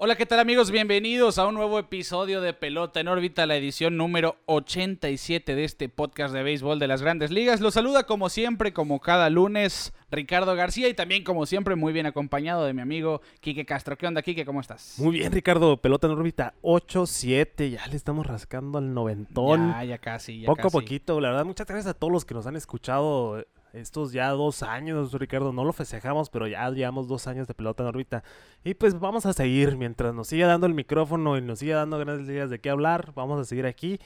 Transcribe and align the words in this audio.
Hola, 0.00 0.14
¿qué 0.14 0.26
tal 0.26 0.38
amigos? 0.38 0.70
Bienvenidos 0.70 1.38
a 1.38 1.48
un 1.48 1.56
nuevo 1.56 1.76
episodio 1.76 2.40
de 2.40 2.52
Pelota 2.54 3.00
en 3.00 3.08
órbita, 3.08 3.46
la 3.46 3.56
edición 3.56 3.96
número 3.96 4.36
87 4.46 5.56
de 5.56 5.64
este 5.64 5.88
podcast 5.88 6.32
de 6.32 6.44
béisbol 6.44 6.78
de 6.78 6.86
las 6.86 7.02
grandes 7.02 7.32
ligas. 7.32 7.60
Los 7.60 7.74
saluda 7.74 8.04
como 8.04 8.28
siempre, 8.28 8.72
como 8.72 9.00
cada 9.00 9.28
lunes, 9.28 9.92
Ricardo 10.12 10.54
García 10.54 10.88
y 10.88 10.94
también 10.94 11.24
como 11.24 11.46
siempre 11.46 11.74
muy 11.74 11.92
bien 11.92 12.06
acompañado 12.06 12.64
de 12.64 12.74
mi 12.74 12.80
amigo 12.80 13.22
Quique 13.40 13.66
Castro. 13.66 13.98
¿Qué 13.98 14.06
onda, 14.06 14.22
Quique? 14.22 14.46
¿Cómo 14.46 14.60
estás? 14.60 15.00
Muy 15.00 15.18
bien, 15.18 15.32
Ricardo. 15.32 15.78
Pelota 15.78 16.06
en 16.06 16.12
órbita 16.12 16.54
8-7. 16.62 17.68
Ya 17.68 17.84
le 17.88 17.96
estamos 17.96 18.24
rascando 18.24 18.78
al 18.78 18.94
noventón. 18.94 19.72
Ya, 19.72 19.82
ya 19.82 19.98
casi. 19.98 20.42
Ya 20.42 20.46
Poco 20.46 20.68
a 20.68 20.70
poquito. 20.70 21.20
La 21.20 21.30
verdad, 21.30 21.44
muchas 21.44 21.66
gracias 21.66 21.90
a 21.92 21.98
todos 21.98 22.12
los 22.12 22.24
que 22.24 22.34
nos 22.34 22.46
han 22.46 22.54
escuchado 22.54 23.44
estos 23.72 24.12
ya 24.12 24.30
dos 24.30 24.62
años, 24.62 25.12
Ricardo. 25.12 25.52
No 25.52 25.64
lo 25.64 25.72
festejamos, 25.72 26.30
pero 26.30 26.46
ya 26.46 26.68
llevamos 26.70 27.08
dos 27.08 27.26
años 27.26 27.46
de 27.46 27.54
pelota 27.54 27.82
en 27.82 27.88
órbita. 27.88 28.22
Y 28.64 28.74
pues 28.74 28.98
vamos 28.98 29.26
a 29.26 29.32
seguir. 29.32 29.76
Mientras 29.76 30.14
nos 30.14 30.28
siga 30.28 30.46
dando 30.46 30.66
el 30.66 30.74
micrófono 30.74 31.36
y 31.36 31.42
nos 31.42 31.58
siga 31.58 31.76
dando 31.76 31.98
grandes 31.98 32.26
ligas 32.26 32.50
de 32.50 32.60
qué 32.60 32.70
hablar, 32.70 33.12
vamos 33.14 33.40
a 33.40 33.44
seguir 33.44 33.66
aquí. 33.66 33.98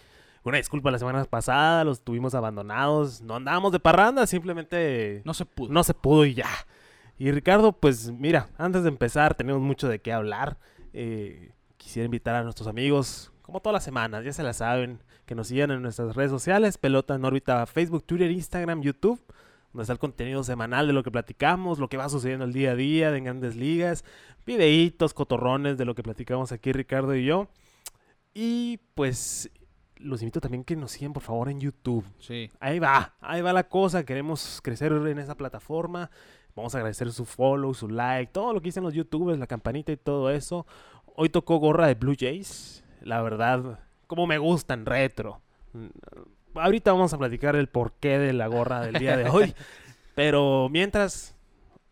Una 0.45 0.57
disculpa 0.57 0.91
la 0.91 0.99
semana 0.99 1.25
pasada, 1.25 1.85
los 1.85 2.03
tuvimos 2.03 2.35
abandonados. 2.35 3.23
No 3.23 3.37
andábamos 3.37 3.73
de 3.73 3.81
parranda, 3.81 4.27
simplemente 4.27 5.23
No 5.25 5.35
se 5.35 5.45
pudo. 5.45 5.73
no 5.73 5.85
se 5.85 5.95
pudo 5.95 6.25
y 6.25 6.35
ya. 6.35 6.49
Y 7.19 7.31
Ricardo, 7.31 7.73
pues 7.73 8.11
mira, 8.11 8.49
antes 8.59 8.83
de 8.83 8.89
empezar, 8.89 9.35
tenemos 9.35 9.63
mucho 9.63 9.89
de 9.89 10.01
qué 10.01 10.13
hablar. 10.13 10.59
Eh, 10.93 11.53
quisiera 11.77 12.05
invitar 12.05 12.35
a 12.35 12.43
nuestros 12.43 12.67
amigos, 12.67 13.33
como 13.43 13.61
todas 13.61 13.75
las 13.75 13.85
semanas, 13.85 14.25
ya 14.25 14.33
se 14.33 14.43
la 14.43 14.53
saben, 14.53 15.03
que 15.27 15.35
nos 15.35 15.49
sigan 15.49 15.71
en 15.71 15.83
nuestras 15.83 16.17
redes 16.17 16.31
sociales, 16.31 16.79
Pelota 16.79 17.15
en 17.15 17.25
órbita, 17.25 17.65
Facebook, 17.67 18.05
Twitter, 18.05 18.31
Instagram, 18.31 18.83
YouTube, 18.83 19.21
donde 19.73 19.83
está 19.83 19.93
el 19.93 19.99
contenido 19.99 20.45
semanal 20.45 20.87
de 20.87 20.93
lo 20.93 21.03
que 21.03 21.11
platicamos, 21.11 21.79
lo 21.79 21.89
que 21.89 21.97
va 21.97 22.09
sucediendo 22.09 22.45
el 22.45 22.53
día 22.53 22.73
a 22.73 22.77
día 22.77 23.11
de 23.11 23.19
en 23.19 23.25
grandes 23.25 23.57
ligas, 23.57 24.05
videitos, 24.45 25.15
cotorrones 25.15 25.79
de 25.79 25.85
lo 25.85 25.95
que 25.95 26.03
platicamos 26.03 26.53
aquí 26.53 26.73
Ricardo 26.73 27.15
y 27.15 27.25
yo. 27.25 27.49
Y 28.35 28.81
pues 28.95 29.51
los 29.97 30.23
invito 30.23 30.41
también 30.41 30.65
que 30.65 30.77
nos 30.77 30.93
sigan 30.93 31.13
por 31.13 31.23
favor 31.23 31.49
en 31.49 31.61
YouTube. 31.61 32.05
Sí. 32.19 32.51
Ahí 32.61 32.79
va, 32.79 33.15
ahí 33.21 33.41
va 33.41 33.53
la 33.53 33.69
cosa. 33.69 34.05
Queremos 34.05 34.61
crecer 34.63 34.93
en 34.93 35.19
esa 35.19 35.37
plataforma. 35.37 36.11
Vamos 36.55 36.75
a 36.75 36.79
agradecer 36.79 37.11
su 37.13 37.25
follow, 37.25 37.73
su 37.73 37.89
like, 37.89 38.33
todo 38.33 38.53
lo 38.53 38.61
que 38.61 38.67
dicen 38.67 38.83
los 38.83 38.93
youtubers, 38.93 39.39
la 39.39 39.47
campanita 39.47 39.91
y 39.93 39.97
todo 39.97 40.31
eso. 40.31 40.67
Hoy 41.15 41.31
tocó 41.31 41.57
gorra 41.57 41.87
de 41.87 41.95
Blue 41.95 42.17
Jays. 42.19 42.85
La 43.01 43.23
verdad, 43.23 43.81
como 44.07 44.27
me 44.27 44.39
gustan, 44.39 44.85
retro. 44.85 45.41
Ahorita 46.55 46.93
vamos 46.93 47.13
a 47.13 47.19
platicar 47.19 47.57
el 47.57 47.69
porqué 47.69 48.19
de 48.19 48.33
la 48.33 48.47
gorra 48.47 48.81
del 48.81 48.95
día 48.95 49.17
de 49.17 49.29
hoy. 49.29 49.55
Pero 50.15 50.69
mientras, 50.71 51.35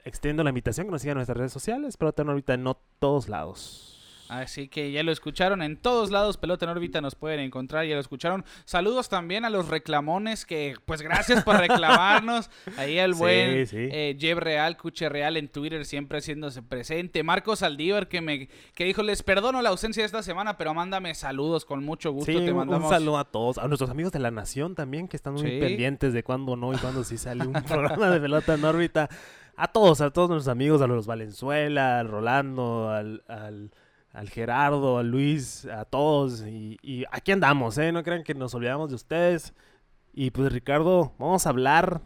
extiendo 0.04 0.42
la 0.42 0.50
invitación 0.50 0.86
que 0.86 0.92
nos 0.92 1.02
sigan 1.02 1.12
en 1.12 1.18
nuestras 1.18 1.38
redes 1.38 1.52
sociales. 1.52 1.96
Pero 1.96 2.12
también 2.12 2.32
ahorita 2.32 2.54
en 2.54 2.64
no 2.64 2.78
todos 2.98 3.28
lados. 3.28 3.99
Así 4.30 4.68
que 4.68 4.92
ya 4.92 5.02
lo 5.02 5.10
escucharon 5.10 5.60
en 5.60 5.76
todos 5.76 6.12
lados, 6.12 6.36
Pelota 6.36 6.64
en 6.64 6.70
órbita 6.70 7.00
nos 7.00 7.16
pueden 7.16 7.40
encontrar, 7.40 7.84
ya 7.84 7.94
lo 7.96 8.00
escucharon. 8.00 8.44
Saludos 8.64 9.08
también 9.08 9.44
a 9.44 9.50
los 9.50 9.68
reclamones 9.68 10.46
que, 10.46 10.76
pues 10.84 11.02
gracias 11.02 11.42
por 11.42 11.56
reclamarnos. 11.56 12.48
Ahí 12.76 12.98
al 13.00 13.14
Sí, 13.14 13.18
buen 13.18 13.66
sí. 13.66 13.76
eh, 13.90 14.16
Jeb 14.18 14.38
Real, 14.38 14.76
Cuche 14.76 15.08
Real 15.08 15.36
en 15.36 15.48
Twitter 15.48 15.84
siempre 15.84 16.18
haciéndose 16.18 16.62
presente. 16.62 17.22
Marcos 17.24 17.62
Aldívar 17.64 18.06
que 18.08 18.20
me 18.20 18.48
que 18.74 18.84
dijo, 18.84 19.02
les 19.02 19.22
perdono 19.24 19.62
la 19.62 19.70
ausencia 19.70 20.02
de 20.02 20.06
esta 20.06 20.22
semana, 20.22 20.56
pero 20.56 20.74
mándame 20.74 21.14
saludos 21.14 21.64
con 21.64 21.84
mucho 21.84 22.12
gusto. 22.12 22.30
Sí, 22.30 22.38
Te 22.38 22.52
un- 22.52 22.58
mandamos 22.58 22.84
un 22.88 22.94
saludo 22.96 23.18
a 23.18 23.24
todos, 23.24 23.58
a 23.58 23.66
nuestros 23.66 23.90
amigos 23.90 24.12
de 24.12 24.20
la 24.20 24.30
Nación 24.30 24.74
también, 24.76 25.08
que 25.08 25.16
están 25.16 25.34
muy 25.34 25.42
pendientes 25.58 26.12
de 26.12 26.22
cuándo 26.22 26.54
no 26.54 26.72
y 26.72 26.76
cuándo 26.76 27.02
sí 27.02 27.18
sale 27.18 27.44
un 27.46 27.52
programa 27.64 28.10
de 28.10 28.20
pelota 28.20 28.54
en 28.54 28.64
órbita. 28.64 29.08
A 29.56 29.68
todos, 29.68 30.00
a 30.00 30.10
todos 30.10 30.30
nuestros 30.30 30.50
amigos, 30.52 30.80
a 30.80 30.86
los 30.86 31.06
Valenzuela, 31.06 31.98
al 31.98 32.08
Rolando, 32.08 32.88
al, 32.90 33.22
al, 33.28 33.70
al 34.12 34.28
Gerardo, 34.28 34.98
a 34.98 35.02
Luis, 35.02 35.66
a 35.66 35.84
todos. 35.84 36.44
Y, 36.46 37.04
aquí 37.10 37.32
andamos, 37.32 37.78
¿eh? 37.78 37.92
No 37.92 38.02
crean 38.02 38.24
que 38.24 38.34
nos 38.34 38.54
olvidamos 38.54 38.90
de 38.90 38.96
ustedes. 38.96 39.54
Y 40.12 40.30
pues 40.30 40.52
Ricardo, 40.52 41.14
vamos 41.18 41.46
a 41.46 41.50
hablar 41.50 42.02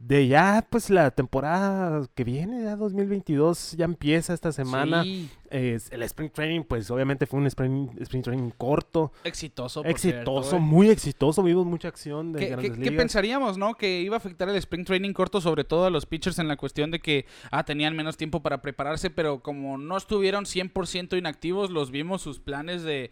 de 0.00 0.26
ya, 0.26 0.66
pues 0.70 0.88
la 0.88 1.10
temporada 1.10 2.08
que 2.14 2.24
viene, 2.24 2.62
ya 2.64 2.74
2022, 2.74 3.74
ya 3.76 3.84
empieza 3.84 4.32
esta 4.32 4.50
semana. 4.50 5.02
Sí, 5.04 5.28
el 5.50 6.02
Spring 6.04 6.30
Training, 6.30 6.62
pues 6.62 6.90
obviamente 6.90 7.26
fue 7.26 7.38
un 7.38 7.46
Spring, 7.46 7.90
spring 8.00 8.22
Training 8.22 8.50
corto. 8.56 9.12
exitoso. 9.24 9.82
por 9.82 9.90
Exitoso, 9.90 10.42
cierto, 10.50 10.56
¿eh? 10.56 10.60
muy 10.60 10.88
exitoso. 10.88 11.42
Vimos 11.42 11.66
mucha 11.66 11.88
acción 11.88 12.32
de 12.32 12.38
¿Qué, 12.40 12.46
grandes 12.46 12.70
qué- 12.70 12.76
qué 12.78 12.90
ligas. 12.90 12.96
pensaríamos, 13.02 13.58
no? 13.58 13.74
Que 13.74 14.00
iba 14.00 14.16
a 14.16 14.18
afectar 14.18 14.48
el 14.48 14.56
sprint 14.56 14.86
training 14.86 15.12
corto, 15.12 15.40
sobre 15.42 15.64
todo 15.64 15.84
a 15.84 15.90
los 15.90 16.06
pitchers 16.06 16.38
en 16.38 16.48
la 16.48 16.56
cuestión 16.56 16.90
de 16.90 17.00
que 17.00 17.26
ah, 17.50 17.64
tenían 17.64 17.94
menos 17.94 18.16
tiempo 18.16 18.40
para 18.42 18.62
prepararse, 18.62 19.10
pero 19.10 19.40
como 19.42 19.76
no 19.76 19.98
estuvieron 19.98 20.44
100% 20.46 21.18
inactivos, 21.18 21.70
los 21.70 21.90
vimos 21.90 22.22
sus 22.22 22.38
planes 22.40 22.82
de 22.84 23.10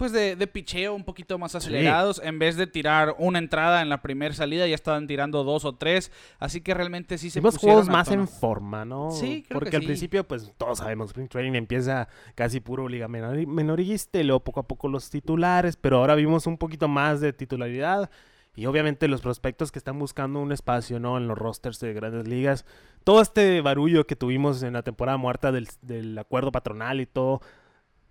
pues 0.00 0.12
de, 0.12 0.34
de 0.34 0.46
picheo 0.46 0.94
un 0.94 1.04
poquito 1.04 1.38
más 1.38 1.54
acelerados. 1.54 2.22
En 2.24 2.38
vez 2.38 2.56
de 2.56 2.66
tirar 2.66 3.14
una 3.18 3.38
entrada 3.38 3.82
en 3.82 3.90
la 3.90 4.00
primera 4.00 4.34
salida, 4.34 4.66
ya 4.66 4.74
estaban 4.74 5.06
tirando 5.06 5.44
dos 5.44 5.66
o 5.66 5.74
tres. 5.74 6.10
Así 6.38 6.62
que 6.62 6.72
realmente 6.72 7.18
sí 7.18 7.28
se 7.28 7.40
Vimos 7.40 7.58
juegos 7.58 7.90
más 7.90 8.08
tono. 8.08 8.22
en 8.22 8.28
forma, 8.28 8.86
¿no? 8.86 9.10
Sí, 9.10 9.44
creo 9.46 9.60
que 9.60 9.64
Porque 9.66 9.76
al 9.76 9.82
sí. 9.82 9.86
principio, 9.88 10.26
pues 10.26 10.54
todos 10.56 10.78
sabemos, 10.78 11.08
Spring 11.10 11.28
Training 11.28 11.52
empieza 11.54 12.08
casi 12.34 12.60
puro 12.60 12.88
liga 12.88 13.08
menor- 13.08 13.46
menorista 13.46 14.18
y 14.18 14.24
luego 14.24 14.40
poco 14.42 14.60
a 14.60 14.62
poco 14.66 14.88
los 14.88 15.10
titulares, 15.10 15.76
pero 15.76 15.98
ahora 15.98 16.14
vimos 16.14 16.46
un 16.46 16.56
poquito 16.56 16.88
más 16.88 17.20
de 17.20 17.34
titularidad 17.34 18.10
y 18.56 18.64
obviamente 18.64 19.06
los 19.06 19.20
prospectos 19.20 19.70
que 19.70 19.78
están 19.78 19.98
buscando 19.98 20.40
un 20.40 20.50
espacio, 20.52 20.98
¿no? 20.98 21.18
En 21.18 21.28
los 21.28 21.36
rosters 21.36 21.78
de 21.78 21.92
grandes 21.92 22.26
ligas. 22.26 22.64
Todo 23.04 23.20
este 23.20 23.60
barullo 23.60 24.06
que 24.06 24.16
tuvimos 24.16 24.62
en 24.62 24.72
la 24.72 24.82
temporada 24.82 25.18
muerta 25.18 25.52
del, 25.52 25.68
del 25.82 26.16
acuerdo 26.18 26.50
patronal 26.52 27.00
y 27.02 27.06
todo 27.06 27.42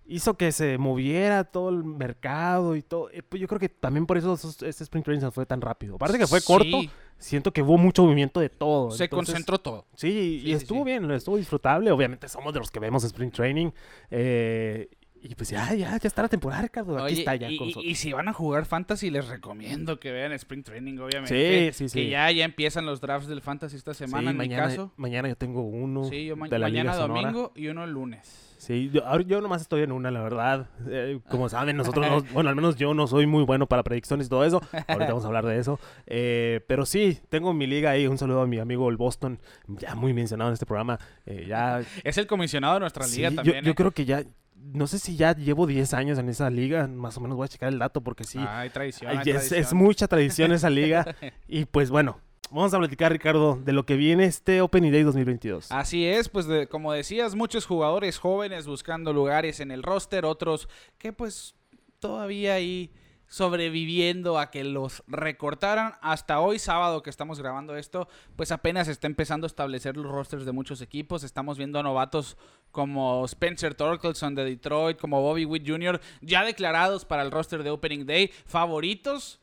hizo 0.10 0.36
que 0.36 0.52
se 0.52 0.78
moviera 0.78 1.44
todo 1.46 1.70
el 1.70 1.84
mercado 1.84 2.76
y 2.76 2.82
todo. 2.82 3.10
Eh, 3.12 3.22
pues 3.22 3.40
yo 3.40 3.48
creo 3.48 3.60
que 3.60 3.70
también 3.70 4.06
por 4.06 4.18
eso 4.18 4.34
este 4.34 4.84
Spring 4.84 5.04
Training 5.04 5.22
se 5.22 5.32
fue 5.32 5.46
tan 5.46 5.62
rápido. 5.62 5.96
Aparte 5.96 6.18
que 6.18 6.28
fue 6.28 6.42
corto, 6.42 6.82
siento 7.18 7.54
que 7.54 7.62
hubo 7.62 7.78
mucho 7.78 8.04
movimiento 8.04 8.40
de 8.40 8.50
todo. 8.50 8.92
se 8.92 9.04
Entonces, 9.06 9.34
concentró 9.34 9.60
todo. 9.60 9.86
Sí, 9.96 10.12
Sí, 10.42 10.50
y 10.50 10.54
estuvo 10.54 10.80
sí. 10.80 10.86
bien, 10.86 11.10
estuvo 11.12 11.38
disfrutable. 11.38 11.92
Obviamente 11.92 12.28
somos 12.28 12.54
de 12.54 12.60
los 12.60 12.72
que 12.72 12.80
vemos 12.80 13.04
Spring 13.04 13.32
Training. 13.32 13.70
eh, 14.10 14.90
y 15.22 15.36
pues 15.36 15.50
ya, 15.50 15.74
ya, 15.74 15.98
ya 15.98 16.08
está 16.08 16.22
la 16.22 16.30
temporada, 16.30 16.62
Ricardo. 16.62 16.96
Aquí 16.98 17.04
Oye, 17.12 17.20
está 17.20 17.36
ya 17.36 17.50
y, 17.52 17.58
con 17.58 17.68
y- 17.84 17.96
si 17.96 18.14
van 18.14 18.30
a 18.30 18.34
jugar 18.34 18.64
Fantasy, 18.66 19.10
les 19.12 19.28
recomiendo 19.28 20.00
que 20.00 20.14
vean 20.14 20.32
Spring 20.32 20.64
Training, 20.64 20.98
obviamente. 20.98 21.74
Sí, 21.74 21.78
sí, 21.78 21.90
sí. 21.90 22.00
Que 22.04 22.10
ya, 22.10 22.32
ya 22.32 22.46
empiezan 22.46 22.86
los 22.86 23.02
drafts 23.02 23.28
del 23.28 23.42
Fantasy 23.42 23.76
esta 23.76 23.94
semana, 23.94 24.30
Sí, 24.30 24.32
en 24.32 24.38
mañana, 24.38 24.64
mi 24.68 24.70
caso. 24.70 24.94
mañana 24.96 25.28
yo 25.28 25.36
tengo 25.36 25.64
uno. 25.64 26.06
Sí, 26.06 26.26
yo 26.26 26.38
ma- 26.38 26.48
de 26.48 26.58
la 26.58 26.68
mañana 26.68 26.92
Liga 26.94 27.02
Sonora. 27.04 27.22
domingo 27.22 27.52
y 27.54 27.68
uno 27.68 27.84
el 27.84 27.92
lunes. 27.92 28.49
Sí, 28.60 28.90
yo, 28.94 29.20
yo 29.22 29.40
nomás 29.40 29.62
estoy 29.62 29.84
en 29.84 29.92
una, 29.94 30.12
la 30.12 30.22
verdad. 30.22 30.68
Eh, 30.88 31.20
como 31.30 31.48
saben, 31.50 31.78
nosotros, 31.78 32.06
no- 32.08 32.22
bueno, 32.34 32.50
al 32.50 32.56
menos 32.58 32.76
yo 32.76 32.94
no 32.94 33.08
soy 33.08 33.26
muy 33.26 33.44
bueno 33.46 33.68
para 33.68 33.84
predicciones 33.84 34.28
y 34.28 34.30
todo 34.30 34.44
eso. 34.44 34.62
Ahorita 34.88 35.08
vamos 35.08 35.24
a 35.24 35.28
hablar 35.28 35.46
de 35.46 35.58
eso. 35.60 35.80
Eh, 36.06 36.60
pero 36.68 36.86
sí, 36.86 37.20
tengo 37.30 37.54
mi 37.54 37.68
liga 37.68 37.92
ahí. 37.92 38.06
Un 38.06 38.18
saludo 38.18 38.42
a 38.42 38.48
mi 38.48 38.60
amigo 38.60 38.90
el 38.90 38.98
Boston, 38.98 39.40
ya 39.68 39.96
muy 39.96 40.14
mencionado 40.14 40.50
en 40.50 40.54
este 40.54 40.66
programa. 40.66 41.00
Eh, 41.26 41.46
ya 41.48 41.82
Es 42.04 42.18
el 42.18 42.28
comisionado 42.28 42.74
de 42.74 42.80
nuestra 42.82 43.08
liga 43.08 43.32
también. 43.32 43.64
yo, 43.64 43.72
¿eh? 43.72 43.76
creo 43.76 43.92
que 43.92 44.04
ya, 44.04 44.24
no 44.56 44.88
sé 44.88 45.00
si 45.00 45.16
ya 45.16 45.34
llevo 45.34 45.66
10 45.66 45.94
años 45.94 46.20
en 46.20 46.28
esa 46.28 46.50
liga, 46.50 46.86
más 46.88 47.18
o 47.18 47.22
menos 47.22 47.38
voy 47.38 47.46
a 47.46 47.48
checar 47.48 47.70
el 47.70 47.80
dato 47.80 48.02
porque 48.02 48.26
sí, 48.26 48.40
Hay 48.46 48.70
tradición. 48.72 49.18
hay 49.18 49.30
es, 49.30 49.74
mucha 49.74 50.08
tradición 50.10 50.52
esa 50.52 50.70
liga. 50.70 51.16
y 51.48 51.64
pues 51.64 51.90
bueno, 51.90 52.20
vamos 52.52 52.74
a 52.74 52.80
platicar 52.80 53.12
Ricardo 53.12 53.56
de 53.56 53.74
lo 53.74 53.86
que 53.86 53.96
viene 53.96 54.26
este 54.26 54.62
Opening 54.62 54.92
Day 54.92 55.04
2022. 55.04 55.72
Así 55.72 56.06
es, 56.06 56.30
pues 56.30 56.48
como 56.70 56.94
decías, 56.94 57.36
muchos 57.36 57.66
jugadores 57.66 58.18
jóvenes 58.18 58.68
buscando 58.68 59.14
lugares 59.14 59.60
en 59.60 59.72
el 59.72 59.84
roster, 59.84 60.26
otros 60.26 60.70
que 60.98 61.14
pues 61.14 61.56
todavía 62.00 62.56
ahí 62.56 62.92
sobreviviendo 63.30 64.40
a 64.40 64.50
que 64.50 64.64
los 64.64 65.04
recortaran. 65.08 65.94
Hasta 66.02 66.40
hoy, 66.40 66.60
sábado 66.60 67.04
que 67.04 67.12
estamos 67.12 67.40
grabando 67.40 67.78
esto, 67.78 68.10
pues 68.36 68.52
apenas 68.52 68.88
está 68.88 69.08
empezando 69.08 69.46
a 69.46 69.48
establecer 69.48 69.96
los 69.96 70.12
rosters 70.12 70.46
de 70.46 70.52
muchos 70.52 70.82
equipos. 70.82 71.24
Estamos 71.24 71.58
viendo 71.58 71.80
a 71.80 71.84
novatos 71.84 72.38
como 72.72 73.24
Spencer 73.26 73.76
Torkelson 73.76 74.36
de 74.36 74.46
Detroit, 74.46 74.98
como 74.98 75.22
Bobby 75.22 75.46
Witt 75.46 75.68
Jr., 75.68 76.02
ya 76.22 76.44
declarados 76.44 77.06
para 77.06 77.22
el 77.22 77.32
roster 77.32 77.64
de 77.64 77.70
Opening 77.70 78.06
Day, 78.06 78.32
favoritos. 78.46 79.40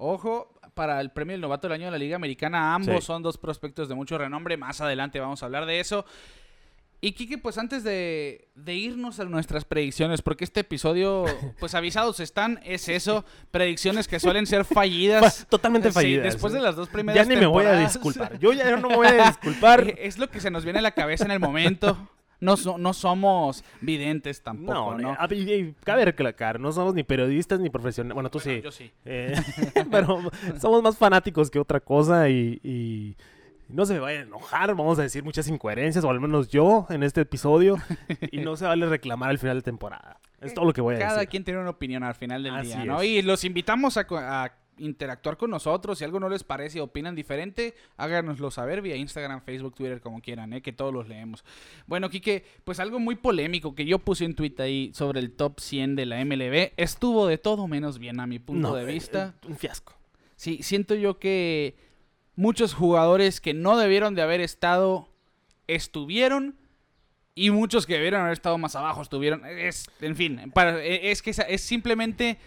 Ojo, 0.00 0.54
para 0.74 1.00
el 1.00 1.10
premio 1.10 1.32
del 1.34 1.40
novato 1.40 1.66
del 1.68 1.74
año 1.74 1.86
de 1.86 1.90
la 1.90 1.98
Liga 1.98 2.16
Americana, 2.16 2.74
ambos 2.74 2.96
Sí. 3.00 3.06
son 3.06 3.22
dos 3.22 3.36
prospectos 3.36 3.88
de 3.88 3.94
mucho 3.96 4.16
renombre. 4.16 4.56
Más 4.56 4.80
adelante 4.80 5.18
vamos 5.20 5.42
a 5.42 5.46
hablar 5.46 5.66
de 5.66 5.80
eso. 5.80 6.04
Y 7.00 7.12
Kike, 7.12 7.38
pues 7.38 7.58
antes 7.58 7.84
de, 7.84 8.48
de 8.56 8.74
irnos 8.74 9.20
a 9.20 9.24
nuestras 9.24 9.64
predicciones, 9.64 10.20
porque 10.22 10.42
este 10.44 10.60
episodio, 10.60 11.24
pues 11.60 11.74
avisados 11.74 12.18
están, 12.20 12.60
es 12.64 12.88
eso, 12.88 13.24
predicciones 13.52 14.08
que 14.08 14.18
suelen 14.20 14.46
ser 14.46 14.64
fallidas. 14.64 15.46
Totalmente 15.48 15.88
Sí, 15.90 15.94
fallidas. 15.94 16.24
después 16.24 16.52
de 16.52 16.60
las 16.60 16.74
dos 16.76 16.88
ya 16.88 16.92
primeras 16.92 17.28
ni 17.28 17.36
me 17.36 17.46
voy 17.46 17.66
a 17.66 17.74
disculpar. 17.78 18.38
Yo 18.38 18.52
ya 18.52 18.76
no 18.76 18.88
me 18.88 18.96
voy 18.96 19.06
a 19.08 19.12
disculpar. 19.28 19.94
Es 19.98 20.18
lo 20.18 20.28
que 20.28 20.40
se 20.40 20.50
nos 20.50 20.64
viene 20.64 20.78
a 20.80 20.82
la 20.82 20.90
cabeza 20.92 21.24
en 21.24 21.30
el 21.32 21.40
momento. 21.40 21.96
No, 22.40 22.56
so- 22.56 22.78
no 22.78 22.92
somos 22.92 23.64
videntes 23.80 24.42
tampoco, 24.42 24.94
¿no? 24.96 24.98
No, 24.98 25.16
a- 25.18 25.28
y- 25.34 25.52
y 25.52 25.74
cabe 25.84 26.04
recalcar, 26.04 26.60
no 26.60 26.70
somos 26.72 26.94
ni 26.94 27.02
periodistas 27.02 27.58
ni 27.60 27.68
profesionales. 27.70 28.14
Bueno, 28.14 28.30
tú 28.30 28.38
Bueno, 28.44 28.58
sí. 28.58 28.62
Yo 28.64 28.70
sí. 28.70 28.90
Eh, 29.04 29.34
pero 29.90 30.20
somos 30.60 30.82
más 30.82 30.96
fanáticos 30.96 31.50
que 31.50 31.58
otra 31.58 31.80
cosa 31.80 32.28
y, 32.28 32.60
y 32.62 33.16
no 33.68 33.84
se 33.86 33.94
me 33.94 34.00
vayan 34.00 34.22
a 34.22 34.26
enojar, 34.26 34.74
vamos 34.74 34.98
a 34.98 35.02
decir 35.02 35.24
muchas 35.24 35.48
incoherencias, 35.48 36.04
o 36.04 36.10
al 36.10 36.20
menos 36.20 36.48
yo 36.48 36.86
en 36.90 37.02
este 37.02 37.22
episodio, 37.22 37.76
y 38.30 38.38
no 38.38 38.56
se 38.56 38.64
vale 38.66 38.86
reclamar 38.86 39.30
al 39.30 39.38
final 39.38 39.56
de 39.58 39.62
temporada. 39.62 40.20
Es 40.40 40.54
todo 40.54 40.64
lo 40.66 40.72
que 40.72 40.80
voy 40.80 40.94
a 40.94 40.98
Cada 41.00 41.14
decir. 41.14 41.28
quien 41.30 41.44
tiene 41.44 41.58
una 41.60 41.70
opinión 41.70 42.04
al 42.04 42.14
final 42.14 42.44
del 42.44 42.54
Así 42.54 42.68
día, 42.68 42.84
¿no? 42.84 43.00
es. 43.02 43.08
Y 43.08 43.22
los 43.22 43.42
invitamos 43.44 43.96
a, 43.96 44.06
a 44.10 44.52
interactuar 44.78 45.36
con 45.36 45.50
nosotros. 45.50 45.98
Si 45.98 46.04
algo 46.04 46.20
no 46.20 46.28
les 46.28 46.44
parece, 46.44 46.80
opinan 46.80 47.14
diferente, 47.14 47.74
háganoslo 47.96 48.50
saber 48.50 48.82
vía 48.82 48.96
Instagram, 48.96 49.42
Facebook, 49.42 49.74
Twitter, 49.74 50.00
como 50.00 50.20
quieran, 50.20 50.52
¿eh? 50.52 50.62
que 50.62 50.72
todos 50.72 50.92
los 50.92 51.08
leemos. 51.08 51.44
Bueno, 51.86 52.10
Quique, 52.10 52.44
pues 52.64 52.80
algo 52.80 52.98
muy 52.98 53.16
polémico 53.16 53.74
que 53.74 53.84
yo 53.84 53.98
puse 53.98 54.24
en 54.24 54.34
Twitter 54.34 54.66
ahí 54.66 54.90
sobre 54.94 55.20
el 55.20 55.32
top 55.32 55.60
100 55.60 55.96
de 55.96 56.06
la 56.06 56.24
MLB 56.24 56.72
estuvo 56.76 57.26
de 57.26 57.38
todo 57.38 57.66
menos 57.68 57.98
bien 57.98 58.20
a 58.20 58.26
mi 58.26 58.38
punto 58.38 58.68
No, 58.68 58.74
de 58.74 58.82
eh, 58.82 58.86
vista. 58.94 59.34
eh, 59.42 59.46
un 59.48 59.56
fiasco. 59.56 59.94
Sí, 60.36 60.60
siento 60.62 60.94
yo 60.94 61.18
que 61.18 61.74
muchos 62.36 62.72
jugadores 62.74 63.40
que 63.40 63.54
no 63.54 63.76
debieron 63.76 64.14
de 64.14 64.22
haber 64.22 64.40
estado 64.40 65.08
estuvieron 65.66 66.56
y 67.34 67.50
muchos 67.50 67.86
que 67.86 67.94
debieron 67.94 68.20
haber 68.22 68.32
estado 68.32 68.58
más 68.58 68.74
abajo 68.74 69.02
estuvieron. 69.02 69.44
Es, 69.46 69.88
en 70.00 70.16
fin, 70.16 70.50
para- 70.54 70.82
e- 70.84 71.10
es 71.10 71.22
que 71.22 71.30
es 71.30 71.60
simplemente 71.60 72.38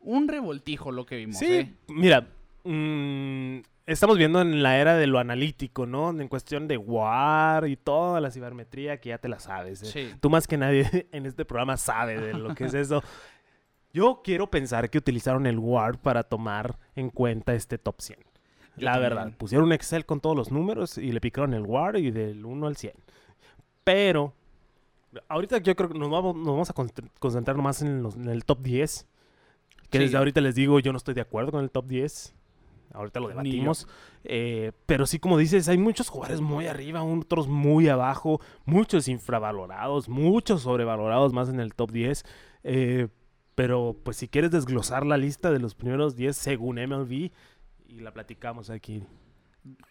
un 0.00 0.28
revoltijo 0.28 0.92
lo 0.92 1.04
que 1.06 1.16
vimos. 1.16 1.36
Sí, 1.38 1.46
¿eh? 1.54 1.74
mira, 1.88 2.26
mm, 2.64 3.58
estamos 3.86 4.16
viendo 4.18 4.40
en 4.40 4.62
la 4.62 4.78
era 4.78 4.96
de 4.96 5.06
lo 5.06 5.18
analítico, 5.18 5.86
¿no? 5.86 6.10
En 6.10 6.28
cuestión 6.28 6.68
de 6.68 6.76
WAR 6.76 7.68
y 7.68 7.76
toda 7.76 8.20
la 8.20 8.30
cibermetría 8.30 9.00
que 9.00 9.10
ya 9.10 9.18
te 9.18 9.28
la 9.28 9.38
sabes. 9.38 9.82
¿eh? 9.82 9.86
Sí. 9.86 10.14
Tú 10.20 10.30
más 10.30 10.46
que 10.46 10.56
nadie 10.56 11.08
en 11.12 11.26
este 11.26 11.44
programa 11.44 11.76
sabe 11.76 12.20
de 12.20 12.34
lo 12.34 12.54
que 12.54 12.64
es 12.64 12.74
eso. 12.74 13.02
Yo 13.92 14.20
quiero 14.22 14.50
pensar 14.50 14.90
que 14.90 14.98
utilizaron 14.98 15.46
el 15.46 15.58
WAR 15.58 15.98
para 15.98 16.22
tomar 16.22 16.78
en 16.94 17.08
cuenta 17.10 17.54
este 17.54 17.78
top 17.78 18.00
100. 18.00 18.18
Yo 18.20 18.84
la 18.84 18.92
también. 18.92 19.14
verdad, 19.14 19.32
pusieron 19.36 19.66
un 19.66 19.72
Excel 19.72 20.04
con 20.04 20.20
todos 20.20 20.36
los 20.36 20.52
números 20.52 20.98
y 20.98 21.10
le 21.10 21.20
picaron 21.20 21.54
el 21.54 21.62
WAR 21.62 21.96
y 21.96 22.10
del 22.10 22.44
1 22.44 22.66
al 22.66 22.76
100. 22.76 22.92
Pero 23.82 24.34
ahorita 25.28 25.58
yo 25.58 25.74
creo 25.74 25.88
que 25.88 25.98
nos 25.98 26.10
vamos, 26.10 26.36
nos 26.36 26.46
vamos 26.46 26.70
a 26.70 26.74
concent- 26.74 27.10
concentrar 27.18 27.56
más 27.56 27.80
en, 27.82 28.02
los- 28.02 28.14
en 28.14 28.28
el 28.28 28.44
top 28.44 28.60
10. 28.60 29.06
Que 29.90 29.98
Sí. 29.98 30.04
desde 30.04 30.18
ahorita 30.18 30.40
les 30.40 30.54
digo, 30.54 30.78
yo 30.80 30.92
no 30.92 30.98
estoy 30.98 31.14
de 31.14 31.20
acuerdo 31.22 31.50
con 31.52 31.62
el 31.64 31.70
top 31.70 31.86
10. 31.86 32.34
Ahorita 32.92 33.20
lo 33.20 33.28
debatimos. 33.28 33.86
Eh, 34.24 34.72
pero 34.86 35.06
sí, 35.06 35.18
como 35.18 35.36
dices, 35.38 35.68
hay 35.68 35.76
muchos 35.78 36.08
jugadores 36.08 36.40
muy 36.40 36.66
arriba, 36.66 37.02
otros 37.02 37.46
muy 37.48 37.88
abajo, 37.88 38.40
muchos 38.64 39.08
infravalorados, 39.08 40.08
muchos 40.08 40.62
sobrevalorados 40.62 41.32
más 41.32 41.48
en 41.48 41.60
el 41.60 41.74
top 41.74 41.90
10. 41.92 42.24
Eh, 42.64 43.08
pero 43.54 43.96
pues 44.04 44.16
si 44.16 44.28
quieres 44.28 44.50
desglosar 44.50 45.04
la 45.04 45.16
lista 45.16 45.50
de 45.50 45.58
los 45.58 45.74
primeros 45.74 46.16
10 46.16 46.36
según 46.36 46.78
MLB, 46.78 47.30
y 47.88 48.00
la 48.00 48.12
platicamos 48.12 48.70
aquí. 48.70 49.02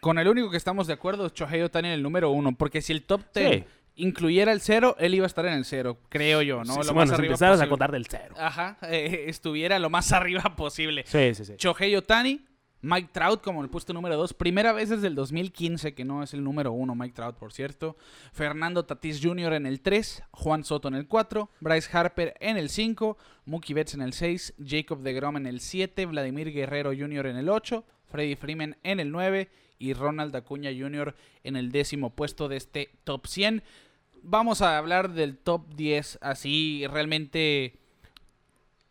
Con 0.00 0.18
el 0.18 0.26
único 0.28 0.50
que 0.50 0.56
estamos 0.56 0.86
de 0.86 0.94
acuerdo 0.94 1.26
es 1.26 1.34
Shohei 1.34 1.62
Ohtani 1.62 1.88
en 1.88 1.94
el 1.94 2.02
número 2.02 2.30
uno, 2.30 2.52
porque 2.56 2.80
si 2.82 2.92
el 2.92 3.02
top 3.04 3.20
10 3.34 3.50
Sí. 3.60 3.64
Incluyera 3.98 4.52
el 4.52 4.60
cero, 4.60 4.96
él 4.98 5.14
iba 5.14 5.24
a 5.24 5.26
estar 5.26 5.44
en 5.46 5.52
el 5.52 5.64
cero, 5.64 5.98
creo 6.08 6.40
yo, 6.42 6.64
¿no? 6.64 6.72
Sí, 6.72 6.78
lo 6.78 6.84
sí, 6.84 6.88
más 6.88 6.94
bueno, 6.94 7.14
arriba 7.14 7.32
empezaras 7.32 7.60
a 7.60 7.68
contar 7.68 7.92
del 7.92 8.06
cero. 8.06 8.34
Ajá, 8.38 8.78
eh, 8.82 9.24
estuviera 9.26 9.78
lo 9.78 9.90
más 9.90 10.12
arriba 10.12 10.56
posible. 10.56 11.04
Sí, 11.06 11.34
sí, 11.34 11.44
sí. 11.44 11.54
Shohei 11.58 11.94
Otani, 11.96 12.40
Mike 12.80 13.10
Trout 13.12 13.42
como 13.42 13.62
el 13.62 13.68
puesto 13.68 13.92
número 13.92 14.16
2, 14.16 14.34
primera 14.34 14.72
vez 14.72 14.88
desde 14.88 15.08
el 15.08 15.16
2015 15.16 15.94
que 15.94 16.04
no 16.04 16.22
es 16.22 16.32
el 16.32 16.44
número 16.44 16.70
1 16.72 16.94
Mike 16.94 17.14
Trout, 17.14 17.36
por 17.36 17.52
cierto. 17.52 17.96
Fernando 18.32 18.84
Tatis 18.84 19.20
Jr. 19.20 19.54
en 19.54 19.66
el 19.66 19.80
3, 19.80 20.22
Juan 20.30 20.64
Soto 20.64 20.86
en 20.86 20.94
el 20.94 21.08
4, 21.08 21.50
Bryce 21.60 21.90
Harper 21.92 22.34
en 22.40 22.56
el 22.56 22.70
5, 22.70 23.18
Mookie 23.46 23.74
Betts 23.74 23.94
en 23.94 24.02
el 24.02 24.12
6, 24.12 24.54
Jacob 24.64 25.00
deGrom 25.00 25.36
en 25.36 25.46
el 25.46 25.60
7, 25.60 26.06
Vladimir 26.06 26.52
Guerrero 26.52 26.90
Jr. 26.96 27.26
en 27.26 27.36
el 27.36 27.48
8, 27.48 27.84
Freddie 28.06 28.36
Freeman 28.36 28.76
en 28.84 29.00
el 29.00 29.10
9 29.10 29.50
y 29.78 29.92
Ronald 29.92 30.34
Acuña 30.34 30.70
Jr. 30.76 31.14
en 31.44 31.56
el 31.56 31.70
décimo 31.72 32.10
puesto 32.10 32.48
de 32.48 32.56
este 32.56 32.90
top 33.04 33.26
100. 33.26 33.62
Vamos 34.22 34.62
a 34.62 34.78
hablar 34.78 35.10
del 35.10 35.36
top 35.38 35.66
10 35.74 36.18
así 36.20 36.84
realmente 36.90 37.74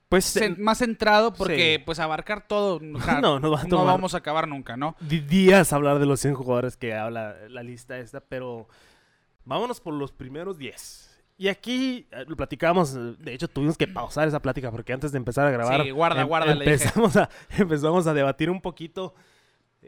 Pues 0.09 0.39
más 0.57 0.77
centrado 0.77 1.33
porque 1.33 1.75
Sí. 1.77 1.83
pues 1.85 1.99
abarcar 1.99 2.47
todo 2.47 2.75
o 2.95 3.01
sea, 3.01 3.19
No, 3.21 3.39
nos 3.39 3.53
va 3.53 3.59
a 3.61 3.63
no 3.63 3.69
tomar- 3.69 3.85
vamos 3.87 4.13
a 4.13 4.17
acabar 4.19 4.47
nunca, 4.47 4.77
¿no? 4.77 4.95
días 5.01 5.73
hablar 5.73 5.99
de 5.99 6.05
los 6.05 6.19
100 6.21 6.35
jugadores 6.35 6.77
que 6.77 6.93
habla 6.93 7.35
la 7.49 7.61
lista 7.63 7.97
esta, 7.99 8.19
pero 8.21 8.67
vámonos 9.45 9.81
por 9.81 9.93
los 9.93 10.11
primeros 10.11 10.57
10. 10.57 11.05
Y 11.39 11.49
aquí 11.49 12.07
eh, 12.11 12.25
lo 12.27 12.35
platicamos, 12.35 12.95
de 13.19 13.33
hecho 13.33 13.47
tuvimos 13.47 13.77
que 13.77 13.87
pausar 13.87 14.27
esa 14.27 14.41
plática 14.41 14.71
porque 14.71 14.93
antes 14.93 15.11
de 15.11 15.17
empezar 15.17 15.45
a 15.45 15.51
grabar 15.51 15.83
Sí, 15.83 15.91
guarda, 15.91 16.21
em- 16.21 16.27
guarda, 16.27 16.55
le 16.55 16.65
dije. 16.65 16.71
empezamos, 16.85 17.15
a, 17.17 17.29
empezamos 17.57 18.07
a 18.07 18.13
debatir 18.13 18.49
un 18.49 18.59
poquito. 18.61 19.13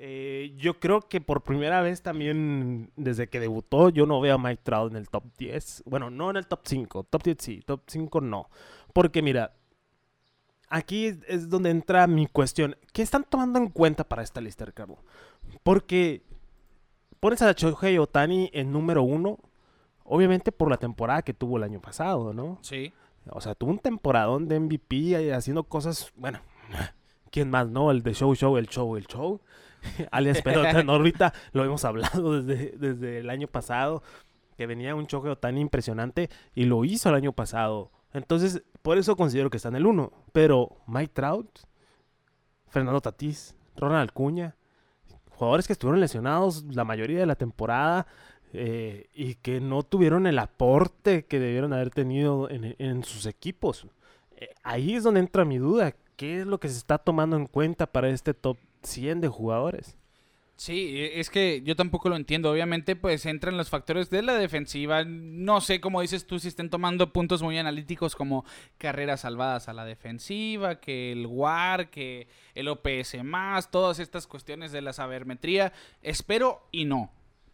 Eh, 0.01 0.53
yo 0.55 0.79
creo 0.79 1.01
que 1.01 1.19
por 1.19 1.43
primera 1.43 1.81
vez 1.81 2.01
también 2.01 2.89
desde 2.95 3.27
que 3.27 3.41
debutó 3.41 3.89
yo 3.89 4.05
no 4.05 4.21
veo 4.21 4.35
a 4.35 4.37
Mike 4.37 4.61
Trout 4.63 4.91
en 4.91 4.97
el 4.97 5.09
top 5.09 5.25
10. 5.37 5.83
Bueno, 5.85 6.09
no 6.09 6.29
en 6.29 6.37
el 6.37 6.47
top 6.47 6.61
5, 6.63 7.03
top 7.03 7.21
10 7.21 7.37
sí, 7.37 7.61
top 7.65 7.81
5 7.85 8.21
no. 8.21 8.49
Porque 8.93 9.21
mira, 9.21 9.51
aquí 10.69 11.17
es, 11.27 11.49
donde 11.49 11.71
entra 11.71 12.07
mi 12.07 12.27
cuestión. 12.27 12.77
¿Qué 12.93 13.01
están 13.01 13.25
tomando 13.25 13.59
en 13.59 13.67
cuenta 13.67 14.05
para 14.05 14.23
esta 14.23 14.39
lista, 14.39 14.63
Ricardo? 14.63 14.99
Porque 15.63 16.23
pones 17.19 17.41
a 17.41 17.51
Shohei 17.51 17.97
Otani 17.97 18.49
en 18.53 18.71
número 18.71 19.03
uno, 19.03 19.37
obviamente 20.05 20.53
por 20.53 20.69
la 20.69 20.77
temporada 20.77 21.23
que 21.23 21.33
tuvo 21.33 21.57
el 21.57 21.63
año 21.63 21.81
pasado, 21.81 22.33
¿no? 22.33 22.57
Sí. 22.61 22.93
O 23.31 23.41
sea, 23.41 23.53
tuvo 23.53 23.71
un 23.71 23.79
temporadón 23.79 24.47
de 24.47 24.61
MVP 24.61 25.17
ahí 25.17 25.29
haciendo 25.31 25.65
cosas, 25.65 26.13
bueno, 26.15 26.39
¿quién 27.31 27.49
más, 27.49 27.67
no? 27.67 27.91
El 27.91 28.01
de 28.01 28.13
Show 28.13 28.33
Show, 28.33 28.55
el 28.55 28.69
Show, 28.69 28.95
el 28.95 29.05
Show. 29.05 29.41
Alias 30.11 30.41
Pelota 30.41 30.79
en 30.79 30.89
órbita, 30.89 31.33
lo 31.51 31.63
hemos 31.63 31.85
hablado 31.85 32.41
desde, 32.41 32.77
desde 32.77 33.19
el 33.19 33.29
año 33.29 33.47
pasado, 33.47 34.03
que 34.57 34.67
venía 34.67 34.95
un 34.95 35.05
Shohei 35.05 35.31
Otani 35.31 35.61
impresionante 35.61 36.29
y 36.53 36.65
lo 36.65 36.83
hizo 36.85 37.09
el 37.09 37.15
año 37.15 37.33
pasado. 37.33 37.91
Entonces, 38.13 38.63
por 38.81 38.97
eso 38.97 39.15
considero 39.15 39.49
que 39.49 39.57
está 39.57 39.69
en 39.69 39.75
el 39.75 39.85
1. 39.85 40.11
Pero 40.33 40.77
Mike 40.87 41.13
Trout, 41.13 41.59
Fernando 42.67 43.01
Tatís, 43.01 43.55
Ronald 43.75 44.09
Acuña, 44.09 44.55
jugadores 45.29 45.67
que 45.67 45.73
estuvieron 45.73 46.01
lesionados 46.01 46.63
la 46.65 46.83
mayoría 46.83 47.19
de 47.19 47.25
la 47.25 47.35
temporada 47.35 48.07
eh, 48.51 49.07
y 49.13 49.35
que 49.35 49.61
no 49.61 49.83
tuvieron 49.83 50.27
el 50.27 50.39
aporte 50.39 51.25
que 51.25 51.39
debieron 51.39 51.71
haber 51.71 51.91
tenido 51.91 52.49
en, 52.49 52.75
en 52.77 53.03
sus 53.03 53.25
equipos. 53.25 53.87
Eh, 54.35 54.49
ahí 54.63 54.95
es 54.95 55.03
donde 55.03 55.19
entra 55.19 55.45
mi 55.45 55.57
duda. 55.57 55.93
¿Qué 56.15 56.41
es 56.41 56.47
lo 56.47 56.59
que 56.59 56.67
se 56.67 56.77
está 56.77 56.97
tomando 56.97 57.37
en 57.37 57.45
cuenta 57.45 57.87
para 57.87 58.09
este 58.09 58.33
top 58.33 58.57
100 58.83 59.21
de 59.21 59.27
jugadores? 59.27 59.97
Sí, 60.59 60.97
e- 60.97 61.21
es 61.21 61.29
que 61.29 61.61
yo 61.63 61.77
tampoco 61.77 62.09
lo 62.09 62.17
entiendo. 62.17 62.51
Obviamente, 62.51 62.97
pues 62.97 63.25
entran 63.25 63.55
los 63.55 63.69
factores 63.69 64.09
de 64.09 64.21
la 64.21 64.33
defensiva. 64.33 65.05
No 65.05 65.61
sé, 65.61 65.79
como 65.79 66.01
dices 66.01 66.27
tú, 66.27 66.37
si 66.37 66.49
estén 66.49 66.69
tomando 66.69 67.13
puntos 67.13 67.41
muy 67.41 67.57
analíticos 67.57 68.13
como 68.13 68.43
carreras 68.77 69.21
salvadas 69.21 69.69
a 69.69 69.73
la 69.73 69.85
defensiva, 69.85 70.81
que 70.81 71.13
el 71.13 71.25
WAR, 71.27 71.89
que 71.89 72.27
el 72.55 72.67
OPS 72.67 73.23
más, 73.23 73.71
todas 73.71 73.99
estas 73.99 74.27
cuestiones 74.27 74.73
de 74.73 74.81
la 74.81 74.91
sabermetría. 74.91 75.71
Espero 76.01 76.67
y 76.73 76.83
no. 76.83 77.09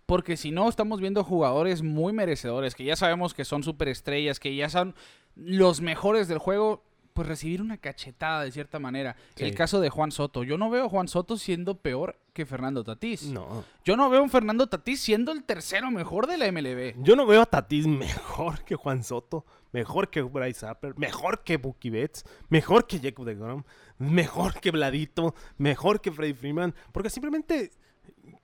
Porque 0.07 0.35
si 0.35 0.49
no, 0.49 0.67
estamos 0.67 0.99
viendo 0.99 1.23
jugadores 1.23 1.83
muy 1.83 2.11
merecedores, 2.11 2.73
que 2.73 2.85
ya 2.85 2.95
sabemos 2.95 3.35
que 3.35 3.45
son 3.45 3.61
superestrellas, 3.61 4.39
que 4.39 4.55
ya 4.55 4.69
son 4.69 4.95
los 5.35 5.79
mejores 5.79 6.27
del 6.27 6.39
juego, 6.39 6.83
pues 7.15 7.29
recibir 7.29 7.61
una 7.61 7.77
cachetada 7.77 8.43
de 8.43 8.51
cierta 8.51 8.77
manera. 8.77 9.15
Sí. 9.35 9.45
El 9.45 9.55
caso 9.55 9.79
de 9.79 9.89
Juan 9.89 10.11
Soto. 10.11 10.43
Yo 10.43 10.57
no 10.57 10.69
veo 10.69 10.85
a 10.85 10.89
Juan 10.89 11.07
Soto 11.07 11.37
siendo 11.37 11.79
peor 11.79 12.19
que 12.33 12.45
Fernando 12.45 12.83
Tatís. 12.83 13.23
No. 13.23 13.63
Yo 13.85 13.95
no 13.95 14.09
veo 14.09 14.19
a 14.19 14.23
un 14.23 14.29
Fernando 14.29 14.67
Tatís 14.67 14.99
siendo 14.99 15.31
el 15.31 15.45
tercero 15.45 15.89
mejor 15.91 16.27
de 16.27 16.37
la 16.37 16.51
MLB. 16.51 17.01
Yo 17.01 17.15
no 17.15 17.25
veo 17.25 17.41
a 17.41 17.45
Tatis 17.45 17.87
mejor 17.87 18.65
que 18.65 18.75
Juan 18.75 19.01
Soto, 19.01 19.45
mejor 19.71 20.09
que 20.09 20.21
Bryce 20.23 20.65
Harper, 20.65 20.97
mejor 20.97 21.41
que 21.43 21.55
Bucky 21.55 21.89
Betts, 21.89 22.25
mejor 22.49 22.85
que 22.85 22.99
Jacob 22.99 23.25
deGrom, 23.25 23.63
mejor 23.97 24.59
que 24.59 24.71
Vladito, 24.71 25.35
mejor 25.57 26.01
que 26.01 26.11
Freddie 26.11 26.35
Freeman, 26.35 26.75
porque 26.91 27.09
simplemente 27.09 27.71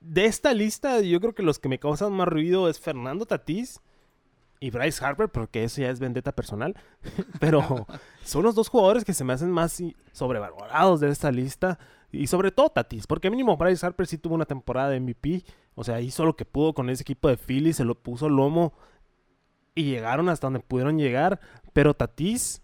de 0.00 0.24
esta 0.24 0.54
lista 0.54 1.02
yo 1.02 1.20
creo 1.20 1.34
que 1.34 1.42
los 1.42 1.58
que 1.58 1.68
me 1.68 1.78
causan 1.78 2.14
más 2.14 2.26
ruido 2.26 2.70
es 2.70 2.80
Fernando 2.80 3.26
Tatís 3.26 3.82
y 4.60 4.70
Bryce 4.70 5.04
Harper, 5.04 5.28
porque 5.28 5.64
eso 5.64 5.82
ya 5.82 5.90
es 5.90 6.00
vendetta 6.00 6.32
personal, 6.32 6.74
pero 7.40 7.86
son 8.24 8.42
los 8.44 8.54
dos 8.54 8.68
jugadores 8.68 9.04
que 9.04 9.14
se 9.14 9.24
me 9.24 9.32
hacen 9.32 9.50
más 9.50 9.82
sobrevalorados 10.12 11.00
de 11.00 11.10
esta 11.10 11.30
lista 11.30 11.78
y 12.10 12.26
sobre 12.26 12.50
todo 12.50 12.68
Tatis, 12.68 13.06
porque 13.06 13.30
mínimo 13.30 13.56
Bryce 13.56 13.84
Harper 13.84 14.06
sí 14.06 14.18
tuvo 14.18 14.34
una 14.34 14.44
temporada 14.44 14.90
de 14.90 15.00
MVP, 15.00 15.44
o 15.74 15.82
sea, 15.82 16.00
hizo 16.00 16.24
lo 16.24 16.36
que 16.36 16.44
pudo 16.44 16.74
con 16.74 16.90
ese 16.90 17.02
equipo 17.02 17.28
de 17.28 17.38
Philly, 17.38 17.72
se 17.72 17.84
lo 17.84 17.94
puso 17.94 18.28
lomo 18.28 18.74
y 19.74 19.84
llegaron 19.84 20.28
hasta 20.28 20.46
donde 20.46 20.60
pudieron 20.60 20.98
llegar. 20.98 21.40
Pero 21.72 21.94
Tatis 21.94 22.62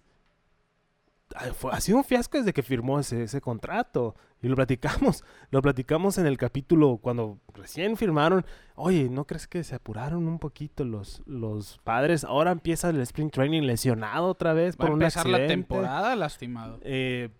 ha 1.34 1.80
sido 1.80 1.98
un 1.98 2.04
fiasco 2.04 2.38
desde 2.38 2.52
que 2.52 2.62
firmó 2.62 3.00
ese, 3.00 3.24
ese 3.24 3.40
contrato. 3.40 4.14
Y 4.40 4.48
lo 4.48 4.54
platicamos, 4.56 5.24
lo 5.50 5.60
platicamos 5.62 6.16
en 6.18 6.26
el 6.26 6.36
capítulo 6.38 6.98
cuando 6.98 7.38
recién 7.54 7.96
firmaron. 7.96 8.46
Oye, 8.76 9.08
¿no 9.10 9.26
crees 9.26 9.46
que 9.48 9.64
se 9.64 9.74
apuraron 9.74 10.28
un 10.28 10.38
poquito 10.38 10.84
los, 10.84 11.22
los 11.26 11.78
padres? 11.84 12.24
Ahora 12.24 12.52
empieza 12.52 12.90
el 12.90 13.00
sprint 13.00 13.32
training 13.32 13.62
lesionado 13.62 14.26
otra 14.28 14.52
vez 14.52 14.74
Va 14.76 14.84
a 14.84 14.86
por 14.86 14.90
un 14.90 15.02
empezar 15.02 15.26
la 15.26 15.38
accidente. 15.38 15.54
temporada 15.54 16.16
lastimado. 16.16 16.78
Eh, 16.82 17.30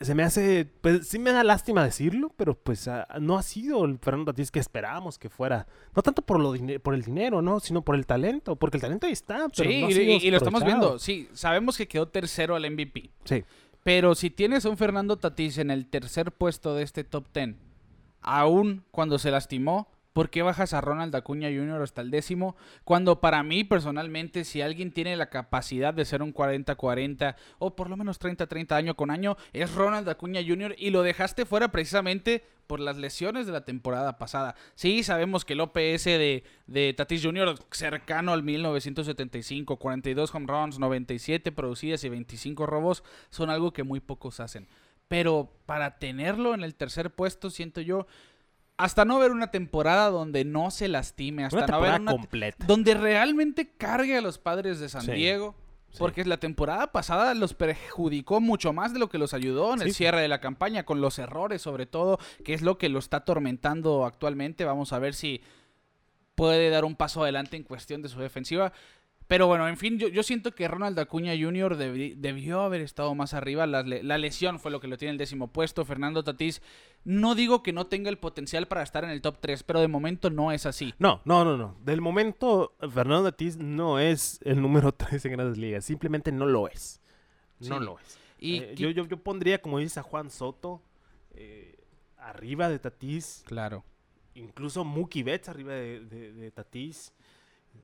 se 0.00 0.14
me 0.14 0.22
hace, 0.22 0.66
pues 0.80 1.08
sí 1.08 1.18
me 1.18 1.30
da 1.30 1.44
lástima 1.44 1.84
decirlo, 1.84 2.32
pero 2.36 2.54
pues 2.54 2.88
ah, 2.88 3.06
no 3.20 3.36
ha 3.36 3.42
sido 3.42 3.84
el 3.84 3.98
Fernando 3.98 4.32
Tatís 4.32 4.50
que 4.50 4.58
esperábamos 4.58 5.18
que 5.18 5.28
fuera. 5.28 5.66
No 5.94 6.02
tanto 6.02 6.22
por, 6.22 6.40
lo 6.40 6.54
por 6.80 6.94
el 6.94 7.02
dinero, 7.02 7.42
¿no? 7.42 7.60
Sino 7.60 7.82
por 7.82 7.94
el 7.96 8.06
talento, 8.06 8.56
porque 8.56 8.78
el 8.78 8.80
talento 8.80 9.06
ahí 9.06 9.12
está, 9.12 9.48
pero 9.54 9.68
Sí, 9.70 9.80
no 9.82 9.86
ha 9.86 9.90
y, 9.90 9.94
sido 9.94 10.04
y- 10.12 10.16
y 10.26 10.30
lo 10.30 10.38
estamos 10.38 10.64
viendo. 10.64 10.98
Sí, 10.98 11.28
sabemos 11.34 11.76
que 11.76 11.86
quedó 11.86 12.08
tercero 12.08 12.56
al 12.56 12.64
MVP. 12.64 13.10
Sí. 13.24 13.44
Pero 13.84 14.14
si 14.14 14.30
tienes 14.30 14.64
a 14.64 14.70
un 14.70 14.76
Fernando 14.78 15.18
Tatís 15.18 15.58
en 15.58 15.70
el 15.70 15.86
tercer 15.86 16.32
puesto 16.32 16.74
de 16.74 16.82
este 16.82 17.04
top 17.04 17.26
10, 17.34 17.56
aún 18.22 18.84
cuando 18.90 19.18
se 19.18 19.30
lastimó, 19.30 19.88
¿por 20.12 20.30
qué 20.30 20.42
bajas 20.42 20.74
a 20.74 20.80
Ronald 20.80 21.14
Acuña 21.14 21.48
Jr. 21.48 21.82
hasta 21.82 22.02
el 22.02 22.10
décimo? 22.10 22.56
Cuando 22.84 23.20
para 23.20 23.42
mí, 23.42 23.64
personalmente, 23.64 24.44
si 24.44 24.62
alguien 24.62 24.92
tiene 24.92 25.16
la 25.16 25.30
capacidad 25.30 25.94
de 25.94 26.04
ser 26.04 26.22
un 26.22 26.34
40-40 26.34 27.36
o 27.58 27.76
por 27.76 27.90
lo 27.90 27.96
menos 27.96 28.20
30-30 28.20 28.72
año 28.72 28.96
con 28.96 29.10
año, 29.10 29.36
es 29.52 29.74
Ronald 29.74 30.08
Acuña 30.08 30.40
Jr. 30.46 30.74
y 30.78 30.90
lo 30.90 31.02
dejaste 31.02 31.46
fuera 31.46 31.70
precisamente 31.70 32.44
por 32.70 32.78
las 32.78 32.96
lesiones 32.96 33.46
de 33.46 33.52
la 33.52 33.64
temporada 33.64 34.16
pasada. 34.16 34.54
Sí, 34.76 35.02
sabemos 35.02 35.44
que 35.44 35.54
el 35.54 35.60
OPS 35.60 36.04
de, 36.04 36.44
de 36.68 36.94
Tatis 36.94 37.20
Jr. 37.20 37.56
cercano 37.72 38.32
al 38.32 38.44
1975, 38.44 39.76
42 39.76 40.32
home 40.32 40.46
runs, 40.46 40.78
97 40.78 41.50
producidas 41.50 42.04
y 42.04 42.08
25 42.08 42.66
robos, 42.66 43.02
son 43.30 43.50
algo 43.50 43.72
que 43.72 43.82
muy 43.82 43.98
pocos 43.98 44.38
hacen. 44.38 44.68
Pero 45.08 45.50
para 45.66 45.98
tenerlo 45.98 46.54
en 46.54 46.62
el 46.62 46.76
tercer 46.76 47.10
puesto, 47.10 47.50
siento 47.50 47.80
yo, 47.80 48.06
hasta 48.84 49.04
no 49.04 49.18
ver 49.18 49.30
una 49.30 49.50
temporada 49.50 50.10
donde 50.10 50.44
no 50.44 50.70
se 50.70 50.88
lastime, 50.88 51.44
hasta 51.44 51.58
Una 51.58 51.66
no 51.66 51.80
ver 51.80 52.00
una 52.00 52.12
completa. 52.12 52.64
donde 52.66 52.94
realmente 52.94 53.70
cargue 53.76 54.16
a 54.16 54.20
los 54.20 54.38
padres 54.38 54.80
de 54.80 54.88
San 54.88 55.02
Sí, 55.02 55.12
Diego. 55.12 55.54
sí. 55.90 55.96
Porque 55.98 56.24
la 56.24 56.38
temporada 56.38 56.92
pasada 56.92 57.34
los 57.34 57.54
perjudicó 57.54 58.40
mucho 58.40 58.72
más 58.72 58.92
de 58.92 58.98
lo 58.98 59.08
que 59.08 59.18
los 59.18 59.34
ayudó 59.34 59.74
en 59.74 59.82
el 59.82 59.92
cierre 59.94 60.20
de 60.22 60.28
la 60.28 60.40
campaña, 60.40 60.84
con 60.84 61.00
los 61.00 61.18
errores 61.18 61.62
sobre 61.62 61.86
todo, 61.86 62.18
que 62.44 62.54
es 62.54 62.62
lo 62.62 62.78
que 62.78 62.88
lo 62.88 62.98
está 62.98 63.18
atormentando 63.18 64.04
actualmente. 64.06 64.64
Vamos 64.64 64.92
a 64.92 64.98
ver 64.98 65.14
si 65.14 65.42
puede 66.34 66.70
dar 66.70 66.84
un 66.84 66.96
paso 66.96 67.22
adelante 67.22 67.56
en 67.56 67.64
cuestión 67.64 68.02
de 68.02 68.08
su 68.08 68.18
defensiva. 68.20 68.72
Pero 69.30 69.46
bueno, 69.46 69.68
en 69.68 69.76
fin, 69.76 69.96
yo, 69.96 70.08
yo 70.08 70.24
siento 70.24 70.50
que 70.56 70.66
Ronald 70.66 70.98
Acuña 70.98 71.34
Jr. 71.40 71.76
debi- 71.76 72.16
debió 72.16 72.62
haber 72.62 72.80
estado 72.80 73.14
más 73.14 73.32
arriba. 73.32 73.64
La, 73.64 73.84
le- 73.84 74.02
la 74.02 74.18
lesión 74.18 74.58
fue 74.58 74.72
lo 74.72 74.80
que 74.80 74.88
lo 74.88 74.98
tiene 74.98 75.10
en 75.10 75.14
el 75.14 75.18
décimo 75.18 75.46
puesto. 75.52 75.84
Fernando 75.84 76.24
Tatís, 76.24 76.60
no 77.04 77.36
digo 77.36 77.62
que 77.62 77.72
no 77.72 77.86
tenga 77.86 78.10
el 78.10 78.18
potencial 78.18 78.66
para 78.66 78.82
estar 78.82 79.04
en 79.04 79.10
el 79.10 79.22
top 79.22 79.38
3, 79.40 79.62
pero 79.62 79.78
de 79.80 79.86
momento 79.86 80.30
no 80.30 80.50
es 80.50 80.66
así. 80.66 80.94
No, 80.98 81.20
no, 81.24 81.44
no, 81.44 81.56
no. 81.56 81.76
Del 81.84 82.00
momento, 82.00 82.74
Fernando 82.80 83.30
Tatís 83.30 83.56
no 83.56 84.00
es 84.00 84.40
el 84.42 84.60
número 84.60 84.90
3 84.96 85.24
en 85.26 85.32
Grandes 85.32 85.58
Ligas. 85.58 85.84
Simplemente 85.84 86.32
no 86.32 86.44
lo 86.46 86.66
es. 86.66 87.00
No 87.60 87.78
Sí. 87.78 87.84
lo 87.84 87.98
es. 88.00 88.18
Y 88.40 88.56
Eh, 88.56 88.74
yo, 88.76 88.90
yo, 88.90 89.06
yo 89.06 89.16
pondría, 89.16 89.62
como 89.62 89.78
dice 89.78 90.00
a 90.00 90.02
Juan 90.02 90.28
Soto, 90.30 90.82
eh, 91.34 91.76
arriba 92.18 92.68
de 92.68 92.80
Tatís. 92.80 93.44
Claro. 93.46 93.84
Incluso 94.34 94.84
Mookie 94.84 95.22
Betts 95.22 95.48
arriba 95.48 95.72
de, 95.74 96.00
de- 96.00 96.32
de 96.32 96.50
Tatís. 96.50 97.12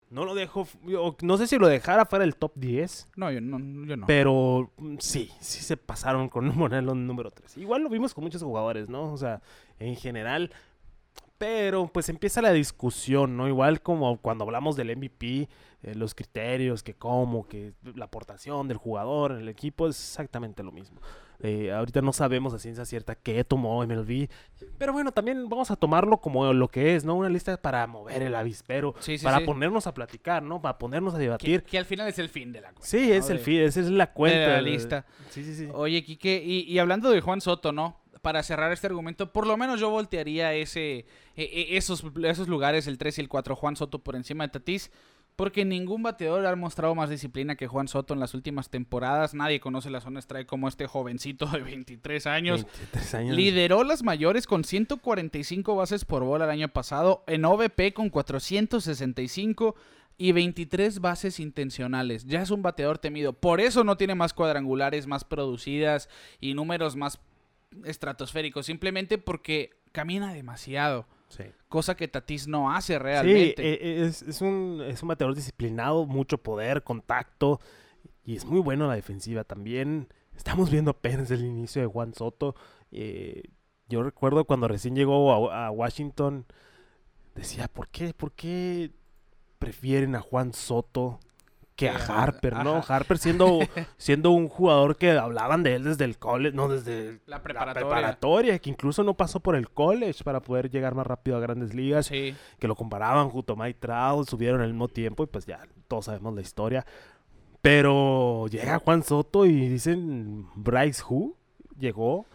No 0.09 0.25
lo 0.25 0.35
dejo, 0.37 0.69
yo 0.85 1.17
no 1.21 1.37
sé 1.37 1.49
si 1.49 1.59
lo 1.59 1.67
dejara 1.67 2.07
fuera 2.07 2.25
del 2.25 2.37
top 2.37 2.53
10, 2.55 3.09
No, 3.17 3.31
yo 3.33 3.41
no. 3.41 3.59
Yo 3.87 3.97
no. 3.97 4.07
pero 4.07 4.71
mm, 4.77 4.97
sí, 5.01 5.31
sí 5.41 5.63
se 5.63 5.77
pasaron 5.77 6.29
con 6.29 6.47
en 6.47 7.07
número 7.07 7.31
3. 7.31 7.57
Igual 7.59 7.83
lo 7.83 7.89
vimos 7.89 8.15
con 8.15 8.23
muchos 8.23 8.43
jugadores, 8.43 8.89
¿no? 8.89 9.13
O 9.13 9.17
sea, 9.17 9.43
en 9.81 9.97
general. 9.97 10.53
Pero 11.39 11.89
pues 11.93 12.09
empieza 12.09 12.41
la 12.41 12.53
discusión, 12.53 13.37
¿no? 13.37 13.47
Igual 13.49 13.83
como 13.83 14.17
cuando 14.19 14.45
hablamos 14.45 14.75
del 14.77 14.97
MVP, 14.97 15.49
eh, 15.83 15.95
los 15.95 16.15
criterios, 16.15 16.83
que 16.83 16.95
cómo, 16.95 17.47
que 17.47 17.73
la 17.95 18.07
aportación 18.07 18.69
del 18.69 18.79
jugador 18.79 19.33
en 19.33 19.39
el 19.41 19.49
equipo 19.49 19.87
es 19.87 19.97
exactamente 19.99 20.63
lo 20.63 20.73
mismo. 20.73 20.99
Eh, 21.41 21.71
ahorita 21.71 22.01
no 22.01 22.15
sabemos 22.15 22.55
a 22.55 22.59
ciencia 22.59 22.87
cierta 22.87 23.15
qué 23.15 23.45
tomó 23.45 23.85
MLB, 23.87 24.27
pero 24.79 24.95
bueno, 24.95 25.13
también 25.13 25.47
vamos 25.51 25.71
a 25.71 25.77
tomarlo 25.77 26.17
como 26.17 26.51
lo 26.55 26.69
que 26.69 26.97
es, 26.97 27.05
¿no? 27.05 27.15
Una 27.15 27.29
lista 27.29 27.59
para 27.59 27.87
mover 27.87 28.23
el 28.23 28.35
avispero, 28.35 28.95
Sí, 29.01 29.19
sí, 29.19 29.25
para 29.25 29.41
sí. 29.41 29.45
ponernos 29.45 29.87
a 29.87 29.93
platicar, 29.93 30.43
¿no? 30.43 30.63
Para 30.63 30.79
ponernos 30.79 31.15
a 31.15 31.19
debatir. 31.19 31.63
que 31.65 31.77
al 31.77 31.85
final 31.85 32.09
es 32.09 32.19
el 32.19 32.31
fin 32.31 32.53
de 32.53 32.63
la 32.63 32.69
cuenta. 32.69 32.87
Sí, 32.87 33.13
es 33.13 33.29
¿no? 33.29 33.35
el 33.35 33.41
feed, 33.41 33.65
esa 33.65 33.81
es 33.81 33.91
la 33.91 34.15
cuenta. 34.15 34.39
de 34.39 34.47
la 34.49 34.63
lista. 34.63 35.05
Sí, 35.29 35.45
sí, 35.45 35.55
sí. 35.55 35.69
Oye, 35.75 36.03
Quique, 36.03 36.43
y, 36.43 36.61
y 36.63 36.79
hablando 36.79 37.11
de 37.11 37.21
Juan 37.21 37.43
Soto, 37.43 37.71
¿no? 37.71 38.01
Para 38.27 38.43
cerrar 38.43 38.73
este 38.73 38.89
argumento, 38.89 39.33
por 39.33 39.47
lo 39.47 39.57
menos 39.57 39.79
yo 39.79 39.89
voltearía 39.89 40.53
ese, 40.53 41.07
e- 41.37 41.45
e- 41.45 41.77
esos, 41.77 42.03
esos 42.25 42.49
lugares, 42.49 42.89
el 42.89 42.99
3 42.99 43.19
y 43.19 43.21
el 43.21 43.29
4, 43.29 43.55
Juan 43.55 43.77
Soto 43.77 44.01
por 44.01 44.17
encima 44.17 44.43
de 44.43 44.51
Tatís, 44.51 44.91
porque 45.37 45.65
ningún 45.65 46.03
bateador 46.03 46.45
ha 46.45 46.57
mostrado 46.57 46.93
más 46.97 47.09
disciplina 47.09 47.55
que 47.55 47.69
Juan 47.69 47.87
Soto 47.87 48.15
en 48.15 48.19
las 48.19 48.35
últimas 48.35 48.69
temporadas. 48.69 49.33
Nadie 49.33 49.61
conoce 49.61 49.91
la 49.91 50.01
zona 50.01 50.19
strike 50.19 50.49
como 50.49 50.67
este 50.67 50.89
jovencito 50.89 51.47
de 51.47 51.61
23 51.61 52.27
años. 52.27 52.65
23 52.65 53.15
años. 53.15 53.37
Lideró 53.37 53.85
las 53.85 54.03
mayores 54.03 54.49
con 54.49 54.65
145 54.65 55.77
bases 55.77 56.05
por 56.05 56.25
bola 56.25 56.47
el 56.47 56.51
año 56.51 56.69
pasado, 56.69 57.23
en 57.29 57.45
OVP 57.45 57.93
con 57.95 58.11
465 58.11 59.77
y 60.19 60.33
23 60.33 60.99
bases 61.01 61.39
intencionales. 61.39 62.25
Ya 62.25 62.43
es 62.43 62.51
un 62.51 62.63
bateador 62.63 62.99
temido. 62.99 63.35
Por 63.35 63.61
eso 63.61 63.85
no 63.85 63.97
tiene 63.97 64.17
más 64.17 64.33
cuadrangulares, 64.35 65.07
más 65.07 65.23
producidas 65.23 66.09
y 66.41 66.55
números 66.55 66.97
más 66.97 67.21
estratosféricos. 67.85 68.67
Simplemente 68.67 69.19
porque 69.19 69.71
camina 69.93 70.33
demasiado. 70.33 71.07
Sí. 71.29 71.45
Cosa 71.69 71.97
que 71.97 72.07
Tatis 72.09 72.47
no 72.47 72.73
hace 72.73 72.99
realmente. 72.99 73.63
eh, 73.75 74.07
es, 74.07 74.23
es 74.23 74.41
un, 74.41 74.83
es 74.87 75.03
un 75.03 75.09
bateador 75.09 75.35
disciplinado, 75.35 76.07
mucho 76.07 76.39
poder, 76.39 76.85
contacto, 76.85 77.61
y 78.25 78.37
es 78.37 78.45
muy 78.45 78.61
bueno 78.61 78.85
en 78.85 78.91
la 78.91 78.97
defensiva 78.97 79.43
también. 79.43 80.09
Estamos 80.37 80.71
viendo 80.71 80.93
apenas 80.93 81.31
el 81.31 81.45
inicio 81.45 81.83
de 81.83 81.89
Juan 81.89 82.15
Soto. 82.15 82.55
eh, 82.93 83.43
yo 83.89 84.03
recuerdo 84.03 84.45
cuando 84.45 84.67
recién 84.69 84.97
llegó 84.97 85.51
a, 85.51 85.67
a 85.67 85.71
Washington, 85.71 86.45
decía, 87.35 87.69
¿por 87.69 87.89
qué, 87.89 88.13
¿por 88.15 88.33
qué 88.33 88.91
prefieren 89.59 90.17
a 90.17 90.21
Juan 90.21 90.53
Soto 90.53 91.21
que 91.77 91.89
a 91.91 91.95
Harper, 91.97 92.55
no? 92.65 92.83
Harper 92.89 93.19
siendo, 93.19 93.59
siendo 93.99 94.31
un 94.31 94.49
jugador 94.49 94.97
que 94.97 95.11
hablaban 95.13 95.63
de 95.63 95.75
él 95.75 95.85
desde 95.85 96.05
el 96.07 96.19
college, 96.19 96.57
no 96.57 96.69
desde 96.69 97.21
la 97.27 97.37
la 97.37 97.43
preparatoria. 97.43 97.89
preparatoria, 97.89 98.59
que 98.59 98.71
incluso 98.71 99.05
no 99.05 99.15
pasó 99.15 99.41
por 99.41 99.55
el 99.57 99.69
college 99.69 100.25
para 100.25 100.41
poder 100.41 100.71
llegar 100.71 100.95
más 100.95 101.07
rápido 101.07 101.37
a 101.37 101.41
grandes 101.41 101.75
ligas 101.75 102.07
Sí. 102.07 102.35
que 102.59 102.67
lo 102.67 102.75
comparaban 102.77 103.29
junto 103.29 103.53
a 103.53 103.57
Mike 103.57 103.79
Trout, 103.81 104.27
subieron 104.29 104.63
al 104.63 104.69
mismo 104.69 104.89
tiempo 104.89 105.23
y 105.23 105.27
pues 105.27 105.45
ya 105.47 105.61
todos 105.87 106.07
sabemos 106.07 106.35
la 106.35 106.41
historia. 106.41 106.87
Pero 107.63 108.47
llega 108.49 108.79
Juan 108.79 109.03
Soto 109.03 109.45
y 109.45 109.69
dicen 109.69 110.47
Bryce 110.55 111.03
Who 111.09 111.37
llegó, 111.79 112.27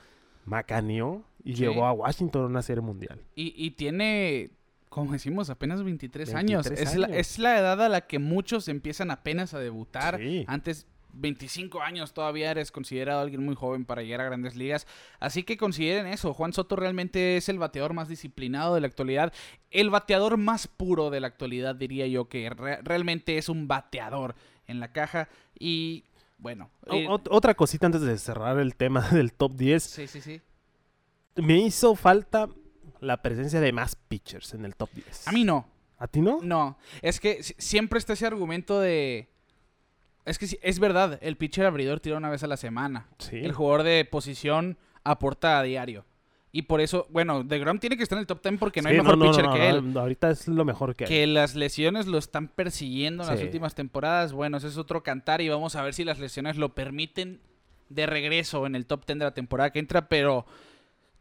macaneó 0.46 1.24
y 1.44 1.56
Sí. 1.56 1.62
llegó 1.62 1.86
a 1.86 1.94
Washington 1.94 2.44
a 2.44 2.48
una 2.48 2.62
serie 2.62 2.82
mundial. 2.82 3.22
Y, 3.36 3.54
y 3.56 3.72
tiene, 3.72 4.52
como 4.92 5.14
decimos, 5.14 5.50
apenas 5.50 5.82
23, 5.84 6.34
años. 6.36 6.66
23 6.66 6.80
Es 6.92 6.98
la, 6.98 7.06
años. 7.08 7.18
es 7.18 7.40
la 7.40 7.58
edad 7.58 7.82
a 7.82 7.88
la 7.88 8.02
que 8.02 8.20
muchos 8.20 8.68
empiezan 8.68 9.10
apenas 9.10 9.54
a 9.54 9.60
debutar. 9.60 10.18
Sí. 10.20 10.44
Antes, 10.48 10.86
25 11.14 11.82
años 11.82 12.14
todavía 12.14 12.52
eres 12.52 12.72
considerado 12.72 13.22
alguien 13.22 13.44
muy 13.44 13.56
joven 13.56 13.86
para 13.86 14.02
llegar 14.02 14.20
a 14.22 14.26
grandes 14.26 14.56
ligas. 14.58 14.86
Así 15.22 15.44
que 15.44 15.56
consideren 15.58 16.08
eso. 16.08 16.34
Juan 16.34 16.52
Soto 16.54 16.76
realmente 16.76 17.38
es 17.38 17.48
el 17.50 17.58
bateador 17.58 17.94
más 17.94 18.10
disciplinado 18.10 18.76
de 18.76 18.82
la 18.82 18.88
actualidad. 18.88 19.34
El 19.72 19.90
bateador 19.90 20.36
más 20.38 20.68
puro 20.68 21.10
de 21.10 21.20
la 21.22 21.28
actualidad, 21.28 21.76
diría 21.76 22.06
yo, 22.08 22.30
que 22.30 22.50
re- 22.50 22.80
realmente 22.84 23.38
es 23.38 23.48
un 23.50 23.68
bateador 23.70 24.36
en 24.68 24.80
la 24.82 24.92
caja. 24.92 25.28
Y 25.58 26.04
bueno. 26.38 26.70
Eh, 26.88 27.08
ot- 27.08 27.28
otra 27.30 27.54
cosita 27.56 27.86
antes 27.86 28.02
de 28.02 28.18
cerrar 28.18 28.60
el 28.60 28.76
tema 28.76 29.02
del 29.12 29.32
top 29.34 29.54
10. 29.56 29.84
sí, 29.84 30.08
sí, 30.08 30.20
sí. 30.22 30.42
Me 31.36 31.60
hizo 31.60 31.96
falta 31.96 32.50
la 33.01 33.22
presencia 33.22 33.60
de 33.60 33.72
más 33.74 33.96
pitchers 33.96 34.53
en 34.53 34.63
el 34.63 34.75
top 34.75 34.89
10. 34.93 35.27
A 35.27 35.31
mí 35.34 35.43
no. 35.43 35.67
¿A 35.98 36.08
ti 36.08 36.22
no? 36.22 36.39
No, 36.41 36.77
es 37.03 37.20
que 37.20 37.43
si- 37.43 37.53
siempre 37.60 38.00
está 38.00 38.13
ese 38.13 38.25
argumento 38.25 38.79
de... 38.79 39.27
Es 40.25 40.39
que 40.39 40.48
sí, 40.48 40.58
es 40.62 40.79
verdad, 40.79 41.20
el 41.22 41.36
pitcher 41.36 41.65
abridor 41.65 42.00
tira 42.00 42.17
una 42.17 42.29
vez 42.29 42.43
a 42.43 42.48
la 42.48 42.58
semana. 42.58 43.08
Sí. 43.20 43.38
El 43.38 43.51
jugador 43.53 43.84
de 43.84 44.05
posición 44.05 44.77
aporta 45.03 45.60
a 45.60 45.63
diario. 45.63 46.05
Y 46.51 46.63
por 46.63 46.81
eso, 46.81 47.08
bueno, 47.10 47.43
DeGrom 47.43 47.79
tiene 47.79 47.98
que 47.98 48.03
estar 48.03 48.17
en 48.17 48.22
el 48.22 48.27
top 48.27 48.41
10 48.43 48.60
porque 48.60 48.81
no 48.81 48.89
Sí, 48.89 48.96
hay 48.96 49.01
mejor 49.01 49.17
no, 49.17 49.25
no, 49.25 49.31
pitcher 49.31 49.46
no, 49.46 49.53
que 49.53 49.70
él. 49.70 49.98
Ahorita 49.98 50.31
es 50.31 50.48
lo 50.48 50.65
mejor 50.65 50.96
que 50.96 51.05
hay. 51.05 51.08
Que 51.10 51.27
las 51.27 51.55
lesiones 51.55 52.08
lo 52.08 52.17
están 52.17 52.48
persiguiendo 52.50 53.24
en 53.24 53.29
las 53.29 53.41
últimas 53.41 53.74
temporadas. 53.74 54.34
Bueno, 54.34 54.58
ese 54.58 54.67
es 54.67 54.77
otro 54.77 55.01
cantar 55.01 55.39
y 55.41 55.50
vamos 55.50 55.75
a 55.75 55.81
ver 55.81 55.93
si 55.93 56.03
las 56.03 56.20
lesiones 56.20 56.58
lo 56.58 56.75
permiten 56.75 57.39
de 57.89 58.05
regreso 58.05 58.65
en 58.67 58.75
el 58.75 58.86
top 58.86 59.05
10 59.05 59.20
de 59.20 59.25
la 59.25 59.34
temporada 59.34 59.72
que 59.72 59.79
entra. 59.79 60.08
Pero 60.10 60.46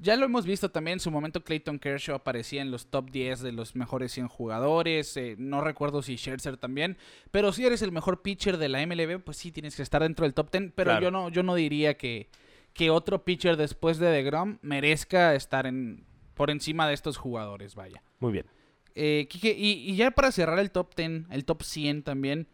Ya 0.03 0.17
lo 0.17 0.25
hemos 0.25 0.47
visto 0.47 0.71
también, 0.71 0.95
en 0.95 1.01
su 1.01 1.11
momento 1.11 1.45
Clayton 1.45 1.79
Kershaw 1.79 2.15
aparecía 2.17 2.63
en 2.63 2.71
los 2.71 2.87
top 2.87 3.11
10 3.11 3.41
de 3.41 3.53
los 3.53 3.77
mejores 3.77 4.13
100 4.13 4.29
jugadores, 4.29 5.15
eh, 5.19 5.35
no 5.39 5.61
recuerdo 5.61 6.01
si 6.01 6.17
Scherzer 6.17 6.57
también, 6.57 6.97
pero 7.31 7.53
si 7.53 7.67
eres 7.67 7.83
el 7.83 7.93
mejor 7.93 8.23
pitcher 8.23 8.57
de 8.57 8.71
la 8.71 8.81
MLB, 8.87 9.21
pues 9.23 9.37
sí 9.37 9.53
tienes 9.53 9.77
que 9.77 9.83
estar 9.83 10.01
dentro 10.03 10.25
del 10.25 10.33
top 10.33 10.51
10, 10.51 10.73
pero 10.75 10.93
Claro. 10.93 11.03
yo 11.03 11.11
no 11.11 11.29
yo 11.29 11.43
no 11.43 11.55
diría 11.55 11.99
que, 11.99 12.31
que 12.73 12.89
otro 12.89 13.25
pitcher 13.25 13.59
después 13.59 13.99
de 13.99 14.07
DeGrom 14.09 14.57
merezca 14.63 15.35
estar 15.35 15.67
en 15.67 16.07
por 16.35 16.51
encima 16.51 16.89
de 16.89 16.95
estos 16.95 17.19
jugadores, 17.19 17.75
vaya. 17.75 18.03
Muy 18.21 18.33
bien. 18.33 18.47
Eh, 18.95 19.27
Quique, 19.29 19.55
y, 19.57 19.73
y 19.91 19.97
ya 19.97 20.11
para 20.13 20.33
cerrar 20.33 20.59
el 20.61 20.71
top 20.71 20.95
10, 20.97 21.25
el 21.31 21.45
top 21.45 21.63
100 21.63 22.03
también, 22.05 22.49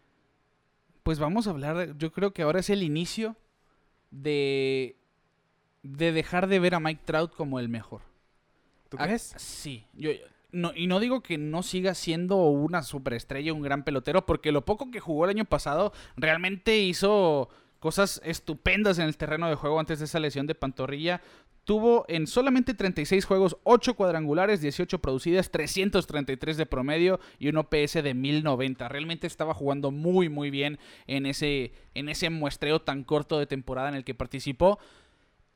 pues 1.05 1.21
vamos 1.21 1.47
a 1.47 1.51
hablar, 1.51 1.77
de- 1.77 1.95
yo 1.97 2.11
creo 2.11 2.33
que 2.33 2.43
ahora 2.43 2.59
es 2.59 2.71
el 2.71 2.83
inicio 2.83 3.37
de, 4.11 4.96
de 5.89 6.13
dejar 6.13 6.47
de 6.49 6.59
ver 6.59 6.75
a 6.75 6.81
Mike 6.81 7.03
Trout 7.05 7.35
como 7.35 7.59
el 7.61 7.69
mejor. 7.69 8.03
¿Tú 8.89 8.97
Ah, 9.01 9.05
crees? 9.07 9.35
Sí. 9.37 9.85
Yo, 9.95 10.11
no, 10.53 10.73
y 10.75 10.87
no 10.87 11.01
digo 11.01 11.23
que 11.23 11.39
no 11.39 11.63
siga 11.63 11.95
siendo 11.95 12.37
una 12.37 12.83
superestrella, 12.83 13.53
un 13.53 13.63
gran 13.63 13.85
pelotero, 13.85 14.25
porque 14.27 14.53
lo 14.53 14.65
poco 14.65 14.91
que 14.91 15.01
jugó 15.01 15.25
el 15.25 15.31
año 15.31 15.45
pasado 15.45 15.93
realmente 16.17 16.79
hizo 16.79 17.49
cosas 17.81 18.21
estupendas 18.25 18.99
en 18.99 19.05
el 19.07 19.17
terreno 19.17 19.49
de 19.49 19.55
juego 19.55 19.79
antes 19.81 19.99
de 19.99 20.07
esa 20.07 20.21
lesión 20.21 20.47
de 20.47 20.55
pantorrilla. 20.55 21.21
Tuvo 21.65 22.05
en 22.07 22.29
solamente 22.29 22.75
36 22.75 23.25
juegos 23.25 23.57
8 23.65 23.95
cuadrangulares, 23.95 24.61
18 24.61 25.01
producidas, 25.01 25.51
333 25.51 26.57
de 26.57 26.65
promedio 26.65 27.19
y 27.41 27.49
un 27.49 27.57
OPS 27.57 27.95
de 28.05 28.15
1090. 28.15 28.89
Realmente 28.89 29.27
estaba 29.27 29.53
jugando 29.53 29.91
muy 29.91 30.29
muy 30.29 30.51
bien 30.51 30.79
en 31.09 31.27
ese, 31.27 31.73
en 31.95 32.09
ese 32.09 32.31
muestreo 32.31 32.81
tan 32.83 33.03
corto 33.03 33.39
de 33.41 33.47
temporada 33.47 33.89
en 33.89 33.97
el 33.97 34.05
que 34.05 34.15
participó. 34.15 34.79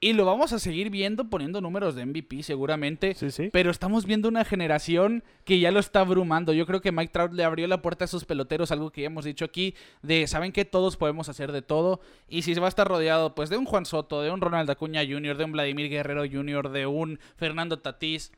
Y 0.03 0.15
lo 0.15 0.25
vamos 0.25 0.55
a 0.55 0.59
seguir 0.59 0.89
viendo 0.89 1.29
poniendo 1.29 1.61
números 1.61 1.95
de 1.95 2.07
MVP 2.07 2.43
seguramente. 2.43 3.15
Sí, 3.15 3.31
sí. 3.31 3.51
Pero 3.53 3.71
estamos 3.71 4.07
viendo 4.07 4.31
una 4.31 4.47
generación 4.47 5.23
que 5.45 5.61
ya 5.61 5.71
lo 5.71 5.79
está 5.79 6.01
abrumando. 6.01 6.55
Yo 6.55 6.67
creo 6.67 6.81
que 6.81 6.91
Mike 6.91 7.13
Trout 7.13 7.35
le 7.35 7.45
abrió 7.45 7.67
la 7.67 7.83
puerta 7.83 8.07
a 8.07 8.09
sus 8.09 8.25
peloteros, 8.25 8.73
algo 8.73 8.91
que 8.91 9.03
ya 9.03 9.09
hemos 9.09 9.27
dicho 9.27 9.45
aquí, 9.45 9.75
de 10.01 10.27
saben 10.27 10.53
que 10.53 10.65
todos 10.65 10.97
podemos 10.97 11.29
hacer 11.29 11.53
de 11.53 11.61
todo. 11.61 12.01
Y 12.29 12.43
si 12.43 12.55
se 12.55 12.61
va 12.61 12.67
a 12.67 12.71
estar 12.71 12.89
rodeado 12.89 13.35
pues 13.35 13.51
de 13.51 13.59
un 13.59 13.67
Juan 13.67 13.85
Soto, 13.85 14.23
de 14.23 14.31
un 14.31 14.41
Ronald 14.41 14.71
Acuña 14.71 15.03
Jr., 15.07 15.37
de 15.37 15.45
un 15.45 15.53
Vladimir 15.53 15.91
Guerrero 15.91 16.23
Jr., 16.23 16.71
de 16.71 16.87
un 16.87 17.19
Fernando 17.37 17.81
Tatís, 17.81 18.33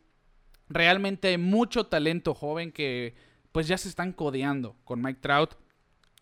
realmente 0.69 1.29
hay 1.29 1.39
mucho 1.39 1.87
talento 1.87 2.35
joven 2.35 2.73
que 2.73 3.15
pues 3.53 3.69
ya 3.69 3.79
se 3.79 3.89
están 3.89 4.13
codeando 4.13 4.75
con 4.85 5.01
Mike 5.01 5.21
Trout, 5.21 5.55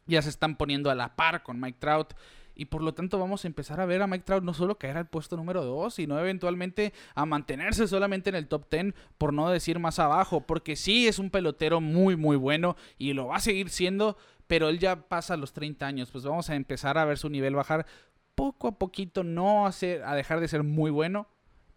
ya 0.04 0.20
se 0.20 0.28
están 0.28 0.56
poniendo 0.56 0.90
a 0.90 0.94
la 0.94 1.16
par 1.16 1.42
con 1.42 1.58
Mike 1.58 1.78
Trout. 1.80 2.12
Y 2.54 2.66
por 2.66 2.82
lo 2.82 2.92
tanto 2.94 3.18
vamos 3.18 3.44
a 3.44 3.48
empezar 3.48 3.80
a 3.80 3.86
ver 3.86 4.02
a 4.02 4.06
Mike 4.06 4.24
Trout 4.24 4.44
no 4.44 4.52
solo 4.54 4.76
caer 4.78 4.96
al 4.96 5.06
puesto 5.08 5.36
número 5.36 5.64
2, 5.64 5.94
sino 5.94 6.18
eventualmente 6.18 6.92
a 7.14 7.24
mantenerse 7.26 7.86
solamente 7.88 8.28
en 8.30 8.36
el 8.36 8.48
top 8.48 8.66
10, 8.70 8.94
por 9.18 9.32
no 9.32 9.48
decir 9.50 9.78
más 9.78 9.98
abajo, 9.98 10.42
porque 10.46 10.76
sí 10.76 11.08
es 11.08 11.18
un 11.18 11.30
pelotero 11.30 11.80
muy 11.80 12.16
muy 12.16 12.36
bueno 12.36 12.76
y 12.98 13.12
lo 13.14 13.28
va 13.28 13.36
a 13.36 13.40
seguir 13.40 13.70
siendo, 13.70 14.16
pero 14.46 14.68
él 14.68 14.78
ya 14.78 15.08
pasa 15.08 15.36
los 15.36 15.52
30 15.52 15.86
años, 15.86 16.10
pues 16.10 16.24
vamos 16.24 16.50
a 16.50 16.54
empezar 16.56 16.98
a 16.98 17.04
ver 17.04 17.16
su 17.18 17.28
nivel 17.30 17.54
bajar 17.54 17.86
poco 18.34 18.68
a 18.68 18.78
poquito, 18.78 19.22
no 19.24 19.66
a, 19.66 19.72
ser- 19.72 20.02
a 20.02 20.14
dejar 20.14 20.40
de 20.40 20.48
ser 20.48 20.62
muy 20.62 20.90
bueno, 20.90 21.28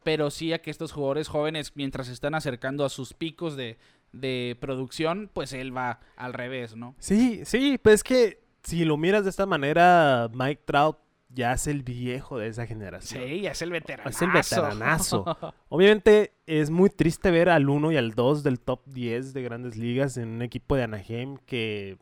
pero 0.03 0.31
sí 0.31 0.51
a 0.53 0.61
que 0.61 0.71
estos 0.71 0.91
jugadores 0.91 1.27
jóvenes, 1.27 1.71
mientras 1.75 2.07
se 2.07 2.13
están 2.13 2.35
acercando 2.35 2.83
a 2.83 2.89
sus 2.89 3.13
picos 3.13 3.55
de, 3.55 3.77
de 4.11 4.57
producción, 4.59 5.29
pues 5.33 5.53
él 5.53 5.75
va 5.75 5.99
al 6.17 6.33
revés, 6.33 6.75
¿no? 6.75 6.95
Sí, 6.99 7.41
sí, 7.45 7.77
pues 7.81 7.95
es 7.95 8.03
que 8.03 8.42
si 8.63 8.85
lo 8.85 8.97
miras 8.97 9.23
de 9.23 9.29
esta 9.29 9.45
manera, 9.45 10.29
Mike 10.33 10.63
Trout 10.65 10.97
ya 11.29 11.53
es 11.53 11.67
el 11.67 11.83
viejo 11.83 12.37
de 12.37 12.47
esa 12.47 12.65
generación. 12.65 13.23
Sí, 13.23 13.45
es 13.45 13.61
el 13.61 13.71
veterano. 13.71 14.09
Es 14.09 14.21
el 14.21 14.31
veteranazo. 14.31 15.25
Obviamente 15.69 16.33
es 16.45 16.69
muy 16.69 16.89
triste 16.89 17.31
ver 17.31 17.49
al 17.49 17.69
1 17.69 17.91
y 17.91 17.97
al 17.97 18.13
2 18.13 18.43
del 18.43 18.59
top 18.59 18.81
10 18.85 19.33
de 19.33 19.41
grandes 19.41 19.75
ligas 19.77 20.17
en 20.17 20.29
un 20.29 20.41
equipo 20.41 20.75
de 20.75 20.83
Anaheim 20.83 21.37
que 21.45 21.97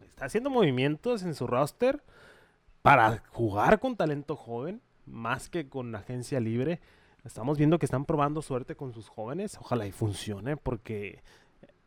está 0.00 0.26
haciendo 0.26 0.50
movimientos 0.50 1.22
en 1.22 1.34
su 1.34 1.46
roster 1.46 2.02
para 2.82 3.22
jugar 3.30 3.80
con 3.80 3.96
talento 3.96 4.36
joven, 4.36 4.82
más 5.06 5.48
que 5.48 5.68
con 5.68 5.94
agencia 5.94 6.38
libre. 6.38 6.80
Estamos 7.24 7.58
viendo 7.58 7.78
que 7.78 7.86
están 7.86 8.04
probando 8.04 8.42
suerte 8.42 8.76
con 8.76 8.92
sus 8.92 9.08
jóvenes. 9.08 9.56
Ojalá 9.58 9.86
y 9.86 9.92
funcione 9.92 10.56
porque 10.56 11.22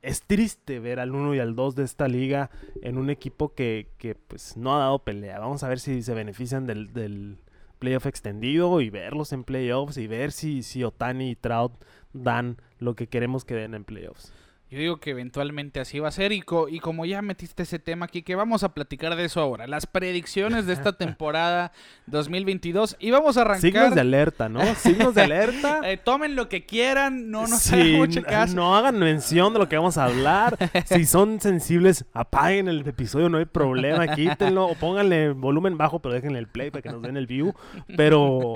es 0.02 0.24
triste 0.24 0.80
ver 0.80 1.00
al 1.00 1.14
1 1.14 1.36
y 1.36 1.40
al 1.40 1.56
2 1.56 1.76
de 1.76 1.84
esta 1.84 2.08
liga 2.08 2.50
en 2.82 2.98
un 2.98 3.10
equipo 3.10 3.54
que, 3.54 3.90
que, 3.98 4.16
pues 4.16 4.58
no 4.58 4.76
ha 4.76 4.80
dado 4.80 5.00
pelea. 5.00 5.40
Vamos 5.40 5.64
a 5.64 5.70
ver 5.70 5.80
si 5.80 6.02
se 6.02 6.14
benefician 6.14 6.66
del, 6.66 6.94
del 6.94 7.38
playoff 7.80 8.06
extendido 8.06 8.82
y 8.82 8.90
verlos 8.90 9.34
en 9.34 9.44
playoffs 9.44 9.98
y 9.98 10.08
ver 10.08 10.32
si, 10.32 10.64
si 10.64 10.84
Otani 10.84 11.32
y 11.32 11.36
Trout 11.36 11.74
dan 12.14 12.58
lo 12.80 12.96
que 12.96 13.08
queremos 13.08 13.46
que 13.46 13.56
den 13.56 13.74
en 13.74 13.84
playoffs. 13.84 14.34
Yo 14.72 14.80
digo 14.80 14.98
que 15.02 15.10
eventualmente 15.10 15.82
así 15.82 16.00
va 16.00 16.08
a 16.08 16.12
ser. 16.12 16.32
Y, 16.32 16.42
co- 16.42 16.70
y 16.70 16.80
como 16.80 17.06
ya 17.06 17.22
metiste 17.22 17.64
ese 17.64 17.78
tema 17.78 18.06
aquí, 18.06 18.22
que 18.24 18.36
vamos 18.36 18.64
a 18.64 18.74
platicar 18.74 19.18
de 19.18 19.26
eso 19.26 19.42
ahora. 19.42 19.68
Las 19.68 19.86
predicciones 19.86 20.66
de 20.66 20.72
esta 20.72 20.94
temporada 20.98 21.74
2022. 22.08 22.96
Y 22.98 23.12
vamos 23.12 23.36
a 23.38 23.42
arrancar. 23.42 23.62
Signos 23.62 23.96
de 23.96 24.00
alerta, 24.02 24.48
¿no? 24.48 24.64
Signos 24.76 25.14
de 25.14 25.22
alerta. 25.24 25.82
Eh, 25.92 25.98
tomen 25.98 26.36
lo 26.38 26.48
que 26.48 26.66
quieran, 26.66 27.32
no 27.32 27.42
nos 27.48 27.60
Sí, 27.60 27.76
hagan 27.76 27.98
mucho 27.98 28.24
caso. 28.24 28.56
no 28.56 28.76
hagan 28.78 28.98
mención 28.98 29.52
de 29.52 29.60
lo 29.60 29.68
que 29.68 29.76
vamos 29.76 29.98
a 29.98 30.06
hablar. 30.06 30.58
si 30.86 31.06
son 31.06 31.42
sensibles, 31.42 32.06
apaguen 32.14 32.68
el 32.70 32.88
episodio, 32.88 33.28
no 33.28 33.40
hay 33.40 33.46
problema, 33.46 34.08
quítenlo 34.16 34.68
o 34.68 34.76
pónganle 34.76 35.32
volumen 35.32 35.78
bajo, 35.78 36.00
pero 36.00 36.14
déjenle 36.16 36.40
el 36.40 36.48
play 36.48 36.72
para 36.72 36.82
que 36.82 36.90
nos 36.90 37.02
den 37.02 37.18
el 37.18 37.28
view. 37.28 37.54
Pero 37.98 38.54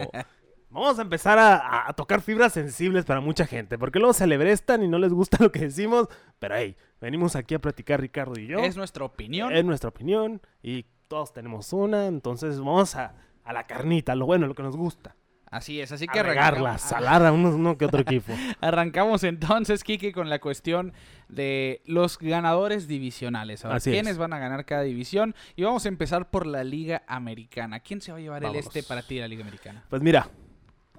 vamos 0.81 0.99
a 0.99 1.01
empezar 1.01 1.39
a, 1.39 1.87
a 1.87 1.93
tocar 1.93 2.21
fibras 2.21 2.53
sensibles 2.53 3.05
para 3.05 3.21
mucha 3.21 3.45
gente, 3.47 3.77
porque 3.77 3.99
luego 3.99 4.13
se 4.13 4.27
lebrestan 4.27 4.83
y 4.83 4.87
no 4.87 4.99
les 4.99 5.13
gusta 5.13 5.37
lo 5.43 5.51
que 5.51 5.59
decimos. 5.59 6.07
Pero 6.39 6.55
hey, 6.55 6.75
venimos 7.01 7.35
aquí 7.35 7.55
a 7.55 7.59
platicar 7.59 7.99
Ricardo 7.99 8.39
y 8.39 8.47
yo. 8.47 8.59
Es 8.59 8.77
nuestra 8.77 9.05
opinión. 9.05 9.55
Es 9.55 9.65
nuestra 9.65 9.89
opinión 9.89 10.41
y 10.61 10.85
todos 11.07 11.33
tenemos 11.33 11.71
una, 11.73 12.07
entonces 12.07 12.59
vamos 12.59 12.95
a, 12.95 13.15
a 13.43 13.53
la 13.53 13.65
carnita, 13.67 14.15
lo 14.15 14.25
bueno, 14.25 14.47
lo 14.47 14.55
que 14.55 14.63
nos 14.63 14.75
gusta. 14.75 15.15
Así 15.51 15.79
es, 15.79 15.91
así 15.91 16.07
que 16.07 16.19
A 16.19 16.23
regarla, 16.23 16.71
arrancamos, 16.71 16.81
salar 16.81 17.25
a 17.25 17.31
uno, 17.31 17.49
uno 17.55 17.77
que 17.77 17.85
otro 17.85 18.01
equipo. 18.01 18.33
arrancamos 18.61 19.23
entonces, 19.23 19.83
Kike, 19.83 20.11
con 20.11 20.29
la 20.29 20.39
cuestión 20.39 20.91
de 21.29 21.81
los 21.85 22.17
ganadores 22.17 22.87
divisionales. 22.87 23.63
Ahora, 23.63 23.77
Así 23.77 23.91
¿quiénes 23.91 24.13
es. 24.13 24.17
van 24.17 24.33
a 24.33 24.39
ganar 24.39 24.65
cada 24.65 24.81
división? 24.81 25.33
Y 25.55 25.63
vamos 25.63 25.85
a 25.85 25.87
empezar 25.87 26.29
por 26.29 26.45
la 26.45 26.63
Liga 26.63 27.03
Americana. 27.07 27.79
¿Quién 27.79 28.01
se 28.01 28.11
va 28.11 28.17
a 28.17 28.21
llevar 28.21 28.41
Vámonos. 28.41 28.65
el 28.65 28.67
este 28.67 28.83
para 28.83 29.03
ti, 29.03 29.19
la 29.19 29.27
Liga 29.29 29.43
Americana? 29.43 29.85
Pues 29.89 30.01
mira, 30.01 30.29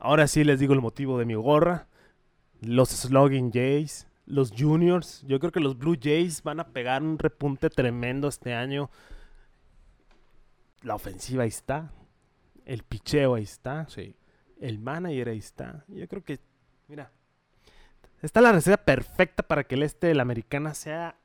ahora 0.01 0.27
sí 0.27 0.45
les 0.45 0.61
digo 0.61 0.75
el 0.75 0.81
motivo 0.81 1.19
de 1.19 1.25
mi 1.25 1.35
gorra. 1.35 1.87
Los 2.61 2.89
Slugging 2.91 3.53
Jays, 3.53 4.07
los 4.25 4.53
Juniors. 4.57 5.23
Yo 5.27 5.39
creo 5.39 5.53
que 5.53 5.61
los 5.61 5.79
Blue 5.79 5.97
Jays 6.01 6.43
van 6.43 6.61
a 6.61 6.69
pegar 6.69 7.03
un 7.03 7.19
repunte 7.19 7.71
tremendo 7.71 8.29
este 8.29 8.55
año. 8.55 8.91
La 10.83 10.95
ofensiva 10.95 11.43
ahí 11.43 11.49
está. 11.49 11.93
El 12.65 12.83
picheo 12.83 13.35
ahí 13.35 13.45
está. 13.45 13.87
Sí. 13.89 14.15
El 14.61 14.79
manager 14.79 15.29
ahí 15.29 15.39
está. 15.39 15.85
Yo 15.89 16.09
creo 16.09 16.25
que, 16.25 16.41
mira, 16.89 17.11
está 18.23 18.41
la 18.41 18.53
receta 18.53 18.79
perfecta 18.79 19.43
para 19.43 19.65
que 19.65 19.75
el 19.75 19.83
este 19.83 20.09
de 20.09 20.15
la 20.15 20.23
americana 20.23 20.75
sea 20.75 21.17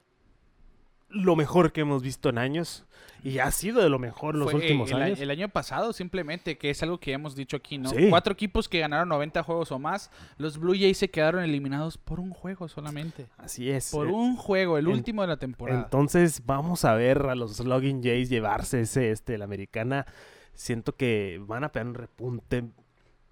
lo 1.11 1.35
mejor 1.35 1.71
que 1.71 1.81
hemos 1.81 2.01
visto 2.01 2.29
en 2.29 2.37
años. 2.37 2.85
Y 3.23 3.37
ha 3.37 3.51
sido 3.51 3.83
de 3.83 3.89
lo 3.89 3.99
mejor 3.99 4.33
los 4.33 4.49
Fue, 4.49 4.59
últimos 4.59 4.89
el, 4.91 4.99
años. 5.01 5.19
el 5.19 5.29
año 5.29 5.47
pasado, 5.49 5.93
simplemente, 5.93 6.57
que 6.57 6.71
es 6.71 6.81
algo 6.81 6.99
que 6.99 7.11
hemos 7.13 7.35
dicho 7.35 7.55
aquí, 7.57 7.77
¿no? 7.77 7.89
Sí. 7.91 8.07
Cuatro 8.09 8.33
equipos 8.33 8.67
que 8.67 8.79
ganaron 8.79 9.09
90 9.09 9.43
juegos 9.43 9.71
o 9.71 9.77
más. 9.77 10.09
Los 10.37 10.57
Blue 10.57 10.73
Jays 10.73 10.97
se 10.97 11.11
quedaron 11.11 11.43
eliminados 11.43 11.99
por 11.99 12.19
un 12.19 12.31
juego 12.31 12.67
solamente. 12.67 13.27
Así 13.37 13.69
es. 13.69 13.91
Por 13.91 14.07
Eh, 14.07 14.11
un 14.11 14.37
juego, 14.37 14.79
el 14.79 14.87
en- 14.87 14.93
último 14.93 15.21
de 15.21 15.27
la 15.27 15.37
temporada. 15.37 15.83
Entonces 15.83 16.41
vamos 16.47 16.83
a 16.83 16.95
ver 16.95 17.19
a 17.27 17.35
los 17.35 17.57
Slugging 17.57 18.01
Jays 18.01 18.27
llevarse 18.29 18.81
ese 18.81 19.11
este 19.11 19.37
la 19.37 19.45
americana. 19.45 20.07
Siento 20.55 20.95
que 20.95 21.39
van 21.45 21.63
a 21.63 21.71
pegar 21.71 21.87
un 21.89 21.93
repunte 21.93 22.63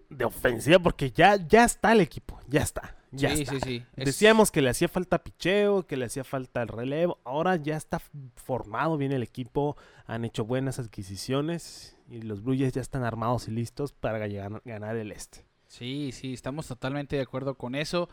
de 0.09 0.25
ofensiva 0.25 0.77
porque 0.79 1.09
ya, 1.09 1.35
ya 1.47 1.63
está 1.65 1.93
el 1.93 2.01
equipo. 2.01 2.39
Ya 2.47 2.61
está. 2.61 2.95
Ya 3.11 3.35
sí, 3.35 3.41
está. 3.43 3.55
sí, 3.55 3.59
sí. 3.63 3.83
Es- 3.95 4.05
Decíamos 4.05 4.51
que 4.51 4.61
le 4.61 4.69
hacía 4.69 4.87
falta 4.87 5.23
picheo, 5.23 5.85
que 5.87 5.97
le 5.97 6.05
hacía 6.05 6.23
falta 6.23 6.61
el 6.61 6.67
relevo. 6.67 7.19
Ahora 7.23 7.55
ya 7.55 7.75
está 7.75 7.99
formado 8.35 8.97
bien 8.97 9.11
el 9.11 9.23
equipo. 9.23 9.77
Han 10.05 10.25
hecho 10.25 10.45
buenas 10.45 10.79
adquisiciones. 10.79 11.95
Y 12.09 12.21
los 12.21 12.41
Blue 12.43 12.55
Jays 12.57 12.73
ya 12.73 12.81
están 12.81 13.03
armados 13.03 13.47
y 13.47 13.51
listos 13.51 13.93
para 13.93 14.17
ganar, 14.17 14.61
ganar 14.65 14.95
el 14.95 15.11
este. 15.11 15.45
Sí, 15.67 16.11
sí, 16.11 16.33
estamos 16.33 16.67
totalmente 16.67 17.15
de 17.15 17.21
acuerdo 17.21 17.55
con 17.55 17.75
eso. 17.75 18.09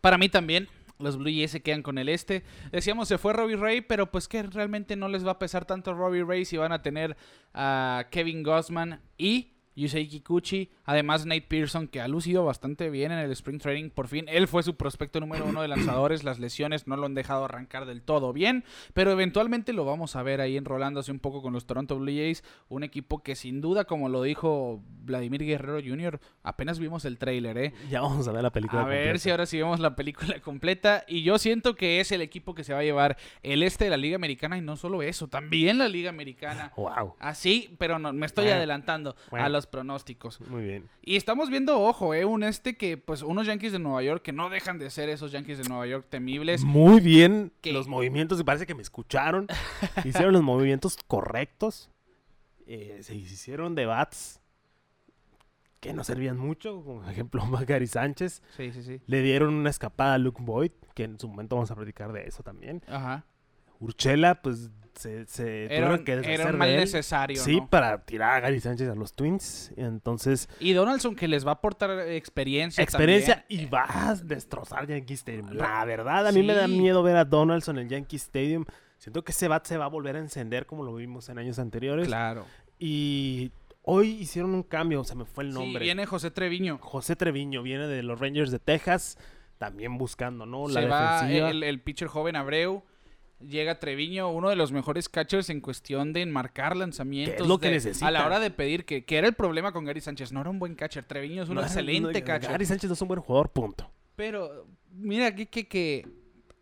Para 0.00 0.16
mí 0.16 0.30
también, 0.30 0.68
los 0.98 1.18
Blue 1.18 1.28
Jays 1.30 1.50
se 1.50 1.60
quedan 1.62 1.82
con 1.82 1.98
el 1.98 2.08
este. 2.08 2.42
Decíamos, 2.72 3.08
se 3.08 3.18
fue 3.18 3.34
Robbie 3.34 3.56
Ray, 3.56 3.80
pero 3.82 4.10
pues 4.10 4.28
que 4.28 4.42
realmente 4.42 4.96
no 4.96 5.08
les 5.08 5.26
va 5.26 5.32
a 5.32 5.38
pesar 5.38 5.66
tanto 5.66 5.92
Robbie 5.92 6.24
Ray 6.24 6.44
si 6.46 6.56
van 6.56 6.72
a 6.72 6.80
tener 6.82 7.16
a 7.52 8.06
Kevin 8.10 8.42
Gossman 8.42 9.00
y 9.18 9.52
Yusei 9.80 10.08
Kikuchi, 10.08 10.70
además 10.84 11.26
Nate 11.26 11.42
Pearson, 11.42 11.88
que 11.88 12.00
ha 12.00 12.08
lucido 12.08 12.44
bastante 12.44 12.90
bien 12.90 13.12
en 13.12 13.18
el 13.18 13.30
Spring 13.32 13.58
Training, 13.58 13.90
por 13.90 14.08
fin, 14.08 14.26
él 14.28 14.48
fue 14.48 14.62
su 14.62 14.76
prospecto 14.76 15.20
número 15.20 15.44
uno 15.44 15.62
de 15.62 15.68
lanzadores, 15.68 16.24
las 16.24 16.38
lesiones 16.38 16.86
no 16.86 16.96
lo 16.96 17.06
han 17.06 17.14
dejado 17.14 17.44
arrancar 17.44 17.86
del 17.86 18.02
todo 18.02 18.32
bien, 18.32 18.64
pero 18.94 19.10
eventualmente 19.12 19.72
lo 19.72 19.84
vamos 19.84 20.16
a 20.16 20.22
ver 20.22 20.40
ahí 20.40 20.56
enrolándose 20.56 21.12
un 21.12 21.18
poco 21.18 21.42
con 21.42 21.52
los 21.52 21.66
Toronto 21.66 21.98
Blue 21.98 22.12
Jays, 22.12 22.44
un 22.68 22.82
equipo 22.82 23.22
que 23.22 23.34
sin 23.34 23.60
duda, 23.60 23.84
como 23.84 24.08
lo 24.08 24.22
dijo 24.22 24.82
Vladimir 25.02 25.44
Guerrero 25.44 25.80
Jr., 25.84 26.20
apenas 26.42 26.78
vimos 26.78 27.04
el 27.04 27.18
trailer, 27.18 27.58
¿eh? 27.58 27.74
Ya 27.90 28.00
vamos 28.00 28.26
a 28.28 28.32
ver 28.32 28.42
la 28.42 28.50
película. 28.50 28.82
A 28.82 28.86
ver 28.86 29.18
si 29.18 29.30
ahora 29.30 29.46
sí 29.46 29.58
vemos 29.58 29.80
la 29.80 29.96
película 29.96 30.40
completa. 30.40 31.04
Y 31.06 31.22
yo 31.22 31.38
siento 31.38 31.74
que 31.74 32.00
es 32.00 32.12
el 32.12 32.20
equipo 32.20 32.54
que 32.54 32.64
se 32.64 32.72
va 32.72 32.80
a 32.80 32.82
llevar 32.82 33.16
el 33.42 33.62
este 33.62 33.84
de 33.84 33.90
la 33.90 33.96
Liga 33.96 34.16
Americana. 34.16 34.56
Y 34.58 34.60
no 34.60 34.76
solo 34.76 35.02
eso, 35.02 35.28
también 35.28 35.78
la 35.78 35.88
Liga 35.88 36.10
Americana. 36.10 36.72
Wow. 36.76 37.14
Así, 37.18 37.74
pero 37.78 37.98
no, 37.98 38.12
me 38.12 38.26
estoy 38.26 38.44
Bueno, 38.44 38.58
adelantando 38.58 39.16
a 39.32 39.48
los 39.48 39.66
pronósticos. 39.70 40.40
Muy 40.42 40.62
bien. 40.64 40.88
Y 41.02 41.16
estamos 41.16 41.48
viendo, 41.50 41.80
ojo, 41.80 42.12
eh, 42.14 42.24
un 42.24 42.42
este 42.42 42.76
que, 42.76 42.96
pues, 42.98 43.22
unos 43.22 43.46
Yankees 43.46 43.72
de 43.72 43.78
Nueva 43.78 44.02
York 44.02 44.22
que 44.22 44.32
no 44.32 44.50
dejan 44.50 44.78
de 44.78 44.90
ser 44.90 45.08
esos 45.08 45.32
Yankees 45.32 45.58
de 45.58 45.64
Nueva 45.68 45.86
York 45.86 46.06
temibles. 46.10 46.64
Muy 46.64 47.00
bien 47.00 47.52
que- 47.60 47.72
los 47.72 47.88
movimientos, 47.88 48.42
parece 48.44 48.66
que 48.66 48.74
me 48.74 48.82
escucharon. 48.82 49.46
hicieron 50.04 50.32
los 50.32 50.42
movimientos 50.42 50.98
correctos. 51.06 51.90
Eh, 52.66 52.98
se 53.02 53.14
hicieron 53.16 53.74
debates 53.74 54.40
que 55.80 55.92
no 55.94 56.04
servían 56.04 56.36
mucho. 56.38 56.82
Como 56.84 57.08
ejemplo, 57.08 57.42
Gary 57.66 57.86
Sánchez. 57.86 58.42
Sí, 58.56 58.72
sí, 58.72 58.82
sí. 58.82 59.00
Le 59.06 59.22
dieron 59.22 59.54
una 59.54 59.70
escapada 59.70 60.14
a 60.14 60.18
Luke 60.18 60.42
Boyd, 60.42 60.72
que 60.94 61.04
en 61.04 61.18
su 61.18 61.28
momento 61.28 61.56
vamos 61.56 61.70
a 61.70 61.74
platicar 61.76 62.12
de 62.12 62.24
eso 62.28 62.42
también. 62.42 62.82
Ajá. 62.86 63.24
Urchela, 63.80 64.40
pues 64.42 64.70
se, 64.94 65.26
se 65.26 65.74
Era 65.74 65.90
un, 65.94 66.04
que 66.04 66.12
era 66.12 66.50
un 66.50 66.58
mal 66.58 66.68
de 66.68 66.74
él. 66.74 66.80
necesario, 66.80 67.40
Sí, 67.42 67.56
¿no? 67.60 67.68
para 67.70 68.04
tirar 68.04 68.34
a 68.36 68.40
Gary 68.40 68.60
Sánchez 68.60 68.88
a 68.90 68.94
los 68.94 69.14
Twins. 69.14 69.72
Entonces, 69.76 70.48
Y 70.60 70.72
Donaldson 70.74 71.16
que 71.16 71.26
les 71.26 71.46
va 71.46 71.52
a 71.52 71.54
aportar 71.54 71.90
experiencia 72.10 72.84
experiencia 72.84 73.36
también. 73.40 73.62
y 73.62 73.66
vas 73.66 73.90
a 73.90 74.14
destrozar 74.24 74.86
Yankee 74.86 75.14
Stadium. 75.14 75.52
La 75.54 75.84
verdad, 75.86 76.26
a 76.26 76.32
mí 76.32 76.42
me 76.42 76.52
da 76.54 76.68
miedo 76.68 77.02
ver 77.02 77.16
a 77.16 77.24
Donaldson 77.24 77.78
en 77.78 77.84
el 77.84 77.88
Yankee 77.90 78.16
Stadium. 78.16 78.64
Siento 78.98 79.24
que 79.24 79.32
ese 79.32 79.48
bat 79.48 79.64
se 79.66 79.78
va 79.78 79.86
a 79.86 79.88
volver 79.88 80.16
a 80.16 80.18
encender 80.18 80.66
como 80.66 80.82
lo 80.84 80.94
vimos 80.94 81.30
en 81.30 81.38
años 81.38 81.58
anteriores. 81.58 82.06
Claro. 82.06 82.44
Y 82.78 83.52
hoy 83.82 84.08
hicieron 84.10 84.54
un 84.54 84.62
cambio, 84.62 85.02
se 85.04 85.14
me 85.14 85.24
fue 85.24 85.44
el 85.44 85.52
Sí, 85.52 85.58
nombre. 85.58 85.82
viene 85.84 86.04
José 86.04 86.30
Treviño. 86.30 86.76
José 86.82 87.16
Treviño 87.16 87.62
viene 87.62 87.86
de 87.86 88.02
los 88.02 88.20
Rangers 88.20 88.50
de 88.50 88.58
Texas, 88.58 89.16
también 89.56 89.96
buscando, 89.96 90.44
¿no? 90.44 90.68
La 90.68 90.80
se 90.82 90.86
va 90.86 91.12
defensiva. 91.22 91.50
el, 91.50 91.62
el 91.62 91.80
pitcher 91.80 92.08
joven 92.08 92.36
Abreu. 92.36 92.82
Llega 93.40 93.78
Treviño, 93.80 94.30
uno 94.30 94.50
de 94.50 94.56
los 94.56 94.70
mejores 94.70 95.08
catchers 95.08 95.48
en 95.48 95.60
cuestión 95.60 96.12
de 96.12 96.20
enmarcar 96.22 96.76
lanzamientos. 96.76 97.36
¿Qué 97.36 97.42
es 97.42 97.48
lo 97.48 97.58
que 97.58 97.70
necesita? 97.70 98.06
A 98.06 98.10
la 98.10 98.26
hora 98.26 98.38
de 98.38 98.50
pedir, 98.50 98.84
que, 98.84 99.04
que 99.04 99.16
era 99.16 99.26
el 99.26 99.34
problema 99.34 99.72
con 99.72 99.84
Gary 99.84 100.00
Sánchez. 100.00 100.30
No 100.32 100.40
era 100.42 100.50
un 100.50 100.58
buen 100.58 100.74
catcher. 100.74 101.04
Treviño 101.04 101.42
es 101.42 101.48
un 101.48 101.54
No, 101.54 101.62
excelente 101.62 102.20
no, 102.20 102.26
catcher. 102.26 102.50
Gary 102.50 102.66
Sánchez 102.66 102.88
no 102.88 102.94
es 102.94 103.02
un 103.02 103.08
buen 103.08 103.20
jugador, 103.20 103.50
punto. 103.50 103.90
Pero 104.14 104.66
mira 104.92 105.26
aquí 105.26 105.46
que, 105.46 105.66
que 105.66 106.06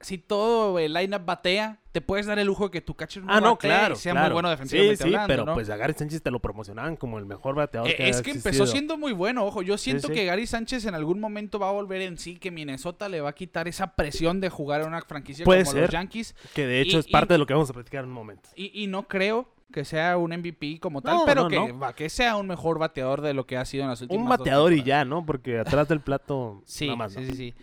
si 0.00 0.18
todo 0.18 0.78
el 0.78 0.92
lineup 0.94 1.24
batea, 1.24 1.80
te 1.92 2.00
puedes 2.00 2.26
dar 2.26 2.38
el 2.38 2.46
lujo 2.46 2.64
de 2.66 2.70
que 2.70 2.80
tu 2.80 2.94
catcher 2.94 3.24
no 3.24 3.32
Ah, 3.32 3.40
no, 3.40 3.52
batee 3.56 3.68
claro. 3.68 3.94
y 3.94 3.98
sea 3.98 4.12
claro. 4.12 4.26
muy 4.28 4.32
bueno 4.34 4.50
defensivamente 4.50 4.96
Sí, 4.96 5.02
sí, 5.02 5.08
hablando, 5.08 5.26
pero 5.32 5.44
¿no? 5.44 5.54
pues 5.54 5.68
a 5.70 5.76
Gary 5.76 5.94
Sánchez 5.94 6.22
te 6.22 6.30
lo 6.30 6.38
promocionaban 6.38 6.96
como 6.96 7.18
el 7.18 7.26
mejor 7.26 7.56
bateador 7.56 7.90
Eh, 7.90 7.96
que 7.96 8.08
es 8.08 8.22
que 8.22 8.30
empezó 8.30 8.66
siendo 8.66 8.96
muy 8.96 9.12
bueno, 9.12 9.44
ojo. 9.44 9.62
Yo 9.62 9.76
siento 9.76 10.06
sí. 10.08 10.14
que 10.14 10.24
Gary 10.24 10.46
Sánchez 10.46 10.84
en 10.86 10.94
algún 10.94 11.18
momento 11.18 11.58
va 11.58 11.68
a 11.70 11.72
volver 11.72 12.02
en 12.02 12.16
sí, 12.18 12.38
que 12.38 12.50
Minnesota 12.52 13.08
le 13.08 13.20
va 13.20 13.30
a 13.30 13.34
quitar 13.34 13.66
esa 13.66 13.96
presión 13.96 14.40
de 14.40 14.48
jugar 14.50 14.82
en 14.82 14.88
una 14.88 15.00
franquicia 15.02 15.44
Puede 15.44 15.62
como 15.64 15.72
ser. 15.72 15.82
los 15.82 15.90
Yankees. 15.90 16.34
Que 16.54 16.66
de 16.66 16.80
hecho 16.80 16.98
y- 16.98 17.00
es 17.00 17.08
parte 17.08 17.32
y- 17.32 17.34
de 17.34 17.38
lo 17.38 17.46
que 17.46 17.54
vamos 17.54 17.68
a 17.70 17.72
platicar 17.72 18.04
en 18.04 18.10
un 18.10 18.14
momento. 18.14 18.48
Y, 18.54 18.82
y 18.82 18.86
no 18.86 19.08
creo 19.08 19.48
que 19.72 19.84
sea 19.84 20.16
un 20.16 20.30
MVP 20.32 20.78
como 20.80 21.02
tal, 21.02 21.16
No, 21.16 21.24
pero 21.26 21.42
no, 21.42 21.48
que, 21.48 21.56
no. 21.72 21.78
va- 21.80 21.92
que 21.92 22.08
sea 22.08 22.36
un 22.36 22.46
mejor 22.46 22.78
bateador 22.78 23.20
de 23.20 23.34
lo 23.34 23.46
que 23.46 23.56
ha 23.56 23.64
sido 23.64 23.82
en 23.82 23.90
las 23.90 24.00
últimas 24.00 24.22
Un 24.22 24.28
dos 24.30 24.38
bateador 24.38 24.72
y 24.72 24.82
ya, 24.84 25.04
¿no? 25.04 25.26
Porque 25.26 25.58
atrás 25.58 25.88
del 25.88 26.00
plato 26.00 26.62
Sí, 26.64 26.86
nada 26.86 26.96
más. 26.96 27.12
sí, 27.12 27.26
sí, 27.26 27.34
sí. 27.34 27.54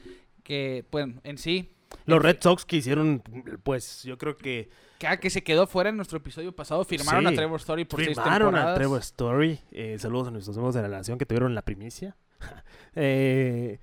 Que, 0.43 0.85
bueno, 0.91 1.21
en 1.23 1.37
sí, 1.39 1.71
Los 2.05 2.21
Red 2.21 2.37
Sox 2.41 2.65
que 2.65 2.77
hicieron, 2.77 3.21
pues 3.63 4.03
yo 4.03 4.17
creo 4.17 4.37
que 4.37 4.69
cada 4.99 5.17
que 5.17 5.29
se 5.29 5.43
quedó 5.43 5.67
fuera 5.67 5.89
en 5.89 5.97
nuestro 5.97 6.17
episodio 6.17 6.55
pasado, 6.55 6.83
firmaron 6.85 7.25
Sí, 7.27 7.33
a 7.33 7.35
Trevor 7.35 7.59
Story 7.59 7.85
por 7.85 7.99
seis 8.03 8.15
firmaron 8.17 8.47
temporadas. 8.49 8.71
a 8.71 8.75
Trevor 8.75 8.99
Story. 9.01 9.59
Eh, 9.71 9.97
saludos 9.99 10.27
a 10.29 10.31
nuestros 10.31 10.55
amigos 10.57 10.75
de 10.75 10.81
la 10.83 10.87
nación 10.89 11.17
que 11.17 11.25
tuvieron 11.25 11.53
la 11.55 11.61
primicia. 11.63 12.15
Eh, 12.97 13.79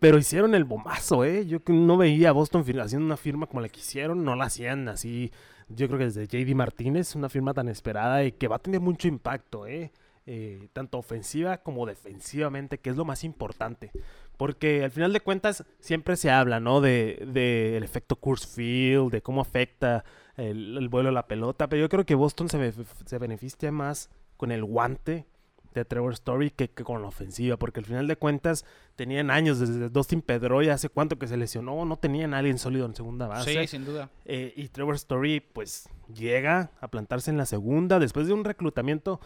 pero 0.00 0.16
hicieron 0.16 0.54
el 0.54 0.64
bombazo, 0.64 1.24
¿eh? 1.24 1.44
Yo 1.46 1.62
que 1.62 1.74
no 1.74 1.98
veía 1.98 2.30
a 2.30 2.32
Boston 2.32 2.62
haciendo 2.80 3.04
una 3.04 3.18
firma 3.18 3.46
como 3.46 3.60
la 3.60 3.68
que 3.68 3.80
hicieron. 3.80 4.24
No 4.24 4.34
la 4.36 4.46
hacían 4.46 4.88
así. 4.88 5.30
Yo 5.68 5.86
creo 5.88 5.98
que 5.98 6.06
desde 6.06 6.26
JD 6.26 6.54
Martínez, 6.54 7.14
una 7.14 7.28
firma 7.28 7.52
tan 7.52 7.68
esperada 7.68 8.24
y 8.24 8.32
que 8.32 8.48
va 8.48 8.56
a 8.56 8.58
tener 8.60 8.80
mucho 8.80 9.06
impacto, 9.08 9.66
¿eh? 9.66 9.92
Eh, 10.26 10.68
tanto 10.72 10.96
ofensiva 10.96 11.58
como 11.58 11.84
defensivamente, 11.84 12.78
que 12.78 12.88
es 12.88 12.96
lo 12.96 13.04
más 13.04 13.24
importante. 13.24 13.90
Porque 14.38 14.82
al 14.82 14.90
final 14.90 15.12
de 15.12 15.20
cuentas 15.20 15.64
siempre 15.80 16.16
se 16.16 16.30
habla, 16.30 16.60
¿no? 16.60 16.80
De, 16.80 17.28
de 17.30 17.76
el 17.76 17.82
efecto 17.82 18.16
Coors 18.16 18.46
Field, 18.46 19.12
de 19.12 19.20
cómo 19.20 19.42
afecta 19.42 20.02
el, 20.38 20.78
el 20.78 20.88
vuelo 20.88 21.10
de 21.10 21.14
la 21.14 21.26
pelota. 21.26 21.68
Pero 21.68 21.82
yo 21.82 21.88
creo 21.90 22.06
que 22.06 22.14
Boston 22.14 22.48
se, 22.48 22.72
se 23.04 23.18
beneficia 23.18 23.70
más 23.70 24.08
con 24.38 24.50
el 24.50 24.64
guante 24.64 25.26
de 25.74 25.84
Trevor 25.84 26.14
Story 26.14 26.50
que, 26.50 26.70
que 26.70 26.84
con 26.84 27.02
la 27.02 27.08
ofensiva. 27.08 27.58
Porque 27.58 27.80
al 27.80 27.86
final 27.86 28.08
de 28.08 28.16
cuentas 28.16 28.64
tenían 28.96 29.30
años 29.30 29.58
desde 29.58 29.90
Dustin 29.90 30.22
Pedroia, 30.22 30.72
hace 30.72 30.88
cuánto 30.88 31.18
que 31.18 31.26
se 31.26 31.36
lesionó, 31.36 31.84
no 31.84 31.96
tenían 31.98 32.32
a 32.32 32.38
alguien 32.38 32.58
sólido 32.58 32.86
en 32.86 32.94
segunda 32.94 33.26
base. 33.26 33.60
Sí, 33.60 33.66
sin 33.66 33.84
duda. 33.84 34.08
Eh, 34.24 34.54
y 34.56 34.68
Trevor 34.68 34.94
Story, 34.94 35.40
pues, 35.40 35.88
llega 36.12 36.70
a 36.80 36.88
plantarse 36.88 37.30
en 37.30 37.36
la 37.36 37.44
segunda 37.44 37.98
después 37.98 38.26
de 38.26 38.32
un 38.32 38.44
reclutamiento 38.44 39.20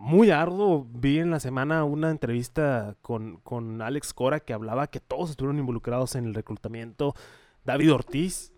muy 0.00 0.30
arduo. 0.30 0.86
Vi 0.90 1.18
en 1.18 1.30
la 1.30 1.40
semana 1.40 1.84
una 1.84 2.10
entrevista 2.10 2.96
con, 3.02 3.36
con 3.38 3.82
Alex 3.82 4.14
Cora 4.14 4.40
que 4.40 4.54
hablaba 4.54 4.86
que 4.86 4.98
todos 4.98 5.30
estuvieron 5.30 5.58
involucrados 5.58 6.14
en 6.14 6.24
el 6.24 6.34
reclutamiento. 6.34 7.14
David 7.64 7.92
Ortiz, 7.92 8.50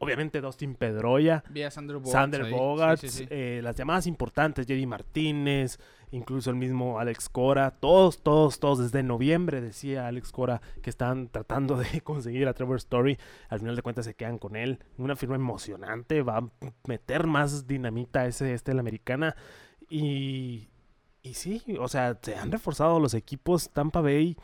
obviamente 0.00 0.40
Dustin 0.40 0.74
Pedroia, 0.74 1.44
Vi 1.50 1.62
a 1.62 1.70
Sander 1.70 1.98
Bogarts 1.98 2.12
Sander 2.12 2.42
ahí. 2.42 2.52
Bogarts, 2.52 3.00
Sí, 3.00 3.08
sí, 3.10 3.18
sí. 3.18 3.26
eh, 3.30 3.60
las 3.62 3.76
llamadas 3.76 4.08
importantes, 4.08 4.66
Jerry 4.66 4.86
Martínez, 4.86 5.78
incluso 6.10 6.50
el 6.50 6.56
mismo 6.56 6.98
Alex 6.98 7.28
Cora, 7.28 7.70
todos, 7.70 8.20
todos, 8.20 8.58
todos 8.58 8.80
desde 8.80 9.04
noviembre 9.04 9.60
decía 9.60 10.08
Alex 10.08 10.32
Cora 10.32 10.60
que 10.82 10.90
estaban 10.90 11.28
tratando 11.28 11.76
de 11.76 12.00
conseguir 12.02 12.48
a 12.48 12.54
Trevor 12.54 12.78
Story, 12.78 13.16
al 13.48 13.60
final 13.60 13.76
de 13.76 13.82
cuentas 13.82 14.04
se 14.04 14.14
quedan 14.14 14.38
con 14.38 14.56
él, 14.56 14.80
una 14.96 15.14
firma 15.14 15.36
emocionante, 15.36 16.22
va 16.22 16.38
a 16.38 16.48
meter 16.88 17.28
más 17.28 17.68
dinamita 17.68 18.22
a 18.22 18.26
ese 18.26 18.52
este 18.52 18.72
de 18.72 18.74
la 18.74 18.80
americana 18.80 19.36
y, 19.88 20.68
y 21.30 21.34
sí, 21.34 21.62
o 21.78 21.88
sea, 21.88 22.18
se 22.22 22.36
han 22.36 22.50
reforzado 22.52 23.00
los 23.00 23.14
equipos 23.14 23.70
Tampa 23.70 24.00
Bay. 24.00 24.36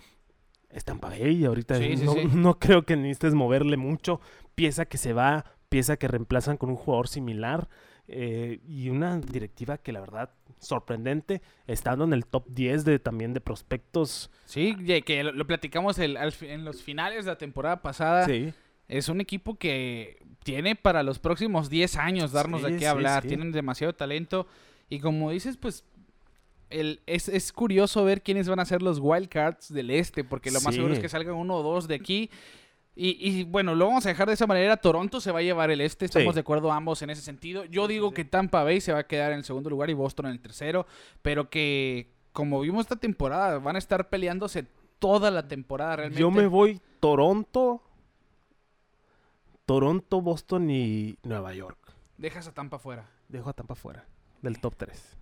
Es 0.71 0.85
Tampa 0.85 1.09
Bay, 1.09 1.45
ahorita 1.45 1.77
Sí, 1.79 1.97
no, 1.97 2.13
sí. 2.15 2.25
no 2.35 2.59
creo 2.59 2.85
que 2.85 2.97
necesites 2.97 3.35
moverle 3.35 3.77
mucho. 3.77 4.21
Pieza 4.55 4.85
que 4.87 4.99
se 4.99 5.13
va, 5.13 5.45
pieza 5.69 5.97
que 5.97 6.09
reemplazan 6.09 6.57
con 6.57 6.71
un 6.71 6.77
jugador 6.77 7.09
similar. 7.09 7.69
eh, 8.07 8.61
y 8.69 8.91
una 8.91 9.19
directiva 9.19 9.79
que 9.79 9.91
la 9.93 10.01
verdad 10.01 10.31
sorprendente, 10.59 11.41
estando 11.67 12.05
en 12.05 12.13
el 12.13 12.27
top 12.27 12.45
10 12.51 12.85
de 12.85 12.99
también 12.99 13.33
de 13.33 13.41
prospectos. 13.41 14.31
Sí, 14.45 14.77
que 15.07 15.25
lo, 15.25 15.33
lo 15.33 15.47
platicamos 15.47 15.99
el- 15.99 16.17
al 16.19 16.35
en 16.43 16.65
los 16.67 16.83
finales 16.83 17.25
de 17.25 17.31
la 17.31 17.39
temporada 17.39 17.81
pasada. 17.81 18.27
Sí. 18.27 18.53
Es 18.89 19.09
un 19.09 19.23
equipo 19.23 19.57
que 19.59 20.19
tiene 20.43 20.77
para 20.77 21.03
los 21.03 21.19
próximos 21.19 21.71
10 21.71 21.97
años 21.97 22.33
darnos 22.33 22.61
Sí, 22.63 22.73
de 22.73 22.79
qué 22.79 22.87
hablar. 22.87 23.23
sí. 23.23 23.29
Tienen 23.29 23.53
demasiado 23.53 23.95
talento. 23.95 24.47
Y 24.91 25.01
como 25.01 25.31
dices, 25.31 25.57
pues 25.57 25.85
el, 26.71 27.01
es, 27.07 27.29
es 27.29 27.53
curioso 27.53 28.05
ver 28.05 28.23
quiénes 28.23 28.49
van 28.49 28.61
a 28.61 28.65
ser 28.65 28.83
los 28.83 28.99
wildcards 29.01 29.73
del 29.73 29.91
este. 29.91 30.25
Porque 30.25 30.51
lo 30.51 30.61
más 30.61 30.75
Sí. 30.75 30.77
seguro 30.77 30.95
es 30.95 31.01
que 31.01 31.09
salgan 31.09 31.35
uno 31.35 31.57
o 31.57 31.63
dos 31.63 31.87
de 31.89 31.95
aquí. 31.95 32.31
Y, 32.97 33.17
y, 33.21 33.43
bueno, 33.45 33.75
lo 33.75 33.87
vamos 33.89 34.07
a 34.07 34.11
dejar 34.11 34.29
de 34.29 34.35
esa 34.35 34.47
manera. 34.47 34.77
Toronto 34.77 35.21
se 35.21 35.33
va 35.33 35.41
a 35.41 35.43
llevar 35.43 35.71
el 35.71 35.81
este. 35.81 36.05
Estamos 36.05 36.33
Sí. 36.33 36.35
de 36.35 36.41
acuerdo 36.41 36.71
ambos 36.71 37.03
en 37.03 37.11
ese 37.11 37.23
sentido. 37.23 37.65
Yo 37.65 37.89
digo 37.89 38.13
que 38.13 38.25
Tampa 38.25 38.63
Bay 38.63 38.81
se 38.81 38.93
va 38.93 39.01
a 39.01 39.07
quedar 39.07 39.33
en 39.33 39.39
el 39.39 39.45
segundo 39.45 39.69
lugar 39.71 39.91
y 39.91 39.95
Boston 39.95 40.27
en 40.27 40.33
el 40.33 40.41
tercero. 40.41 40.87
Pero 41.21 41.51
que, 41.51 42.13
como 42.33 42.61
vimos 42.61 42.83
esta 42.83 42.97
temporada, 42.97 43.59
van 43.59 43.75
a 43.77 43.79
estar 43.81 44.09
peleándose 44.11 44.67
toda 45.01 45.31
la 45.33 45.49
temporada 45.49 45.97
realmente. 45.97 46.21
Yo 46.21 46.31
me 46.31 46.47
voy 46.47 46.81
Toronto, 47.01 47.83
Toronto, 49.67 50.21
Boston 50.21 50.71
y 50.71 51.17
Nueva 51.23 51.55
York. 51.55 51.79
Dejas 52.19 52.47
a 52.49 52.53
Tampa 52.53 52.79
fuera. 52.79 53.09
Dejo 53.29 53.51
a 53.51 53.53
Tampa 53.55 53.75
fuera 53.75 54.07
del 54.43 54.61
top 54.61 54.75
3. 54.77 55.17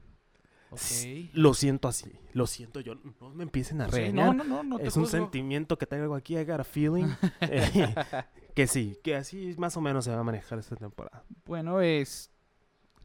Lo 1.35 1.55
siento 1.55 1.89
así, 1.89 2.13
lo 2.33 2.47
siento 2.47 2.81
yo. 2.81 2.95
No 3.21 3.31
me 3.31 3.43
empiecen 3.45 3.81
a 3.81 3.87
regañar. 3.87 4.35
no, 4.35 4.79
es 4.79 4.97
un 4.97 5.05
juzgo. 5.05 5.19
sentimiento 5.19 5.79
que 5.79 5.87
tengo 5.87 6.15
aquí, 6.15 6.37
I 6.37 6.45
got 6.45 6.61
a 6.61 6.65
feeling. 6.65 7.09
eh, 7.41 7.95
que 8.55 8.67
sí, 8.67 8.99
que 9.03 9.17
así 9.17 9.55
más 9.59 9.77
o 9.77 9.81
menos 9.81 10.05
se 10.05 10.11
va 10.11 10.21
a 10.21 10.25
manejar 10.25 10.59
esta 10.59 10.77
temporada. 10.77 11.25
Bueno, 11.45 11.81
es 11.81 12.33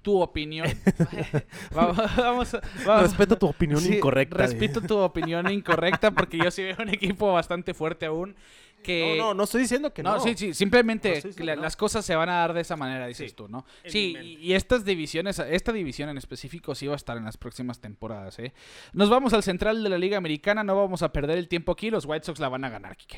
tu 0.01 0.21
opinión. 0.21 0.67
vamos, 1.75 1.97
vamos, 2.15 2.57
vamos- 2.85 3.03
Respeto 3.03 3.37
tu 3.37 3.47
opinión 3.47 3.81
Sí, 3.81 3.95
incorrecta. 3.95 4.37
Respeto 4.37 4.79
tu 4.81 4.97
opinión 4.97 5.49
incorrecta 5.51 6.11
porque 6.11 6.37
yo 6.37 6.49
sí 6.49 6.63
veo 6.63 6.77
un 6.79 6.89
equipo 6.89 7.33
bastante 7.33 7.73
fuerte 7.73 8.05
aún. 8.05 8.35
Que... 8.83 9.15
No, 9.17 9.25
no, 9.27 9.33
no 9.33 9.43
estoy 9.43 9.61
diciendo 9.61 9.93
que 9.93 10.03
no. 10.03 10.13
No, 10.15 10.19
sí, 10.21 10.33
sí, 10.37 10.53
simplemente 10.53 11.21
No 11.37 11.45
la- 11.45 11.55
no. 11.55 11.61
las 11.61 11.75
cosas 11.75 12.05
se 12.05 12.15
van 12.15 12.29
a 12.29 12.33
dar 12.39 12.53
de 12.53 12.61
esa 12.61 12.75
manera, 12.75 13.07
dices 13.07 13.31
Sí. 13.31 13.35
tú, 13.35 13.47
¿no? 13.47 13.65
Sí, 13.85 14.15
y, 14.21 14.37
y 14.37 14.53
estas 14.53 14.85
divisiones, 14.85 15.39
esta 15.39 15.71
división 15.73 16.09
en 16.09 16.17
específico 16.17 16.75
sí 16.75 16.87
va 16.87 16.93
a 16.93 16.95
estar 16.95 17.17
en 17.17 17.25
las 17.25 17.37
próximas 17.37 17.79
temporadas, 17.79 18.39
¿eh? 18.39 18.53
Nos 18.93 19.09
vamos 19.09 19.33
al 19.33 19.43
central 19.43 19.83
de 19.83 19.89
la 19.89 19.97
Liga 19.97 20.17
Americana, 20.17 20.63
no 20.63 20.75
vamos 20.75 21.01
a 21.03 21.11
perder 21.11 21.37
el 21.37 21.47
tiempo 21.47 21.71
aquí, 21.71 21.89
los 21.89 22.05
White 22.05 22.25
Sox 22.25 22.39
la 22.39 22.49
van 22.49 22.63
a 22.65 22.69
ganar, 22.69 22.95
Kike. 22.97 23.17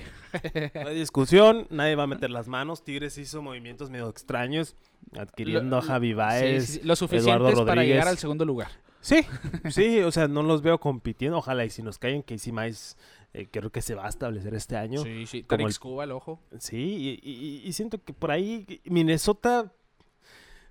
No 0.84 0.89
hay 0.89 0.95
discusión, 0.95 1.67
nadie 1.69 1.95
va 1.95 2.04
a 2.04 2.08
meter 2.08 2.30
las 2.30 2.48
manos. 2.48 2.84
Tigres 2.84 3.17
hizo 3.17 3.41
movimientos 3.41 3.89
medio 3.89 4.10
extraños, 4.10 4.76
adquiriendo 5.17 5.78
a 5.78 5.82
Javi 5.82 6.13
Baez. 6.13 6.65
Sí, 6.65 6.80
sí, 6.80 6.82
lo 6.84 7.65
para 7.65 7.84
llegar 7.84 8.08
al 8.08 8.17
segundo 8.17 8.45
lugar. 8.45 8.69
Sí, 9.02 9.26
sí, 9.69 10.00
o 10.02 10.12
sea, 10.12 10.28
no 10.28 10.43
los 10.43 10.62
veo 10.62 10.80
compitiendo. 10.80 11.38
Ojalá 11.38 11.63
y 11.63 11.69
si 11.69 11.82
nos 11.82 11.98
caen, 11.98 12.22
Casey 12.22 12.52
Mize 12.52 12.98
eh, 13.33 13.47
creo 13.51 13.71
que 13.71 13.81
se 13.81 13.95
va 13.95 14.05
a 14.05 14.09
establecer 14.09 14.53
este 14.55 14.75
año. 14.77 15.03
Sí, 15.03 15.25
sí, 15.27 15.43
como 15.43 15.67
el- 15.67 15.73
Skubal, 15.73 16.11
ojo. 16.11 16.39
Sí, 16.59 17.19
y, 17.23 17.29
y- 17.29 17.61
y 17.67 17.73
siento 17.73 18.03
que 18.03 18.13
por 18.13 18.31
ahí 18.31 18.81
Minnesota... 18.85 19.71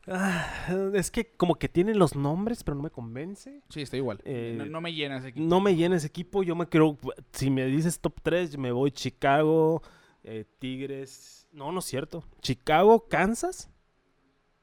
ah, 0.06 0.90
es 0.94 1.10
que 1.10 1.30
como 1.36 1.56
que 1.56 1.68
tienen 1.68 1.98
los 1.98 2.16
nombres, 2.16 2.64
pero 2.64 2.74
no 2.76 2.82
me 2.82 2.90
convence. 2.90 3.62
Sí, 3.68 3.82
está 3.82 3.96
igual. 3.96 4.20
Eh, 4.24 4.54
no, 4.56 4.66
no 4.66 4.80
me 4.80 4.92
llena 4.92 5.18
ese 5.18 5.28
equipo. 5.28 5.46
No 5.46 5.60
me 5.60 5.76
llena 5.76 5.96
ese 5.96 6.06
equipo. 6.06 6.42
Yo 6.42 6.56
me 6.56 6.66
creo, 6.68 6.96
si 7.32 7.50
me 7.50 7.66
dices 7.66 8.00
top 8.00 8.14
3, 8.22 8.56
me 8.58 8.72
voy 8.72 8.90
Chicago, 8.90 9.82
eh, 10.24 10.44
Tigres. 10.58 11.46
No, 11.52 11.72
no 11.72 11.78
es 11.80 11.84
cierto. 11.84 12.24
Chicago, 12.40 13.06
Kansas 13.08 13.70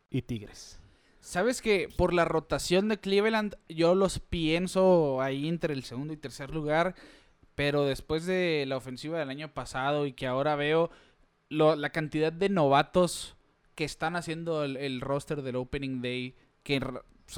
y 0.10 0.22
Tigres. 0.24 0.80
¿Sabes 1.20 1.62
que 1.62 1.90
por 1.98 2.14
la 2.14 2.24
rotación 2.26 2.88
de 2.88 3.00
Cleveland 3.00 3.56
yo 3.68 3.96
los 3.96 4.20
pienso 4.20 5.22
ahí 5.22 5.48
entre 5.48 5.74
el 5.74 5.84
segundo 5.84 6.14
y 6.14 6.18
tercer 6.18 6.52
lugar? 6.52 6.94
Pero 7.56 7.86
después 7.86 8.26
de 8.26 8.66
la 8.68 8.78
ofensiva 8.78 9.18
del 9.20 9.30
año 9.30 9.54
pasado 9.54 10.06
y 10.06 10.14
que 10.14 10.28
ahora 10.28 10.56
veo 10.56 10.90
lo- 11.50 11.76
la 11.76 11.90
cantidad 11.92 12.34
de 12.34 12.50
novatos 12.50 13.36
que 13.76 13.84
están 13.86 14.16
haciendo 14.16 14.64
el, 14.64 14.78
el 14.78 15.02
roster 15.02 15.42
del 15.42 15.56
Opening 15.58 16.02
Day, 16.02 16.36
que 16.64 16.82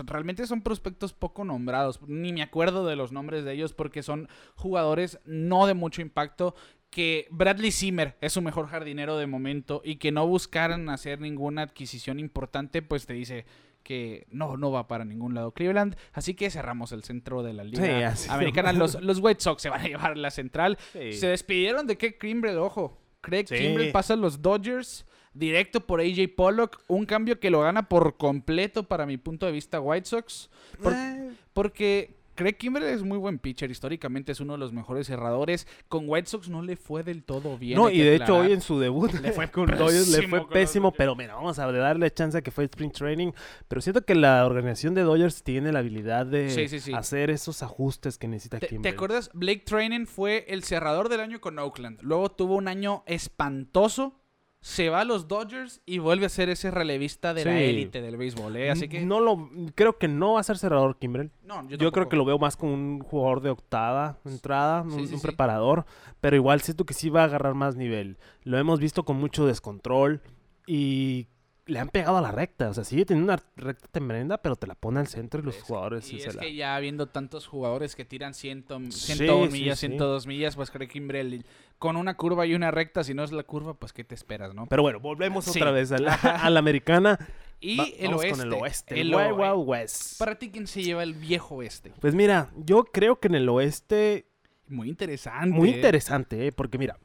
realmente 0.05 0.45
son 0.47 0.61
prospectos 0.61 1.13
poco 1.13 1.43
nombrados. 1.45 2.01
Ni 2.07 2.33
me 2.33 2.41
acuerdo 2.41 2.85
de 2.85 2.95
los 2.95 3.11
nombres 3.11 3.43
de 3.45 3.53
ellos 3.53 3.73
porque 3.73 4.03
son 4.03 4.27
jugadores 4.55 5.19
no 5.25 5.65
de 5.67 5.73
mucho 5.73 6.01
impacto. 6.01 6.55
Que 6.89 7.27
Bradley 7.31 7.71
Zimmer 7.71 8.15
es 8.21 8.33
su 8.33 8.41
mejor 8.41 8.67
jardinero 8.67 9.17
de 9.17 9.27
momento 9.27 9.81
y 9.83 9.97
que 9.97 10.11
no 10.11 10.25
buscaran 10.25 10.89
hacer 10.89 11.19
ninguna 11.19 11.63
adquisición 11.63 12.19
importante, 12.19 12.81
pues 12.81 13.05
te 13.05 13.13
dice 13.13 13.45
que 13.87 14.27
no, 14.31 14.57
no 14.57 14.69
va 14.69 14.85
para 14.89 15.05
ningún 15.05 15.33
lado 15.33 15.51
Cleveland. 15.53 15.95
Así 16.11 16.33
que 16.33 16.49
cerramos 16.49 16.91
el 16.91 17.05
centro 17.05 17.41
de 17.41 17.53
la 17.53 17.63
liga 17.63 18.13
americana. 18.27 18.73
Los, 18.73 19.01
los 19.01 19.19
White 19.19 19.39
Sox 19.39 19.61
se 19.61 19.69
van 19.69 19.79
a 19.79 19.87
llevar 19.87 20.17
la 20.17 20.29
central. 20.29 20.77
Sí. 20.91 21.13
Se 21.13 21.27
despidieron 21.27 21.87
de 21.87 21.97
Craig 21.97 22.17
Kimbrell, 22.19 22.57
ojo. 22.57 22.97
Craig 23.21 23.45
Sí. 23.47 23.55
Kimbrell 23.55 23.93
pasa 23.93 24.15
a 24.15 24.17
los 24.17 24.41
Dodgers 24.41 25.05
directo 25.33 25.79
por 25.87 26.01
AJ 26.01 26.35
Pollock. 26.35 26.81
Un 26.87 27.05
cambio 27.05 27.39
que 27.39 27.49
lo 27.49 27.61
gana 27.61 27.87
por 27.87 28.17
completo 28.17 28.83
para 28.83 29.05
mi 29.05 29.15
punto 29.15 29.45
de 29.45 29.53
vista 29.53 29.79
White 29.79 30.05
Sox. 30.07 30.49
Por- 30.83 30.91
Eh, 30.93 31.31
porque 31.53 32.16
Craig 32.37 32.53
Kimbrell 32.53 32.87
es 32.87 33.03
muy 33.03 33.17
buen 33.17 33.39
pitcher. 33.39 33.69
Históricamente 33.69 34.31
es 34.31 34.39
uno 34.39 34.53
de 34.53 34.59
los 34.59 34.71
mejores 34.71 35.07
cerradores. 35.07 35.67
Con 35.89 36.05
White 36.07 36.29
Sox 36.29 36.47
no 36.49 36.61
le 36.61 36.77
fue 36.77 37.03
del 37.03 37.23
todo 37.23 37.57
bien. 37.57 37.77
no, 37.77 37.89
y 37.89 37.97
de 37.99 38.15
hecho 38.15 38.37
hoy 38.37 38.53
en 38.53 38.61
su 38.61 38.79
debut 38.79 39.11
Le 39.13 39.31
fue 39.31 39.49
con 39.51 39.65
Dodgers 39.65 40.07
le 40.09 40.27
pésimo 40.45 40.91
fue 40.91 40.97
pero 40.97 41.15
mira, 41.15 41.35
vamos 41.35 41.59
a 41.59 41.69
darle 41.71 42.11
chance 42.11 42.37
a 42.37 42.41
que 42.41 42.51
fue 42.51 42.65
Spring 42.65 42.91
Training, 42.91 43.31
pero 43.67 43.81
siento 43.81 44.03
que 44.03 44.15
la 44.15 44.45
organización 44.45 44.93
de 44.93 45.01
Dodgers 45.01 45.43
tiene 45.43 45.71
la 45.71 45.79
habilidad 45.79 46.25
de 46.25 46.49
Sí, 46.49 46.67
sí, 46.67 46.79
sí. 46.79 46.93
hacer 46.93 47.29
esos 47.29 47.63
ajustes 47.63 48.17
que 48.17 48.27
necesita 48.27 48.59
¿Te, 48.59 48.67
te 48.67 48.89
acuerdas? 48.89 49.29
Blake 49.33 49.63
Training 49.65 50.05
fue 50.05 50.45
el 50.47 50.63
cerrador 50.63 51.09
del 51.09 51.21
año 51.21 51.41
con 51.41 51.57
Oakland. 51.57 51.99
Luego 52.01 52.29
tuvo 52.31 52.55
un 52.55 52.67
año 52.67 53.03
espantoso. 53.07 54.21
Se 54.61 54.89
va 54.89 55.01
a 55.01 55.05
los 55.05 55.27
Dodgers 55.27 55.81
y 55.85 55.99
vuelve 55.99 56.25
a 56.25 56.29
ser 56.29 56.49
ese 56.49 56.71
relevista 56.71 57.33
de 57.33 57.45
la 57.45 57.59
élite 57.59 58.01
del 58.01 58.17
béisbol. 58.17 58.55
¿eh? 58.57 58.71
Así 58.71 58.89
que. 58.89 59.05
no 59.05 59.19
lo 59.19 59.49
creo 59.75 59.97
que 59.97 60.07
no 60.07 60.33
va 60.33 60.39
a 60.39 60.43
ser 60.43 60.57
cerrador 60.57 60.97
Kimbrel. 60.97 61.31
no, 61.43 61.67
Yo, 61.69 61.91
creo 61.91 62.09
que 62.09 62.15
lo 62.15 62.25
veo 62.25 62.39
más 62.39 62.57
como 62.57 62.73
un 62.73 62.99
jugador 62.99 63.41
de 63.41 63.51
octava 63.51 64.17
entrada, 64.25 64.81
un, 64.81 65.07
Sí, 65.07 65.13
un 65.13 65.21
preparador, 65.21 65.85
pero 66.19 66.35
igual 66.35 66.61
siento 66.61 66.85
que 66.85 66.93
sí 66.93 67.09
va 67.09 67.21
a 67.21 67.25
agarrar 67.25 67.53
más 67.53 67.75
nivel. 67.75 68.17
Lo 68.43 68.57
hemos 68.57 68.79
visto 68.79 69.05
con 69.05 69.17
mucho 69.17 69.45
descontrol 69.45 70.21
y 70.65 71.27
le 71.67 71.79
han 71.79 71.89
pegado 71.89 72.17
a 72.17 72.21
la 72.21 72.31
recta, 72.31 72.69
o 72.69 72.73
sea, 72.73 72.83
sigue 72.83 73.05
teniendo 73.05 73.33
una 73.33 73.43
recta 73.55 73.87
tremenda, 73.91 74.37
pero 74.41 74.55
te 74.55 74.65
la 74.67 74.75
pone 74.75 74.99
al 74.99 75.07
centro 75.07 75.39
y 75.41 75.43
los 75.43 75.55
Es 75.57 75.63
jugadores 75.63 76.11
Y 76.11 76.17
es 76.17 76.33
la- 76.35 76.41
que 76.41 76.55
ya 76.55 76.75
habiendo 76.75 77.07
tantos 77.07 77.45
jugadores 77.47 77.95
que 77.95 78.05
tiran 78.05 78.33
100, 78.33 78.65
101 78.91 78.91
Sí, 78.91 79.51
sí, 79.51 79.61
millas, 79.61 79.79
sí. 79.79 79.87
102 79.87 80.27
millas, 80.27 80.55
pues 80.55 80.71
Craig 80.71 80.87
Kimbrell 80.89 81.45
con 81.77 81.95
una 81.95 82.15
curva 82.17 82.45
y 82.45 82.55
una 82.55 82.71
recta, 82.71 83.03
si 83.03 83.13
no 83.13 83.23
es 83.23 83.31
la 83.31 83.43
curva, 83.43 83.73
pues 83.75 83.93
¿qué 83.93 84.03
te 84.03 84.15
esperas, 84.15 84.53
no? 84.55 84.65
Pero 84.67 84.81
bueno, 84.81 84.99
volvemos 84.99 85.45
Sí. 85.45 85.59
otra 85.59 85.71
vez 85.71 85.91
a 85.91 85.97
la, 85.99 86.13
a 86.47 86.49
la 86.49 86.59
americana. 86.59 87.19
Y 87.59 87.77
Va- 87.77 87.85
el 87.97 88.13
oeste. 88.13 88.29
con 88.31 88.41
el 88.41 88.53
oeste, 88.53 89.01
el 89.01 89.13
el 89.13 89.33
Wild 89.33 89.63
West. 89.67 90.19
Para 90.19 90.37
ti, 90.37 90.49
¿quién 90.51 90.67
se 90.67 90.83
lleva 90.83 91.01
el 91.03 91.13
viejo 91.15 91.55
oeste? 91.55 91.91
Pues 91.99 92.13
mira, 92.13 92.51
yo 92.55 92.83
creo 92.85 93.19
que 93.19 93.27
en 93.27 93.35
el 93.35 93.49
oeste 93.49 94.27
Muy 94.67 94.89
interesante. 94.89 95.49
Muy 95.55 95.69
interesante, 95.69 96.47
¿eh? 96.47 96.51
porque 96.51 96.77
mira, 96.77 96.97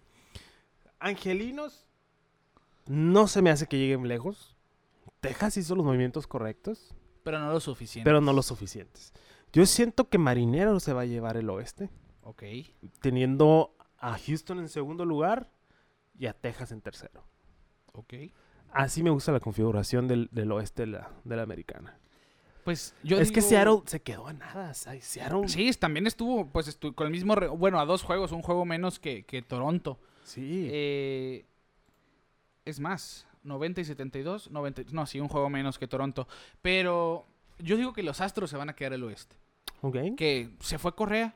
Angelinos 1.00 1.86
no 2.86 3.28
se 3.28 3.42
me 3.42 3.50
hace 3.50 3.66
que 3.66 3.78
lleguen 3.78 4.06
lejos. 4.08 4.51
Texas 5.22 5.56
hizo 5.56 5.74
los 5.76 5.86
movimientos 5.86 6.26
correctos, 6.26 6.94
Pero 7.22 7.38
no 7.38 7.50
lo 7.52 7.60
suficiente. 7.60 8.04
pero 8.08 8.20
no 8.20 8.32
los 8.32 8.44
suficientes. 8.46 9.12
Yo 9.52 9.64
siento 9.66 10.08
que 10.08 10.18
Marinero 10.18 10.80
se 10.80 10.92
va 10.92 11.02
a 11.02 11.06
llevar 11.06 11.36
el 11.36 11.48
oeste, 11.48 11.88
Ok. 12.22 12.42
teniendo 13.00 13.74
a 13.98 14.18
Houston 14.18 14.58
en 14.58 14.68
segundo 14.68 15.04
lugar 15.04 15.48
y 16.18 16.26
a 16.26 16.32
Texas 16.34 16.72
en 16.72 16.80
tercero. 16.80 17.24
Ok. 17.92 18.14
Así 18.72 19.02
me 19.02 19.10
gusta 19.10 19.30
la 19.32 19.38
configuración 19.40 20.08
del, 20.08 20.28
del 20.32 20.50
oeste 20.50 20.82
de 20.82 20.86
la, 20.88 21.10
de 21.24 21.36
la 21.36 21.42
americana. 21.42 21.96
Pues 22.64 22.94
yo 23.04 23.18
es 23.18 23.30
que 23.30 23.42
Seattle 23.42 23.82
se 23.86 24.00
quedó 24.00 24.26
a 24.28 24.32
nada. 24.32 24.72
Seattle, 24.74 25.46
Sí, 25.48 25.70
también 25.72 26.06
estuvo, 26.06 26.46
pues 26.46 26.76
con 26.94 27.06
el 27.06 27.12
mismo, 27.12 27.34
re- 27.34 27.48
bueno, 27.48 27.78
a 27.80 27.84
dos 27.84 28.02
juegos, 28.02 28.32
un 28.32 28.42
juego 28.42 28.64
menos 28.64 28.98
que, 28.98 29.24
que 29.24 29.42
Toronto. 29.42 29.98
sí. 30.24 30.68
Eh, 30.70 31.44
es 32.64 32.78
más, 32.80 33.26
90 33.44 33.80
y 33.80 33.84
72, 33.84 34.50
90, 34.50 34.82
no, 34.92 35.06
sí, 35.06 35.20
un 35.20 35.28
juego 35.28 35.48
menos 35.50 35.78
que 35.78 35.86
Toronto. 35.88 36.28
Pero 36.60 37.26
yo 37.58 37.76
digo 37.76 37.92
que 37.92 38.02
los 38.02 38.20
Astros 38.20 38.50
se 38.50 38.56
van 38.56 38.68
a 38.68 38.74
quedar 38.74 38.92
al 38.94 39.02
oeste. 39.04 39.36
ok. 39.80 39.96
Que 40.16 40.50
se 40.60 40.78
fue 40.78 40.94
Correa. 40.94 41.34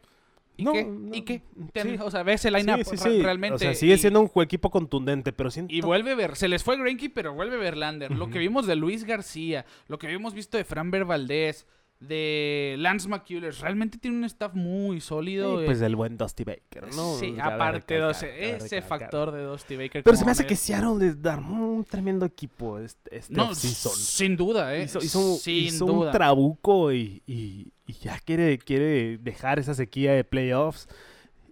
¿Y 0.58 0.64
No, 0.64 0.72
qué? 0.72 0.84
no, 0.84 1.14
¿Y 1.14 1.20
qué? 1.22 1.42
sí. 1.74 1.96
O 2.00 2.10
sea, 2.10 2.22
ves 2.22 2.44
el 2.46 2.54
line-up 2.54 2.82
Sí, 2.84 2.96
sí, 2.96 3.20
realmente. 3.22 3.56
O 3.56 3.58
sea, 3.58 3.74
sigue 3.74 3.94
y- 3.94 3.98
siendo 3.98 4.20
un 4.22 4.42
equipo 4.42 4.70
contundente, 4.70 5.32
pero 5.34 5.50
siento 5.50 5.74
Y 5.74 5.82
vuelve 5.82 6.14
ver, 6.14 6.34
se 6.36 6.48
les 6.48 6.64
fue 6.64 6.78
Greinke, 6.78 7.10
pero 7.10 7.34
vuelve 7.34 7.58
Verlander. 7.58 8.10
Lo 8.12 8.30
que 8.30 8.38
vimos 8.38 8.66
de 8.66 8.74
Luis 8.74 9.04
García, 9.04 9.66
lo 9.88 9.98
que 9.98 10.06
habíamos 10.06 10.32
visto 10.32 10.56
de 10.56 10.64
Fran 10.64 10.90
Valdez, 10.90 11.66
de 12.00 12.76
Lance 12.78 13.08
McCullers, 13.08 13.60
realmente 13.60 13.96
tiene 13.98 14.18
un 14.18 14.24
staff 14.24 14.52
muy 14.54 15.00
sólido. 15.00 15.56
Sí, 15.56 15.62
eh, 15.62 15.66
pues 15.66 15.80
el 15.80 15.96
buen 15.96 16.16
Dusty 16.16 16.44
Baker, 16.44 16.94
¿no? 16.94 17.16
sí, 17.16 17.36
aparte 17.40 17.94
de 17.94 18.00
recalcar, 18.12 18.34
ese 18.62 18.82
factor 18.82 19.32
de 19.32 19.42
Dusty 19.44 19.76
Baker. 19.76 20.04
Pero 20.04 20.16
se 20.16 20.24
me 20.24 20.30
hace 20.32 20.46
que 20.46 20.56
Seattle 20.56 20.98
les 21.06 21.20
da 21.22 21.36
un 21.38 21.84
tremendo 21.84 22.26
equipo 22.26 22.78
este, 22.78 23.16
este 23.16 23.34
No, 23.34 23.54
sin 23.54 24.36
duda, 24.36 24.76
¿eh? 24.76 24.84
Hizo, 24.84 24.98
hizo- 24.98 25.36
sin 25.36 25.64
hizo 25.64 25.86
duda. 25.86 26.06
un 26.06 26.12
trabuco 26.12 26.92
y, 26.92 27.22
y- 27.26 27.72
y 27.86 27.92
ya 27.94 28.18
quiere, 28.20 28.58
quiere 28.58 29.16
dejar 29.18 29.58
esa 29.58 29.72
sequía 29.74 30.12
de 30.12 30.24
playoffs. 30.24 30.88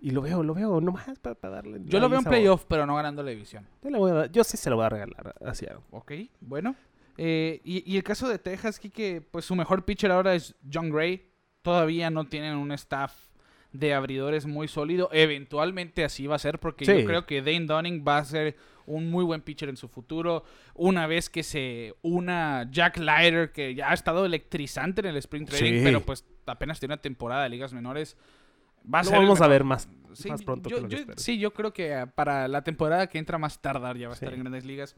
Y 0.03 0.11
lo 0.11 0.21
veo, 0.21 0.43
lo 0.43 0.53
veo 0.53 0.83
nomás 0.83 1.19
para, 1.21 1.35
para 1.35 1.55
darle. 1.55 1.81
Yo 1.87 1.99
lo 1.99 2.11
veo 2.11 2.19
en 2.19 2.25
sabor. 2.25 2.39
playoff, 2.39 2.65
pero 2.69 2.85
no 2.85 2.95
ganando 2.95 3.23
la 3.23 3.31
división. 3.31 3.67
Yo, 3.83 3.89
le 3.89 3.97
voy 3.99 4.11
a 4.11 4.15
dar- 4.15 4.31
yo 4.33 4.45
sí 4.45 4.59
se 4.59 4.69
lo 4.69 4.77
voy 4.77 4.85
a 4.85 4.91
regalar 4.91 5.35
a 5.43 5.55
Seattle. 5.55 5.81
Ok, 5.93 6.13
bueno. 6.43 6.75
Eh, 7.16 7.61
y, 7.64 7.90
y 7.90 7.96
el 7.96 8.03
caso 8.03 8.29
de 8.29 8.38
Texas, 8.38 8.79
que 8.81 9.20
pues 9.31 9.44
su 9.44 9.55
mejor 9.55 9.85
pitcher 9.85 10.11
ahora 10.11 10.35
es 10.35 10.55
John 10.72 10.90
Gray. 10.90 11.31
Todavía 11.62 12.11
no 12.11 12.24
tienen 12.27 12.57
un 12.57 12.72
staff 12.72 13.14
de 13.72 13.94
abridores 13.94 14.46
muy 14.46 14.68
sólido. 14.68 15.09
Eventualmente 15.12 16.05
así 16.05 16.27
va 16.27 16.37
a 16.37 16.38
ser, 16.38 16.59
porque 16.61 16.85
Sí. 16.85 16.92
yo 17.00 17.05
creo 17.07 17.27
que 17.27 17.42
Dane 17.42 17.66
Dunning 17.66 18.05
va 18.07 18.18
a 18.18 18.24
ser 18.24 18.57
un 18.87 19.11
muy 19.11 19.24
buen 19.24 19.40
pitcher 19.40 19.68
en 19.68 19.77
su 19.77 19.88
futuro. 19.88 20.44
Una 20.74 21.07
vez 21.07 21.31
que 21.31 21.42
se 21.42 21.94
una 22.03 22.68
Jack 22.70 22.98
Leiter, 22.98 23.50
que 23.53 23.74
ya 23.74 23.90
ha 23.90 23.94
estado 23.94 24.27
electrizante 24.27 25.00
en 25.00 25.07
el 25.09 25.16
Spring 25.16 25.46
Training, 25.46 25.79
Sí. 25.79 25.85
pero 25.85 26.00
pues 26.03 26.24
apenas 26.46 26.79
tiene 26.79 26.94
una 26.94 27.00
temporada 27.03 27.44
de 27.44 27.48
ligas 27.48 27.72
menores. 27.72 28.16
Va 28.92 28.98
a 29.00 29.05
ser 29.05 29.18
vamos 29.18 29.40
a 29.40 29.48
ver 29.48 29.64
más, 29.64 29.88
Sí, 30.12 30.29
más 30.29 30.42
pronto 30.42 30.68
yo- 30.68 30.77
que 30.77 30.83
lo 30.83 30.88
yo-. 30.88 31.12
Sí, 31.16 31.38
yo 31.38 31.53
creo 31.55 31.72
que 31.72 31.94
ah, 31.94 32.07
para 32.07 32.46
la 32.48 32.62
temporada 32.62 33.07
que 33.09 33.18
entra 33.18 33.38
más 33.38 33.61
tardar 33.62 33.96
ya 33.96 34.09
va 34.09 34.12
a 34.12 34.14
estar 34.14 34.35
en 34.35 34.40
grandes 34.40 34.64
ligas. 34.66 34.94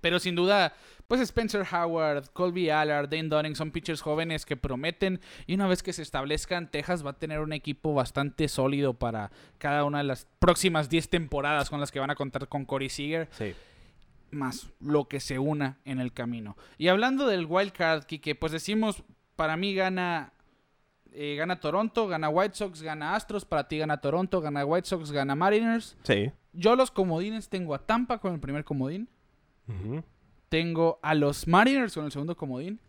Pero 0.00 0.18
sin 0.18 0.34
duda, 0.34 0.74
pues 1.08 1.20
Spencer 1.20 1.66
Howard, 1.72 2.30
Colby 2.32 2.70
Allard, 2.70 3.08
Dane 3.08 3.28
Dunning 3.28 3.54
son 3.56 3.70
pitchers 3.70 4.00
jóvenes 4.00 4.46
que 4.46 4.56
prometen. 4.56 5.20
Y 5.46 5.54
una 5.54 5.66
vez 5.66 5.82
que 5.82 5.92
se 5.92 6.02
establezcan, 6.02 6.70
Texas 6.70 7.04
va 7.04 7.10
a 7.10 7.18
tener 7.18 7.40
un 7.40 7.52
equipo 7.52 7.94
bastante 7.94 8.48
sólido 8.48 8.94
para 8.94 9.30
cada 9.58 9.84
una 9.84 9.98
de 9.98 10.04
las 10.04 10.26
próximas 10.38 10.88
10 10.88 11.08
temporadas 11.08 11.68
con 11.70 11.80
las 11.80 11.90
que 11.90 12.00
van 12.00 12.10
a 12.10 12.14
contar 12.14 12.48
con 12.48 12.64
Corey 12.64 12.88
Seager 12.88 13.28
Sí. 13.32 13.54
más 14.30 14.68
lo 14.80 15.08
que 15.08 15.20
se 15.20 15.38
una 15.38 15.78
en 15.84 16.00
el 16.00 16.12
camino. 16.12 16.56
Y 16.78 16.88
hablando 16.88 17.26
del 17.26 17.46
wild 17.46 17.72
card, 17.72 18.04
que 18.04 18.34
pues 18.34 18.52
decimos, 18.52 19.02
para 19.36 19.56
mí 19.56 19.74
gana 19.74 20.32
eh, 21.12 21.34
gana 21.36 21.58
Toronto, 21.58 22.06
gana 22.06 22.28
White 22.28 22.54
Sox, 22.54 22.82
gana 22.82 23.16
Astros, 23.16 23.44
para 23.44 23.66
ti 23.66 23.78
gana 23.78 24.00
Toronto, 24.00 24.40
gana 24.40 24.64
White 24.64 24.86
Sox, 24.88 25.10
gana 25.10 25.34
Mariners. 25.34 25.96
Sí. 26.04 26.30
Yo 26.52 26.76
los 26.76 26.92
comodines 26.92 27.48
tengo 27.48 27.74
a 27.74 27.84
Tampa 27.84 28.18
con 28.18 28.32
el 28.34 28.38
primer 28.40 28.62
comodín, 28.64 29.08
Tengo 30.48 30.98
a 31.02 31.14
los 31.14 31.46
Mariners 31.46 31.94
con 31.94 32.04
el 32.04 32.12
segundo 32.12 32.36
comodín, 32.36 32.80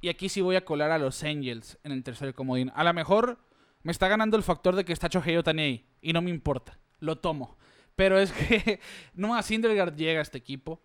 y 0.00 0.08
aquí 0.08 0.28
sí 0.28 0.40
voy 0.40 0.56
a 0.56 0.64
colar 0.64 0.90
a 0.90 0.98
los 0.98 1.22
Angels 1.22 1.78
en 1.84 1.92
el 1.92 2.02
tercer 2.02 2.34
comodín. 2.34 2.72
A 2.74 2.84
lo 2.84 2.92
mejor 2.92 3.38
me 3.82 3.92
está 3.92 4.08
ganando 4.08 4.36
el 4.36 4.42
factor 4.42 4.76
de 4.76 4.84
que 4.84 4.92
está 4.92 5.08
Chohei 5.08 5.36
Otani 5.36 5.62
ahí, 5.62 5.86
y 6.00 6.12
no 6.12 6.22
me 6.22 6.30
importa, 6.30 6.78
lo 6.98 7.18
tomo. 7.18 7.56
Pero 7.96 8.18
es 8.18 8.32
que 8.32 8.80
Noah 9.14 9.42
Syndergaard 9.42 9.96
llega 9.96 10.20
a 10.20 10.22
este 10.22 10.38
equipo. 10.38 10.82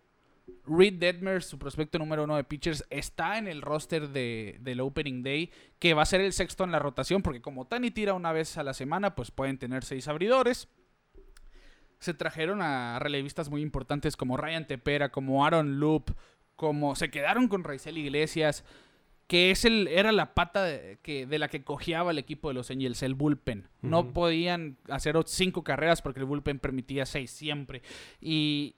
Reed 0.64 0.94
Detmer, 0.94 1.42
su 1.42 1.58
prospecto 1.58 1.98
número 1.98 2.24
uno 2.24 2.36
de 2.36 2.44
pitchers, 2.44 2.84
está 2.88 3.38
en 3.38 3.48
el 3.48 3.62
roster 3.62 4.10
de, 4.10 4.58
del 4.60 4.80
Opening 4.80 5.22
Day, 5.22 5.50
que 5.78 5.94
va 5.94 6.02
a 6.02 6.06
ser 6.06 6.20
el 6.20 6.32
sexto 6.32 6.64
en 6.64 6.72
la 6.72 6.78
rotación, 6.78 7.22
porque 7.22 7.40
como 7.40 7.66
Tani 7.66 7.90
tira 7.90 8.14
una 8.14 8.32
vez 8.32 8.56
a 8.56 8.62
la 8.62 8.74
semana, 8.74 9.14
pues 9.14 9.30
pueden 9.30 9.58
tener 9.58 9.84
seis 9.84 10.08
abridores. 10.08 10.68
Se 11.98 12.14
trajeron 12.14 12.62
a 12.62 12.98
relevistas 12.98 13.48
muy 13.48 13.62
importantes 13.62 14.16
como 14.16 14.36
Ryan 14.36 14.66
Tepera, 14.66 15.10
como 15.10 15.44
Aaron 15.44 15.80
Loop, 15.80 16.14
como 16.56 16.96
se 16.96 17.10
quedaron 17.10 17.48
con 17.48 17.64
Raizel 17.64 17.98
Iglesias, 17.98 18.64
que 19.26 19.50
es 19.50 19.64
el, 19.64 19.88
era 19.88 20.12
la 20.12 20.34
pata 20.34 20.62
de, 20.64 20.98
que, 21.02 21.26
de 21.26 21.38
la 21.38 21.48
que 21.48 21.64
cojeaba 21.64 22.12
el 22.12 22.18
equipo 22.18 22.48
de 22.48 22.54
los 22.54 22.70
Angels, 22.70 23.02
el 23.02 23.14
bullpen. 23.14 23.68
No 23.82 24.12
podían 24.12 24.76
hacer 24.88 25.16
cinco 25.26 25.64
carreras 25.64 26.02
porque 26.02 26.20
el 26.20 26.26
bullpen 26.26 26.58
permitía 26.58 27.06
seis 27.06 27.30
siempre. 27.30 27.82
Y 28.20 28.76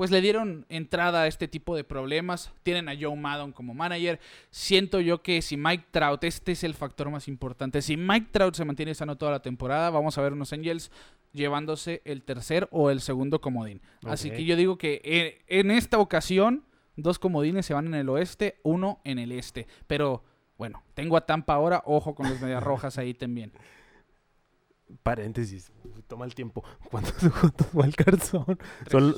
pues 0.00 0.10
le 0.10 0.22
dieron 0.22 0.64
entrada 0.70 1.22
a 1.22 1.26
este 1.26 1.46
tipo 1.46 1.76
de 1.76 1.84
problemas. 1.84 2.54
Tienen 2.62 2.88
a 2.88 2.94
Joe 2.98 3.16
Maddon 3.16 3.52
como 3.52 3.74
manager. 3.74 4.18
Siento 4.48 5.00
yo 5.00 5.22
que 5.22 5.42
si 5.42 5.58
Mike 5.58 5.88
Trout, 5.90 6.24
este 6.24 6.52
es 6.52 6.64
el 6.64 6.72
factor 6.72 7.10
más 7.10 7.28
importante. 7.28 7.82
Si 7.82 7.98
Mike 7.98 8.28
Trout 8.30 8.54
se 8.54 8.64
mantiene 8.64 8.94
sano 8.94 9.18
toda 9.18 9.32
la 9.32 9.42
temporada, 9.42 9.90
vamos 9.90 10.16
a 10.16 10.22
ver 10.22 10.32
unos 10.32 10.54
Angels 10.54 10.90
llevándose 11.32 12.02
el 12.04 12.22
tercer 12.22 12.68
o 12.70 12.90
el 12.90 13.00
segundo 13.00 13.40
comodín. 13.40 13.82
Así 14.04 14.30
que 14.30 14.44
yo 14.44 14.56
digo 14.56 14.78
que 14.78 15.00
eh, 15.04 15.44
en 15.46 15.70
esta 15.70 15.98
ocasión, 15.98 16.64
dos 16.96 17.18
comodines 17.18 17.66
se 17.66 17.74
van 17.74 17.86
en 17.86 17.94
el 17.94 18.08
oeste, 18.08 18.60
uno 18.62 19.00
en 19.04 19.18
el 19.18 19.32
este. 19.32 19.66
Pero 19.86 20.24
bueno, 20.58 20.82
tengo 20.94 21.16
a 21.16 21.26
Tampa 21.26 21.54
ahora, 21.54 21.82
ojo 21.86 22.14
con 22.14 22.28
los 22.28 22.40
medias 22.40 22.62
rojas 22.62 22.98
ahí 22.98 23.14
también. 23.14 23.52
Paréntesis. 25.02 25.72
Toma 26.08 26.24
el 26.24 26.34
tiempo. 26.34 26.64
¿Cuántos, 26.90 27.14
cuántos 27.40 27.68
wildcards 27.72 28.24
son? 28.24 28.58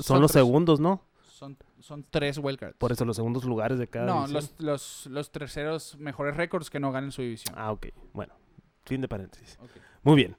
Son, 0.01 0.21
los 0.21 0.31
segundos, 0.31 0.79
¿no? 0.79 1.03
Son, 1.23 1.57
son 1.79 2.05
tres 2.09 2.37
wildcards. 2.37 2.77
Por 2.77 2.91
eso 2.91 3.05
los 3.05 3.15
segundos 3.15 3.43
lugares 3.43 3.79
de 3.79 3.87
cada 3.87 4.05
No, 4.05 4.27
los, 4.27 4.53
los, 4.59 5.07
los 5.07 5.31
terceros 5.31 5.97
mejores 5.97 6.37
récords 6.37 6.69
que 6.69 6.79
no 6.79 6.91
ganen 6.91 7.11
su 7.11 7.23
división. 7.23 7.55
Ah, 7.57 7.71
ok. 7.71 7.87
Bueno, 8.13 8.35
fin 8.85 9.01
de 9.01 9.07
paréntesis. 9.07 9.57
Ok. 9.59 9.71
Muy 10.03 10.15
bien. 10.15 10.37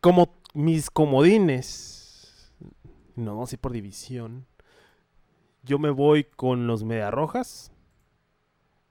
Como 0.00 0.39
mis 0.54 0.90
comodines, 0.90 2.52
no 3.16 3.34
vamos 3.34 3.52
a 3.52 3.54
ir 3.54 3.60
por 3.60 3.72
división. 3.72 4.46
Yo 5.62 5.78
me 5.78 5.90
voy 5.90 6.24
con 6.24 6.66
los 6.66 6.84
Mediarrojas 6.84 7.72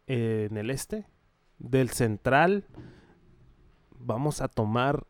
eh, 0.08 0.48
en 0.50 0.58
el 0.58 0.70
este. 0.70 1.08
Del 1.58 1.90
central, 1.90 2.66
vamos 3.98 4.40
a 4.42 4.48
tomar 4.48 5.06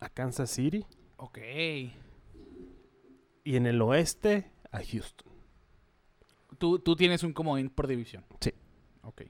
a 0.00 0.08
Kansas 0.10 0.50
City. 0.50 0.84
Ok. 1.16 1.38
Y 3.44 3.56
en 3.56 3.66
el 3.66 3.80
oeste, 3.80 4.50
a 4.70 4.82
Houston. 4.84 5.32
Tú, 6.58 6.78
tú 6.78 6.94
tienes 6.94 7.22
un 7.22 7.32
comodín 7.32 7.70
por 7.70 7.86
división. 7.86 8.24
Sí. 8.40 8.52
Ok. 9.02 9.22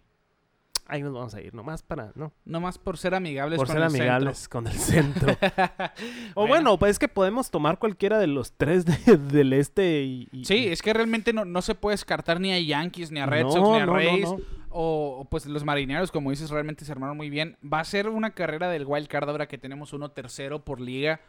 Ahí 0.90 1.02
nos 1.02 1.12
vamos 1.12 1.34
a 1.34 1.42
ir, 1.42 1.52
nomás 1.54 1.82
para, 1.82 2.12
¿no? 2.14 2.32
Nomás 2.46 2.78
por 2.78 2.96
ser 2.96 3.14
amigables 3.14 3.58
Por 3.58 3.66
con 3.66 3.76
ser 3.76 3.82
el 3.84 3.90
centro. 3.90 4.06
amigables 4.10 4.48
con 4.48 4.66
el 4.66 4.72
centro. 4.72 5.36
o 6.34 6.40
Bueno. 6.46 6.48
bueno, 6.48 6.78
pues 6.78 6.92
es 6.92 6.98
que 6.98 7.08
podemos 7.08 7.50
tomar 7.50 7.78
cualquiera 7.78 8.18
de 8.18 8.26
los 8.26 8.52
tres 8.52 8.86
de- 8.86 9.16
del 9.18 9.52
este 9.52 10.02
y... 10.02 10.28
y- 10.32 10.44
Sí, 10.46 10.66
es 10.68 10.80
que 10.80 10.94
realmente 10.94 11.32
no, 11.34 11.44
no 11.44 11.60
se 11.60 11.74
puede 11.74 11.92
descartar 11.92 12.40
ni 12.40 12.52
a 12.52 12.58
Yankees, 12.58 13.10
ni 13.12 13.20
a 13.20 13.26
Red 13.26 13.42
No, 13.44 13.52
Sox, 13.52 13.68
ni 13.70 13.78
a 13.80 13.86
no, 13.86 13.92
Rays. 13.94 14.28
O, 14.70 15.26
pues 15.30 15.44
los 15.46 15.62
marineros, 15.64 16.10
como 16.10 16.30
dices, 16.30 16.48
realmente 16.50 16.84
se 16.86 16.92
armaron 16.92 17.16
muy 17.18 17.28
bien. 17.30 17.56
Va 17.62 17.80
a 17.80 17.84
ser 17.84 18.08
una 18.08 18.30
carrera 18.30 18.68
del 18.70 18.84
wild 18.86 19.08
card 19.08 19.28
ahora 19.28 19.46
que 19.46 19.58
tenemos 19.58 19.92
uno 19.92 20.10
tercero 20.10 20.64
por 20.64 20.80
liga. 20.80 21.20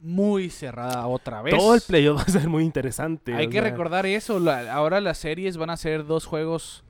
Muy 0.00 0.50
cerrada 0.50 1.06
otra 1.06 1.42
vez. 1.42 1.54
Todo 1.56 1.74
el 1.74 1.80
playoff 1.80 2.18
va 2.18 2.22
a 2.22 2.28
ser 2.28 2.48
muy 2.48 2.64
interesante. 2.64 3.34
Hay 3.34 3.46
que 3.48 3.60
sea, 3.60 3.70
recordar 3.70 4.04
eso. 4.06 4.40
la- 4.40 4.72
ahora 4.72 5.00
las 5.00 5.18
series 5.18 5.56
van 5.58 5.70
a 5.70 5.76
ser 5.76 6.06
dos 6.06 6.26
juegos 6.26 6.82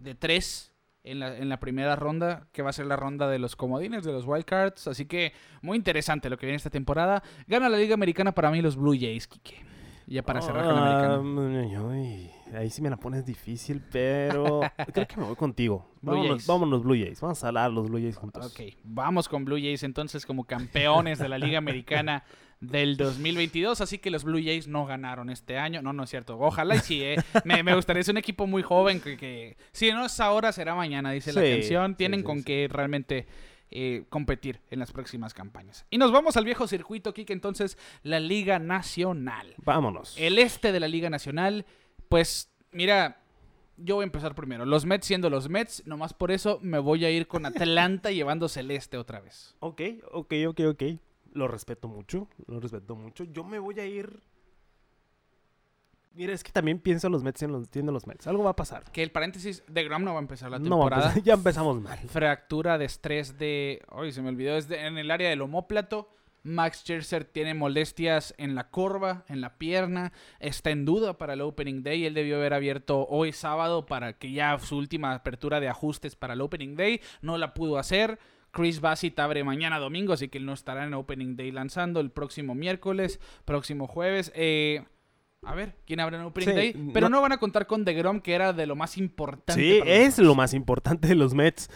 de 0.00 0.14
tres 0.14 0.67
en 1.10 1.20
la, 1.20 1.36
en 1.36 1.48
la 1.48 1.58
primera 1.60 1.96
ronda, 1.96 2.46
que 2.52 2.62
va 2.62 2.70
a 2.70 2.72
ser 2.72 2.86
la 2.86 2.96
ronda 2.96 3.28
de 3.28 3.38
los 3.38 3.56
comodines, 3.56 4.04
de 4.04 4.12
los 4.12 4.24
wildcards. 4.26 4.88
Así 4.88 5.06
que 5.06 5.32
muy 5.62 5.76
interesante 5.76 6.28
lo 6.30 6.36
que 6.38 6.46
viene 6.46 6.56
esta 6.56 6.70
temporada. 6.70 7.22
Gana 7.46 7.68
la 7.68 7.76
Liga 7.78 7.94
Americana 7.94 8.32
para 8.32 8.50
mí 8.50 8.60
los 8.62 8.76
Blue 8.76 8.96
Jays, 8.98 9.26
Kike. 9.28 9.64
Ya 10.06 10.22
para 10.22 10.40
cerrar 10.40 10.64
con 10.64 10.74
la 10.74 10.80
Ah, 10.80 11.14
americana. 11.16 11.92
ay, 11.92 12.30
ahí 12.54 12.70
sí 12.70 12.82
me 12.82 12.90
la 12.90 12.96
pones 12.96 13.24
difícil, 13.24 13.82
pero 13.90 14.60
creo 14.92 15.06
que 15.06 15.16
me 15.16 15.24
voy 15.24 15.36
contigo. 15.36 15.86
Blue 16.00 16.12
Vámonos, 16.12 16.36
Jays. 16.36 16.46
vámonos 16.46 16.82
Blue 16.82 16.94
Jays. 16.94 17.20
Vamos 17.20 17.42
a 17.42 17.48
hablar 17.48 17.70
los 17.70 17.88
Blue 17.88 17.98
Jays 17.98 18.16
juntos. 18.16 18.46
Ok, 18.46 18.74
vamos 18.84 19.28
con 19.28 19.44
Blue 19.44 19.56
Jays 19.56 19.82
entonces 19.82 20.24
como 20.26 20.44
campeones 20.44 21.18
de 21.18 21.28
la 21.28 21.38
Liga 21.38 21.58
Americana 21.58 22.24
del 22.60 22.96
2022. 22.96 23.80
Así 23.80 23.98
que 23.98 24.10
los 24.10 24.24
Blue 24.24 24.40
Jays 24.42 24.68
no 24.68 24.86
ganaron 24.86 25.30
este 25.30 25.58
año. 25.58 25.82
No, 25.82 25.92
no 25.92 26.04
es 26.04 26.10
cierto. 26.10 26.38
Ojalá 26.38 26.76
y 26.76 26.80
sí, 26.80 27.02
¿eh? 27.02 27.16
me, 27.44 27.62
me 27.62 27.74
gustaría. 27.74 28.00
Es 28.00 28.08
un 28.08 28.16
equipo 28.18 28.46
muy 28.46 28.62
joven 28.62 29.00
que, 29.00 29.16
que 29.16 29.56
si 29.72 29.90
no 29.92 30.06
es 30.06 30.20
ahora, 30.20 30.52
será 30.52 30.74
mañana, 30.74 31.10
dice 31.12 31.32
la 31.32 31.42
canción. 31.42 31.94
Tienen 31.96 32.20
sí, 32.20 32.24
con 32.24 32.42
qué 32.42 32.68
realmente 32.70 33.26
eh, 33.70 34.04
competir 34.08 34.60
en 34.70 34.78
las 34.78 34.92
próximas 34.92 35.34
campañas. 35.34 35.84
Y 35.90 35.98
nos 35.98 36.10
vamos 36.10 36.38
al 36.38 36.44
viejo 36.46 36.66
circuito, 36.66 37.12
Kike. 37.12 37.34
Entonces, 37.34 37.76
la 38.02 38.18
Liga 38.18 38.58
Nacional. 38.58 39.54
Vámonos. 39.58 40.14
El 40.16 40.38
este 40.38 40.72
de 40.72 40.80
la 40.80 40.88
Liga 40.88 41.10
Nacional, 41.10 41.66
pues, 42.08 42.50
mira, 42.72 43.20
yo 43.76 43.96
voy 43.96 44.02
a 44.02 44.06
empezar 44.06 44.34
primero. 44.34 44.64
Los 44.64 44.84
Mets 44.86 45.06
siendo 45.06 45.30
los 45.30 45.48
Mets, 45.48 45.86
nomás 45.86 46.14
por 46.14 46.30
eso 46.30 46.58
me 46.62 46.78
voy 46.78 47.04
a 47.04 47.10
ir 47.10 47.26
con 47.28 47.46
Atlanta 47.46 48.10
llevándose 48.12 48.60
el 48.60 48.70
este 48.70 48.96
otra 48.98 49.20
vez. 49.20 49.54
Ok, 49.60 49.80
ok, 50.12 50.34
ok, 50.48 50.60
ok. 50.70 50.82
Lo 51.32 51.46
respeto 51.46 51.88
mucho, 51.88 52.28
lo 52.46 52.58
respeto 52.58 52.96
mucho. 52.96 53.24
Yo 53.24 53.44
me 53.44 53.58
voy 53.58 53.78
a 53.80 53.86
ir... 53.86 54.20
Mira, 56.14 56.32
es 56.32 56.42
que 56.42 56.50
también 56.50 56.80
pienso 56.80 57.08
los 57.08 57.22
Mets 57.22 57.38
siendo 57.38 57.58
los, 57.58 57.68
siendo 57.70 57.92
los 57.92 58.06
Mets. 58.06 58.26
Algo 58.26 58.42
va 58.42 58.50
a 58.50 58.56
pasar. 58.56 58.90
Que 58.90 59.04
el 59.04 59.12
paréntesis 59.12 59.62
de 59.68 59.84
Grom 59.84 60.02
no 60.02 60.14
va 60.14 60.18
a 60.18 60.22
empezar 60.22 60.50
la 60.50 60.58
No, 60.58 60.78
va 60.78 60.86
a 60.86 60.88
temporada. 60.88 61.02
empezar- 61.10 61.22
ya 61.24 61.34
empezamos 61.34 61.80
mal. 61.80 61.98
Fractura 62.08 62.76
de 62.76 62.86
estrés 62.86 63.38
de. 63.38 63.82
Ay, 63.88 64.10
se 64.10 64.20
me 64.22 64.30
olvidó. 64.30 64.56
Es 64.56 64.66
de- 64.66 64.84
en 64.84 64.98
el 64.98 65.12
área 65.12 65.28
del 65.28 65.42
homóplato. 65.42 66.08
Max 66.42 66.78
Scherzer 66.80 67.24
tiene 67.24 67.54
molestias 67.54 68.34
en 68.38 68.54
la 68.54 68.70
corva, 68.70 69.24
en 69.28 69.40
la 69.40 69.58
pierna. 69.58 70.12
Está 70.40 70.70
en 70.70 70.84
duda 70.84 71.18
para 71.18 71.34
el 71.34 71.40
Opening 71.40 71.82
Day. 71.82 72.04
Él 72.06 72.14
debió 72.14 72.36
haber 72.36 72.54
abierto 72.54 73.06
hoy 73.08 73.32
sábado 73.32 73.86
para 73.86 74.14
que 74.14 74.32
ya 74.32 74.58
su 74.58 74.76
última 74.76 75.12
apertura 75.14 75.60
de 75.60 75.68
ajustes 75.68 76.16
para 76.16 76.34
el 76.34 76.40
Opening 76.40 76.76
Day. 76.76 77.00
No 77.22 77.36
la 77.38 77.54
pudo 77.54 77.78
hacer. 77.78 78.18
Chris 78.50 78.80
Bassett 78.80 79.18
abre 79.18 79.44
mañana 79.44 79.78
domingo, 79.78 80.14
así 80.14 80.28
que 80.28 80.38
él 80.38 80.46
no 80.46 80.54
estará 80.54 80.84
en 80.84 80.94
Opening 80.94 81.36
Day 81.36 81.50
lanzando 81.50 82.00
el 82.00 82.10
próximo 82.10 82.54
miércoles, 82.54 83.20
próximo 83.44 83.86
jueves. 83.86 84.32
Eh, 84.34 84.84
a 85.44 85.54
ver, 85.54 85.76
¿quién 85.86 86.00
abre 86.00 86.16
en 86.16 86.22
Opening 86.22 86.48
Sí, 86.48 86.54
Day? 86.54 86.90
Pero 86.94 87.08
no- 87.10 87.16
no 87.16 87.22
van 87.22 87.32
a 87.32 87.36
contar 87.38 87.66
con 87.66 87.84
DeGrom, 87.84 88.20
que 88.20 88.32
era 88.32 88.54
de 88.54 88.66
lo 88.66 88.74
más 88.74 88.96
importante. 88.96 89.52
Sí, 89.60 89.78
para 89.80 89.90
los 89.90 89.98
es 90.08 90.18
lo 90.18 90.34
más 90.34 90.54
importante 90.54 91.08
de 91.08 91.14
los 91.14 91.34
Mets. 91.34 91.68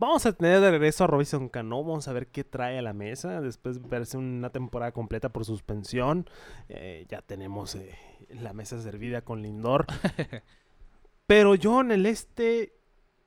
Vamos 0.00 0.24
a 0.24 0.32
tener 0.32 0.60
de 0.60 0.70
regreso 0.70 1.04
a 1.04 1.08
Robinson 1.08 1.50
Cano. 1.50 1.84
Vamos 1.84 2.08
a 2.08 2.14
ver 2.14 2.28
qué 2.28 2.42
trae 2.42 2.78
a 2.78 2.82
la 2.82 2.94
mesa. 2.94 3.42
Después 3.42 3.82
de 3.82 3.86
verse 3.86 4.16
una 4.16 4.48
temporada 4.48 4.92
completa 4.92 5.28
por 5.28 5.44
suspensión. 5.44 6.26
Eh, 6.70 7.04
ya 7.10 7.20
tenemos 7.20 7.74
eh, 7.74 7.94
la 8.30 8.54
mesa 8.54 8.80
servida 8.80 9.20
con 9.20 9.42
Lindor. 9.42 9.86
Pero 11.26 11.54
yo 11.54 11.82
en 11.82 11.90
el 11.92 12.06
este 12.06 12.72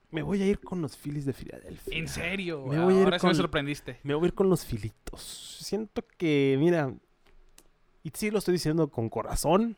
me 0.10 0.24
voy 0.24 0.42
a 0.42 0.48
ir 0.48 0.60
con 0.62 0.82
los 0.82 0.98
Phillies 0.98 1.26
de 1.26 1.34
Filadelfia. 1.34 1.96
¿En 1.96 2.08
serio? 2.08 2.66
Me 2.66 2.80
voy 2.84 2.96
a 2.96 2.98
ir 2.98 3.04
Ahora 3.06 3.20
sí 3.20 3.26
me 3.28 3.30
con- 3.34 3.36
sorprendiste. 3.38 4.00
Me 4.02 4.16
voy 4.16 4.26
a 4.26 4.28
ir 4.30 4.34
con 4.34 4.50
los 4.50 4.66
Filitos. 4.66 5.60
Siento 5.62 6.04
que, 6.18 6.56
mira, 6.60 6.92
y 8.02 8.12
sí 8.16 8.32
lo 8.32 8.40
estoy 8.40 8.54
diciendo 8.54 8.88
con 8.90 9.10
corazón. 9.10 9.78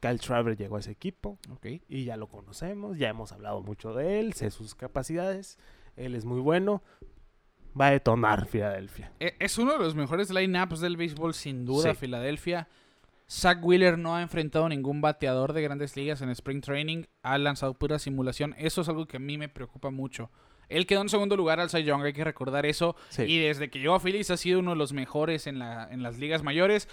Kyle 0.00 0.18
Traver 0.18 0.56
llegó 0.56 0.76
a 0.76 0.80
ese 0.80 0.92
equipo 0.92 1.36
Ok. 1.52 1.66
y 1.90 2.04
ya 2.04 2.16
lo 2.16 2.26
conocemos, 2.26 2.96
ya 2.96 3.10
hemos 3.10 3.32
hablado 3.32 3.60
mucho 3.60 3.92
de 3.92 4.18
él, 4.18 4.32
sé 4.32 4.50
sus 4.50 4.74
capacidades, 4.74 5.58
él 5.96 6.14
es 6.14 6.24
muy 6.24 6.40
bueno. 6.40 6.82
Va 7.80 7.88
a 7.88 7.90
detonar 7.92 8.46
Filadelfia. 8.46 9.12
E- 9.20 9.36
Es 9.38 9.56
uno 9.58 9.72
de 9.72 9.78
los 9.78 9.94
mejores 9.94 10.30
lineups 10.30 10.80
del 10.80 10.96
béisbol, 10.96 11.34
sin 11.34 11.64
duda, 11.64 11.90
Sí. 11.92 11.96
Filadelfia. 11.98 12.68
Zach 13.30 13.58
Wheeler 13.62 13.96
no 13.96 14.16
ha 14.16 14.22
enfrentado 14.22 14.68
ningún 14.68 15.00
bateador 15.00 15.52
de 15.52 15.62
grandes 15.62 15.96
ligas 15.96 16.20
en 16.20 16.30
Spring 16.30 16.60
Training. 16.62 17.04
Ha 17.22 17.38
lanzado 17.38 17.74
pura 17.74 18.00
simulación. 18.00 18.56
Eso 18.58 18.80
es 18.80 18.88
algo 18.88 19.06
que 19.06 19.18
a 19.18 19.20
mí 19.20 19.38
me 19.38 19.48
preocupa 19.48 19.90
mucho. 19.90 20.30
Él 20.68 20.86
quedó 20.86 21.00
en 21.02 21.08
segundo 21.08 21.36
lugar 21.36 21.60
al 21.60 21.70
Cy 21.70 21.84
Young, 21.84 22.02
hay 22.04 22.12
que 22.12 22.24
recordar 22.24 22.66
eso. 22.66 22.96
Sí. 23.08 23.22
Y 23.22 23.38
desde 23.38 23.70
que 23.70 23.78
llegó 23.78 23.94
a 23.94 24.00
Phillies 24.00 24.30
ha 24.32 24.36
sido 24.36 24.58
uno 24.60 24.70
de 24.72 24.76
los 24.76 24.92
mejores 24.92 25.46
en, 25.46 25.58
la, 25.60 25.88
en 25.92 26.02
las 26.02 26.18
ligas 26.18 26.42
mayores. 26.42 26.88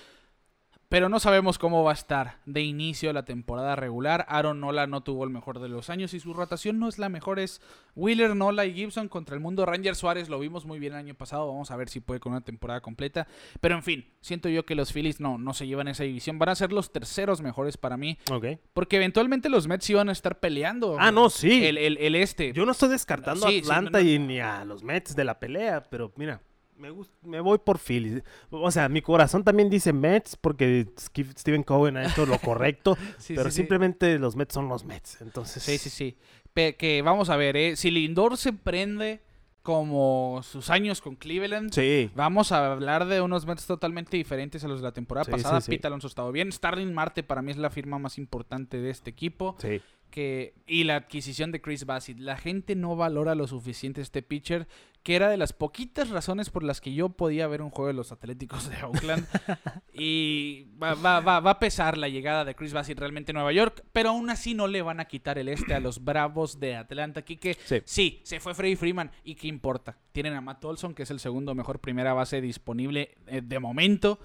Pero 0.90 1.10
no 1.10 1.20
sabemos 1.20 1.60
cómo 1.60 1.84
va 1.84 1.92
a 1.92 1.96
estar 1.96 2.38
de 2.46 2.62
inicio 2.62 3.12
la 3.12 3.26
temporada 3.26 3.76
regular. 3.76 4.26
Aaron 4.30 4.62
Nola 4.62 4.88
no 4.88 5.02
tuvo 5.04 5.26
el 5.26 5.30
mejor 5.30 5.60
de 5.60 5.68
los 5.68 5.90
años 5.90 6.14
y 6.14 6.22
su 6.22 6.34
rotación 6.34 6.80
no 6.80 6.88
es 6.88 6.98
la 6.98 7.10
mejor. 7.10 7.40
Es 7.40 7.62
Wheeler, 7.96 8.38
Nola 8.38 8.66
y 8.66 8.74
Gibson 8.74 9.10
contra 9.10 9.36
el 9.36 9.42
mundo. 9.42 9.66
Ranger 9.66 9.98
Suárez 9.98 10.30
lo 10.30 10.40
vimos 10.40 10.66
muy 10.66 10.80
bien 10.80 10.94
el 10.94 11.00
año 11.00 11.14
pasado. 11.14 11.46
Vamos 11.48 11.72
a 11.72 11.76
ver 11.76 11.90
si 11.90 12.00
puede 12.00 12.22
con 12.22 12.32
una 12.32 12.40
temporada 12.42 12.80
completa. 12.80 13.28
Pero 13.60 13.76
en 13.76 13.84
fin, 13.84 14.06
siento 14.22 14.48
yo 14.48 14.66
que 14.66 14.76
los 14.76 14.94
Phillies 14.94 15.20
no, 15.20 15.38
no 15.38 15.54
se 15.54 15.68
llevan 15.68 15.90
esa 15.90 16.04
división. 16.06 16.40
Van 16.40 16.48
a 16.50 16.56
ser 16.56 16.72
los 16.72 16.94
terceros 16.94 17.42
mejores 17.42 17.76
para 17.76 17.98
mí. 17.98 18.18
Ok. 18.32 18.46
Porque 18.72 18.96
eventualmente 18.96 19.50
los 19.50 19.68
Mets 19.68 19.90
iban 19.90 20.08
a 20.08 20.14
estar 20.14 20.40
peleando. 20.40 20.96
Ah, 21.00 21.12
no, 21.12 21.30
sí. 21.30 21.66
El, 21.66 21.78
el- 21.80 21.98
el 21.98 22.16
este. 22.16 22.54
Yo 22.54 22.66
no 22.66 22.72
estoy 22.72 22.88
descartando 22.88 23.42
Sí, 23.48 23.48
a 23.48 23.50
sí, 23.52 23.60
Atlanta 23.60 23.98
no, 24.00 24.06
no. 24.06 24.10
y 24.10 24.20
ni 24.20 24.40
a 24.40 24.64
los 24.64 24.84
Mets 24.84 25.18
de 25.18 25.26
la 25.26 25.38
pelea, 25.38 25.84
pero 25.90 26.14
mira, 26.16 26.40
me, 26.78 26.90
me 27.24 27.40
voy 27.42 27.58
por 27.58 27.80
Phillies. 27.80 28.24
O 28.50 28.72
sea, 28.72 28.88
mi 28.90 29.02
corazón 29.02 29.44
también 29.44 29.70
dice 29.70 29.94
Mets 29.94 30.36
porque 30.36 30.88
Steven 30.98 31.64
Cohen 31.64 31.98
ha 31.98 32.08
hecho 32.08 32.26
lo 32.26 32.38
correcto, 32.40 32.98
Sí, 33.18 33.34
pero 33.36 33.50
sí, 33.50 33.56
sí. 33.56 33.62
simplemente 33.62 34.18
los 34.20 34.36
Mets 34.36 34.54
son 34.54 34.70
los 34.70 34.86
Mets. 34.86 35.22
Entonces, 35.22 35.64
Sí, 35.64 35.78
sí, 35.78 35.90
sí. 35.90 36.18
Pe- 36.54 36.76
que 36.76 37.02
vamos 37.02 37.30
a 37.30 37.36
ver, 37.38 37.56
¿eh? 37.58 37.76
Si 37.76 37.92
Lindor 37.92 38.38
se 38.38 38.54
prende 38.54 39.22
como 39.64 40.40
sus 40.44 40.70
años 40.70 41.02
con 41.02 41.16
Cleveland, 41.18 41.74
Sí. 41.74 42.10
vamos 42.16 42.54
a 42.54 42.72
hablar 42.72 43.06
de 43.06 43.20
unos 43.20 43.46
Mets 43.46 43.66
totalmente 43.68 44.16
diferentes 44.16 44.64
a 44.64 44.68
los 44.70 44.80
de 44.80 44.86
la 44.86 44.94
temporada 44.94 45.30
pasada. 45.30 45.60
Pete 45.60 45.88
Alonso 45.88 46.08
ha 46.08 46.10
estado 46.10 46.32
bien. 46.32 46.52
Starling 46.54 46.94
Marte 46.94 47.22
para 47.22 47.42
mí 47.42 47.52
es 47.52 47.58
la 47.58 47.70
firma 47.70 48.00
más 48.00 48.18
importante 48.18 48.80
de 48.80 48.90
este 48.90 49.10
equipo. 49.10 49.58
Sí. 49.60 49.82
Que, 50.18 50.56
y 50.66 50.84
la 50.86 50.96
adquisición 50.96 51.52
de 51.52 51.62
Chris 51.62 51.86
Bassett. 51.86 52.18
La 52.18 52.38
gente 52.38 52.74
no 52.76 52.96
valora 52.96 53.36
lo 53.36 53.46
suficiente 53.46 54.02
este 54.02 54.24
pitcher, 54.24 54.68
que 55.04 55.16
era 55.16 55.30
de 55.30 55.38
las 55.38 55.54
poquitas 55.54 56.10
razones 56.10 56.50
por 56.50 56.64
las 56.64 56.82
que 56.82 56.92
yo 56.92 57.10
podía 57.10 57.46
ver 57.46 57.62
un 57.62 57.70
juego 57.70 57.86
de 57.90 57.94
los 57.94 58.12
Atléticos 58.12 58.68
de 58.68 58.82
Oakland. 58.84 59.28
y 59.94 60.66
va, 60.82 60.96
va- 60.96 61.20
va- 61.20 61.40
va 61.40 61.52
a 61.52 61.60
pesar 61.60 62.00
la 62.00 62.10
llegada 62.10 62.46
de 62.46 62.56
Chris 62.56 62.74
Bassett 62.74 62.98
realmente 62.98 63.32
a 63.32 63.34
Nueva 63.34 63.52
York, 63.54 63.84
pero 63.94 64.10
aún 64.10 64.32
así 64.32 64.56
no 64.56 64.66
le 64.68 64.82
van 64.82 65.00
a 65.00 65.06
quitar 65.06 65.38
el 65.38 65.50
este 65.50 65.76
a 65.76 65.80
los 65.80 66.04
Bravos 66.04 66.60
de 66.60 66.76
Atlanta. 66.76 67.20
Aquí 67.20 67.38
que 67.38 67.54
Sí. 67.66 67.82
sí, 67.86 68.20
se 68.24 68.40
fue 68.40 68.56
Freddy 68.56 68.76
Freeman. 68.76 69.12
¿Y 69.24 69.36
qué 69.36 69.48
importa? 69.48 70.00
Tienen 70.14 70.34
a 70.34 70.42
Matt 70.42 70.66
Olson, 70.66 70.96
que 70.96 71.04
es 71.04 71.12
el 71.12 71.20
segundo 71.20 71.54
mejor 71.54 71.80
primera 71.80 72.14
base 72.14 72.42
disponible 72.42 73.18
eh, 73.28 73.42
de 73.44 73.60
momento. 73.60 74.20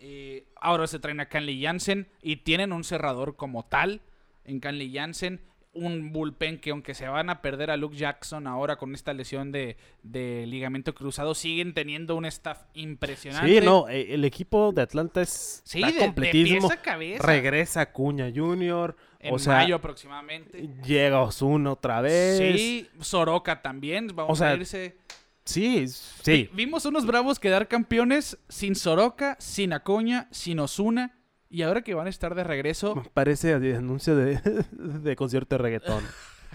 Eh, 0.00 0.46
ahora 0.56 0.86
se 0.86 0.98
traen 1.00 1.20
a 1.20 1.28
Canley 1.28 1.62
Jansen 1.62 2.08
y 2.22 2.36
tienen 2.36 2.72
un 2.72 2.82
cerrador 2.84 3.36
como 3.36 3.66
tal 3.66 4.00
en 4.48 4.60
Canley 4.60 4.92
Jansen. 4.92 5.40
Un 5.74 6.12
bullpen 6.12 6.58
que 6.58 6.70
aunque 6.70 6.94
se 6.94 7.06
van 7.06 7.30
a 7.30 7.40
perder 7.40 7.70
a 7.70 7.76
Luke 7.76 7.94
Jackson 7.96 8.46
ahora 8.48 8.76
con 8.76 8.94
esta 8.94 9.12
lesión 9.12 9.52
de, 9.52 9.76
de 10.02 10.44
ligamento 10.46 10.92
cruzado, 10.94 11.34
siguen 11.34 11.72
teniendo 11.74 12.16
un 12.16 12.24
staff 12.24 12.62
impresionante. 12.74 13.60
Sí, 13.60 13.64
no, 13.64 13.86
eh, 13.88 14.14
el 14.14 14.24
equipo 14.24 14.72
de 14.72 14.82
Atlanta 14.82 15.20
es 15.20 15.60
Sí, 15.64 15.78
está 15.78 15.88
de, 15.92 15.98
de 15.98 16.00
completísimo. 16.06 16.68
pies 16.68 16.78
a 16.78 16.82
cabeza. 16.82 17.24
Regresa 17.24 17.92
Cuña 17.92 18.32
Jr., 18.34 18.96
en 19.20 19.34
o 19.34 19.38
sea, 19.38 19.54
mayo 19.56 19.76
aproximadamente. 19.76 20.68
llega 20.84 21.20
Osuna 21.20 21.72
otra 21.72 22.00
vez. 22.00 22.38
Sí, 22.38 22.88
Soroka 23.00 23.60
también. 23.62 24.08
Vamos 24.14 24.32
O 24.32 24.36
sea, 24.36 24.50
a 24.50 24.54
irse. 24.56 24.96
Sí, 25.44 25.86
sí. 25.88 26.48
Vimos 26.54 26.86
unos 26.86 27.06
bravos 27.06 27.38
quedar 27.38 27.68
campeones 27.68 28.38
sin 28.48 28.74
Soroka, 28.74 29.36
sin 29.38 29.72
Acuña, 29.72 30.28
sin 30.30 30.58
Osuna. 30.60 31.17
Y 31.50 31.62
ahora 31.62 31.80
que 31.82 31.94
van 31.94 32.06
a 32.06 32.10
estar 32.10 32.34
de 32.34 32.44
regreso, 32.44 33.02
Parece 33.14 33.54
anuncio 33.54 34.14
de, 34.16 34.36
de 34.72 35.16
concierto 35.16 35.56
de 35.56 35.62
reggaetón. 35.62 36.04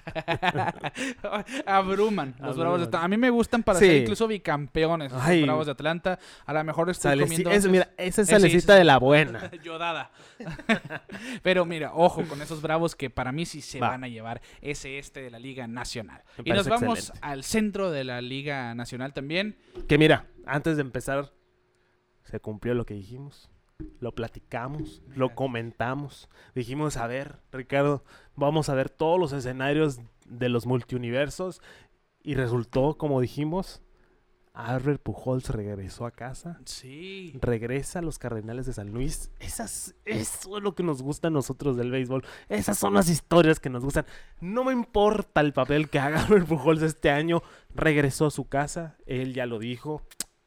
abruman 1.65 2.35
los 2.39 2.57
bravos 2.57 2.79
de. 2.79 2.85
Atlanta. 2.87 3.05
A 3.05 3.07
mí 3.07 3.17
me 3.17 3.29
gustan 3.29 3.63
para 3.63 3.79
Sí. 3.79 3.85
ser 3.85 4.01
incluso 4.01 4.27
bicampeones 4.27 5.11
los 5.11 5.21
Ay. 5.21 5.43
bravos 5.43 5.65
de 5.65 5.71
Atlanta. 5.71 6.19
A 6.45 6.53
lo 6.53 6.63
mejor 6.63 6.89
estoy 6.89 7.11
Saleci- 7.11 7.21
comiendo. 7.23 7.51
es- 7.51 7.67
mira, 7.67 7.89
esa 7.97 8.21
es 8.23 8.27
salecita 8.27 8.73
sí, 8.73 8.79
de 8.79 8.83
la 8.85 8.97
buena. 8.99 9.49
Yodada. 9.63 10.11
Pero 11.41 11.65
mira, 11.65 11.91
ojo 11.93 12.23
con 12.23 12.41
esos 12.41 12.61
bravos 12.61 12.95
que 12.95 13.09
para 13.09 13.31
mí 13.31 13.45
sí 13.45 13.61
se 13.61 13.79
Va. 13.79 13.89
van 13.89 14.03
a 14.03 14.07
llevar 14.07 14.41
ese 14.61 14.97
este 14.99 15.21
de 15.21 15.31
la 15.31 15.39
Liga 15.39 15.67
Nacional. 15.67 16.23
Me 16.37 16.43
Y 16.45 16.53
nos 16.53 16.67
vamos 16.67 16.99
excelente. 16.99 17.25
al 17.27 17.43
centro 17.43 17.91
de 17.91 18.03
la 18.03 18.21
Liga 18.21 18.75
Nacional 18.75 19.13
también. 19.13 19.57
Que 19.87 19.97
mira, 19.97 20.27
antes 20.45 20.75
de 20.75 20.81
empezar, 20.81 21.31
se 22.23 22.39
cumplió 22.39 22.73
lo 22.73 22.85
que 22.85 22.93
dijimos. 22.93 23.49
Lo 23.99 24.13
platicamos, 24.13 25.01
lo 25.15 25.35
comentamos. 25.35 26.29
Dijimos, 26.55 26.97
a 26.97 27.07
ver, 27.07 27.39
Ricardo, 27.51 28.03
vamos 28.35 28.69
a 28.69 28.75
ver 28.75 28.89
todos 28.89 29.19
los 29.19 29.33
escenarios 29.33 29.99
de 30.27 30.49
los 30.49 30.65
multiuniversos. 30.65 31.61
Y 32.21 32.35
resultó, 32.35 32.97
como 32.97 33.19
dijimos, 33.19 33.81
Albert 34.53 35.01
Pujols 35.01 35.49
regresó 35.49 36.05
a 36.05 36.11
casa. 36.11 36.59
Sí. 36.65 37.33
Regresa 37.41 37.99
a 37.99 38.01
los 38.03 38.19
Cardenales 38.19 38.67
de 38.67 38.73
San 38.73 38.91
Luis. 38.91 39.31
Esas, 39.39 39.95
eso 40.05 40.57
es 40.57 40.63
lo 40.63 40.75
que 40.75 40.83
nos 40.83 41.01
gusta 41.01 41.29
a 41.29 41.31
nosotros 41.31 41.75
del 41.75 41.89
béisbol. 41.89 42.23
Esas 42.49 42.77
son 42.77 42.93
las 42.93 43.09
historias 43.09 43.59
que 43.59 43.71
nos 43.71 43.83
gustan. 43.83 44.05
No 44.39 44.63
me 44.63 44.71
importa 44.71 45.41
el 45.41 45.53
papel 45.53 45.89
que 45.89 45.99
haga 45.99 46.21
Albert 46.25 46.47
Pujols 46.47 46.83
este 46.83 47.09
año. 47.09 47.41
Regresó 47.73 48.27
a 48.27 48.31
su 48.31 48.45
casa. 48.47 48.95
Él 49.07 49.33
ya 49.33 49.47
lo 49.47 49.57
dijo. 49.57 50.03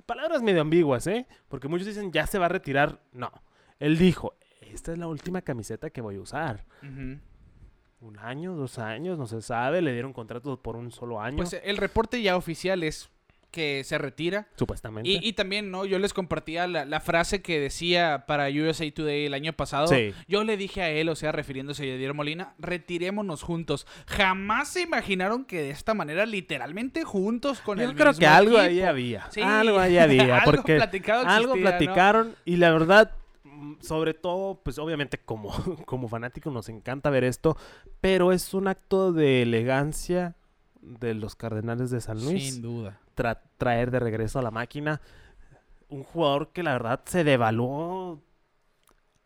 Palabras 0.06 0.42
medio 0.42 0.60
ambiguas, 0.60 1.06
¿eh? 1.08 1.26
Porque 1.48 1.68
muchos 1.68 1.86
dicen, 1.86 2.12
ya 2.12 2.26
se 2.26 2.38
va 2.38 2.46
a 2.46 2.48
retirar. 2.48 3.00
No. 3.12 3.30
Él 3.78 3.98
dijo, 3.98 4.34
esta 4.60 4.92
es 4.92 4.98
la 4.98 5.08
última 5.08 5.42
camiseta 5.42 5.90
que 5.90 6.00
voy 6.00 6.16
a 6.16 6.20
usar. 6.20 6.64
Un 6.82 8.18
año, 8.18 8.54
dos 8.54 8.78
años, 8.78 9.18
no 9.18 9.26
se 9.26 9.42
sabe. 9.42 9.82
Le 9.82 9.92
dieron 9.92 10.12
contrato 10.12 10.62
por 10.62 10.76
un 10.76 10.92
solo 10.92 11.20
año. 11.20 11.36
Pues 11.36 11.60
el 11.62 11.76
reporte 11.76 12.22
ya 12.22 12.36
oficial 12.36 12.82
es 12.84 13.10
que 13.56 13.84
se 13.84 13.96
retira. 13.96 14.48
supuestamente. 14.56 15.08
Y, 15.08 15.18
y 15.26 15.32
también, 15.32 15.70
¿no? 15.70 15.86
Yo 15.86 15.98
les 15.98 16.12
compartía 16.12 16.66
la, 16.66 16.84
la 16.84 17.00
frase 17.00 17.40
que 17.40 17.58
decía 17.58 18.24
para 18.26 18.48
USA 18.50 18.84
Today 18.92 19.24
el 19.24 19.32
año 19.32 19.54
pasado. 19.54 19.86
Sí. 19.86 20.12
Yo 20.28 20.44
le 20.44 20.58
dije 20.58 20.82
a 20.82 20.90
él, 20.90 21.08
o 21.08 21.16
sea, 21.16 21.32
refiriéndose 21.32 21.84
a 21.84 21.86
Yadier 21.86 22.12
Molina, 22.12 22.52
retirémonos 22.58 23.42
juntos. 23.42 23.86
Jamás 24.06 24.68
se 24.68 24.82
imaginaron 24.82 25.46
que 25.46 25.62
de 25.62 25.70
esta 25.70 25.94
manera, 25.94 26.26
literalmente 26.26 27.02
juntos 27.04 27.62
con 27.62 27.78
Yo 27.78 27.84
el 27.84 27.94
creo 27.96 28.08
mismo 28.08 28.20
que 28.20 28.26
algo 28.26 28.50
equipo. 28.58 28.62
ahí 28.62 28.82
había. 28.82 29.30
Sí. 29.30 29.40
Algo 29.40 29.78
ahí 29.78 29.96
había. 29.96 30.36
Algo 30.40 30.52
porque 30.52 30.76
platicado 30.76 31.26
algo 31.26 31.56
¿no? 31.56 31.62
platicaron 31.62 32.34
y 32.44 32.56
la 32.56 32.70
verdad, 32.72 33.12
sobre 33.80 34.12
todo, 34.12 34.60
pues 34.62 34.78
obviamente 34.78 35.16
como, 35.16 35.50
como 35.86 36.08
fanáticos 36.08 36.52
nos 36.52 36.68
encanta 36.68 37.08
ver 37.08 37.24
esto, 37.24 37.56
pero 38.02 38.32
es 38.32 38.52
un 38.52 38.68
acto 38.68 39.14
de 39.14 39.40
elegancia 39.40 40.34
de 40.82 41.14
los 41.14 41.36
Cardenales 41.36 41.90
de 41.90 42.00
San 42.02 42.22
Luis 42.22 42.52
Sin 42.52 42.62
duda. 42.62 43.00
Tra- 43.16 43.40
traer 43.58 43.90
de 43.90 44.00
regreso 44.00 44.38
a 44.38 44.42
la 44.42 44.50
máquina 44.50 45.00
un 45.88 46.02
jugador 46.04 46.52
que 46.52 46.62
la 46.62 46.72
verdad 46.72 47.00
se 47.06 47.24
devaluó 47.24 48.20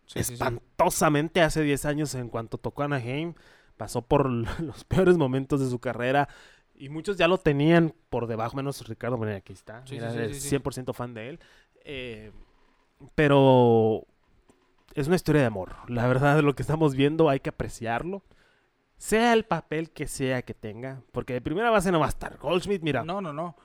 Sí, 0.06 0.18
sí, 0.18 0.24
sí. 0.24 0.32
espantosamente 0.34 1.40
hace 1.40 1.62
10 1.62 1.84
años 1.84 2.14
en 2.16 2.28
cuanto 2.28 2.58
tocó 2.58 2.82
a 2.82 2.86
Anaheim. 2.86 3.34
Pasó 3.76 4.02
por 4.02 4.28
los 4.60 4.84
peores 4.84 5.16
momentos 5.16 5.60
de 5.60 5.70
su 5.70 5.78
carrera 5.78 6.28
y 6.74 6.88
muchos 6.88 7.16
ya 7.16 7.28
lo 7.28 7.38
tenían 7.38 7.94
por 8.08 8.26
debajo, 8.26 8.56
menos 8.56 8.86
Ricardo 8.88 9.18
Moreno, 9.18 9.36
aquí 9.38 9.52
está. 9.52 9.84
Era 9.90 10.10
sí, 10.10 10.16
de 10.18 10.34
sí, 10.34 10.40
sí. 10.40 10.56
100% 10.56 10.92
fan 10.94 11.14
de 11.14 11.28
él. 11.28 11.40
Eh, 11.84 12.32
pero 13.14 14.04
es 14.94 15.06
una 15.06 15.16
historia 15.16 15.42
de 15.42 15.46
amor. 15.46 15.76
La 15.88 16.06
verdad, 16.06 16.40
lo 16.40 16.54
que 16.54 16.62
estamos 16.62 16.94
viendo 16.94 17.28
hay 17.28 17.40
que 17.40 17.50
apreciarlo. 17.50 18.22
Sea 18.96 19.32
el 19.32 19.44
papel 19.44 19.90
que 19.90 20.06
sea 20.06 20.42
que 20.42 20.52
tenga, 20.54 21.02
porque 21.12 21.32
de 21.32 21.40
primera 21.40 21.70
base 21.70 21.90
no 21.92 22.00
va 22.00 22.06
a 22.06 22.10
estar. 22.10 22.36
Goldschmidt, 22.38 22.82
mira, 22.82 23.02
No, 23.04 23.20
no, 23.20 23.32
no. 23.32 23.56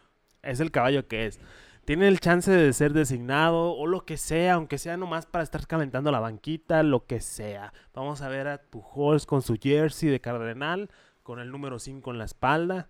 Es 0.45 0.59
el 0.59 0.71
caballo 0.71 1.07
que 1.07 1.25
es. 1.25 1.39
Tiene 1.85 2.07
el 2.07 2.19
chance 2.19 2.51
de 2.51 2.73
ser 2.73 2.93
designado 2.93 3.73
o 3.73 3.85
lo 3.85 4.05
que 4.05 4.17
sea, 4.17 4.55
aunque 4.55 4.79
sea 4.79 4.97
nomás 4.97 5.27
para 5.27 5.43
estar 5.43 5.67
calentando 5.67 6.11
la 6.11 6.19
banquita, 6.19 6.81
lo 6.81 7.05
que 7.05 7.21
sea. 7.21 7.73
Vamos 7.93 8.21
a 8.21 8.27
ver 8.27 8.47
a 8.47 8.61
Pujols 8.61 9.27
con 9.27 9.43
su 9.43 9.55
jersey 9.61 10.09
de 10.09 10.19
cardenal, 10.19 10.89
con 11.21 11.39
el 11.39 11.51
número 11.51 11.77
5 11.77 12.09
en 12.09 12.17
la 12.17 12.25
espalda. 12.25 12.89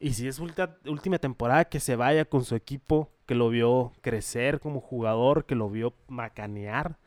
Y 0.00 0.14
si 0.14 0.26
es 0.26 0.40
última 0.40 1.18
temporada, 1.18 1.66
que 1.66 1.78
se 1.78 1.94
vaya 1.94 2.24
con 2.24 2.44
su 2.44 2.54
equipo, 2.54 3.12
que 3.26 3.34
lo 3.34 3.50
vio 3.50 3.92
crecer 4.00 4.60
como 4.60 4.80
jugador, 4.80 5.44
que 5.44 5.54
lo 5.54 5.68
vio 5.68 5.94
macanear. 6.08 6.98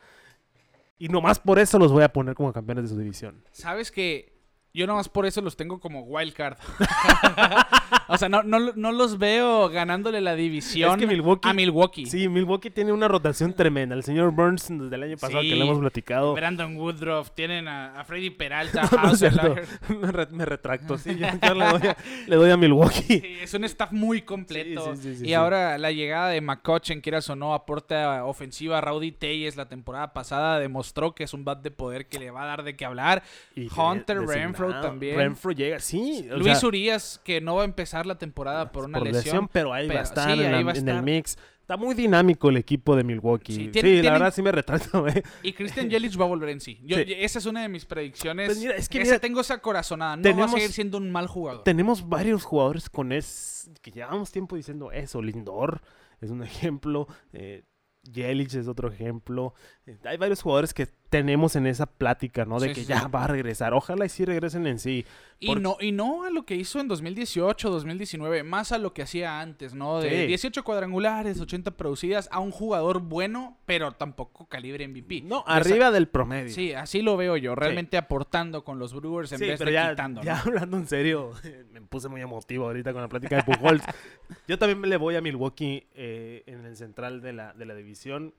Y 0.99 1.09
nomás 1.09 1.39
por 1.39 1.57
eso 1.59 1.79
los 1.79 1.91
voy 1.91 2.03
a 2.03 2.13
poner 2.13 2.35
como 2.35 2.53
campeones 2.53 2.83
de 2.83 2.89
su 2.89 2.97
división. 2.97 3.43
Sabes 3.51 3.91
que 3.91 4.34
yo 4.75 4.85
nomás 4.87 5.09
por 5.09 5.25
eso 5.25 5.41
los 5.41 5.55
tengo 5.55 5.79
como 5.79 6.01
wild 6.01 6.33
card. 6.33 6.57
o 8.07 8.17
sea, 8.17 8.29
no, 8.29 8.43
no, 8.43 8.59
no 8.75 8.91
los 8.91 9.17
veo 9.17 9.69
ganándole 9.69 10.21
la 10.21 10.35
división 10.35 10.91
Es 10.91 10.97
que 10.97 11.07
Milwaukee- 11.07 11.49
a 11.49 11.53
Milwaukee. 11.53 12.05
Sí, 12.05 12.27
Milwaukee 12.29 12.69
tiene 12.69 12.91
una 12.91 13.07
rotación 13.07 13.53
tremenda. 13.53 13.95
El 13.95 14.03
señor 14.03 14.31
Burns 14.31 14.67
desde 14.69 14.95
el 14.95 15.03
año 15.03 15.17
pasado 15.17 15.41
Sí. 15.41 15.49
que 15.49 15.55
le 15.55 15.63
hemos 15.65 15.79
platicado. 15.79 16.33
Brandon 16.33 16.75
Woodruff, 16.77 17.31
tienen 17.31 17.67
a, 17.67 17.99
a 17.99 18.03
Freddy 18.03 18.29
Peralta, 18.29 18.83
No, 18.91 19.03
no 19.03 19.11
es 19.13 19.19
cierto. 19.19 19.41
Hauser, 19.47 19.65
me, 19.99 20.11
re- 20.11 20.27
me 20.31 20.45
retracto. 20.45 20.97
Sí, 20.97 21.15
yo, 21.17 21.27
yo 21.41 21.53
le, 21.55 21.65
doy 21.65 21.87
a, 21.87 21.97
le 22.27 22.35
doy 22.35 22.51
a 22.51 22.57
Milwaukee. 22.57 23.19
Sí, 23.19 23.37
es 23.41 23.53
un 23.53 23.63
staff 23.63 23.91
muy 23.91 24.21
completo. 24.21 24.93
Y 25.23 25.33
ahora 25.33 25.77
la 25.77 25.91
llegada 25.91 26.29
de 26.29 26.41
McCutcheon, 26.41 27.01
quieras 27.01 27.29
o 27.29 27.35
no, 27.35 27.53
aporta 27.53 28.25
ofensiva. 28.25 28.81
Rowdy 28.81 29.11
Telles 29.13 29.55
la 29.55 29.67
temporada 29.67 30.13
pasada 30.13 30.59
demostró 30.59 31.15
que 31.15 31.23
es 31.23 31.33
un 31.33 31.45
bat 31.45 31.61
de 31.61 31.71
poder 31.71 32.07
que 32.07 32.19
le 32.19 32.31
va 32.31 32.43
a 32.43 32.45
dar 32.45 32.63
de 32.63 32.75
qué 32.75 32.85
hablar. 32.85 33.23
Y 33.55 33.67
Hunter 33.75 34.19
Renfro 34.25 34.64
Renfro 34.65 34.79
Ah, 34.79 34.81
también. 34.81 35.15
Renfro 35.17 35.51
llega, 35.51 35.79
sí. 35.79 36.27
o 36.31 36.37
Luis 36.37 36.57
sea, 36.59 36.67
Urias, 36.67 37.21
que 37.23 37.41
no 37.41 37.55
va 37.55 37.61
a 37.63 37.65
empezar 37.65 38.05
la 38.05 38.17
temporada 38.17 38.71
por 38.71 38.85
una 38.85 38.97
por 38.99 39.07
lesión. 39.07 39.47
pero 39.51 39.73
ahí 39.73 39.87
va 39.87 39.99
a 39.99 40.03
estar, 40.03 40.25
sí, 40.33 40.43
en, 40.43 40.51
la- 40.51 40.51
va 40.51 40.57
a 40.57 40.59
en 40.61 40.69
el 40.69 40.75
estar. 40.77 41.01
mix. 41.03 41.37
Está 41.61 41.77
muy 41.77 41.95
dinámico 41.95 42.49
el 42.49 42.57
equipo 42.57 42.95
de 42.95 43.03
Milwaukee. 43.03 43.51
Sí, 43.55 43.65
Sí, 43.65 43.71
tiene- 43.71 44.03
la 44.03 44.11
verdad 44.11 44.31
sí 44.33 44.43
me 44.43 44.51
retrato, 44.51 45.07
¿eh? 45.07 45.23
Y 45.41 45.53
Christian 45.53 45.89
Yelich 45.89 46.15
va 46.19 46.25
a 46.25 46.27
volver 46.27 46.49
en 46.49 46.61
sí. 46.61 46.79
Yo- 46.83 46.95
Sí. 46.97 47.05
Esa 47.07 47.39
es 47.39 47.45
una 47.47 47.63
de 47.63 47.69
mis 47.69 47.85
predicciones. 47.85 48.47
Pues 48.49 48.59
mira, 48.59 48.75
es 48.75 48.87
que 48.87 48.99
Esa 48.99 49.13
mira, 49.13 49.19
tengo 49.19 49.41
esa 49.41 49.57
corazonada. 49.57 50.15
No 50.15 50.21
va 50.21 50.29
tenemos- 50.29 50.51
a 50.51 50.57
seguir 50.57 50.71
siendo 50.71 50.99
un 50.99 51.11
mal 51.11 51.25
jugador. 51.27 51.63
Tenemos 51.63 52.07
varios 52.07 52.43
jugadores 52.43 52.87
con 52.87 53.11
es 53.11 53.71
que 53.81 53.89
llevamos 53.89 54.31
tiempo 54.31 54.55
diciendo 54.55 54.91
eso. 54.91 55.23
Lindor 55.23 55.81
es 56.21 56.29
un 56.29 56.43
ejemplo. 56.43 57.07
Eh, 57.33 57.63
Yelich 58.03 58.53
es 58.53 58.67
otro 58.67 58.91
ejemplo. 58.91 59.55
Eh, 59.87 59.97
hay 60.05 60.17
varios 60.17 60.41
jugadores 60.41 60.73
que 60.73 60.87
tenemos 61.09 61.55
en 61.55 61.67
esa 61.67 61.85
plática, 61.85 62.43
¿no? 62.43 62.59
De 62.59 62.69
Sí, 62.69 62.73
que 62.73 62.81
sí, 62.81 62.87
ya 62.87 63.07
va 63.07 63.25
a 63.25 63.27
regresar. 63.27 63.73
Ojalá 63.73 64.05
y 64.05 64.09
sí 64.09 64.25
regresen 64.25 64.65
en 64.67 64.79
sí. 64.79 65.05
Y 65.39 65.53
no, 65.55 65.77
y 65.79 65.91
no 65.91 66.23
a 66.23 66.29
lo 66.31 66.43
que 66.45 66.55
hizo 66.55 66.79
en 66.79 66.87
2018, 66.87 67.69
2019, 67.69 68.43
más 68.43 68.71
a 68.71 68.77
lo 68.79 68.93
que 68.93 69.03
hacía 69.03 69.39
antes, 69.39 69.73
¿no? 69.75 69.99
De 70.01 70.09
Sí. 70.09 70.27
18 70.27 70.63
cuadrangulares, 70.63 71.39
80 71.39 71.71
producidas, 71.71 72.27
a 72.31 72.39
un 72.39 72.51
jugador 72.51 72.99
bueno, 73.01 73.57
pero 73.65 73.91
tampoco 73.91 74.47
calibre 74.47 74.87
MVP. 74.87 75.21
No, 75.21 75.43
arriba 75.45 75.91
del 75.91 76.07
promedio. 76.07 76.53
Sí, 76.53 76.73
así 76.73 77.01
lo 77.01 77.15
veo 77.15 77.37
yo, 77.37 77.53
realmente 77.55 77.97
aportando 77.97 78.63
con 78.63 78.79
los 78.79 78.93
Brewers 78.93 79.31
en 79.33 79.39
Sí, 79.39 79.45
vez 79.47 79.57
pero 79.59 79.69
de 79.69 79.73
ya, 79.75 79.89
quitando. 79.91 80.21
ya 80.23 80.35
¿no? 80.35 80.41
hablando 80.41 80.77
en 80.77 80.87
serio, 80.87 81.31
me 81.71 81.81
puse 81.81 82.09
muy 82.09 82.21
emotivo 82.21 82.65
ahorita 82.65 82.91
con 82.91 83.01
la 83.03 83.07
plática 83.07 83.35
de 83.37 83.43
Pujols. 83.43 83.83
Yo 84.47 84.57
también 84.57 84.79
me 84.79 84.87
le 84.87 84.97
voy 84.97 85.15
a 85.15 85.21
Milwaukee 85.21 85.87
eh, 85.93 86.43
en 86.47 86.65
el 86.65 86.75
central 86.75 87.21
de 87.21 87.33
la, 87.33 87.53
de 87.53 87.65
la 87.65 87.75
división 87.75 88.33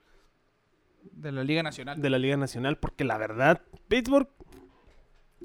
De 1.13 1.33
la 1.33 1.45
Liga 1.45 1.63
Nacional. 1.63 2.01
de 2.01 2.11
la 2.11 2.19
Liga 2.19 2.37
Nacional, 2.37 2.79
porque 2.79 3.05
la 3.05 3.19
verdad, 3.19 3.63
Pittsburgh 3.89 4.29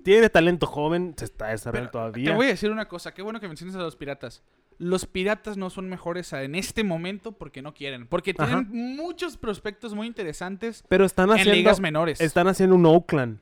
tiene 0.04 0.30
talento 0.30 0.66
joven, 0.66 1.14
se 1.18 1.26
está 1.26 1.48
desarrollando 1.48 1.92
todavía. 1.92 2.32
Te 2.32 2.36
voy 2.36 2.48
a 2.48 2.50
decir 2.50 2.72
una 2.72 2.88
cosa, 2.88 3.14
qué 3.14 3.22
bueno 3.22 3.40
que 3.40 3.48
menciones 3.48 3.76
a 3.76 3.80
los 3.80 3.96
piratas. 3.96 4.44
Los 4.78 5.06
piratas 5.06 5.58
no 5.58 5.70
son 5.70 5.88
mejores 5.90 6.34
en 6.34 6.56
este 6.56 6.84
momento 6.84 7.34
porque 7.34 7.62
no 7.62 7.74
quieren. 7.74 8.08
Porque 8.08 8.34
tienen 8.34 8.56
Ajá. 8.56 8.66
muchos 8.72 9.38
prospectos 9.38 9.94
muy 9.94 10.08
interesantes 10.08 10.84
Pero 10.88 11.06
están 11.06 11.30
en 11.30 11.34
haciendo, 11.36 11.54
ligas 11.54 11.80
menores. 11.80 12.20
están 12.20 12.48
haciendo 12.48 12.76
un 12.76 12.86
Oakland. 12.88 13.38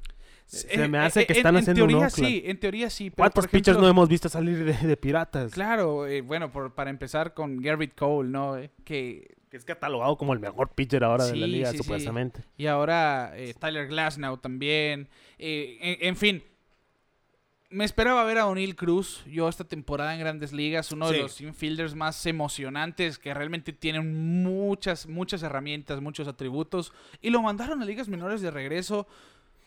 Se 0.47 0.83
Eh, 0.83 0.87
me 0.89 0.97
hace 0.97 1.21
eh, 1.21 1.27
que 1.27 1.33
en- 1.33 1.37
están 1.37 1.55
en 1.55 1.61
haciendo 1.61 1.83
un 1.83 1.89
teoría 1.91 2.07
Oakland. 2.07 2.27
sí, 2.29 2.41
en 2.43 2.59
teoría 2.59 2.89
sí. 2.89 3.09
Pero 3.11 3.15
¿Cuántos 3.17 3.47
pitchers 3.47 3.77
no 3.77 3.87
hemos 3.87 4.09
visto 4.09 4.27
salir 4.27 4.65
de, 4.65 4.73
de 4.87 4.97
piratas? 4.97 5.53
Claro, 5.53 6.07
eh, 6.07 6.19
bueno, 6.21 6.51
por- 6.51 6.73
para 6.73 6.89
empezar 6.89 7.33
con 7.33 7.61
Garrett 7.61 7.95
Cole, 7.95 8.29
¿no? 8.29 8.57
Eh, 8.57 8.71
que 8.83 9.37
Que 9.49 9.57
es 9.57 9.65
catalogado 9.65 10.15
como 10.17 10.33
el 10.33 10.39
mejor 10.39 10.69
pitcher 10.69 11.03
ahora 11.03 11.25
de 11.25 11.35
la 11.35 11.47
liga, 11.47 11.71
sí, 11.71 11.77
sí. 11.77 11.83
supuestamente. 11.83 12.43
y 12.57 12.67
ahora 12.67 13.31
eh, 13.35 13.53
Tyler 13.59 13.87
Glasnow 13.87 14.37
también. 14.37 15.09
eh, 15.39 15.77
en, 15.81 16.07
en 16.09 16.15
fin, 16.15 16.43
me 17.71 17.85
esperaba 17.85 18.23
ver 18.23 18.39
a 18.39 18.47
O'Neill 18.47 18.75
Cruz 18.75 19.23
yo 19.25 19.47
esta 19.47 19.63
temporada 19.63 20.13
en 20.13 20.19
Grandes 20.19 20.53
Ligas, 20.53 20.91
uno 20.91 21.09
de 21.11 21.19
los 21.21 21.39
infielders 21.41 21.93
más 21.95 22.25
emocionantes 22.25 23.19
que 23.19 23.33
realmente 23.33 23.73
tienen 23.73 24.43
muchas, 24.43 25.07
muchas 25.07 25.43
herramientas, 25.43 26.01
muchos 26.01 26.27
atributos 26.27 26.93
y 27.21 27.29
lo 27.29 27.41
mandaron 27.41 27.81
a 27.81 27.85
ligas 27.85 28.07
menores 28.07 28.41
de 28.41 28.51
regreso. 28.51 29.07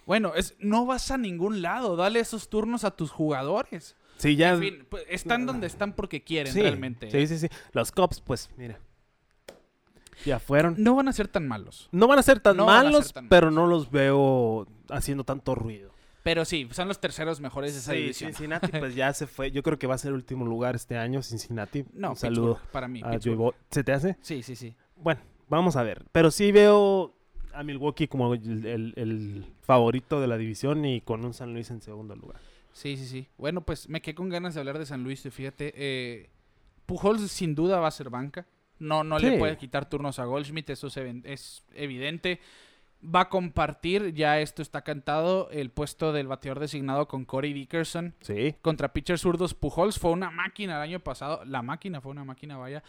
Bueno, 0.05 0.33
es, 0.35 0.57
no 0.59 0.85
vas 0.85 1.13
a 1.13 1.17
ningún 1.19 1.63
lado, 1.63 1.95
dale 1.95 2.19
esos 2.19 2.49
turnos 2.49 2.83
a 2.85 2.91
tus 2.91 3.13
jugadores. 3.13 3.97
Sí, 4.17 4.35
ya. 4.35 4.51
En 4.51 4.61
fin, 4.61 4.87
pues, 4.89 5.05
están 5.09 5.47
donde 5.47 5.69
están 5.69 5.93
porque 5.95 6.23
quieren 6.23 6.53
realmente. 6.55 7.11
Sí, 7.11 7.27
sí, 7.29 7.39
sí. 7.39 7.49
Los 7.73 7.93
Cubs, 7.93 8.21
pues, 8.21 8.51
mira. 8.57 8.81
Ya 10.25 10.39
fueron. 10.39 10.75
No 10.79 10.95
van 10.95 11.09
a 11.09 11.13
ser 11.13 11.29
tan 11.29 11.47
malos. 11.49 11.89
No 11.93 12.07
van 12.07 12.19
a 12.19 12.23
ser 12.23 12.41
tan 12.41 12.57
No 12.57 12.65
ser 12.67 12.85
malos, 12.85 13.13
tan 13.13 13.29
pero 13.29 13.51
no 13.51 13.67
los 13.67 13.91
veo 13.91 14.67
haciendo 14.91 15.25
tanto 15.25 15.55
ruido. 15.55 15.91
Pero 16.23 16.45
sí, 16.45 16.69
son 16.71 16.87
los 16.87 17.01
terceros 17.01 17.41
mejores 17.41 17.73
de 17.73 17.81
esa 17.81 17.93
Sí, 17.93 17.99
división. 17.99 18.31
Cincinnati, 18.31 18.69
pues 18.79 18.95
ya 18.95 19.13
se 19.13 19.27
fue. 19.27 19.51
Yo 19.51 19.63
creo 19.63 19.79
que 19.79 19.87
va 19.89 19.95
a 19.97 19.99
ser 19.99 20.11
el 20.11 20.15
último 20.15 20.45
lugar 20.47 20.77
este 20.77 20.97
año, 20.97 21.23
Cincinnati. 21.23 21.85
No, 21.93 22.11
Un 22.11 22.17
saludo 22.17 22.61
para 22.71 22.87
mí. 22.87 23.01
a 23.05 23.19
¿Se 23.71 23.83
te 23.83 23.93
hace? 23.93 24.17
Sí, 24.21 24.43
sí, 24.43 24.55
sí. 24.55 24.75
Bueno, 24.97 25.21
vamos 25.49 25.75
a 25.77 25.83
ver. 25.83 26.05
Pero 26.13 26.31
sí 26.31 26.53
veo 26.53 27.15
a 27.53 27.63
Milwaukee 27.65 28.07
como 28.07 28.33
el, 28.35 28.65
el- 28.67 28.93
el 28.97 29.47
favorito 29.63 30.21
de 30.21 30.29
la 30.29 30.37
división 30.37 30.85
y 30.85 31.01
con 31.01 31.25
un 31.25 31.35
San 31.35 31.53
Luis 31.53 31.71
en 31.71 31.81
segundo 31.83 32.15
lugar. 32.15 32.41
Sí, 32.73 32.97
sí, 32.97 33.07
sí. 33.07 33.27
Bueno, 33.37 33.61
pues 33.63 33.89
me 33.89 34.01
quedé 34.01 34.15
con 34.15 34.29
ganas 34.29 34.55
de 34.55 34.61
hablar 34.61 34.79
de 34.79 34.87
San 34.87 35.03
Luis, 35.03 35.23
fíjate. 35.29 35.73
eh, 35.77 36.31
Pujols 36.87 37.31
sin 37.31 37.55
duda 37.55 37.81
va 37.81 37.89
a 37.89 37.91
ser 37.91 38.11
banca. 38.11 38.47
No, 38.83 39.05
no 39.05 39.19
Sí. 39.19 39.27
le 39.31 39.39
puede 39.39 39.57
quitar 39.57 39.89
turnos 39.89 40.19
a 40.19 40.25
Goldschmidt, 40.25 40.71
eso 40.71 40.89
es 40.89 41.65
evidente. 41.75 42.41
Va 43.05 43.23
a 43.23 43.29
compartir, 43.29 44.15
ya 44.15 44.39
esto 44.41 44.63
está 44.63 44.83
cantado, 44.83 45.51
el 45.51 45.71
puesto 45.71 46.13
del 46.13 46.29
bateador 46.29 46.61
designado 46.61 47.09
con 47.09 47.25
Corey 47.25 47.53
Dickerson. 47.53 48.15
Sí. 48.21 48.55
contra 48.63 48.93
pitchers 48.93 49.21
zurdos. 49.23 49.55
Pujols 49.55 49.99
fue 49.99 50.13
una 50.13 50.31
máquina 50.31 50.77
el 50.77 50.83
año 50.83 51.01
pasado. 51.01 51.45
La 51.45 51.63
máquina 51.63 52.01
fue 52.01 52.13
una 52.13 52.25
máquina, 52.25 52.57
vaya. 52.59 52.83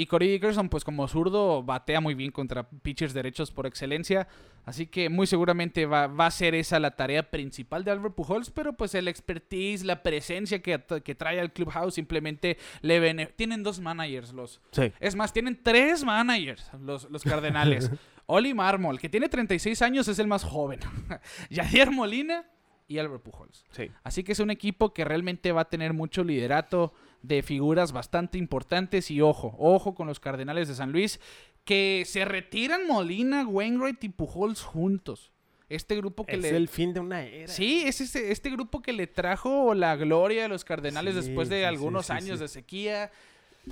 Y 0.00 0.06
Corey 0.06 0.28
Dickerson, 0.30 0.68
pues 0.68 0.84
como 0.84 1.08
zurdo, 1.08 1.64
batea 1.64 2.00
muy 2.00 2.14
bien 2.14 2.30
contra 2.30 2.68
pitchers 2.70 3.12
derechos 3.12 3.50
por 3.50 3.66
excelencia. 3.66 4.28
Así 4.64 4.86
que 4.86 5.08
muy 5.08 5.26
seguramente 5.26 5.86
va, 5.86 6.06
va 6.06 6.26
a 6.26 6.30
ser 6.30 6.54
esa 6.54 6.78
la 6.78 6.92
tarea 6.94 7.28
principal 7.30 7.82
de 7.82 7.90
Albert 7.90 8.14
Pujols. 8.14 8.50
Pero 8.52 8.74
pues 8.74 8.94
el 8.94 9.08
expertise, 9.08 9.82
la 9.84 10.04
presencia 10.04 10.62
que, 10.62 10.80
que 11.02 11.14
trae 11.16 11.40
al 11.40 11.52
clubhouse 11.52 11.94
simplemente 11.94 12.58
le 12.80 13.00
bene- 13.00 13.26
Tienen 13.34 13.64
dos 13.64 13.80
managers 13.80 14.32
los... 14.32 14.60
Sí. 14.70 14.92
Es 15.00 15.16
más, 15.16 15.32
tienen 15.32 15.58
tres 15.60 16.04
managers 16.04 16.70
los, 16.80 17.10
los 17.10 17.24
Cardenales. 17.24 17.90
Oli 18.26 18.54
Marmol, 18.54 19.00
que 19.00 19.08
tiene 19.08 19.28
36 19.28 19.82
años, 19.82 20.06
es 20.06 20.20
el 20.20 20.28
más 20.28 20.44
joven. 20.44 20.78
Yadier 21.50 21.90
Molina 21.90 22.44
y 22.86 22.98
Albert 22.98 23.22
Pujols. 23.24 23.64
Sí. 23.72 23.90
Así 24.04 24.22
que 24.22 24.30
es 24.30 24.38
un 24.38 24.50
equipo 24.52 24.94
que 24.94 25.04
realmente 25.04 25.50
va 25.50 25.62
a 25.62 25.68
tener 25.68 25.92
mucho 25.92 26.22
liderato 26.22 26.92
de 27.22 27.42
figuras 27.42 27.92
bastante 27.92 28.38
importantes 28.38 29.10
y 29.10 29.20
ojo, 29.20 29.54
ojo 29.58 29.94
con 29.94 30.06
los 30.06 30.20
Cardenales 30.20 30.68
de 30.68 30.74
San 30.74 30.92
Luis 30.92 31.20
que 31.64 32.04
se 32.06 32.24
retiran 32.24 32.86
Molina, 32.86 33.46
Wainwright 33.46 34.02
y 34.04 34.08
Pujols 34.08 34.62
juntos. 34.62 35.32
Este 35.68 35.96
grupo 35.96 36.24
que 36.24 36.36
Es 36.36 36.42
le 36.42 36.56
el 36.56 36.68
fin 36.68 36.94
de 36.94 37.00
una 37.00 37.22
era. 37.24 37.52
Sí, 37.52 37.82
es 37.84 38.00
este, 38.00 38.32
este 38.32 38.48
grupo 38.48 38.80
que 38.80 38.94
le 38.94 39.06
trajo 39.06 39.74
la 39.74 39.94
gloria 39.96 40.46
a 40.46 40.48
los 40.48 40.64
Cardenales 40.64 41.14
Sí, 41.14 41.20
después 41.20 41.50
de 41.50 41.58
sí, 41.58 41.64
algunos 41.64 42.06
sí, 42.06 42.12
años 42.12 42.40
de 42.40 42.48
sequía 42.48 43.10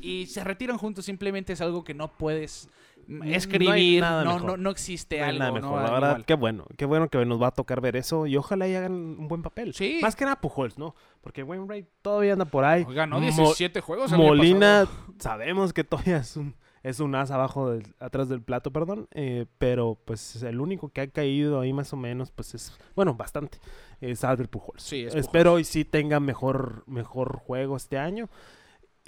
y 0.03 0.27
se 0.27 0.45
retiran 0.45 0.77
juntos, 0.77 1.07
simplemente 1.07 1.55
es 1.55 1.61
algo 1.63 1.85
que 1.85 1.95
no 1.95 2.13
puedes 2.13 2.69
mm, 3.07 3.19
No 3.19 3.25
escribir, 3.25 4.01
nada 4.01 4.25
no, 4.25 4.39
no, 4.41 4.57
no 4.57 4.71
existe 4.71 5.23
algo, 5.23 5.39
nada 5.39 5.53
mejor. 5.53 5.83
La 5.83 5.91
verdad, 5.91 6.09
igual. 6.11 6.25
qué 6.25 6.35
bueno. 6.35 6.65
Qué 6.77 6.85
bueno 6.85 7.09
que 7.09 7.25
nos 7.25 7.41
va 7.41 7.49
a 7.49 7.53
tocar 7.53 7.81
ver 7.81 7.97
eso 7.97 8.27
y 8.27 8.37
ojalá 8.37 8.69
y 8.69 8.75
hagan 8.75 8.93
un 8.93 9.29
buen 9.29 9.43
papel. 9.43 9.75
Sí. 9.75 9.99
Más 10.03 10.17
que 10.17 10.25
nada 10.25 10.41
Pujols, 10.41 10.79
¿no? 10.79 10.95
Porque 11.21 11.43
Wainwright 11.43 11.87
todavía 12.03 12.33
anda 12.35 12.45
por 12.45 12.65
ahí. 12.65 12.85
Ganó 12.89 13.17
Mo- 13.21 13.27
17 13.27 13.81
juegos. 13.81 14.13
el 14.13 14.19
Molina, 14.19 14.87
sabemos 15.19 15.73
que 15.73 15.85
todavía 15.85 16.19
es 16.19 16.37
un, 16.37 16.55
es 16.83 17.01
un 17.01 17.15
as 17.15 17.31
abajo, 17.31 17.71
del, 17.71 17.95
atrás 17.99 18.29
del 18.29 18.43
plato, 18.43 18.71
perdón. 18.73 19.09
eh, 19.13 19.47
pero 19.59 19.99
pues 20.05 20.43
el 20.43 20.61
único 20.61 20.89
que 20.91 21.01
ha 21.01 21.07
caído 21.09 21.61
ahí 21.61 21.73
más 21.73 21.93
o 21.93 21.97
menos, 21.97 22.31
pues 22.31 22.55
es, 22.55 22.79
bueno, 22.95 23.15
bastante, 23.15 23.59
es 24.01 24.23
Albert 24.25 24.51
Pujols. 24.51 24.83
Sí, 24.83 25.03
es 25.05 25.15
Espero 25.15 25.59
y 25.59 25.65
sí 25.65 25.85
tenga 25.85 26.21
mejor, 26.21 26.85
mejor 26.87 27.37
juego 27.39 27.77
este 27.77 27.99
año. 27.99 28.29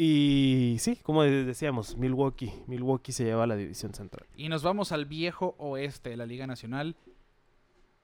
Y 0.00 0.76
sí, 0.78 0.96
como 1.02 1.24
de- 1.24 1.44
decíamos, 1.44 1.96
Milwaukee. 1.96 2.52
Milwaukee 2.68 3.10
se 3.12 3.24
lleva 3.24 3.42
a 3.42 3.46
la 3.48 3.56
división 3.56 3.92
central. 3.94 4.26
Y 4.36 4.48
nos 4.48 4.62
vamos 4.62 4.92
al 4.92 5.06
viejo 5.06 5.56
oeste 5.58 6.10
de 6.10 6.16
la 6.16 6.24
Liga 6.24 6.46
Nacional. 6.46 6.96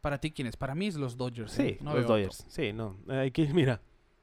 ¿Para 0.01 0.19
ti 0.19 0.33
quiénes? 0.33 0.57
Para 0.57 0.75
mí 0.75 0.89
es 0.89 0.97
los 0.97 1.17
Dodgers. 1.17 1.53
Sí, 1.53 1.63
¿eh? 1.63 1.79
No 1.81 1.95
los 1.95 2.07
Dodgers. 2.07 2.45
Sí, 2.49 2.73
no. 2.73 2.97
Hay 3.09 3.31
que, 3.31 3.47
mira, 3.55 3.81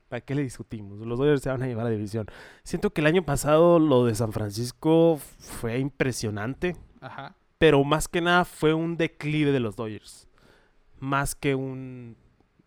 ¿para 0.10 0.20
qué 0.20 0.36
le 0.36 0.44
discutimos? 0.44 1.00
Los 1.00 1.18
Dodgers 1.18 1.42
se 1.42 1.50
van 1.50 1.64
a 1.64 1.68
llevar 1.68 1.86
a 1.86 1.90
la 1.90 1.96
división. 1.96 2.28
Siento 2.64 2.92
que 2.92 3.00
el 3.02 3.08
año 3.08 3.24
pasado 3.24 3.80
lo 3.80 4.06
de 4.06 4.16
San 4.16 4.34
Francisco 4.34 5.18
fue 5.40 5.80
impresionante. 5.80 6.76
Ajá. 7.00 7.36
Pero 7.58 7.84
más 7.86 8.10
que 8.10 8.20
nada 8.20 8.44
fue 8.44 8.74
un 8.74 8.98
declive 8.98 9.52
de 9.54 9.62
los 9.62 9.78
Dodgers. 9.78 10.28
Más 11.00 11.36
que 11.36 11.56
un 11.56 12.18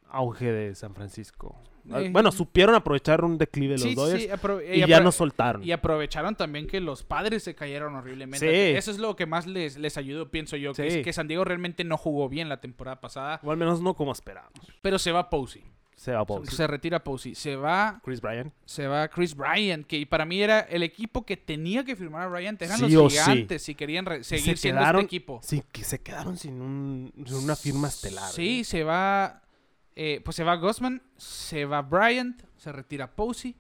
auge 0.09 0.51
de 0.51 0.75
San 0.75 0.95
Francisco. 0.95 1.57
Ah, 1.91 2.01
Eh. 2.01 2.11
Bueno, 2.11 2.33
supieron 2.33 2.75
aprovechar 2.75 3.25
un 3.25 3.37
declive 3.39 3.75
de 3.75 3.79
los 3.81 3.89
Sí, 3.89 3.95
Dodgers 3.95 4.29
y, 4.75 4.83
y 4.83 4.87
ya 4.87 5.01
nos 5.01 5.15
soltaron. 5.17 5.63
Y 5.63 5.73
aprovecharon 5.73 6.35
también 6.35 6.67
que 6.67 6.81
los 6.81 7.03
padres 7.03 7.43
se 7.43 7.55
cayeron 7.55 7.95
horriblemente. 7.95 8.39
Sí. 8.39 8.77
Eso 8.77 8.91
es 8.91 8.99
lo 8.99 9.17
que 9.17 9.27
más 9.27 9.47
les, 9.47 9.77
les 9.77 9.97
ayudó, 9.97 10.31
pienso 10.31 10.57
yo. 10.57 10.73
Que, 10.73 10.87
es 10.87 11.05
que 11.05 11.13
San 11.13 11.29
Diego 11.29 11.45
realmente 11.45 11.85
no 11.85 11.97
jugó 11.97 12.29
bien 12.29 12.49
la 12.49 12.61
temporada 12.61 13.01
pasada. 13.01 13.41
O 13.43 13.51
al 13.51 13.57
menos 13.57 13.81
no 13.81 13.95
como 13.95 14.13
esperábamos. 14.13 14.61
Pero 14.83 14.99
se 14.99 15.13
va 15.13 15.29
Posey. 15.31 15.63
Se 15.97 16.13
va 16.13 16.27
Posey. 16.27 16.55
Se 16.55 16.67
retira 16.67 17.03
Posey. 17.05 17.35
Se 17.35 17.55
va, 17.57 18.01
Chris 18.05 18.21
Bryant. 18.21 18.53
se 18.65 18.87
va 18.89 19.07
Chris 19.09 19.35
Bryant, 19.35 19.87
que 19.87 20.05
para 20.07 20.25
mí 20.25 20.43
era 20.43 20.61
el 20.61 20.83
equipo 20.83 21.25
que 21.25 21.37
tenía 21.37 21.85
que 21.85 21.95
firmar 21.97 22.23
a 22.23 22.27
Bryant. 22.29 22.61
Eran 22.61 22.77
Sí 22.79 22.89
los 22.91 23.13
sí. 23.13 23.19
gigantes 23.21 23.63
si 23.63 23.75
querían 23.75 24.05
seguir 24.25 24.57
se 24.57 24.57
siendo 24.57 24.81
quedaron, 24.81 25.01
este 25.03 25.07
equipo. 25.17 25.41
Sí, 25.43 25.63
que 25.71 25.85
se 25.85 26.01
quedaron 26.01 26.37
sin, 26.37 26.61
un, 26.61 27.13
sin 27.27 27.37
una 27.37 27.57
firma 27.57 27.89
estelar. 27.89 28.31
Sí, 28.33 28.61
¿eh? 28.61 28.65
se 28.65 28.83
va. 28.85 29.41
Eh, 29.97 30.21
pues 30.25 30.37
se 30.37 30.45
va 30.45 30.57
Gosman, 30.57 31.03
se 31.17 31.65
va 31.65 31.83
Bryant, 31.83 32.43
se 32.57 32.73
retira 32.73 33.15
Posey. 33.15 33.55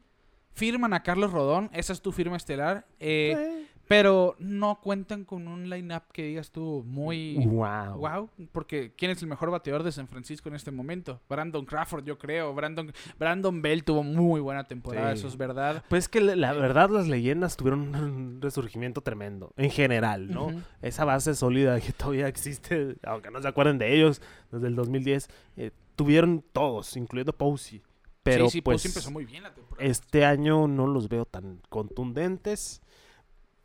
Firman 0.52 0.94
a 0.94 1.02
Carlos 1.02 1.32
Rodón, 1.32 1.68
esa 1.72 1.92
es 1.92 2.00
tu 2.00 2.12
firma 2.12 2.36
estelar. 2.36 2.86
eh, 3.00 3.66
Pero 3.86 4.34
no 4.38 4.80
cuentan 4.80 5.24
con 5.26 5.46
un 5.46 5.68
line-up 5.68 6.04
que 6.10 6.22
digas 6.22 6.50
tú 6.50 6.82
muy 6.86 7.34
Wow. 7.44 7.98
wow. 7.98 8.30
Porque 8.50 8.94
¿quién 8.96 9.10
es 9.10 9.20
el 9.20 9.28
mejor 9.28 9.50
bateador 9.50 9.82
de 9.82 9.92
San 9.92 10.08
Francisco 10.08 10.48
en 10.48 10.54
este 10.54 10.70
momento? 10.70 11.20
Brandon 11.28 11.66
Crawford, 11.66 12.02
yo 12.04 12.16
creo. 12.16 12.54
Brandon, 12.54 12.90
Brandon 13.18 13.60
Bell 13.60 13.84
tuvo 13.84 14.02
muy 14.02 14.40
buena 14.40 14.64
temporada, 14.64 15.12
Sí. 15.12 15.18
eso 15.18 15.28
es 15.28 15.36
verdad. 15.36 15.84
Pues 15.90 16.08
que 16.08 16.22
la 16.22 16.54
verdad 16.54 16.88
las 16.88 17.08
leyendas 17.08 17.58
tuvieron 17.58 17.94
un 17.94 18.38
resurgimiento 18.40 19.02
tremendo, 19.02 19.52
en 19.58 19.70
general, 19.70 20.28
¿no? 20.30 20.50
Esa 20.80 21.04
base 21.04 21.34
sólida 21.34 21.78
que 21.78 21.92
todavía 21.92 22.26
existe, 22.28 22.96
aunque 23.02 23.30
no 23.30 23.42
se 23.42 23.48
acuerden 23.48 23.76
de 23.76 23.94
ellos, 23.94 24.22
desde 24.50 24.68
el 24.68 24.76
2010, 24.76 25.28
eh, 25.58 25.72
tuvieron 25.96 26.44
todos, 26.52 26.96
incluyendo 26.96 27.32
Posey. 27.32 27.82
Pero 28.22 28.46
sí, 28.46 28.52
sí, 28.58 28.62
pues 28.62 28.76
Posey 28.82 28.90
empezó 28.90 29.10
muy 29.10 29.24
bien 29.26 29.42
la 29.42 29.52
temporada. 29.54 29.86
este 29.86 30.24
año 30.24 30.66
no 30.66 30.86
los 30.86 31.08
veo 31.08 31.24
tan 31.26 31.60
contundentes. 31.68 32.80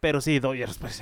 Pero 0.01 0.21
sí, 0.21 0.39
Dodgers, 0.39 0.77
pues, 0.77 1.01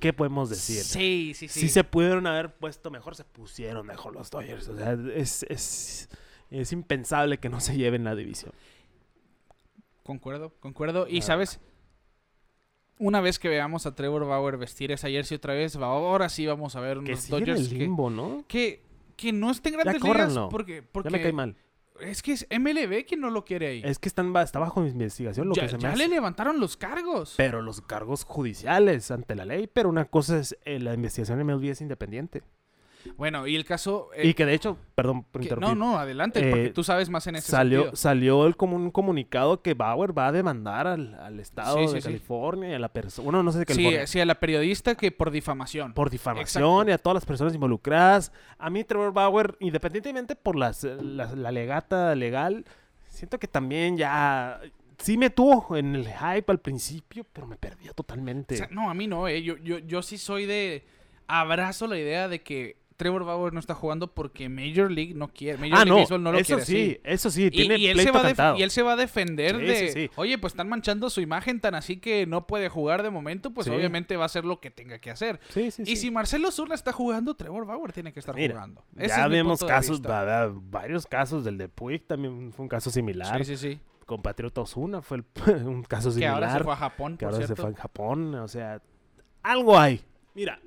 ¿qué 0.00 0.12
podemos 0.12 0.48
decir? 0.50 0.82
Sí, 0.82 1.32
sí, 1.34 1.48
sí. 1.48 1.60
Si 1.60 1.68
se 1.68 1.84
pudieron 1.84 2.26
haber 2.26 2.54
puesto 2.54 2.90
mejor, 2.90 3.14
se 3.16 3.24
pusieron 3.24 3.86
mejor 3.86 4.14
los 4.14 4.30
Dodgers. 4.30 4.68
O 4.68 4.76
sea, 4.76 4.96
es, 5.14 5.42
es, 5.48 6.08
es 6.50 6.72
impensable 6.72 7.38
que 7.38 7.48
no 7.48 7.60
se 7.60 7.76
lleven 7.76 8.04
la 8.04 8.14
división. 8.14 8.52
Concuerdo, 10.02 10.52
concuerdo. 10.60 11.06
Y 11.08 11.18
Ah. 11.18 11.22
sabes, 11.22 11.60
una 12.98 13.20
vez 13.20 13.38
que 13.38 13.48
veamos 13.48 13.86
a 13.86 13.94
Trevor 13.94 14.24
Bauer 14.26 14.56
vestir 14.56 14.92
esa 14.92 15.08
jersey 15.08 15.36
otra 15.36 15.52
vez, 15.54 15.76
ahora 15.76 16.28
sí 16.28 16.46
vamos 16.46 16.76
a 16.76 16.80
ver 16.80 16.98
Que 17.00 17.12
unos 17.12 17.24
en 17.24 17.30
Dodgers 17.30 17.68
que, 17.68 17.74
limbo, 17.74 18.08
¿no? 18.08 18.44
que, 18.48 18.82
que 19.16 19.32
no 19.32 19.50
estén 19.50 19.72
grandes 19.74 19.94
ligas 20.02 20.08
córranlo. 20.08 20.48
porque, 20.48 20.82
porque 20.82 21.08
Ya 21.10 21.16
me 21.16 21.22
cae 21.22 21.32
mal. 21.32 21.56
es 22.00 22.22
que 22.22 22.32
es 22.32 22.46
MLB 22.50 23.04
quien 23.06 23.20
no 23.20 23.30
lo 23.30 23.44
quiere 23.44 23.66
ahí. 23.68 23.82
Es 23.84 23.98
que 23.98 24.08
están, 24.08 24.34
está 24.36 24.58
bajo 24.58 24.84
investigación 24.86 25.48
lo 25.48 25.54
ya 25.54 25.62
que 25.62 25.68
se 25.70 25.76
me 25.76 25.82
ya 25.82 25.88
hace. 25.90 25.98
le 25.98 26.08
levantaron 26.08 26.60
los 26.60 26.76
cargos. 26.76 27.34
Pero 27.36 27.62
los 27.62 27.80
cargos 27.80 28.24
judiciales 28.24 29.10
ante 29.10 29.34
la 29.34 29.44
ley. 29.46 29.66
Pero 29.72 29.88
una 29.88 30.04
cosa 30.04 30.38
es 30.38 30.56
eh, 30.64 30.78
la 30.78 30.92
investigación 30.94 31.40
en 31.40 31.46
MLB 31.46 31.64
es 31.70 31.80
independiente. 31.80 32.42
Bueno, 33.16 33.46
y 33.46 33.56
el 33.56 33.64
caso... 33.64 34.10
eh, 34.14 34.26
y 34.28 34.34
que 34.34 34.44
de 34.46 34.54
hecho, 34.54 34.76
perdón 34.94 35.24
por 35.24 35.42
interrumpir. 35.42 35.76
no, 35.76 35.92
no, 35.92 35.98
adelante, 35.98 36.40
porque 36.48 36.66
Eh, 36.66 36.70
tú 36.70 36.82
sabes 36.84 37.08
más 37.10 37.26
en 37.26 37.36
ese 37.36 37.50
Salió, 37.50 37.80
sentido. 37.80 37.96
salió 37.96 38.46
el, 38.46 38.56
como 38.56 38.76
un 38.76 38.90
comunicado 38.90 39.62
que 39.62 39.74
Bauer 39.74 40.16
va 40.16 40.28
a 40.28 40.32
demandar 40.32 40.86
al, 40.86 41.14
al 41.14 41.40
estado 41.40 41.78
Sí, 41.78 41.88
sí, 41.88 41.94
de 41.94 42.00
sí. 42.00 42.06
California 42.06 42.70
y 42.70 42.74
a 42.74 42.78
la 42.78 42.88
persona. 42.88 43.24
Bueno, 43.24 43.42
no 43.42 43.52
sé 43.52 43.58
de 43.60 43.64
Sí, 43.64 43.74
California. 43.74 44.06
sí, 44.06 44.20
a 44.20 44.26
la 44.26 44.34
periodista 44.36 44.94
que 44.94 45.10
por 45.12 45.30
difamación. 45.30 45.92
por 45.94 46.10
difamación 46.10 46.62
Exacto. 46.82 46.90
y 46.90 46.92
a 46.92 46.98
todas 46.98 47.14
las 47.14 47.26
personas 47.26 47.54
involucradas. 47.54 48.32
A 48.58 48.70
mí 48.70 48.84
Trevor 48.84 49.12
Bauer, 49.12 49.56
independientemente 49.60 50.36
por 50.36 50.56
las, 50.56 50.84
la, 50.84 51.34
la 51.34 51.52
legata 51.52 52.14
legal, 52.14 52.64
siento 53.08 53.38
que 53.38 53.48
también 53.48 53.96
ya 53.96 54.60
sí 54.98 55.18
me 55.18 55.28
tuvo 55.30 55.76
en 55.76 55.94
el 55.94 56.06
hype 56.06 56.50
al 56.50 56.58
principio, 56.58 57.24
pero 57.32 57.46
me 57.46 57.56
perdió 57.56 57.92
totalmente. 57.92 58.54
O 58.54 58.58
sea, 58.58 58.68
no, 58.70 58.88
a 58.90 58.94
mí 58.94 59.06
no, 59.06 59.28
eh. 59.28 59.42
yo, 59.42 59.56
yo, 59.58 59.78
yo 59.78 60.02
sí 60.02 60.16
soy 60.18 60.46
de... 60.46 60.84
Abrazo 61.28 61.86
la 61.88 61.98
idea 61.98 62.28
de 62.28 62.40
que 62.42 62.76
Trevor 62.96 63.24
Bauer 63.24 63.52
no 63.52 63.60
está 63.60 63.74
jugando 63.74 64.12
porque 64.14 64.48
Major 64.48 64.90
League 64.90 65.12
no 65.14 65.28
quiere. 65.28 65.58
Major 65.58 65.74
ah, 65.74 65.84
League 65.84 65.90
no, 65.90 65.96
Baseball 65.96 66.22
no 66.22 66.32
lo 66.32 66.38
eso 66.38 66.56
quiere 66.56 66.64
sí, 66.64 67.00
eso 67.04 67.30
sí, 67.30 67.44
Y, 67.46 67.50
tiene 67.50 67.76
y 67.78 67.88
él 67.88 68.00
se 68.00 68.10
va 68.10 68.56
y 68.58 68.62
él 68.62 68.70
se 68.70 68.82
va 68.82 68.92
a 68.94 68.96
defender 68.96 69.56
Sí, 69.58 69.62
de, 69.66 69.76
sí, 69.76 69.92
sí. 69.92 70.10
oye, 70.16 70.38
pues 70.38 70.52
están 70.54 70.68
manchando 70.68 71.10
su 71.10 71.20
imagen 71.20 71.60
tan 71.60 71.74
así 71.74 71.98
que 71.98 72.26
no 72.26 72.46
puede 72.46 72.68
jugar 72.68 73.02
de 73.02 73.10
momento, 73.10 73.52
pues 73.52 73.66
Sí. 73.66 73.70
obviamente 73.72 74.16
va 74.16 74.24
a 74.24 74.26
hacer 74.26 74.44
lo 74.44 74.60
que 74.60 74.70
tenga 74.70 74.98
que 74.98 75.10
hacer. 75.10 75.40
Sí, 75.50 75.70
sí, 75.70 75.82
Y 75.82 75.86
sí. 75.86 75.96
si 75.96 76.10
Marcelo 76.10 76.50
Zurna 76.50 76.74
está 76.74 76.92
jugando, 76.92 77.34
Trevor 77.36 77.66
Bauer 77.66 77.92
tiene 77.92 78.12
que 78.12 78.20
estar 78.20 78.34
Mira, 78.34 78.54
jugando. 78.54 78.84
Ese 78.96 79.08
ya 79.16 79.28
vemos 79.28 79.62
casos, 79.62 80.00
va- 80.00 80.50
varios 80.52 81.06
casos 81.06 81.44
del 81.44 81.58
de 81.58 81.68
Puig 81.68 82.06
también 82.06 82.52
fue 82.52 82.62
un 82.64 82.68
caso 82.68 82.90
similar. 82.90 83.44
Sí, 83.44 83.56
sí, 83.56 83.72
sí. 83.74 83.80
Con 84.06 84.22
Patriota 84.22 84.60
Osuna 84.62 85.02
fue 85.02 85.18
el- 85.18 85.24
un 85.66 85.82
caso 85.82 86.08
Que 86.08 86.14
similar. 86.14 86.34
ahora 86.34 86.52
se 86.58 86.64
fue 86.64 86.72
a 86.72 86.76
Japón, 86.76 87.16
que 87.18 87.26
por 87.26 87.34
ahora 87.34 87.46
se 87.46 87.56
fue 87.56 87.70
a 87.70 87.74
Japón, 87.74 88.34
o 88.36 88.48
sea, 88.48 88.80
algo 89.42 89.78
hay. 89.78 90.00
Mira, 90.34 90.60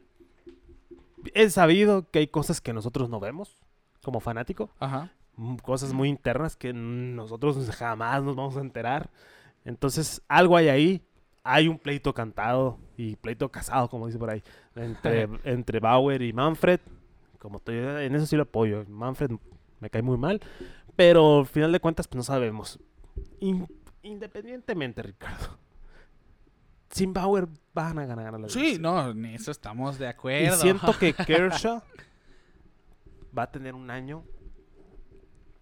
he 1.34 1.50
sabido 1.50 2.10
que 2.10 2.20
hay 2.20 2.28
cosas 2.28 2.62
que 2.62 2.74
nosotros 2.74 3.10
no 3.10 3.20
vemos 3.20 3.58
como 4.04 4.20
fanático, 4.20 4.70
Ajá. 4.80 5.12
mm, 5.36 5.58
cosas 5.58 5.94
muy 5.94 6.10
internas 6.10 6.56
que 6.56 6.74
nosotros 6.74 7.70
jamás 7.78 8.24
nos 8.24 8.36
vamos 8.36 8.58
a 8.58 8.62
enterar. 8.62 9.10
Entonces, 9.66 10.22
algo 10.28 10.56
hay 10.58 10.70
ahí. 10.70 11.02
Hay 11.44 11.68
un 11.68 11.80
pleito 11.80 12.14
cantado 12.14 12.78
y 12.98 13.16
pleito 13.16 13.50
casado, 13.50 13.90
como 13.90 14.06
dice 14.08 14.20
por 14.20 14.30
ahí, 14.30 14.44
entre, 14.76 15.28
entre 15.46 15.80
Bauer 15.80 16.22
y 16.22 16.34
Manfred. 16.34 16.80
Como 17.40 17.58
estoy, 17.58 17.78
en 17.78 18.14
eso 18.16 18.26
sí 18.26 18.36
lo 18.36 18.44
apoyo. 18.44 18.84
Manfred 18.88 19.32
me 19.80 19.90
cae 19.90 20.02
muy 20.02 20.18
mal, 20.18 20.42
pero 20.98 21.40
al 21.40 21.46
final 21.46 21.72
de 21.72 21.80
cuentas, 21.80 22.08
pues 22.08 22.18
no 22.18 22.24
sabemos. 22.24 22.78
In- 23.40 23.68
independientemente, 24.04 25.02
Ricardo. 25.02 25.58
Sin 26.92 27.14
Bauer 27.14 27.48
van 27.74 28.00
a 28.00 28.06
ganar 28.06 28.40
la 28.40 28.50
Sí, 28.50 28.60
división. 28.60 28.82
no, 28.82 29.12
en 29.12 29.26
eso 29.26 29.52
estamos 29.52 30.00
de 30.00 30.06
Y 30.06 30.10
acuerdo. 30.10 30.56
siento 30.58 30.98
que 30.98 31.14
Kershaw 31.26 31.82
va 33.38 33.44
a 33.44 33.52
tener 33.52 33.76
un 33.76 33.90
año 33.92 34.24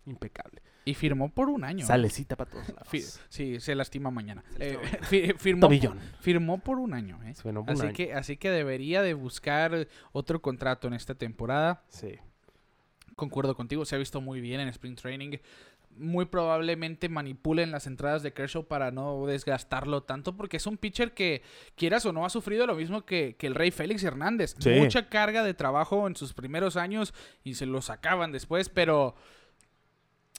impecable. 0.05 0.61
Y 0.85 0.93
firmó 0.93 1.29
por 1.29 1.49
un 1.49 1.65
año. 1.65 1.85
Salecita 1.85 2.37
para 2.37 2.49
todos 2.49 2.69
lados. 2.69 3.19
Sí, 3.27 3.59
se 3.59 3.75
lastima 3.75 4.09
mañana. 4.09 4.41
Eh, 4.57 4.77
firmó, 5.37 5.67
por 6.59 6.79
un 6.79 6.93
año, 6.93 7.19
¿eh? 7.25 7.33
Por 7.43 7.57
un 7.57 7.69
Así 7.69 7.81
año. 7.81 7.93
que, 7.93 8.13
así 8.13 8.37
que 8.37 8.49
debería 8.49 9.01
de 9.01 9.13
buscar 9.13 9.87
otro 10.13 10.41
contrato 10.41 10.87
en 10.87 10.93
esta 10.93 11.13
temporada. 11.15 11.83
Sí. 11.89 12.15
Concuerdo 13.17 13.53
contigo, 13.55 13.83
se 13.83 13.95
ha 13.95 13.97
visto 13.97 14.21
muy 14.21 14.39
bien 14.39 14.61
en 14.61 14.69
Spring 14.69 14.95
Training. 14.95 15.37
Muy 15.99 16.25
probablemente 16.25 17.09
manipulen 17.09 17.71
las 17.71 17.87
entradas 17.87 18.23
de 18.23 18.33
Kershaw 18.33 18.65
para 18.65 18.91
no 18.91 19.25
desgastarlo 19.25 20.03
tanto, 20.03 20.35
porque 20.35 20.57
es 20.57 20.67
un 20.67 20.77
pitcher 20.77 21.13
que, 21.13 21.41
quieras 21.75 22.05
o 22.05 22.13
no, 22.13 22.25
ha 22.25 22.29
sufrido 22.29 22.65
lo 22.67 22.75
mismo 22.75 23.05
que, 23.05 23.35
que 23.37 23.47
el 23.47 23.55
Rey 23.55 23.71
Félix 23.71 24.03
Hernández. 24.03 24.55
Sí. 24.59 24.71
Mucha 24.71 25.09
carga 25.09 25.43
de 25.43 25.53
trabajo 25.53 26.07
en 26.07 26.15
sus 26.15 26.33
primeros 26.33 26.77
años 26.77 27.13
y 27.43 27.55
se 27.55 27.65
lo 27.65 27.81
sacaban 27.81 28.31
después, 28.31 28.69
pero 28.69 29.15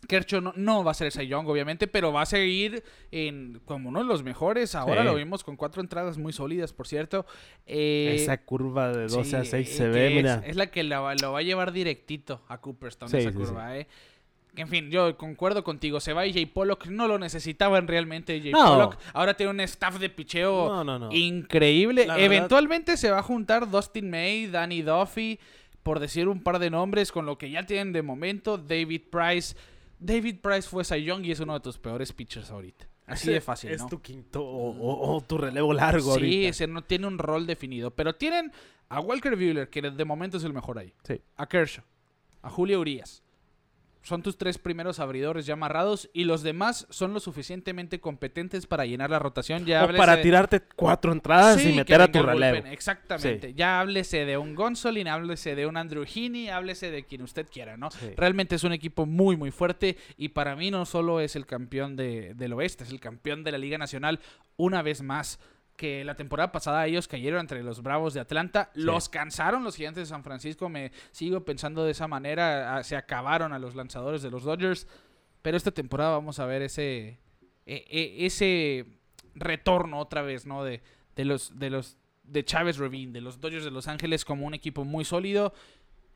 Kershaw 0.07 0.41
no, 0.41 0.53
no 0.55 0.85
va 0.85 0.93
a 0.93 0.95
ser 0.95 1.09
ese 1.09 1.27
Young, 1.27 1.49
obviamente, 1.49 1.89
pero 1.89 2.13
va 2.13 2.23
a 2.23 2.27
seguir 2.27 2.85
en, 3.11 3.61
como 3.65 3.89
uno 3.89 3.99
de 3.99 4.05
los 4.05 4.23
mejores. 4.23 4.77
Ahora 4.77 5.01
Sí. 5.03 5.09
lo 5.09 5.15
vimos 5.17 5.43
con 5.43 5.57
cuatro 5.57 5.83
entradas 5.83 6.19
muy 6.19 6.33
sólidas, 6.33 6.73
por 6.73 6.87
cierto. 6.87 7.27
Eh, 7.67 8.13
Esa 8.15 8.39
curva 8.45 8.93
de 8.93 9.09
12 9.09 9.37
a 9.37 9.43
Sí, 9.45 9.51
6 9.51 9.69
eh, 9.69 9.73
se 9.73 9.89
ve, 9.89 10.07
es, 10.11 10.15
mira. 10.15 10.43
es 10.47 10.55
la 10.55 10.69
que 10.69 10.85
lo, 10.85 11.03
va- 11.03 11.17
lo 11.17 11.33
va 11.33 11.41
a 11.41 11.43
llevar 11.43 11.73
directito 11.73 12.43
a 12.47 12.61
Cooperstown, 12.61 13.11
Sí, 13.11 13.17
esa 13.17 13.33
curva, 13.33 13.77
¿eh? 13.77 13.89
En 14.61 14.69
fin, 14.69 14.91
yo 14.91 15.17
concuerdo 15.17 15.63
contigo. 15.65 16.01
Se 16.01 16.13
va 16.13 16.23
Jay 16.23 16.47
Pollock. 16.47 16.87
No 16.87 17.07
lo 17.09 17.19
necesitaban 17.19 17.87
realmente 17.89 18.41
Jay 18.41 18.53
No. 18.53 18.65
Pollock. 18.65 18.97
Ahora 19.13 19.35
tiene 19.35 19.51
un 19.53 19.61
staff 19.61 19.99
de 19.99 20.11
picheo 20.11 20.69
No, 20.69 20.85
no, 20.85 20.99
no. 20.99 21.13
increíble. 21.13 22.07
La 22.07 22.15
verdad- 22.15 22.27
Eventualmente 22.27 22.97
se 22.97 23.11
va 23.11 23.19
a 23.21 23.23
juntar 23.23 23.71
Dustin 23.71 24.11
May, 24.11 24.47
Danny 24.49 24.83
Duffy, 24.83 25.39
por 25.83 26.01
decir 26.01 26.29
un 26.29 26.43
par 26.43 26.59
de 26.59 26.71
nombres, 26.71 27.13
con 27.13 27.25
lo 27.27 27.39
que 27.39 27.51
ya 27.51 27.65
tienen 27.65 27.93
de 27.93 28.03
momento. 28.03 28.59
David 28.59 29.03
Price. 29.11 29.57
David 30.01 30.37
Price 30.43 30.69
fue 30.69 30.85
Cy 30.85 31.03
Young 31.05 31.25
y 31.25 31.33
es 31.33 31.41
uno 31.41 31.55
de 31.55 31.61
tus 31.61 31.79
peores 31.79 32.13
pitchers 32.13 32.51
ahorita. 32.51 32.87
Así 33.07 33.31
de 33.33 33.41
fácil, 33.41 33.71
Es 33.71 33.81
¿no? 33.81 33.89
tu 33.89 34.03
quinto 34.03 34.45
o, 34.45 34.71
o- 34.71 35.17
o 35.17 35.21
tu 35.23 35.39
relevo 35.39 35.73
largo 35.73 36.03
Sí, 36.03 36.11
ahorita. 36.11 36.49
ese 36.51 36.67
no 36.67 36.83
tiene 36.83 37.07
un 37.07 37.19
rol 37.19 37.47
definido. 37.47 37.91
Pero 37.91 38.15
tienen 38.15 38.53
a 38.91 39.01
Walker 39.01 39.35
Buehler, 39.35 39.71
que 39.71 39.81
de 39.81 40.05
momento 40.05 40.37
es 40.37 40.45
el 40.45 40.53
mejor 40.53 40.79
ahí. 40.79 40.93
Sí. 41.05 41.19
A 41.37 41.47
Kershaw. 41.49 41.85
A 42.43 42.51
Julio 42.51 42.79
Urias. 42.81 43.23
Son 44.09 44.23
tus 44.23 44.39
tres 44.39 44.57
primeros 44.57 45.01
abridores 45.01 45.45
ya 45.45 45.53
amarrados 45.53 46.09
y 46.15 46.25
los 46.25 46.43
demás 46.43 46.87
son 46.89 47.13
lo 47.13 47.21
suficientemente 47.21 48.01
competentes 48.01 48.67
para 48.67 48.87
llenar 48.87 49.11
la 49.11 49.19
rotación. 49.19 49.67
Ya 49.67 49.85
O 49.85 49.89
para 49.95 50.17
de- 50.17 50.23
tirarte 50.23 50.63
cuatro 50.77 51.13
entradas 51.13 51.61
Sí, 51.61 51.69
y 51.69 51.77
meter 51.77 52.01
a 52.01 52.11
tu 52.11 52.21
el 52.21 52.25
relevo. 52.27 52.67
Exactamente. 52.69 53.53
Ya 53.53 53.81
háblese 53.81 54.25
de 54.25 54.39
un 54.39 54.55
Gonsolin, 54.55 55.09
háblese 55.09 55.55
de 55.55 55.67
un 55.67 55.77
Andrew 55.77 56.05
Heaney, 56.07 56.49
háblese 56.49 56.91
de 56.91 57.05
quien 57.05 57.21
usted 57.21 57.47
quiera, 57.53 57.77
¿no? 57.77 57.91
Sí. 57.91 58.07
Realmente 58.17 58.55
es 58.55 58.65
un 58.65 58.73
equipo 58.73 59.05
muy, 59.05 59.37
muy 59.37 59.51
fuerte 59.51 59.99
y 60.17 60.31
para 60.31 60.57
mí 60.57 60.71
no 60.71 60.87
solo 60.87 61.21
es 61.21 61.37
el 61.37 61.45
campeón 61.45 61.95
de- 61.95 62.33
del 62.35 62.55
oeste, 62.55 62.85
es 62.85 62.91
el 62.91 63.01
campeón 63.01 63.45
de 63.45 63.53
la 63.53 63.59
Liga 63.59 63.77
Nacional 63.77 64.21
una 64.57 64.81
vez 64.81 65.03
más. 65.03 65.39
Que 65.79 66.05
la 66.05 66.17
temporada 66.17 66.51
pasada 66.51 66.85
ellos 66.89 67.07
cayeron 67.07 67.39
entre 67.41 67.63
los 67.63 67.83
Bravos 67.85 68.13
de 68.13 68.19
Atlanta, 68.19 68.69
Sí. 68.75 68.81
los 68.83 69.09
cansaron 69.09 69.63
los 69.63 69.77
Gigantes 69.77 70.03
de 70.03 70.07
San 70.13 70.25
Francisco, 70.25 70.69
me 70.69 70.91
sigo 71.13 71.45
pensando 71.45 71.85
de 71.85 71.93
esa 71.93 72.09
manera, 72.09 72.83
se 72.83 72.97
acabaron 72.97 73.53
a 73.53 73.61
los 73.61 73.77
lanzadores 73.77 74.21
de 74.23 74.31
los 74.31 74.43
Dodgers, 74.43 74.89
pero 75.41 75.57
esta 75.57 75.71
temporada 75.71 76.11
vamos 76.11 76.41
a 76.41 76.47
ver 76.47 76.63
ese, 76.63 77.21
e- 77.65 77.85
e- 77.89 78.27
ese 78.27 78.87
retorno 79.37 80.01
otra 80.01 80.23
vez, 80.23 80.47
¿no? 80.47 80.65
De, 80.65 80.83
de 81.15 81.25
los, 81.25 81.57
de 81.61 81.71
los, 81.71 81.97
de 82.25 82.45
Chávez 82.45 82.77
Ravine, 82.79 83.13
de 83.13 83.21
los 83.21 83.41
Dodgers 83.41 83.63
de 83.65 83.71
Los 83.71 83.87
Ángeles 83.87 84.25
como 84.25 84.47
un 84.47 84.55
equipo 84.55 84.85
muy 84.85 85.05
sólido, 85.05 85.55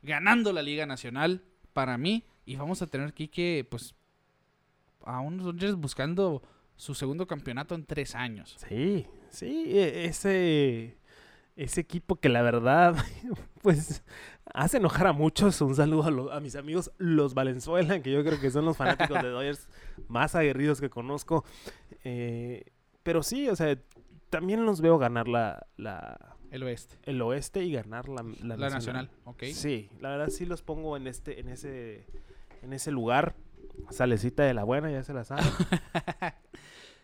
ganando 0.01 0.51
la 0.51 0.61
Liga 0.61 0.85
Nacional 0.85 1.41
para 1.71 1.97
mí. 1.97 2.25
Y 2.45 2.57
vamos 2.57 2.81
a 2.81 2.87
tener 2.87 3.07
aquí 3.07 3.29
que, 3.29 3.65
pues, 3.71 3.95
a 5.05 5.21
unos 5.21 5.45
Dodgers 5.45 5.75
buscando 5.75 6.43
su 6.75 6.93
segundo 6.95 7.25
campeonato 7.27 7.75
en 7.75 7.85
tres 7.85 8.13
años. 8.13 8.57
Sí, 8.67 9.07
sí, 9.33 9.77
e- 9.77 10.05
ese, 10.05 10.97
ese 11.57 11.81
equipo 11.81 12.15
que 12.15 12.29
la 12.29 12.41
verdad, 12.41 12.95
pues, 13.61 14.03
hace 14.53 14.77
enojar 14.77 15.07
a 15.07 15.13
muchos. 15.13 15.59
Un 15.61 15.75
saludo 15.75 16.03
a, 16.05 16.11
lo- 16.11 16.31
a 16.31 16.39
mis 16.39 16.55
amigos 16.55 16.91
los 16.97 17.33
Valenzuela, 17.33 18.01
que 18.01 18.11
yo 18.11 18.23
creo 18.23 18.39
que 18.39 18.49
son 18.51 18.63
los 18.65 18.77
fanáticos 18.77 19.21
de 19.21 19.29
Dodgers 19.31 19.67
más 20.07 20.35
aguerridos 20.35 20.79
que 20.79 20.89
conozco. 20.89 21.43
Eh, 22.05 22.63
pero 23.03 23.21
sí, 23.23 23.49
o 23.49 23.55
sea, 23.55 23.77
también 24.29 24.65
los 24.65 24.79
veo 24.79 24.97
ganar 24.97 25.27
la, 25.27 25.67
la- 25.77 26.35
El 26.51 26.63
oeste. 26.63 26.95
el 27.03 27.21
oeste 27.21 27.63
y 27.63 27.73
ganar 27.73 28.07
la, 28.07 28.23
la 28.41 28.55
La, 28.57 28.69
nacional. 28.69 29.09
Ok. 29.25 29.43
Sí, 29.53 29.89
la 29.99 30.09
verdad 30.11 30.29
sí 30.29 30.45
los 30.45 30.61
pongo 30.61 30.95
en 30.97 31.07
este, 31.07 31.39
en 31.39 31.49
ese, 31.49 32.05
en 32.61 32.71
ese 32.73 32.91
lugar. 32.91 33.35
Salecita 33.89 34.43
de 34.43 34.53
la 34.53 34.63
buena, 34.63 34.91
ya 34.91 35.03
se 35.03 35.13
la 35.13 35.23
saben. 35.23 35.43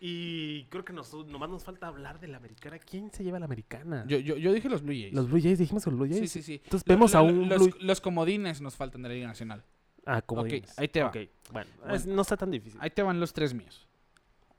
y 0.02 0.64
creo 0.70 0.82
que 0.84 0.92
nos, 0.94 1.12
nomás 1.26 1.50
nos 1.50 1.62
falta 1.62 1.86
hablar 1.86 2.18
de 2.20 2.28
la 2.28 2.38
americana. 2.38 2.78
¿Quién 2.78 3.12
se 3.12 3.22
lleva 3.22 3.38
la 3.38 3.44
americana? 3.44 4.04
Yo, 4.08 4.18
yo, 4.18 4.36
yo 4.36 4.52
dije 4.52 4.68
los 4.70 4.82
Blue 4.82 4.92
Jays. 4.94 5.12
Los 5.12 5.28
Blue 5.28 5.40
Jays, 5.42 5.58
dijimos 5.58 5.84
que 5.84 5.90
los 5.90 5.98
Blue 5.98 6.08
sí, 6.08 6.18
Jays. 6.20 6.32
sí, 6.32 6.42
sí. 6.42 6.60
Entonces 6.64 6.88
Lo- 6.88 6.94
vemos 6.94 7.12
lo- 7.12 7.18
a 7.18 7.22
un 7.22 7.48
los, 7.48 7.58
Blue- 7.60 7.76
los 7.80 8.00
comodines 8.00 8.60
nos 8.62 8.76
faltan 8.76 9.02
de 9.02 9.08
la 9.10 9.14
Liga 9.14 9.26
Nacional. 9.28 9.62
Ah, 10.06 10.22
como 10.22 10.40
Ok, 10.40 10.48
dices. 10.48 10.78
ahí 10.78 10.88
te 10.88 11.02
va. 11.02 11.10
Bueno, 11.52 11.70
Bueno. 11.80 11.94
es- 11.94 12.06
no 12.06 12.22
está 12.22 12.36
tan 12.38 12.50
difícil. 12.50 12.80
Ahí 12.82 12.90
te 12.90 13.02
van 13.02 13.20
los 13.20 13.32
tres 13.34 13.52
míos. 13.52 13.86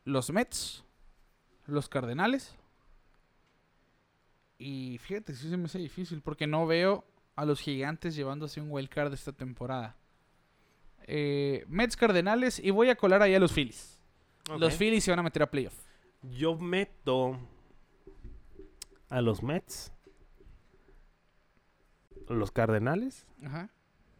Los 0.05 0.29
Mets, 0.31 0.83
los 1.65 1.89
Cardenales. 1.89 2.55
Y 4.57 4.99
fíjate, 4.99 5.33
sí 5.33 5.49
se 5.49 5.57
me 5.57 5.65
hace 5.65 5.79
difícil 5.79 6.21
porque 6.21 6.45
no 6.45 6.67
veo 6.67 7.03
a 7.35 7.45
los 7.45 7.59
gigantes 7.59 8.15
llevándose 8.15 8.61
un 8.61 8.69
wild 8.69 8.89
card 8.89 9.13
esta 9.13 9.31
temporada. 9.31 9.95
Eh, 11.07 11.65
Mets, 11.67 11.97
Cardenales 11.97 12.59
y 12.59 12.69
voy 12.69 12.89
a 12.89 12.95
colar 12.95 13.23
ahí 13.23 13.33
a 13.33 13.39
los 13.39 13.51
Phillies. 13.53 13.99
Los. 14.57 14.75
Phillies 14.75 15.03
se 15.03 15.11
van 15.11 15.19
a 15.19 15.23
meter 15.23 15.43
a 15.43 15.49
playoff. 15.51 15.73
Yo 16.23 16.55
meto 16.57 17.39
a 19.09 19.21
los 19.21 19.41
Mets, 19.43 19.91
los 22.29 22.51
Cardenales 22.51 23.25
Ajá. 23.43 23.69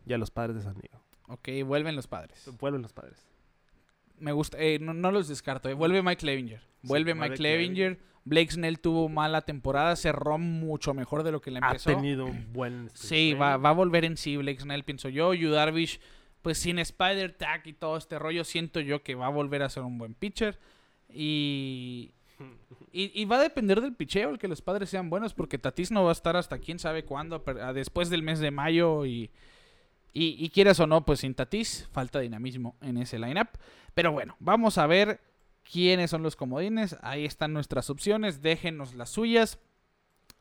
y 0.05 0.13
a 0.13 0.17
los 0.17 0.32
Padres 0.32 0.55
de 0.57 0.61
San 0.63 0.76
Diego. 0.80 1.01
Ok, 1.28 1.49
vuelven 1.65 1.95
los 1.95 2.07
padres. 2.07 2.49
Vuelven 2.59 2.82
los 2.82 2.91
Padres. 2.91 3.26
Me 4.19 4.34
gusta, 4.34 4.57
eh, 4.59 4.80
no, 4.80 4.93
no 4.93 5.11
los 5.11 5.28
descarto. 5.28 5.69
eh. 5.69 5.74
Vuelve 5.74 6.01
Mike 6.03 6.26
Levinger. 6.26 6.61
Vuelve 6.84 7.15
Mike 7.15 7.38
Levinger. 7.41 7.99
Blake 8.24 8.51
Snell 8.51 8.80
tuvo 8.80 9.09
mala 9.09 9.41
temporada, 9.41 9.95
cerró 9.95 10.38
mucho 10.38 10.93
mejor 10.93 11.24
de 11.24 11.32
lo 11.32 11.41
que 11.41 11.49
le 11.49 11.59
Ha 11.61 11.67
empezó. 11.69 11.89
tenido 11.89 12.26
un 12.26 12.53
buen... 12.53 12.89
Sí, 12.93 13.34
va, 13.34 13.57
va 13.57 13.69
a 13.69 13.74
volver 13.74 14.05
en 14.05 14.15
sí 14.17 14.38
Blake 14.38 14.59
Snell, 14.59 14.84
pienso 14.84 15.09
yo. 15.09 15.34
Yu 15.34 15.49
Darvish, 15.49 15.99
pues 16.42 16.58
sin 16.58 16.80
Spider 16.80 17.34
Tag 17.34 17.68
y 17.68 17.74
todo 17.74 17.98
este 17.98 18.18
rollo, 18.20 18.44
siento 18.44 18.80
yo 18.80 19.04
que 19.04 19.16
va 19.16 19.28
a 19.28 19.30
volver 19.30 19.64
a 19.64 19.70
ser 19.70 19.84
un 19.84 19.98
buen 19.98 20.14
pitcher. 20.14 20.60
Y, 21.10 22.12
y, 22.92 23.20
y 23.20 23.26
va 23.26 23.38
a 23.38 23.42
depender 23.42 23.82
del 23.82 23.96
picheo, 23.96 24.30
el 24.30 24.39
que 24.39 24.48
los 24.48 24.62
padres 24.62 24.89
sean 24.89 25.10
buenos, 25.10 25.34
porque 25.34 25.58
Tatis 25.58 25.92
no 25.92 26.04
va 26.04 26.10
a 26.10 26.14
estar 26.14 26.36
hasta 26.36 26.60
quién 26.60 26.80
sabe 26.80 27.06
cuándo, 27.06 27.44
después 27.74 28.10
del 28.10 28.24
mes 28.24 28.39
de 28.39 28.52
mayo. 28.52 29.06
Y, 29.06 29.30
y, 30.14 30.44
y 30.44 30.50
quieras 30.50 30.80
o 30.80 30.88
no, 30.88 31.06
pues 31.06 31.22
sin 31.22 31.36
Tatis, 31.36 31.88
falta 31.92 32.20
dinamismo 32.20 32.76
en 32.82 32.98
ese 32.98 33.20
lineup. 33.20 33.50
Pero 33.94 34.12
bueno, 34.12 34.36
vamos 34.39 34.78
a 34.78 34.88
ver 34.88 35.22
quiénes 35.70 36.10
son 36.10 36.24
los 36.24 36.36
comodines. 36.36 36.98
Ahí 37.02 37.26
están 37.26 37.54
nuestras 37.54 37.89
opciones, 37.89 38.42
déjenos 38.42 38.94
las 38.94 39.10
suyas. 39.10 39.60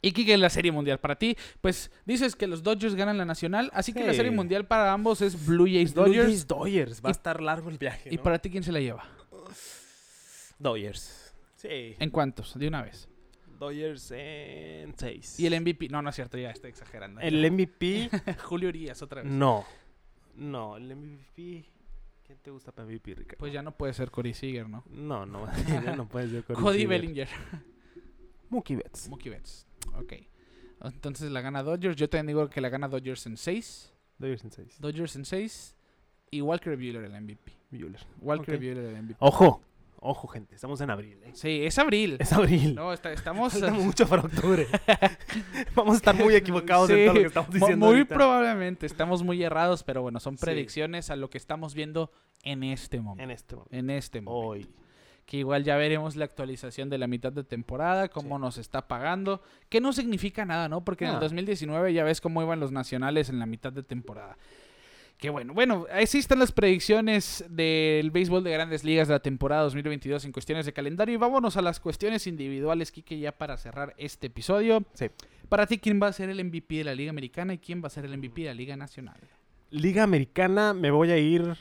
Y 0.02 0.12
Kike, 0.12 0.36
la 0.38 0.48
Serie 0.48 0.72
Mundial 0.72 0.98
para 0.98 1.16
ti, 1.16 1.36
pues 1.60 1.90
dices 2.06 2.34
que 2.34 2.46
los 2.46 2.62
Dodgers 2.62 2.94
ganan 2.94 3.18
la 3.18 3.24
Nacional, 3.24 3.70
así 3.74 3.92
que 3.92 4.04
la. 4.04 4.14
Serie 4.14 4.30
Mundial 4.30 4.66
para 4.66 4.92
ambos 4.92 5.20
es 5.20 5.46
Blue 5.46 5.66
Jays 5.66 5.92
Blue 5.92 6.04
Dodgers. 6.06 6.26
Jays 6.26 6.46
Dodgers. 6.46 7.04
Va 7.04 7.08
a 7.08 7.12
estar 7.12 7.42
largo 7.42 7.68
el 7.68 7.78
viaje, 7.78 8.08
¿Y 8.12 8.18
para 8.18 8.38
ti 8.38 8.50
quién 8.50 8.62
se 8.62 8.72
la 8.72 8.80
lleva? 8.80 9.04
Dodgers. 10.58 11.34
Sí. 11.56 11.96
¿En 11.98 12.10
cuántos? 12.10 12.58
De 12.58 12.68
una 12.68 12.82
vez. 12.82 13.08
Dodgers 13.58 14.10
en 14.12 14.94
6. 14.96 15.38
Y 15.40 15.46
el 15.46 15.60
MVP, 15.60 15.88
no, 15.90 16.00
no 16.00 16.08
es 16.08 16.16
cierto, 16.16 16.38
ya 16.38 16.50
estoy 16.50 16.70
exagerando. 16.70 17.20
El 17.20 17.50
MVP, 17.50 18.08
Julio 18.44 18.68
Urias 18.70 19.02
otra 19.02 19.22
vez. 19.22 19.30
no. 19.30 19.64
No, 20.36 20.76
el 20.78 20.94
MVP... 20.96 21.66
¿Quién 22.24 22.38
te 22.38 22.50
gusta 22.50 22.72
para 22.72 22.86
MVP, 22.86 23.14
Ricardo? 23.14 23.38
Pues 23.38 23.52
ya 23.52 23.60
no 23.60 23.76
puede 23.76 23.92
ser 23.92 24.10
Corey 24.10 24.32
Seager, 24.32 24.66
¿no? 24.68 24.84
No, 24.88 25.26
no, 25.26 25.46
ya 25.68 25.94
no 25.96 26.08
puedes 26.08 26.30
ser 26.30 26.44
Corey 26.44 26.62
Cody 26.62 26.78
Seager. 26.78 26.88
Bellinger, 26.88 27.28
Mookie 28.48 28.76
Betts. 28.76 29.08
Mookie 29.08 29.28
Betts. 29.28 29.66
Ok. 29.98 30.14
Entonces 30.82 31.30
la 31.30 31.40
gana 31.40 31.62
Dodgers. 31.62 31.96
Yo 31.96 32.08
también 32.08 32.28
digo 32.28 32.48
que 32.48 32.60
la 32.60 32.68
gana 32.70 32.88
Dodgers 32.88 33.26
en 33.26 33.36
6. 33.36 33.92
Dodgers 34.18 34.44
en 34.44 34.50
6. 34.52 34.76
Dodgers 34.80 35.16
en 35.16 35.24
6. 35.24 35.76
Y 36.30 36.40
Walker 36.40 36.76
Buehler 36.76 37.04
el 37.04 37.20
MVP. 37.20 37.52
Buehler. 37.70 38.00
Walker 38.20 38.54
Ok. 38.54 38.60
Buehler 38.60 38.84
el 38.84 39.02
MVP. 39.02 39.16
Ojo, 39.18 39.60
ojo, 39.98 40.28
gente. 40.28 40.54
Estamos 40.54 40.80
en 40.80 40.90
abril, 40.90 41.18
¿eh? 41.24 41.30
Sí, 41.34 41.64
es 41.64 41.78
abril. 41.78 42.16
Es 42.20 42.32
abril. 42.32 42.74
No, 42.76 42.92
está- 42.92 43.12
estamos... 43.12 43.52
Falta 43.52 43.72
mucho 43.72 44.06
para 44.08 44.22
octubre. 44.22 44.66
Vamos 45.74 45.94
a 45.94 45.96
estar 45.96 46.14
muy 46.14 46.34
equivocados 46.34 46.88
Sí, 46.88 46.94
en 46.94 47.06
todo 47.06 47.14
lo 47.14 47.20
que 47.20 47.26
estamos 47.26 47.50
diciendo. 47.52 47.86
Muy 47.86 47.96
ahorita. 47.96 48.14
probablemente. 48.14 48.86
Estamos 48.86 49.22
muy 49.22 49.42
errados, 49.42 49.82
pero 49.82 50.02
bueno, 50.02 50.20
son 50.20 50.38
Sí. 50.38 50.44
predicciones 50.44 51.10
a 51.10 51.16
lo 51.16 51.28
que 51.30 51.38
estamos 51.38 51.74
viendo 51.74 52.10
en 52.44 52.62
este 52.62 53.00
momento. 53.00 53.24
En 53.24 53.30
este 53.32 53.56
momento. 53.56 53.76
En 53.76 53.90
este 53.90 54.20
momento. 54.20 54.46
Hoy. 54.48 54.68
Que 55.30 55.36
igual 55.36 55.62
ya 55.62 55.76
veremos 55.76 56.16
la 56.16 56.24
actualización 56.24 56.90
de 56.90 56.98
la 56.98 57.06
mitad 57.06 57.30
de 57.32 57.44
temporada, 57.44 58.08
cómo 58.08 58.34
Sí. 58.36 58.40
nos 58.42 58.58
está 58.58 58.88
pagando. 58.88 59.40
Que 59.68 59.80
no 59.80 59.92
significa 59.92 60.44
nada, 60.44 60.68
¿no? 60.68 60.84
Porque 60.84 61.04
en 61.04 61.10
el 61.10 61.14
No. 61.14 61.20
2019 61.20 61.92
ya 61.92 62.02
ves 62.02 62.20
cómo 62.20 62.42
iban 62.42 62.58
los 62.58 62.72
nacionales 62.72 63.28
en 63.28 63.38
la 63.38 63.46
mitad 63.46 63.72
de 63.72 63.84
temporada. 63.84 64.36
Que 65.18 65.30
bueno, 65.30 65.54
bueno, 65.54 65.86
están 65.94 66.40
las 66.40 66.50
predicciones 66.50 67.44
del 67.48 68.10
béisbol 68.10 68.42
de 68.42 68.50
grandes 68.50 68.82
ligas 68.82 69.06
de 69.06 69.14
la 69.14 69.20
temporada 69.20 69.62
2022 69.62 70.24
en 70.24 70.32
cuestiones 70.32 70.66
de 70.66 70.72
calendario. 70.72 71.14
Y 71.14 71.18
vámonos 71.18 71.56
a 71.56 71.62
las 71.62 71.78
cuestiones 71.78 72.26
individuales, 72.26 72.90
Kike, 72.90 73.20
ya 73.20 73.30
para 73.30 73.56
cerrar 73.56 73.94
este 73.98 74.26
episodio. 74.26 74.82
Sí. 74.94 75.10
Para 75.48 75.64
ti, 75.66 75.78
¿quién 75.78 76.02
va 76.02 76.08
a 76.08 76.12
ser 76.12 76.28
el 76.30 76.40
MVP 76.44 76.78
de 76.78 76.84
la 76.84 76.94
Liga 76.96 77.10
Americana 77.10 77.54
y 77.54 77.58
quién 77.58 77.80
va 77.80 77.86
a 77.86 77.90
ser 77.90 78.04
el 78.04 78.18
MVP 78.18 78.40
de 78.42 78.48
la 78.48 78.54
Liga 78.54 78.76
Nacional? 78.76 79.20
Liga 79.70 80.02
Americana, 80.02 80.74
me 80.74 80.90
voy 80.90 81.12
a 81.12 81.18
ir 81.18 81.54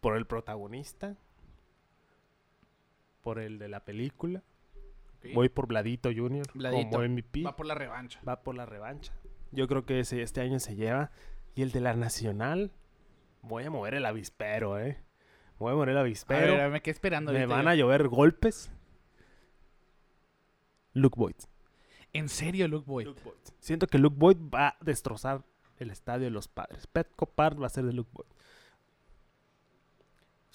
por 0.00 0.16
el 0.16 0.26
protagonista. 0.26 1.16
Por 3.22 3.38
el 3.38 3.58
de 3.58 3.68
la 3.68 3.84
película. 3.84 4.42
Voy 5.34 5.48
por 5.48 5.66
Bladito 5.68 6.10
Jr. 6.14 6.46
Bladito. 6.54 6.90
como 6.96 7.08
MVP. 7.08 7.42
Va 7.44 7.54
por 7.56 7.66
la 7.66 7.74
revancha. 7.74 8.20
Va 8.28 8.42
por 8.42 8.54
la 8.56 8.66
revancha. 8.66 9.12
Yo 9.52 9.68
creo 9.68 9.84
que 9.86 10.00
ese, 10.00 10.22
este 10.22 10.40
año 10.40 10.58
se 10.58 10.74
lleva. 10.74 11.10
Y 11.54 11.62
el 11.62 11.70
de 11.70 11.80
la 11.80 11.94
nacional, 11.94 12.72
voy 13.42 13.64
a 13.64 13.70
mover 13.70 13.94
el 13.94 14.06
avispero, 14.06 14.80
¿eh? 14.80 14.98
Voy 15.58 15.70
a 15.72 15.74
mover 15.74 15.90
el 15.90 15.98
A 15.98 16.00
avispero. 16.00 16.56
ver, 16.56 16.70
me 16.70 16.80
quedé 16.82 16.92
esperando. 16.92 17.32
me 17.32 17.46
van 17.46 17.64
ya. 17.66 17.70
a 17.70 17.74
llover 17.76 18.08
golpes. 18.08 18.72
Luke 20.94 21.16
Boyd. 21.18 21.36
En 22.12 22.28
serio, 22.28 22.66
Luke 22.68 22.86
Boyd. 22.86 23.08
Siento 23.60 23.86
que 23.86 23.98
Luke 23.98 24.16
Boyd 24.18 24.36
va 24.52 24.68
a 24.68 24.76
destrozar 24.80 25.44
el 25.78 25.90
estadio 25.90 26.24
de 26.24 26.30
los 26.30 26.48
padres. 26.48 26.86
Petco 26.86 27.26
Park 27.26 27.60
va 27.62 27.66
a 27.66 27.70
ser 27.70 27.84
de 27.84 27.92
Luke 27.92 28.10
Boyd. 28.12 28.26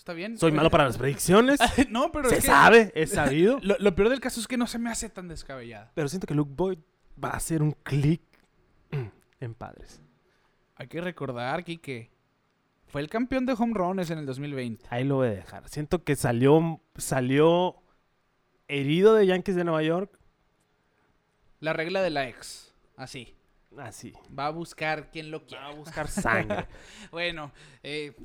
¿Está 0.07 0.15
bien? 0.15 0.37
Soy 0.37 0.53
malo 0.53 0.69
para 0.69 0.85
las 0.85 0.97
predicciones. 0.97 1.59
no, 1.89 2.13
pero 2.13 2.29
se 2.29 2.35
es 2.35 2.45
que 2.45 2.47
sabe, 2.47 2.93
es 2.95 3.11
sabido. 3.11 3.59
Lo, 3.61 3.75
lo 3.77 3.93
peor 3.93 4.07
del 4.07 4.21
caso 4.21 4.39
es 4.39 4.47
que 4.47 4.55
no 4.55 4.65
se 4.65 4.79
me 4.79 4.89
hace 4.89 5.09
tan 5.09 5.27
descabellada. 5.27 5.91
Pero 5.95 6.07
siento 6.07 6.25
que 6.25 6.33
Luke 6.33 6.53
Boyd 6.55 6.79
va 7.21 7.31
a 7.31 7.35
hacer 7.35 7.61
un 7.61 7.73
clic 7.73 8.21
en 9.41 9.53
padres. 9.53 10.01
Hay 10.77 10.87
que 10.87 11.01
recordar, 11.01 11.65
que 11.65 12.09
fue 12.85 13.01
el 13.01 13.09
campeón 13.09 13.45
de 13.45 13.51
home 13.51 13.73
runs 13.73 14.09
en 14.09 14.19
el 14.19 14.25
2020. 14.25 14.85
Ahí 14.91 15.03
lo 15.03 15.15
voy 15.15 15.27
a 15.27 15.31
dejar. 15.31 15.67
Siento 15.67 16.01
que 16.05 16.15
salió, 16.15 16.79
salió 16.95 17.75
herido 18.69 19.13
de 19.13 19.27
Yankees 19.27 19.57
de 19.57 19.65
Nueva 19.65 19.83
York. 19.83 20.17
La 21.59 21.73
regla 21.73 22.01
de 22.01 22.11
la 22.11 22.29
ex. 22.29 22.73
Así. 22.95 23.35
Así. 23.77 24.13
Va 24.27 24.45
a 24.45 24.51
buscar 24.51 25.11
quien 25.11 25.31
lo 25.31 25.39
Va 25.39 25.43
a 25.43 25.47
quiera. 25.47 25.71
buscar 25.71 26.07
sangre. 26.07 26.65
Bueno, 27.11 27.51
eh, 27.83 28.15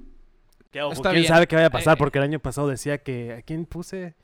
ojo, 0.80 0.92
Está 0.92 1.10
quién 1.10 1.22
bien. 1.22 1.28
sabe 1.34 1.46
qué 1.46 1.56
vaya 1.56 1.66
a 1.68 1.70
pasar, 1.70 1.94
Eh, 1.94 1.98
porque 1.98 2.18
el 2.18 2.24
año 2.24 2.38
pasado 2.38 2.68
decía 2.68 2.98
que. 2.98 3.34
¿A 3.34 3.42
quién 3.42 3.66
puse? 3.66 4.14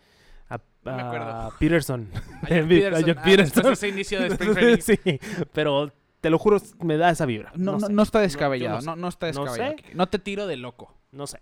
A, 0.49 0.59
No 0.85 0.97
me 0.97 1.03
acuerdo. 1.03 1.27
a 1.31 1.59
Peterson. 1.59 2.09
a 2.43 2.49
Jack 2.49 2.63
A 2.65 2.69
Peterson. 2.69 3.05
Jack 3.05 3.19
Ah, 3.19 3.23
Peterson. 3.25 3.73
ese 3.73 3.89
inicio 3.89 4.21
de 4.21 4.27
Spring 4.29 4.53
Training. 4.55 4.79
sí, 4.81 4.99
pero 5.53 5.93
te 6.21 6.31
lo 6.31 6.39
juro, 6.39 6.59
me 6.83 6.97
da 6.97 7.11
esa 7.11 7.27
vibra. 7.27 7.53
No, 7.55 7.73
no, 7.73 7.81
sé. 7.87 7.93
no 7.93 8.03
está 8.03 8.21
descabellado. 8.21 8.81
no 8.81 8.97
No, 8.97 9.09
está 9.09 9.31
No 9.33 9.45
descabellado. 9.45 9.77
sé. 9.87 9.95
No 9.95 10.07
te 10.09 10.19
tiro 10.19 10.47
de 10.47 10.57
loco. 10.57 10.95
No 11.13 11.27
sé. 11.27 11.41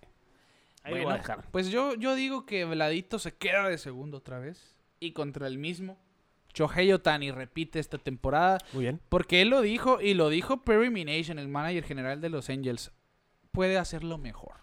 Ahí 0.83 0.93
Bueno, 0.93 1.05
voy 1.07 1.15
a 1.15 1.19
dejar. 1.19 1.45
pues 1.51 1.69
yo, 1.71 1.95
yo 1.95 2.15
digo 2.15 2.47
que 2.47 2.65
Veladito 2.65 3.19
se 3.19 3.35
queda 3.35 3.69
de 3.69 3.79
segundo 3.79 4.19
otra 4.19 4.39
vez. 4.39 4.77
Y 5.01 5.13
contra 5.13 5.47
el 5.47 5.59
mismo. 5.59 5.99
Shohei 6.55 6.91
Otani 6.93 7.31
repite 7.33 7.79
esta 7.81 7.99
temporada. 7.99 8.59
Muy 8.73 8.85
bien. 8.85 9.01
Porque 9.11 9.43
él 9.43 9.51
lo 9.51 9.61
dijo 9.61 10.01
y 10.01 10.15
lo 10.15 10.29
dijo 10.31 10.63
Perry 10.65 10.89
Minasian, 10.91 11.39
el 11.39 11.49
manager 11.49 11.85
general 11.85 12.21
de 12.21 12.31
los 12.31 12.49
Angels. 12.49 12.93
Puede 13.53 13.77
hacerlo 13.79 14.17
mejor. 14.17 14.55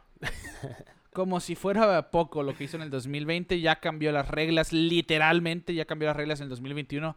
Como 1.14 1.40
si 1.40 1.54
fuera 1.56 2.10
poco 2.10 2.42
lo 2.42 2.56
que 2.56 2.64
hizo 2.64 2.76
en 2.78 2.82
el 2.84 2.90
2020, 2.90 3.60
ya 3.62 3.76
cambió 3.80 4.12
las 4.12 4.28
reglas, 4.30 4.74
literalmente 4.74 5.76
ya 5.76 5.86
cambió 5.86 6.08
las 6.08 6.16
reglas 6.18 6.40
en 6.40 6.46
el 6.46 6.50
2021. 6.50 7.16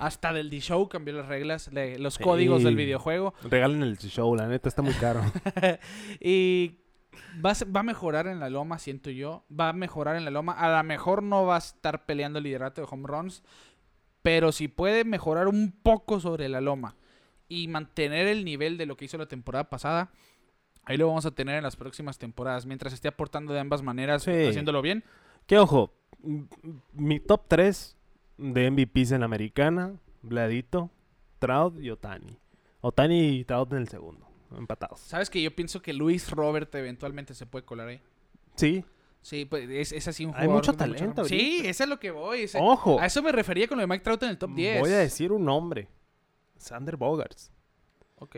Hasta 0.00 0.32
del 0.32 0.50
D-Show 0.50 0.88
cambió 0.88 1.14
las 1.14 1.26
reglas, 1.26 1.72
le- 1.72 1.96
los 2.00 2.14
Sí. 2.14 2.24
códigos 2.24 2.64
del 2.64 2.74
videojuego. 2.74 3.34
Regalen 3.44 3.84
el 3.84 3.98
show, 3.98 4.34
la 4.34 4.48
neta 4.48 4.68
está 4.68 4.82
muy 4.82 4.94
caro. 4.94 5.20
Y 6.20 6.80
va 7.44 7.52
a, 7.52 7.54
va 7.72 7.80
a 7.80 7.84
mejorar 7.84 8.26
en 8.26 8.40
la 8.40 8.50
loma, 8.50 8.80
siento 8.80 9.10
yo. 9.10 9.44
Va 9.48 9.68
a 9.68 9.72
mejorar 9.72 10.16
en 10.16 10.24
la 10.24 10.32
loma. 10.32 10.52
A 10.54 10.76
lo 10.76 10.82
mejor 10.82 11.22
no 11.22 11.46
va 11.46 11.54
a 11.54 11.58
estar 11.58 12.04
peleando 12.04 12.38
el 12.38 12.44
liderato 12.44 12.80
de 12.80 12.88
home 12.90 13.06
runs. 13.06 13.44
Pero 14.22 14.50
si 14.50 14.66
puede 14.66 15.04
mejorar 15.04 15.46
un 15.46 15.70
poco 15.70 16.18
sobre 16.18 16.48
la 16.48 16.60
loma 16.60 16.96
y 17.48 17.68
mantener 17.68 18.26
el 18.26 18.44
nivel 18.44 18.76
de 18.76 18.86
lo 18.86 18.96
que 18.96 19.04
hizo 19.04 19.18
la 19.18 19.26
temporada 19.26 19.70
pasada, 19.70 20.10
ahí 20.86 20.96
lo 20.96 21.06
vamos 21.08 21.26
a 21.26 21.30
tener 21.32 21.56
en 21.56 21.62
las 21.62 21.76
próximas 21.76 22.16
temporadas. 22.18 22.64
Mientras 22.66 22.92
esté 22.94 23.08
aportando 23.08 23.52
de 23.52 23.60
ambas 23.60 23.82
maneras, 23.82 24.22
Sí. 24.22 24.30
haciéndolo 24.48 24.80
bien. 24.82 25.04
que 25.46 25.58
ojo, 25.58 25.92
mi 26.92 27.20
top 27.20 27.42
3 27.46 27.96
de 28.38 28.66
MVPs 28.70 29.12
en 29.12 29.20
la 29.20 29.26
americana, 29.26 29.94
Bladito, 30.22 30.90
Trout 31.38 31.78
y 31.80 31.90
Otani. 31.90 32.38
Otani 32.80 33.28
y 33.38 33.44
Trout 33.44 33.70
en 33.72 33.78
el 33.78 33.88
segundo, 33.88 34.26
empatados. 34.56 34.98
¿Sabes 35.00 35.30
que 35.30 35.40
yo 35.40 35.54
pienso 35.54 35.80
que 35.82 35.92
Luis 35.92 36.30
Robert 36.30 36.74
eventualmente 36.74 37.32
se 37.34 37.46
puede 37.46 37.64
colar 37.64 37.88
ahí? 37.88 38.00
Sí, 38.56 38.84
Sí, 39.22 39.44
pues 39.44 39.68
es, 39.68 39.90
es 39.90 40.06
así 40.06 40.24
un 40.24 40.32
Hay 40.36 40.46
mucho 40.46 40.72
talento. 40.72 41.24
Sí, 41.24 41.60
eso 41.64 41.82
es 41.82 41.88
lo 41.90 41.98
que 41.98 42.12
voy. 42.12 42.42
ese- 42.42 42.58
ojo. 42.60 43.00
A 43.00 43.06
eso 43.06 43.24
me 43.24 43.32
refería 43.32 43.66
con 43.66 43.76
lo 43.76 43.80
de 43.82 43.88
Mike 43.88 44.04
Trout 44.04 44.22
en 44.22 44.28
el 44.28 44.38
top 44.38 44.54
10. 44.54 44.78
Voy 44.80 44.90
a 44.92 44.98
decir 44.98 45.32
un 45.32 45.44
nombre. 45.44 45.88
Sander 46.56 46.96
Bogarts. 46.96 47.50
Ok. 48.20 48.36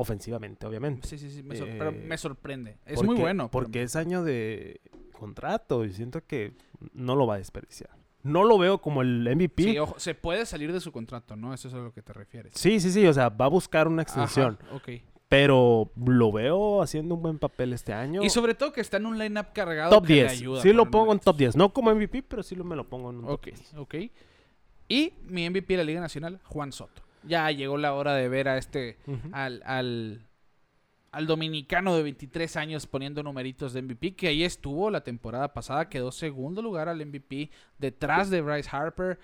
Ofensivamente, 0.00 0.64
obviamente. 0.64 1.08
Sí, 1.08 1.18
sí, 1.18 1.28
sí. 1.28 1.42
Me, 1.42 1.56
pero 1.56 1.90
Eh, 1.90 2.04
me 2.06 2.16
sorprende. 2.16 2.78
Es 2.86 2.94
Porque- 2.96 3.06
muy 3.06 3.16
bueno. 3.20 3.48
pero- 3.50 3.64
Porque 3.64 3.82
es 3.82 3.96
año 3.96 4.22
de 4.22 4.80
contrato 5.12 5.84
y 5.84 5.92
siento 5.92 6.24
que 6.24 6.52
no 6.92 7.16
lo 7.16 7.26
va 7.26 7.34
a 7.34 7.38
desperdiciar. 7.38 7.90
No 8.22 8.44
lo 8.44 8.58
veo 8.58 8.78
como 8.80 9.02
el 9.02 9.26
MVP. 9.26 9.62
Sí, 9.64 9.78
ojo, 9.78 9.98
se 9.98 10.14
puede 10.14 10.46
salir 10.46 10.72
de 10.72 10.80
su 10.80 10.92
contrato, 10.92 11.34
¿no? 11.34 11.52
Eso 11.52 11.66
es 11.66 11.74
a 11.74 11.78
lo 11.78 11.92
que 11.92 12.02
te 12.02 12.12
refieres. 12.12 12.52
Sí, 12.54 12.78
sí, 12.78 12.92
sí, 12.92 13.04
o 13.06 13.12
sea, 13.12 13.28
va 13.28 13.46
a 13.46 13.48
buscar 13.48 13.88
una 13.88 14.02
extensión. 14.02 14.56
Ajá, 14.62 14.74
ok. 14.76 14.88
Pero 15.28 15.90
lo 16.06 16.30
veo 16.32 16.80
haciendo 16.80 17.14
un 17.16 17.22
buen 17.22 17.38
papel 17.38 17.72
este 17.72 17.92
año. 17.92 18.22
Y 18.22 18.30
sobre 18.30 18.54
todo 18.54 18.72
que 18.72 18.80
está 18.80 18.96
en 18.98 19.06
un 19.06 19.18
lineup 19.18 19.52
cargado 19.52 19.90
top 19.90 20.06
que 20.06 20.14
le 20.14 20.20
10. 20.22 20.32
ayuda. 20.32 20.62
sí 20.62 20.72
lo 20.72 20.88
pongo 20.90 21.12
en 21.12 21.18
top 21.18 21.36
10. 21.36 21.56
No 21.56 21.72
como 21.72 21.90
MVP, 21.90 22.22
pero 22.22 22.42
sí 22.42 22.54
lo, 22.54 22.64
me 22.64 22.76
lo 22.76 22.88
pongo 22.88 23.10
en 23.10 23.16
un 23.16 23.22
top 23.22 23.32
Ok, 23.32 23.44
10. 23.46 23.74
ok. 23.76 23.94
Y 24.88 25.12
mi 25.26 25.44
MVP 25.50 25.74
de 25.74 25.78
la 25.78 25.84
Liga 25.84 26.00
Nacional, 26.00 26.40
Juan 26.44 26.72
Soto. 26.72 27.02
Ya 27.24 27.50
llegó 27.50 27.76
la 27.76 27.94
hora 27.94 28.14
de 28.14 28.28
ver 28.28 28.48
a 28.48 28.58
este, 28.58 28.96
al, 29.32 29.62
al, 29.64 30.26
al 31.10 31.26
dominicano 31.26 31.96
de 31.96 32.02
23 32.02 32.56
años 32.56 32.86
poniendo 32.86 33.22
numeritos 33.22 33.72
de 33.72 33.82
MVP, 33.82 34.14
que 34.14 34.28
ahí 34.28 34.44
estuvo 34.44 34.90
la 34.90 35.02
temporada 35.02 35.52
pasada, 35.52 35.88
quedó 35.88 36.12
segundo 36.12 36.62
lugar 36.62 36.88
al 36.88 37.04
MVP 37.04 37.50
detrás 37.78 38.30
de 38.30 38.40
Bryce 38.40 38.68
Harper, 38.70 39.18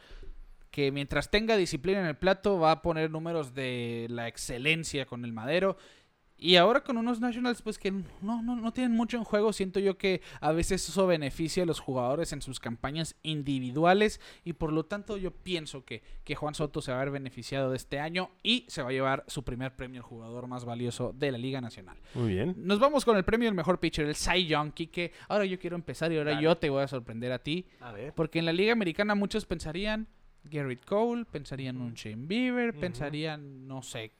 que 0.70 0.90
mientras 0.90 1.30
tenga 1.30 1.56
disciplina 1.56 2.00
en 2.00 2.06
el 2.06 2.16
plato 2.16 2.58
va 2.58 2.72
a 2.72 2.82
poner 2.82 3.10
números 3.10 3.54
de 3.54 4.06
la 4.10 4.26
excelencia 4.26 5.06
con 5.06 5.24
el 5.24 5.32
madero. 5.32 5.76
Y 6.36 6.56
ahora 6.56 6.82
con 6.82 6.96
unos 6.98 7.20
Nationals, 7.20 7.62
pues 7.62 7.78
que 7.78 7.90
no, 7.92 8.42
no, 8.42 8.56
no 8.56 8.72
tienen 8.72 8.92
mucho 8.92 9.16
en 9.16 9.24
juego, 9.24 9.52
siento 9.52 9.78
yo 9.80 9.96
que 9.96 10.20
a 10.40 10.52
veces 10.52 10.86
eso 10.88 11.06
beneficia 11.06 11.62
a 11.62 11.66
los 11.66 11.78
jugadores 11.80 12.32
en 12.32 12.42
sus 12.42 12.58
campañas 12.60 13.14
individuales 13.22 14.20
y 14.44 14.52
por 14.54 14.72
lo 14.72 14.84
tanto 14.84 15.16
yo 15.16 15.30
pienso 15.30 15.84
que, 15.84 16.02
que 16.24 16.34
Juan 16.34 16.54
Soto 16.54 16.82
se 16.82 16.90
va 16.92 17.00
a 17.00 17.04
ver 17.04 17.12
beneficiado 17.12 17.70
de 17.70 17.76
este 17.76 18.00
año 18.00 18.30
y 18.42 18.64
se 18.68 18.82
va 18.82 18.88
a 18.88 18.92
llevar 18.92 19.24
su 19.28 19.44
primer 19.44 19.76
premio 19.76 20.00
al 20.00 20.06
jugador 20.06 20.46
más 20.48 20.64
valioso 20.64 21.14
de 21.16 21.30
la 21.32 21.38
Liga 21.38 21.60
Nacional. 21.60 21.96
Muy 22.14 22.34
bien. 22.34 22.54
Nos 22.58 22.78
vamos 22.80 23.04
con 23.04 23.16
el 23.16 23.24
premio 23.24 23.46
del 23.46 23.54
mejor 23.54 23.78
pitcher, 23.78 24.06
el 24.06 24.16
Cy 24.16 24.46
Young, 24.46 24.72
que 24.74 25.12
ahora 25.28 25.44
yo 25.44 25.58
quiero 25.58 25.76
empezar 25.76 26.10
y 26.12 26.18
ahora 26.18 26.32
Dale. 26.32 26.42
yo 26.42 26.56
te 26.56 26.68
voy 26.68 26.82
a 26.82 26.88
sorprender 26.88 27.32
a 27.32 27.38
ti, 27.38 27.66
A 27.80 27.92
ver. 27.92 28.12
porque 28.12 28.40
en 28.40 28.44
la 28.46 28.52
Liga 28.52 28.72
Americana 28.72 29.14
muchos 29.14 29.46
pensarían 29.46 30.08
Garrett 30.44 30.84
Cole, 30.84 31.24
pensarían 31.24 31.80
un 31.80 31.94
Shane 31.94 32.26
Bieber, 32.26 32.74
pensarían, 32.78 33.66
no 33.66 33.82
sé, 33.82 34.12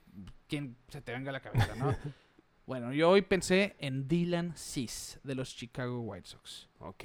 quién 0.47 0.75
se 0.89 1.01
te 1.01 1.11
venga 1.11 1.29
a 1.29 1.33
la 1.33 1.39
cabeza, 1.41 1.75
¿no? 1.75 1.95
bueno, 2.65 2.93
yo 2.93 3.09
hoy 3.09 3.21
pensé 3.21 3.75
en 3.79 4.07
Dylan 4.07 4.53
Cease 4.55 5.19
de 5.23 5.35
los 5.35 5.55
Chicago 5.55 6.01
White 6.01 6.27
Sox. 6.27 6.67
Ok. 6.79 7.03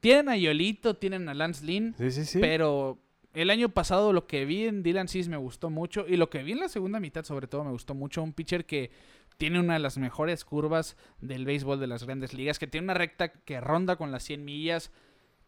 Tienen 0.00 0.28
a 0.28 0.36
Yolito, 0.36 0.94
tienen 0.94 1.28
a 1.28 1.34
Lance 1.34 1.64
Lynn, 1.64 1.94
Sí, 1.98 2.10
sí, 2.10 2.24
sí. 2.24 2.38
pero 2.40 2.98
el 3.34 3.50
año 3.50 3.68
pasado 3.68 4.12
lo 4.12 4.26
que 4.26 4.44
vi 4.44 4.66
en 4.66 4.82
Dylan 4.82 5.08
Cease 5.08 5.30
me 5.30 5.36
gustó 5.36 5.70
mucho 5.70 6.04
y 6.08 6.16
lo 6.16 6.30
que 6.30 6.42
vi 6.42 6.52
en 6.52 6.60
la 6.60 6.68
segunda 6.68 6.98
mitad 7.00 7.24
sobre 7.24 7.46
todo 7.46 7.64
me 7.64 7.70
gustó 7.70 7.94
mucho. 7.94 8.22
Un 8.22 8.32
pitcher 8.32 8.66
que 8.66 8.90
tiene 9.36 9.58
una 9.60 9.74
de 9.74 9.78
las 9.80 9.96
mejores 9.98 10.44
curvas 10.44 10.96
del 11.20 11.44
béisbol 11.46 11.80
de 11.80 11.86
las 11.86 12.04
grandes 12.04 12.34
ligas, 12.34 12.58
que 12.58 12.66
tiene 12.66 12.84
una 12.84 12.94
recta 12.94 13.32
que 13.32 13.60
ronda 13.60 13.96
con 13.96 14.10
las 14.12 14.22
100 14.24 14.44
millas, 14.44 14.90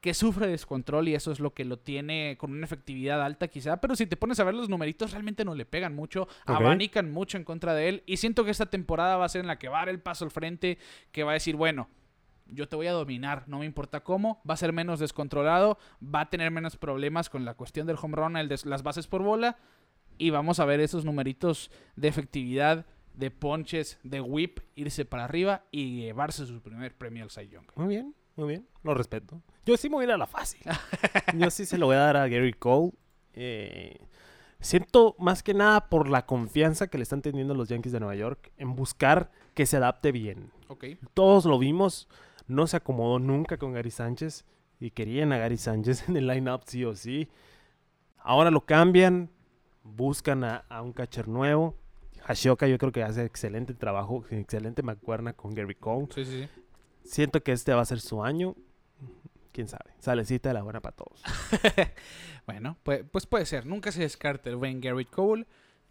que 0.03 0.15
sufre 0.15 0.49
descontrol 0.49 1.09
y 1.09 1.15
eso 1.15 1.31
es 1.31 1.39
lo 1.39 1.55
que 1.55 1.65
lo 1.65 1.79
tiene 1.79 2.37
con 2.37 2.51
una 2.51 2.67
efectividad 2.67 3.23
alta 3.23 3.47
quizá, 3.47 3.81
pero 3.81 3.95
si 3.95 4.05
te 4.07 4.17
pones 4.17 4.41
a 4.41 4.45
ver 4.45 4.53
los 4.53 4.69
numeritos 4.69 5.13
realmente 5.13 5.45
no 5.45 5.55
le 5.55 5.65
pegan 5.65 5.95
mucho, 5.95 6.27
abanican 6.45 7.13
mucho 7.13 7.39
en 7.39 7.45
contra 7.45 7.73
de 7.73 7.89
él 7.89 8.03
y 8.05 8.17
siento 8.17 8.45
que 8.45 8.51
esta 8.51 8.67
temporada 8.67 9.17
va 9.17 9.27
a 9.27 9.29
ser 9.29 9.43
en 9.43 9.47
la 9.47 9.61
que 9.61 9.69
va 9.69 9.79
a 9.79 9.81
dar 9.83 9.91
el 9.91 10.01
paso 10.01 10.25
al 10.25 10.33
frente, 10.33 10.77
que 11.13 11.23
va 11.23 11.31
a 11.31 11.35
decir, 11.35 11.55
bueno, 11.55 11.89
yo 12.49 12.69
te 12.69 12.75
voy 12.75 12.89
a 12.89 12.93
dominar, 12.93 13.45
no 13.47 13.61
me 13.61 13.65
importa 13.65 14.03
cómo, 14.03 14.43
va 14.49 14.55
a 14.55 14.57
ser 14.57 14.73
menos 14.73 14.99
descontrolado, 14.99 15.79
va 16.03 16.23
a 16.23 16.31
tener 16.31 16.51
menos 16.51 16.77
problemas 16.77 17.31
con 17.31 17.45
la 17.45 17.55
cuestión 17.55 17.87
del 17.87 17.97
home 18.03 18.17
run, 18.17 18.37
el 18.37 18.49
de 18.49 18.59
las 18.65 18.83
bases 18.83 19.07
por 19.07 19.23
bola, 19.23 19.57
y 20.19 20.31
vamos 20.31 20.59
a 20.59 20.65
ver 20.65 20.81
esos 20.81 21.05
numeritos 21.05 21.71
de 21.95 22.09
efectividad, 22.09 22.87
de 23.15 23.31
ponches, 23.31 24.01
de 24.03 24.21
whip, 24.21 24.59
irse 24.75 25.05
para 25.05 25.25
arriba 25.25 25.65
y 25.71 26.01
llevarse 26.01 26.45
su 26.45 26.61
primer 26.61 26.97
premio 26.97 27.23
al 27.23 27.31
Cy 27.31 27.47
Young. 27.49 27.67
Muy 27.77 27.89
bien, 27.89 28.15
muy 28.37 28.49
bien. 28.49 28.67
Lo 28.83 28.95
respeto. 28.95 29.43
Yo 29.65 29.77
sí 29.77 29.89
me 29.89 29.97
voy 29.97 30.03
a 30.05 30.09
ir 30.09 30.13
a 30.13 30.19
la 30.19 30.27
fácil. 30.27 30.61
Yo 31.39 31.51
sí 31.51 31.65
se 31.67 31.79
lo 31.79 31.87
voy 31.87 31.97
a 31.97 32.01
dar 32.01 32.17
a 32.17 32.29
Gary 32.29 32.53
Cole. 32.53 32.93
Eh, 33.35 33.99
siento 34.61 35.15
más 35.19 35.43
que 35.43 35.55
nada 35.55 35.89
por 35.89 36.09
la 36.09 36.27
confianza 36.27 36.89
que 36.89 36.99
le 36.99 37.03
están 37.03 37.23
teniendo 37.23 37.55
los 37.55 37.69
Yankees 37.69 37.93
de 37.93 38.01
Nueva 38.01 38.15
York 38.15 38.53
en 38.57 38.75
buscar 38.75 39.31
que 39.55 39.67
se 39.67 39.77
adapte 39.77 40.13
bien. 40.13 40.51
Todos 41.15 41.45
lo 41.45 41.59
vimos. 41.59 42.09
No 42.47 42.67
se 42.67 42.77
acomodó 42.77 43.19
nunca 43.19 43.57
con 43.57 43.73
Gary 43.73 43.91
Sánchez. 43.91 44.45
Y 44.81 44.91
querían 44.91 45.33
a 45.33 45.39
Gary 45.39 45.59
Sánchez 45.59 46.09
en 46.09 46.17
el 46.17 46.27
lineup 46.27 46.63
sí 46.67 46.85
o 46.85 46.97
sí. 46.97 47.29
Ahora 48.19 48.51
lo 48.51 48.65
cambian. 48.65 49.31
Buscan 49.85 50.45
a, 50.45 50.65
a 50.69 50.83
un 50.83 50.93
catcher 50.93 51.29
nuevo. 51.29 51.77
Hashioka 52.23 52.67
yo 52.69 52.79
creo 52.79 52.93
que 52.93 53.03
hace 53.03 53.25
excelente 53.25 53.75
trabajo. 53.75 54.25
Excelente 54.31 54.83
mancuerna 54.83 55.35
con 55.35 55.55
Gary 55.55 55.75
Cole. 55.75 56.09
Sí, 56.15 56.25
sí, 56.25 56.43
sí. 56.43 56.62
Siento 57.05 57.43
que 57.43 57.53
este 57.53 57.73
va 57.75 57.83
a 57.83 57.85
ser 57.87 58.01
su 58.01 58.25
año. 58.25 58.55
Quién 59.53 59.69
sabe. 59.69 59.93
Salecita 59.99 60.49
de 60.49 60.55
la 60.55 60.63
buena 60.63 60.81
para 60.81 60.97
todos. 60.97 61.23
Bueno, 62.45 62.77
pues, 62.83 63.05
pues 63.13 63.25
puede 63.25 63.47
ser. 63.47 63.67
Nunca 63.67 63.93
se 63.93 64.01
descarta 64.01 64.51
el 64.51 64.57
buen 64.57 64.81
Garrett 64.81 65.09
Cole. 65.11 65.47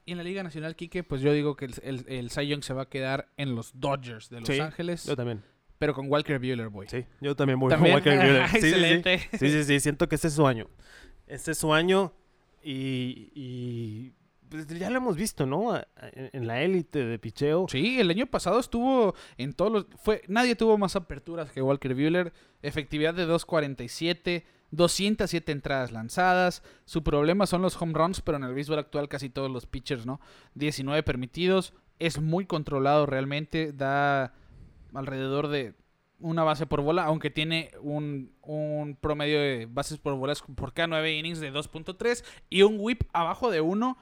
Y 0.06 0.12
en 0.12 0.18
la 0.18 0.24
Liga 0.26 0.44
Nacional, 0.44 0.76
Quique, 0.76 1.02
pues 1.02 1.22
yo 1.22 1.32
digo 1.32 1.56
que 1.56 1.64
el, 1.66 1.74
el, 1.84 2.06
el 2.10 2.30
Cy 2.30 2.48
Young 2.48 2.62
se 2.62 2.74
va 2.74 2.82
a 2.84 2.90
quedar 2.90 3.30
en 3.38 3.56
los 3.56 3.80
Dodgers 3.80 4.30
de 4.30 4.42
Los 4.42 4.50
Sí, 4.50 4.60
Ángeles. 4.60 5.06
Yo 5.06 5.16
también. 5.16 5.44
Pero 5.78 5.94
con 5.94 6.12
Walker 6.12 6.40
Buehler, 6.40 6.68
boy. 6.70 6.88
Sí, 6.90 7.06
yo 7.22 7.36
también 7.36 7.58
voy 7.60 7.70
También. 7.70 7.94
con 8.02 8.04
Walker 8.06 8.18
Buehler. 8.18 8.48
Sí, 8.50 8.56
sí, 8.56 8.62
sí. 8.62 8.68
Excelente. 8.68 9.20
Sí, 9.32 9.50
sí, 9.50 9.64
sí, 9.64 9.80
siento 9.80 10.10
que 10.10 10.16
este 10.16 10.28
es 10.28 10.34
su 10.34 10.46
año. 10.46 10.68
Este 11.26 11.52
es 11.52 11.58
su 11.58 11.74
año 11.74 12.14
y, 12.62 13.32
y, 13.34 14.14
pues 14.52 14.68
ya 14.68 14.90
lo 14.90 14.98
hemos 14.98 15.16
visto, 15.16 15.46
¿no? 15.46 15.82
En, 15.96 16.46
la 16.46 16.62
élite 16.62 17.06
de 17.06 17.18
picheo. 17.18 17.68
Sí, 17.70 18.02
el 18.02 18.10
año 18.10 18.28
pasado 18.28 18.60
estuvo 18.60 19.16
en 19.38 19.54
todos 19.54 19.72
los... 19.72 19.86
Fue, 19.96 20.24
nadie 20.28 20.58
tuvo 20.58 20.78
más 20.78 20.98
aperturas 20.98 21.50
que 21.52 21.62
Walker 21.62 21.96
Buehler. 21.96 22.34
Efectividad 22.62 23.14
de 23.14 23.26
2.47, 23.26 24.44
207 24.72 25.52
entradas 25.54 25.94
lanzadas. 25.94 26.64
Su 26.84 27.02
problema 27.02 27.48
son 27.48 27.62
los 27.62 27.82
home 27.82 27.94
runs, 27.94 28.20
pero 28.20 28.38
en 28.38 28.44
el 28.44 28.54
béisbol 28.54 28.80
actual 28.80 29.08
casi 29.08 29.30
todos 29.30 29.50
los 29.50 29.68
pitchers, 29.68 30.06
¿no? 30.06 30.20
19 30.56 31.02
permitidos. 31.04 31.74
Es 32.00 32.20
muy 32.20 32.46
controlado 32.46 33.06
realmente. 33.06 33.72
Da 33.72 34.34
alrededor 34.94 35.48
de 35.48 35.76
una 36.20 36.44
base 36.44 36.66
por 36.68 36.82
bola, 36.82 37.06
aunque 37.06 37.30
tiene 37.30 37.72
un, 37.82 38.34
un 38.42 38.98
promedio 39.00 39.40
de 39.40 39.66
bases 39.72 39.98
por 39.98 40.16
bolas 40.16 40.42
por 40.42 40.74
cada 40.74 40.88
9 40.88 41.14
innings 41.14 41.40
de 41.40 41.54
2.3 41.54 42.26
y 42.50 42.64
un 42.64 42.76
whip 42.80 43.04
abajo 43.14 43.50
de 43.50 43.62
1. 43.62 43.98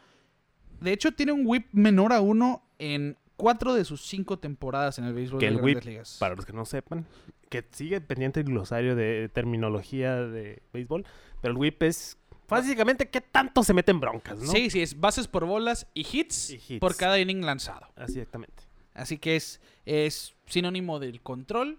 De 0.81 0.91
hecho, 0.93 1.11
tiene 1.11 1.31
un 1.31 1.45
whip 1.45 1.67
menor 1.71 2.13
a 2.13 2.21
1 2.21 2.61
en 2.79 3.17
4 3.37 3.73
de 3.73 3.85
sus 3.85 4.05
5 4.07 4.39
temporadas 4.39 4.99
en 4.99 5.05
el 5.05 5.13
béisbol 5.13 5.39
Que 5.39 5.45
de 5.45 5.49
el 5.51 5.55
las 5.55 5.63
whip, 5.63 5.73
grandes 5.75 5.85
ligas. 5.93 6.17
Para 6.19 6.35
los 6.35 6.45
que 6.45 6.53
no 6.53 6.65
sepan, 6.65 7.05
que 7.49 7.65
sigue 7.71 8.01
pendiente 8.01 8.41
el 8.41 8.45
glosario 8.47 8.95
de 8.95 9.29
terminología 9.33 10.15
de 10.17 10.61
béisbol, 10.73 11.05
pero 11.41 11.53
el 11.53 11.57
whip 11.57 11.81
es 11.83 12.17
básicamente 12.47 13.09
qué 13.09 13.21
tanto 13.21 13.63
se 13.63 13.73
mete 13.73 13.91
en 13.91 13.99
broncas, 13.99 14.39
¿no? 14.39 14.51
Sí, 14.51 14.69
sí, 14.69 14.81
es 14.81 14.99
bases 14.99 15.27
por 15.27 15.45
bolas 15.45 15.87
y 15.93 16.01
hits, 16.01 16.49
Y 16.49 16.55
hits. 16.55 16.79
por 16.79 16.95
cada 16.95 17.19
inning 17.19 17.45
lanzado. 17.45 17.87
Así 17.95 18.19
exactamente. 18.19 18.63
Así 18.93 19.17
que 19.17 19.35
es, 19.35 19.61
es 19.85 20.33
sinónimo 20.47 20.99
del 20.99 21.21
control 21.21 21.77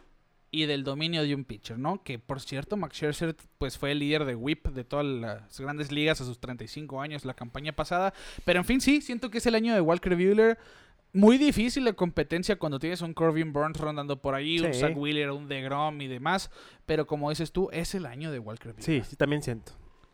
y 0.52 0.66
del 0.66 0.82
dominio 0.84 1.22
de 1.22 1.34
un 1.34 1.44
pitcher, 1.44 1.78
¿no? 1.78 2.02
Que 2.02 2.18
por 2.18 2.40
cierto, 2.40 2.76
Max 2.76 2.96
Scherzer 2.96 3.36
pues 3.58 3.78
fue 3.78 3.92
el 3.92 4.00
líder 4.00 4.24
de 4.24 4.34
whip 4.34 4.66
de 4.68 4.82
todas 4.84 5.06
las 5.06 5.60
grandes 5.60 5.92
ligas 5.92 6.20
a 6.20 6.24
sus 6.24 6.40
35 6.40 7.00
años 7.00 7.24
la 7.24 7.34
campaña 7.34 7.72
pasada. 7.72 8.12
Pero 8.44 8.58
en 8.60 8.64
fin, 8.64 8.80
sí, 8.80 9.00
siento 9.00 9.30
que 9.30 9.38
es 9.38 9.46
el 9.46 9.54
año 9.54 9.72
de 9.74 9.80
Walker 9.80 10.14
Buehler. 10.16 10.58
Muy 11.12 11.38
difícil 11.38 11.84
la 11.84 11.92
competencia 11.92 12.56
cuando 12.56 12.78
tienes 12.78 13.00
un 13.02 13.14
Corbin 13.14 13.52
Burns 13.52 13.78
rondando 13.80 14.20
por 14.22 14.34
ahí, 14.34 14.60
un 14.60 14.72
Sí. 14.72 14.80
Zach 14.80 14.96
Wheeler, 14.96 15.30
un 15.32 15.48
DeGrom 15.48 16.00
y 16.00 16.06
demás. 16.08 16.50
Pero 16.86 17.06
como 17.06 17.30
dices 17.30 17.50
tú, 17.52 17.68
es 17.72 17.94
el 17.96 18.06
año 18.06 18.30
de 18.30 18.38
Walker 18.38 18.74
Sí, 18.78 18.90
Buehler. 18.92 19.04
sí, 19.06 19.16
también 19.16 19.42
siento. 19.42 19.72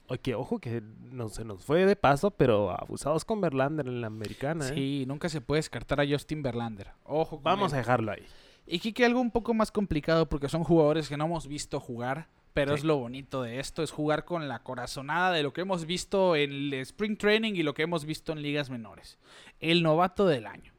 Oye, 0.08 0.34
ojo 0.34 0.58
que 0.60 0.82
no 1.00 1.28
se 1.28 1.44
nos 1.44 1.64
fue 1.64 1.84
de 1.84 1.96
paso, 1.96 2.30
pero 2.30 2.70
abusados 2.70 3.24
con 3.24 3.40
Verlander 3.40 3.88
en 3.88 4.00
la 4.00 4.06
americana, 4.06 4.66
¿eh? 4.68 4.72
Sí, 4.74 5.04
nunca 5.06 5.28
se 5.28 5.40
puede 5.40 5.58
descartar 5.58 6.00
a 6.00 6.06
Justin 6.08 6.42
Verlander. 6.42 6.92
Ojo 7.04 7.36
con 7.36 7.42
Vamos 7.44 7.72
él. 7.72 7.76
a 7.76 7.78
dejarlo 7.78 8.12
ahí. 8.12 8.24
Y 8.66 8.78
Kike, 8.80 9.04
algo 9.04 9.20
un 9.20 9.30
poco 9.30 9.54
más 9.54 9.70
complicado 9.70 10.28
porque 10.28 10.48
son 10.48 10.64
jugadores 10.64 11.08
que 11.08 11.16
no 11.16 11.26
hemos 11.26 11.46
visto 11.46 11.78
jugar, 11.80 12.28
pero 12.52 12.72
Sí. 12.72 12.78
es 12.80 12.84
lo 12.84 12.96
bonito 12.96 13.42
de 13.42 13.60
esto, 13.60 13.82
es 13.82 13.90
jugar 13.90 14.24
con 14.24 14.48
la 14.48 14.62
corazonada 14.62 15.32
de 15.32 15.42
lo 15.42 15.52
que 15.52 15.60
hemos 15.60 15.86
visto 15.86 16.34
en 16.36 16.50
el 16.50 16.74
Spring 16.74 17.16
Training 17.16 17.54
y 17.54 17.62
lo 17.62 17.74
que 17.74 17.82
hemos 17.82 18.04
visto 18.04 18.32
en 18.32 18.42
ligas 18.42 18.70
menores. 18.70 19.18
El 19.60 19.82
novato 19.82 20.26
del 20.26 20.46
año. 20.46 20.72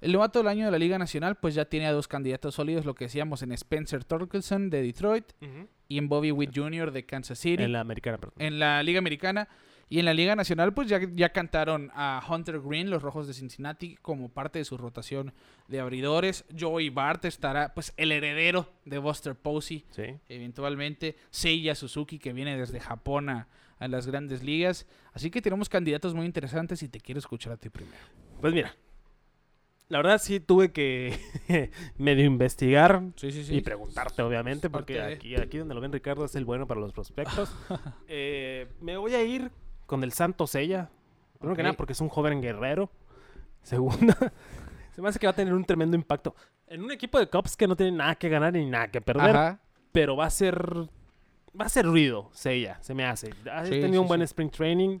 El 0.00 0.12
novato 0.12 0.40
del 0.40 0.48
año 0.48 0.64
de 0.64 0.72
la 0.72 0.78
Liga 0.78 0.98
Nacional 0.98 1.36
pues 1.36 1.54
ya 1.54 1.64
tiene 1.64 1.86
a 1.86 1.92
dos 1.92 2.08
candidatos 2.08 2.56
sólidos, 2.56 2.84
lo 2.84 2.94
que 2.94 3.04
decíamos 3.04 3.42
en 3.42 3.52
Spencer 3.52 4.02
Torkelson 4.04 4.68
de 4.68 4.82
Detroit 4.82 5.26
y 5.88 5.96
en 5.98 6.08
Bobby 6.08 6.32
Witt 6.32 6.50
Jr. 6.54 6.90
de 6.90 7.06
Kansas 7.06 7.38
City. 7.38 7.62
En 7.62 7.72
la 7.72 7.80
americana, 7.80 8.18
perdón. 8.18 8.34
en 8.38 8.58
la 8.58 8.82
Liga 8.82 8.98
Americana. 8.98 9.48
Y 9.92 9.98
en 9.98 10.06
la 10.06 10.14
Liga 10.14 10.34
Nacional, 10.34 10.72
pues 10.72 10.88
ya, 10.88 11.00
ya 11.14 11.28
cantaron 11.34 11.90
a 11.94 12.24
Hunter 12.26 12.60
Green, 12.62 12.88
los 12.88 13.02
Rojos 13.02 13.26
de 13.26 13.34
Cincinnati, 13.34 13.96
como 14.00 14.30
parte 14.30 14.58
de 14.58 14.64
su 14.64 14.78
rotación 14.78 15.34
de 15.68 15.80
abridores. 15.80 16.46
Joey 16.58 16.88
Bart 16.88 17.26
estará, 17.26 17.74
pues, 17.74 17.92
el 17.98 18.10
heredero 18.10 18.72
de 18.86 18.96
Buster 18.96 19.34
Posey, 19.34 19.84
Sí. 19.90 20.04
eventualmente. 20.30 21.16
Seiya 21.28 21.74
Suzuki, 21.74 22.18
que 22.18 22.32
viene 22.32 22.56
desde 22.56 22.80
Japón 22.80 23.28
a, 23.28 23.48
a 23.78 23.86
las 23.86 24.06
grandes 24.06 24.42
ligas. 24.42 24.86
Así 25.12 25.30
que 25.30 25.42
tenemos 25.42 25.68
candidatos 25.68 26.14
muy 26.14 26.24
interesantes 26.24 26.82
y 26.82 26.88
te 26.88 26.98
quiero 26.98 27.18
escuchar 27.18 27.52
a 27.52 27.56
ti 27.58 27.68
primero. 27.68 27.98
Pues 28.40 28.54
mira. 28.54 28.74
La 29.88 29.98
verdad 29.98 30.16
sí 30.22 30.40
tuve 30.40 30.72
que 30.72 31.18
medio 31.98 32.24
investigar 32.24 33.02
Sí, 33.16 33.30
sí, 33.30 33.44
sí. 33.44 33.56
y 33.56 33.60
preguntarte, 33.60 34.22
obviamente, 34.22 34.70
porque 34.70 35.02
aquí, 35.02 35.36
aquí 35.36 35.58
donde 35.58 35.74
lo 35.74 35.82
ven 35.82 35.92
Ricardo 35.92 36.24
es 36.24 36.34
el 36.34 36.46
bueno 36.46 36.66
para 36.66 36.80
los 36.80 36.94
prospectos. 36.94 37.54
Eh, 38.08 38.68
me 38.80 38.96
voy 38.96 39.14
a 39.14 39.22
ir 39.22 39.50
con 39.92 40.02
el 40.04 40.12
Santo 40.12 40.46
Sella. 40.46 40.88
Primero 41.38 41.54
que 41.54 41.62
nada, 41.62 41.76
porque 41.76 41.92
es 41.92 42.00
un 42.00 42.08
joven 42.08 42.40
guerrero. 42.40 42.90
Segunda, 43.62 44.16
se 44.92 45.02
me 45.02 45.08
hace 45.10 45.18
que 45.18 45.26
va 45.26 45.32
a 45.32 45.36
tener 45.36 45.52
un 45.52 45.66
tremendo 45.66 45.94
impacto. 45.98 46.34
En 46.66 46.82
un 46.82 46.90
equipo 46.90 47.18
de 47.18 47.28
Cubs 47.28 47.58
que 47.58 47.68
no 47.68 47.76
tiene 47.76 47.92
nada 47.98 48.14
que 48.14 48.30
ganar 48.30 48.54
ni 48.54 48.64
nada 48.64 48.90
que 48.90 49.02
perder, 49.02 49.36
Ajá. 49.36 49.60
pero 49.92 50.16
va 50.16 50.24
a 50.24 50.30
ser. 50.30 50.56
Va 51.60 51.66
a 51.66 51.68
ser 51.68 51.84
ruido, 51.84 52.30
Sella, 52.32 52.78
se 52.80 52.94
me 52.94 53.04
hace. 53.04 53.34
Ha 53.52 53.66
Sí, 53.66 53.72
tenido 53.72 53.90
sí, 53.92 53.98
un 53.98 54.08
buen 54.08 54.20
sí. 54.20 54.24
spring 54.24 54.50
training. 54.50 55.00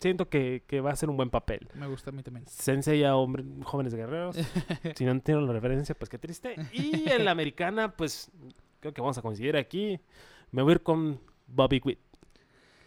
Siento 0.00 0.28
que, 0.28 0.64
que 0.66 0.80
va 0.80 0.90
a 0.90 0.96
ser 0.96 1.10
un 1.10 1.16
buen 1.16 1.30
papel. 1.30 1.68
Me 1.74 1.86
gusta 1.86 2.10
a 2.10 2.12
mí 2.12 2.24
también. 2.24 2.44
Sensei 2.48 3.04
a 3.04 3.14
hombre, 3.14 3.44
jóvenes 3.62 3.94
guerreros. 3.94 4.34
si 4.96 5.04
no 5.04 5.12
entiendo 5.12 5.46
la 5.46 5.52
referencia, 5.52 5.94
pues 5.94 6.08
qué 6.08 6.18
triste. 6.18 6.56
Y 6.72 7.08
en 7.08 7.24
la 7.24 7.30
americana, 7.30 7.94
pues 7.96 8.32
creo 8.80 8.92
que 8.92 9.00
vamos 9.00 9.16
a 9.16 9.22
coincidir 9.22 9.56
aquí. 9.56 10.00
Me 10.50 10.62
voy 10.62 10.72
a 10.72 10.74
ir 10.74 10.82
con 10.82 11.20
Bobby 11.46 11.80
Witt. 11.84 12.00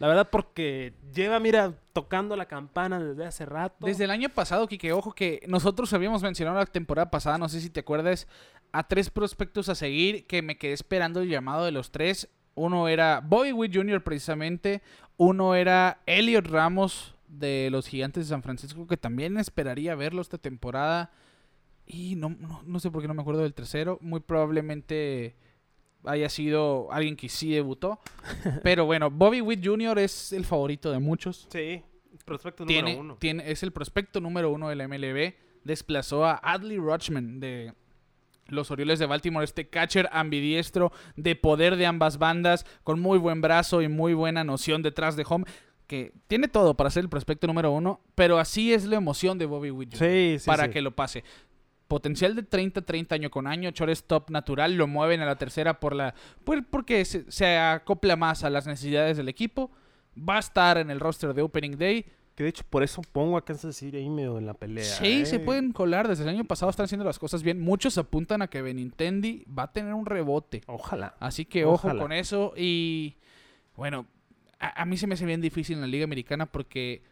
La 0.02 0.08
verdad, 0.08 0.30
porque 0.30 0.94
lleva, 1.14 1.38
mira, 1.38 1.74
tocando 1.92 2.34
la 2.34 2.46
campana 2.46 2.98
desde 2.98 3.24
hace 3.24 3.46
rato. 3.46 3.86
Desde 3.86 4.02
el 4.02 4.10
año 4.10 4.30
pasado, 4.30 4.66
Kike, 4.66 4.90
ojo 4.90 5.12
que 5.12 5.44
nosotros 5.46 5.92
habíamos 5.92 6.24
mencionado 6.24 6.58
la 6.58 6.66
temporada 6.66 7.08
pasada, 7.08 7.38
no 7.38 7.48
sé 7.48 7.60
si 7.60 7.70
te 7.70 7.78
acuerdas, 7.78 8.26
a 8.72 8.88
tres 8.88 9.10
prospectos 9.10 9.68
a 9.68 9.76
seguir 9.76 10.26
que 10.26 10.42
me 10.42 10.58
quedé 10.58 10.72
esperando 10.72 11.20
el 11.20 11.28
llamado 11.28 11.64
de 11.64 11.70
los 11.70 11.92
tres. 11.92 12.28
Uno 12.56 12.88
era 12.88 13.22
Bobby 13.24 13.52
Witt 13.52 13.76
Jr. 13.76 14.02
precisamente, 14.02 14.82
uno 15.18 15.54
era 15.54 16.00
Elliot 16.06 16.48
Ramos 16.48 17.14
de 17.28 17.68
los 17.70 17.86
Gigantes 17.86 18.24
de 18.24 18.30
San 18.30 18.42
Francisco, 18.42 18.88
que 18.88 18.96
también 18.96 19.38
esperaría 19.38 19.94
verlo 19.94 20.20
esta 20.20 20.36
temporada. 20.36 21.12
Y 21.86 22.16
no, 22.16 22.30
no, 22.30 22.60
no 22.66 22.80
sé 22.80 22.90
por 22.90 23.02
qué 23.02 23.06
no 23.06 23.14
me 23.14 23.22
acuerdo 23.22 23.42
del 23.42 23.54
tercero, 23.54 23.98
muy 24.00 24.18
probablemente 24.18 25.36
haya 26.04 26.28
sido 26.28 26.90
alguien 26.92 27.16
que 27.16 27.28
sí 27.28 27.50
debutó. 27.52 28.00
Pero 28.62 28.84
bueno, 28.86 29.10
Bobby 29.10 29.40
Witt 29.40 29.64
Jr. 29.64 29.98
es 29.98 30.32
el 30.32 30.44
favorito 30.44 30.90
de 30.90 30.98
muchos 30.98 31.46
Sí, 31.50 31.82
prospecto 32.24 32.64
tiene, 32.66 32.92
número 32.92 33.00
uno. 33.00 33.16
tiene- 33.18 33.50
es 33.50 33.62
el 33.62 33.72
prospecto 33.72 34.20
número 34.20 34.50
uno 34.50 34.68
del 34.68 34.80
MLB. 34.88 35.34
Desplazó 35.64 36.24
a 36.24 36.34
Adley 36.42 36.78
Rutschman 36.78 37.38
de 37.40 37.72
los 38.48 38.70
Orioles 38.70 38.98
de 38.98 39.06
Baltimore, 39.06 39.44
este 39.44 39.68
catcher 39.68 40.08
ambidiestro 40.12 40.92
de 41.16 41.36
poder 41.36 41.76
de 41.76 41.86
ambas 41.86 42.18
bandas, 42.18 42.66
con 42.82 43.00
muy 43.00 43.18
buen 43.18 43.40
brazo 43.40 43.80
y 43.82 43.88
muy 43.88 44.12
buena 44.14 44.44
noción 44.44 44.82
detrás 44.82 45.16
de 45.16 45.24
home, 45.26 45.44
que 45.86 46.12
tiene 46.26 46.48
todo 46.48 46.74
para 46.74 46.90
ser 46.90 47.04
el 47.04 47.08
prospecto 47.08 47.46
número 47.46 47.70
uno, 47.70 48.00
pero 48.14 48.38
así 48.38 48.72
es 48.74 48.84
la 48.84 48.96
emoción 48.96 49.38
de 49.38 49.46
Bobby 49.46 49.70
Witt 49.70 49.94
Jr. 49.96 49.98
Sí, 50.10 50.36
sí, 50.40 50.46
para 50.46 50.64
sí. 50.64 50.70
que 50.70 50.82
lo 50.82 50.90
pase. 50.94 51.22
Potencial 51.92 52.34
de 52.34 52.42
30-30 52.48 53.12
año 53.12 53.30
con 53.30 53.46
año, 53.46 53.70
shortstop 53.70 54.30
natural, 54.30 54.76
lo 54.76 54.86
mueven 54.86 55.20
a 55.20 55.26
la 55.26 55.36
tercera 55.36 55.78
por 55.78 55.94
la 55.94 56.14
por- 56.42 56.64
porque 56.64 57.04
se, 57.04 57.30
se 57.30 57.58
acopla 57.58 58.16
más 58.16 58.44
a 58.44 58.48
las 58.48 58.66
necesidades 58.66 59.18
del 59.18 59.28
equipo. 59.28 59.70
Va 60.16 60.36
a 60.36 60.38
estar 60.38 60.78
en 60.78 60.90
el 60.90 61.00
roster 61.00 61.34
de 61.34 61.42
Opening 61.42 61.76
Day. 61.76 62.06
Que 62.34 62.44
de 62.44 62.48
hecho 62.48 62.64
por 62.70 62.82
eso 62.82 63.02
pongo 63.12 63.36
a 63.36 63.44
Kansas 63.44 63.76
City 63.76 63.98
ahí 63.98 64.08
medio 64.08 64.38
en 64.38 64.46
la 64.46 64.54
pelea. 64.54 64.82
Sí, 64.84 65.26
se 65.26 65.36
¿eh? 65.36 65.40
pueden 65.40 65.70
colar. 65.72 66.08
Desde 66.08 66.22
el 66.22 66.30
año 66.30 66.44
pasado 66.46 66.70
están 66.70 66.84
haciendo 66.84 67.04
las 67.04 67.18
cosas 67.18 67.42
bien. 67.42 67.60
Muchos 67.60 67.98
apuntan 67.98 68.40
a 68.40 68.48
que 68.48 68.62
Benintendi 68.62 69.44
va 69.46 69.64
a 69.64 69.72
tener 69.74 69.92
un 69.92 70.06
rebote. 70.06 70.62
Ojalá. 70.68 71.14
Así 71.20 71.44
que 71.44 71.66
ojo 71.66 71.94
con 71.98 72.10
eso. 72.10 72.54
Y 72.56 73.16
bueno, 73.76 74.06
a, 74.58 74.80
a 74.80 74.84
mí 74.86 74.96
se 74.96 75.06
me 75.06 75.12
hace 75.12 75.26
bien 75.26 75.42
difícil 75.42 75.74
en 75.74 75.82
la 75.82 75.88
Liga 75.88 76.04
Americana 76.04 76.46
porque 76.46 77.02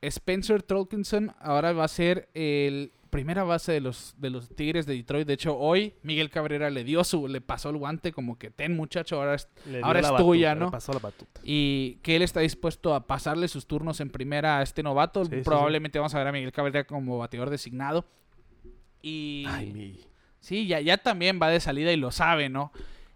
Spencer 0.00 0.62
Tolkinson 0.62 1.34
ahora 1.40 1.74
va 1.74 1.84
a 1.84 1.88
ser 1.88 2.30
el 2.32 2.90
primera 3.14 3.44
base 3.44 3.70
de 3.70 3.80
los, 3.80 4.12
de 4.18 4.28
los 4.28 4.48
Tigres 4.56 4.86
de 4.86 4.94
Detroit. 4.94 5.24
De 5.28 5.34
hecho, 5.34 5.56
hoy 5.56 5.94
Miguel 6.02 6.30
Cabrera 6.30 6.68
le 6.68 6.82
dio 6.82 7.04
su, 7.04 7.28
le 7.28 7.40
pasó 7.40 7.70
el 7.70 7.76
guante 7.76 8.10
como 8.12 8.36
que 8.40 8.50
ten 8.50 8.74
muchacho, 8.74 9.16
ahora 9.20 9.34
es 9.36 9.48
Ahora 9.84 10.00
es 10.00 10.16
tuya, 10.16 10.54
le 10.54 10.60
¿no? 10.60 10.70
pasó 10.72 10.92
la 10.92 10.98
batuta. 10.98 11.40
y 11.44 12.00
que 12.02 12.16
él 12.16 12.22
está 12.22 12.40
dispuesto 12.40 12.92
a 12.92 13.06
pasarle 13.06 13.46
sus 13.46 13.68
turnos 13.68 14.00
en 14.00 14.10
primera 14.10 14.58
a 14.58 14.62
este 14.64 14.82
novato. 14.82 15.24
Sí, 15.24 15.30
sí, 15.30 15.36
sí. 15.38 15.42
Probablemente 15.44 16.00
vamos 16.00 16.12
a 16.12 16.18
ver 16.18 16.26
a 16.26 16.32
Miguel 16.32 16.50
Cabrera 16.50 16.84
como 16.88 17.16
bateador 17.18 17.50
designado. 17.50 18.04
Y 19.00 19.44
Ay, 19.46 19.72
mi. 19.72 20.00
sí, 20.40 20.66
ya, 20.66 20.80
ya 20.80 20.96
también 20.98 21.38
va 21.40 21.50
de 21.50 21.60
salida 21.60 21.92
y 21.92 21.96
lo 21.96 22.10
sabe, 22.10 22.48
¿no? 22.48 22.72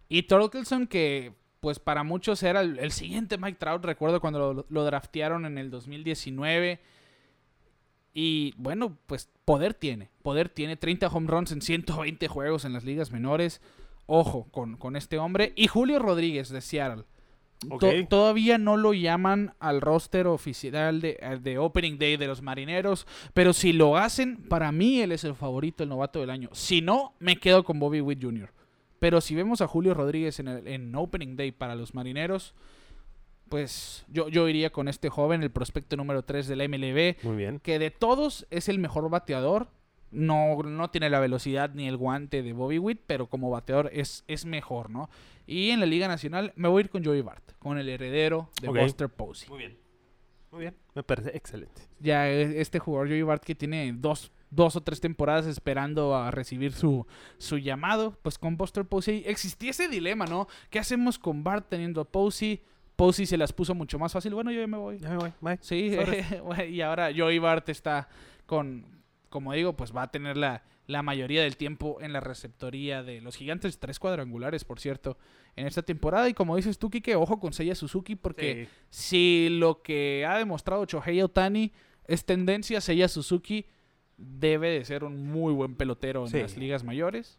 Y 0.09 0.23
Torkelson, 0.23 0.87
que 0.87 1.33
pues 1.59 1.81
para 1.81 2.05
muchos 2.05 2.41
era 2.45 2.61
el, 2.61 2.79
el 2.79 2.93
siguiente 2.93 3.37
Mike 3.37 3.59
Trout, 3.59 3.85
recuerdo 3.85 4.21
cuando 4.21 4.55
lo, 4.55 4.67
lo 4.69 4.85
draftearon 4.85 5.45
en 5.45 5.59
el 5.59 5.71
2019. 5.73 6.79
Y 8.21 8.53
bueno, 8.57 8.99
pues 9.07 9.29
poder 9.45 9.75
tiene, 9.75 10.11
poder 10.25 10.49
tiene 10.49 10.77
30 10.77 11.07
home 11.07 11.29
runs 11.29 11.53
en 11.53 11.63
120 11.63 12.27
juegos 12.27 12.65
en 12.65 12.73
las 12.73 12.83
ligas 12.85 13.13
menores. 13.13 13.61
Ojo 14.07 14.49
con, 14.51 14.77
con 14.77 14.97
este 14.97 15.19
hombre. 15.19 15.53
Y 15.55 15.69
Julio 15.69 16.01
Rodríguez 16.01 16.49
de 16.49 16.61
Seattle. 16.61 17.05
To- 17.79 18.09
todavía 18.09 18.59
no 18.59 18.77
lo 18.77 18.93
llaman 18.93 19.55
al 19.61 19.81
roster 19.81 20.27
oficial 20.27 21.01
de, 21.01 21.17
de 21.43 21.59
Opening 21.59 21.97
Day 21.99 22.17
de 22.17 22.27
los 22.27 22.43
Marineros, 22.43 23.07
pero 23.35 23.53
si 23.53 23.73
lo 23.73 23.97
hacen, 23.97 24.37
para 24.49 24.73
mí 24.73 25.01
él 25.01 25.13
es 25.13 25.23
el 25.23 25.35
favorito, 25.37 25.85
el 25.85 25.89
novato 25.89 26.19
del 26.21 26.31
año. 26.31 26.49
Si 26.53 26.81
no, 26.81 27.13
me 27.21 27.37
quedo 27.37 27.63
con 27.65 27.79
Bobby 27.79 28.01
Witt 28.01 28.21
Jr. 28.23 28.53
Pero 28.99 29.21
si 29.21 29.37
vemos 29.37 29.61
a 29.61 29.69
Julio 29.69 29.95
Rodríguez 29.95 30.41
en, 30.41 30.49
el- 30.49 30.67
en 30.67 30.93
Opening 30.97 31.37
Day 31.37 31.53
para 31.53 31.77
los 31.77 31.95
Marineros, 31.95 32.55
pues 33.49 34.05
yo, 34.09 34.29
yo 34.29 34.49
iría 34.49 34.71
con 34.71 34.89
este 34.89 35.09
joven, 35.09 35.43
el 35.43 35.51
prospecto 35.51 35.97
número 35.97 36.23
3 36.23 36.47
del 36.49 36.69
MLB, 36.69 37.25
Muy 37.25 37.37
bien. 37.37 37.61
que 37.61 37.79
de 37.79 37.91
todos 37.91 38.47
es 38.51 38.69
el 38.69 38.79
mejor 38.79 39.09
bateador. 39.11 39.69
No, 40.11 40.63
no 40.63 40.89
tiene 40.91 41.11
la 41.11 41.21
velocidad 41.21 41.71
ni 41.75 41.87
el 41.87 41.99
guante 41.99 42.43
de 42.43 42.55
Bobby 42.55 42.79
Witt, 42.79 43.03
pero 43.07 43.27
como 43.29 43.51
bateador 43.51 43.91
es, 43.93 44.25
es 44.27 44.47
mejor, 44.47 44.89
¿no? 44.89 45.11
Y 45.47 45.69
en 45.71 45.81
la 45.81 45.87
Liga 45.87 46.09
Nacional 46.09 46.53
me 46.57 46.69
voy 46.69 46.81
a 46.81 46.85
ir 46.85 46.91
con 46.91 47.05
Joey 47.05 47.21
Bart, 47.21 47.53
con 47.59 47.77
el 47.77 47.89
heredero 47.91 48.49
de. 48.63 48.69
Buster 48.69 49.11
Posey. 49.11 49.49
Muy 49.51 49.59
bien. 49.59 49.79
Muy 50.51 50.61
bien. 50.61 50.75
Me 50.95 51.03
parece 51.03 51.37
excelente. 51.37 51.83
Ya 52.01 52.27
eh, 52.31 52.59
este 52.61 52.79
jugador 52.79 53.09
Joey 53.09 53.21
Bart 53.23 53.45
que 53.45 53.55
tiene 53.55 53.93
dos, 53.95 54.33
dos 54.51 54.77
o 54.77 54.81
tres 54.81 54.99
temporadas 54.99 55.45
esperando 55.47 56.17
a 56.17 56.31
recibir 56.31 56.73
su, 56.73 57.07
su 57.37 57.59
llamado, 57.59 58.19
pues 58.23 58.39
con 58.39 58.57
Buster 58.57 58.87
Posey 58.87 59.25
existía 59.27 59.73
ese 59.73 59.89
dilema, 59.89 60.25
¿no? 60.25 60.49
¿Qué 60.71 60.79
hacemos 60.79 61.19
con 61.19 61.45
Bart 61.45 61.67
teniendo 61.69 62.01
a 62.01 62.05
Posey? 62.07 62.63
Posey 62.99 63.27
se 63.27 63.37
las 63.37 63.53
puso 63.53 63.77
mucho 63.77 63.97
más 63.97 64.13
fácil. 64.13 64.35
Bueno, 64.35 64.51
yo 64.51 64.61
ya 64.61 64.67
me 64.67 64.77
voy. 64.77 64.99
Ya 64.99 65.11
me 65.11 65.17
voy. 65.19 65.33
Bye. 65.41 65.59
Sí, 65.61 65.93
y 66.69 66.81
ahora 66.81 67.11
Joey 67.17 67.39
Bart 67.39 67.69
está 67.69 68.09
con, 68.45 68.85
como 69.29 69.53
digo, 69.53 69.77
pues 69.77 69.95
va 69.95 70.03
a 70.03 70.11
tener 70.11 70.37
la, 70.37 70.65
la 70.89 71.05
mayoría 71.05 71.43
del 71.45 71.57
tiempo 71.57 71.99
en 72.01 72.13
la 72.13 72.19
receptoría 72.19 73.05
de 73.05 73.21
los 73.21 73.37
gigantes, 73.37 73.79
tres 73.79 74.01
cuadrangulares, 74.01 74.65
por 74.65 74.81
cierto, 74.81 75.17
en 75.55 75.69
esta 75.69 75.83
temporada. 75.83 76.29
Y 76.29 76.35
como 76.35 76.57
dices 76.57 76.77
tú, 76.77 76.91
Kike, 76.91 77.15
ojo 77.15 77.39
con 77.39 77.53
Seiya 77.53 77.77
Suzuki, 77.77 78.17
porque 78.17 78.69
Sí. 78.91 79.47
si 79.47 79.49
lo 79.59 79.81
que 79.81 80.27
ha 80.29 80.37
demostrado 80.37 80.85
Shohei 80.85 81.23
Otani 81.23 81.73
es 82.09 82.25
tendencia, 82.25 82.81
Seiya 82.81 83.07
Suzuki 83.07 83.67
debe 84.17 84.71
de 84.71 84.85
ser 84.85 85.05
un 85.05 85.25
muy 85.31 85.53
buen 85.53 85.77
pelotero 85.77 86.25
en 86.25 86.31
Sí. 86.33 86.41
las 86.41 86.57
ligas 86.57 86.83
mayores. 86.83 87.39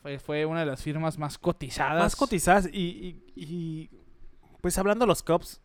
Fue, 0.00 0.18
fue 0.18 0.46
una 0.46 0.60
de 0.60 0.66
las 0.66 0.82
firmas 0.82 1.18
más 1.18 1.36
cotizadas. 1.36 2.02
Más 2.02 2.16
cotizadas 2.16 2.68
y, 2.72 2.78
y- 2.80 3.22
y, 3.36 3.90
pues 4.62 4.78
hablando 4.78 5.02
de 5.04 5.08
los 5.08 5.22
Cubs, 5.22 5.60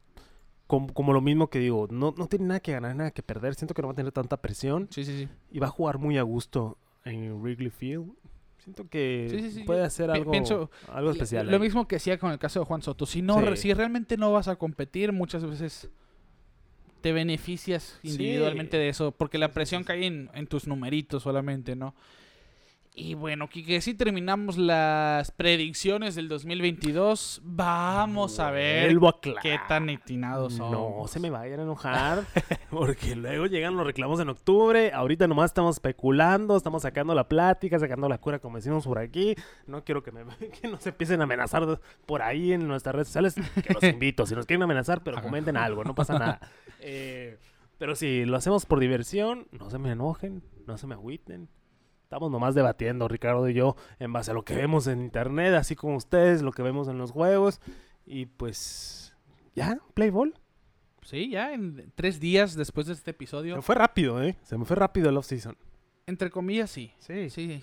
como, 0.68 0.94
como 0.94 1.14
lo 1.14 1.22
mismo 1.22 1.50
que 1.50 1.60
digo, 1.60 1.88
no, 1.90 2.14
no 2.18 2.28
tiene 2.28 2.44
nada 2.46 2.60
que 2.60 2.74
ganar, 2.74 2.94
nada 2.94 3.12
que 3.12 3.24
perder. 3.24 3.56
Siento 3.56 3.74
que 3.74 3.82
no 3.82 3.88
va 3.88 3.94
a 3.94 3.96
tener 3.96 4.12
tanta 4.12 4.36
presión 4.42 4.90
Sí, 4.92 5.06
sí, 5.06 5.20
sí. 5.20 5.30
y 5.50 5.60
va 5.60 5.68
a 5.68 5.70
jugar 5.70 5.98
muy 5.98 6.18
a 6.18 6.24
gusto 6.24 6.78
en 7.06 7.32
Wrigley 7.42 7.70
Field. 7.70 8.12
Siento 8.58 8.90
que 8.90 9.28
Sí, 9.30 9.40
sí, 9.40 9.52
sí, 9.52 9.64
puede 9.64 9.84
hacer 9.86 10.12
algo, 10.12 10.30
pienso- 10.30 10.70
algo 10.92 11.12
especial. 11.12 11.48
Lo 11.48 11.54
ahí. 11.54 11.60
mismo 11.62 11.88
que 11.88 11.96
hacía 11.96 12.18
con 12.20 12.34
el 12.34 12.38
caso 12.40 12.60
de 12.60 12.66
Juan 12.66 12.82
Soto. 12.82 13.06
Si, 13.06 13.22
no, 13.22 13.56
si 13.56 13.74
realmente 13.74 14.18
no 14.18 14.34
vas 14.34 14.50
a 14.50 14.58
competir, 14.58 15.14
muchas 15.14 15.46
veces 15.46 15.90
te 17.00 17.14
beneficias 17.14 17.98
individualmente 18.04 18.76
de 18.76 18.90
eso, 18.90 19.12
porque 19.14 19.38
la 19.38 19.54
presión 19.54 19.86
cae 19.86 20.06
en, 20.06 20.30
en 20.34 20.48
tus 20.48 20.68
numeritos 20.68 21.24
solamente, 21.24 21.78
¿no? 21.78 21.96
Y 23.00 23.14
bueno, 23.14 23.48
Kike, 23.48 23.80
si 23.80 23.94
terminamos 23.94 24.58
las 24.58 25.30
predicciones 25.30 26.16
del 26.16 26.28
2022, 26.28 27.42
vamos 27.44 28.40
a 28.40 28.50
ver 28.50 28.90
a 28.90 29.40
qué 29.40 29.60
tan 29.68 29.88
atinados 29.88 30.56
son. 30.56 30.72
No 30.72 31.08
se 31.08 31.20
me 31.20 31.30
vayan 31.30 31.60
a 31.60 31.64
enojar, 31.64 32.24
porque 32.72 33.16
luego 33.16 33.46
llegan 33.46 33.78
los 33.78 33.86
reclamos 33.86 34.20
en 34.20 34.30
octubre. 34.30 34.92
Ahorita 34.94 35.28
nomás 35.28 35.52
estamos 35.52 35.76
especulando, 35.76 36.58
estamos 36.58 36.82
sacando 36.82 37.14
la 37.14 37.30
plática, 37.30 37.78
sacando 37.78 38.10
la 38.10 38.18
cura, 38.18 38.40
como 38.40 38.56
decimos 38.58 38.84
por 38.84 38.98
aquí. 38.98 39.36
No 39.68 39.84
quiero 39.84 40.02
que, 40.02 40.12
me, 40.12 40.24
que 40.60 40.68
nos 40.68 40.88
empiecen 40.88 41.22
a 41.22 41.26
amenazar 41.26 41.80
por 42.08 42.24
ahí 42.24 42.52
en 42.52 42.68
nuestras 42.68 42.96
redes 42.96 43.10
sociales. 43.10 43.36
Que 43.64 43.76
los 43.76 43.84
invito, 43.94 44.26
si 44.26 44.34
nos 44.34 44.48
quieren 44.48 44.64
amenazar, 44.64 45.04
pero 45.04 45.22
comenten 45.22 45.56
algo, 45.56 45.84
no 45.84 45.94
pasa 45.94 46.18
nada. 46.18 46.40
Eh, 46.80 47.38
pero 47.78 47.96
si 47.96 48.26
lo 48.26 48.38
hacemos 48.38 48.66
por 48.66 48.80
diversión, 48.80 49.48
no 49.52 49.70
se 49.70 49.78
me 49.78 49.92
enojen, 49.92 50.42
no 50.66 50.80
se 50.80 50.88
me 50.88 50.96
agüiten. 50.96 51.48
Estamos 52.08 52.32
nomás 52.32 52.56
debatiendo, 52.56 53.10
Ricardo 53.10 53.50
y 53.50 53.54
yo, 53.54 53.76
en 54.00 54.14
base 54.14 54.32
a 54.32 54.34
lo 54.34 54.46
que 54.46 54.56
vemos 54.56 54.88
en 54.88 55.02
internet, 55.02 55.54
así 55.56 55.76
como 55.76 55.98
ustedes, 55.98 56.42
lo 56.42 56.54
que 56.54 56.62
vemos 56.64 56.88
en 56.88 56.98
los 56.98 57.12
juegos. 57.12 57.60
Y 58.06 58.28
pues, 58.28 59.14
ya, 59.56 59.78
play 59.94 60.10
ball. 60.10 60.34
Sí, 61.02 61.30
ya 61.32 61.52
en 61.54 61.92
tres 61.96 62.22
días 62.22 62.56
después 62.56 62.88
de 62.88 62.94
este 62.94 63.04
Se 63.04 63.12
episodio, 63.12 63.58
me 63.58 63.62
fue 63.62 63.76
rápido, 63.76 64.24
¿eh? 64.24 64.38
Se 64.44 64.58
me 64.58 64.64
fue 64.64 64.78
rápido 64.78 65.10
el 65.10 65.18
off-season. 65.18 65.58
entre 66.06 66.30
comillas, 66.32 66.72
sí. 66.72 66.94
Sí. 67.00 67.30
Sí. 67.30 67.62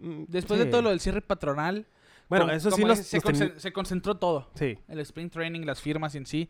Mm, 0.00 0.24
Después 0.26 0.58
sí. 0.58 0.64
de 0.66 0.70
todo 0.72 0.82
lo 0.82 0.90
del 0.90 0.98
cierre 0.98 1.20
patronal, 1.22 1.86
Bueno, 2.28 2.50
eso 2.50 2.72
sí 2.72 2.84
nos, 2.84 2.98
se, 2.98 3.18
nos 3.18 3.24
teni- 3.24 3.38
concen- 3.52 3.56
se 3.56 3.72
concentró 3.72 4.16
todo. 4.16 4.50
Sí. 4.56 4.76
El 4.88 4.98
sprint 4.98 5.32
training, 5.32 5.60
las 5.64 5.80
firmas 5.80 6.16
en 6.16 6.26
sí. 6.26 6.48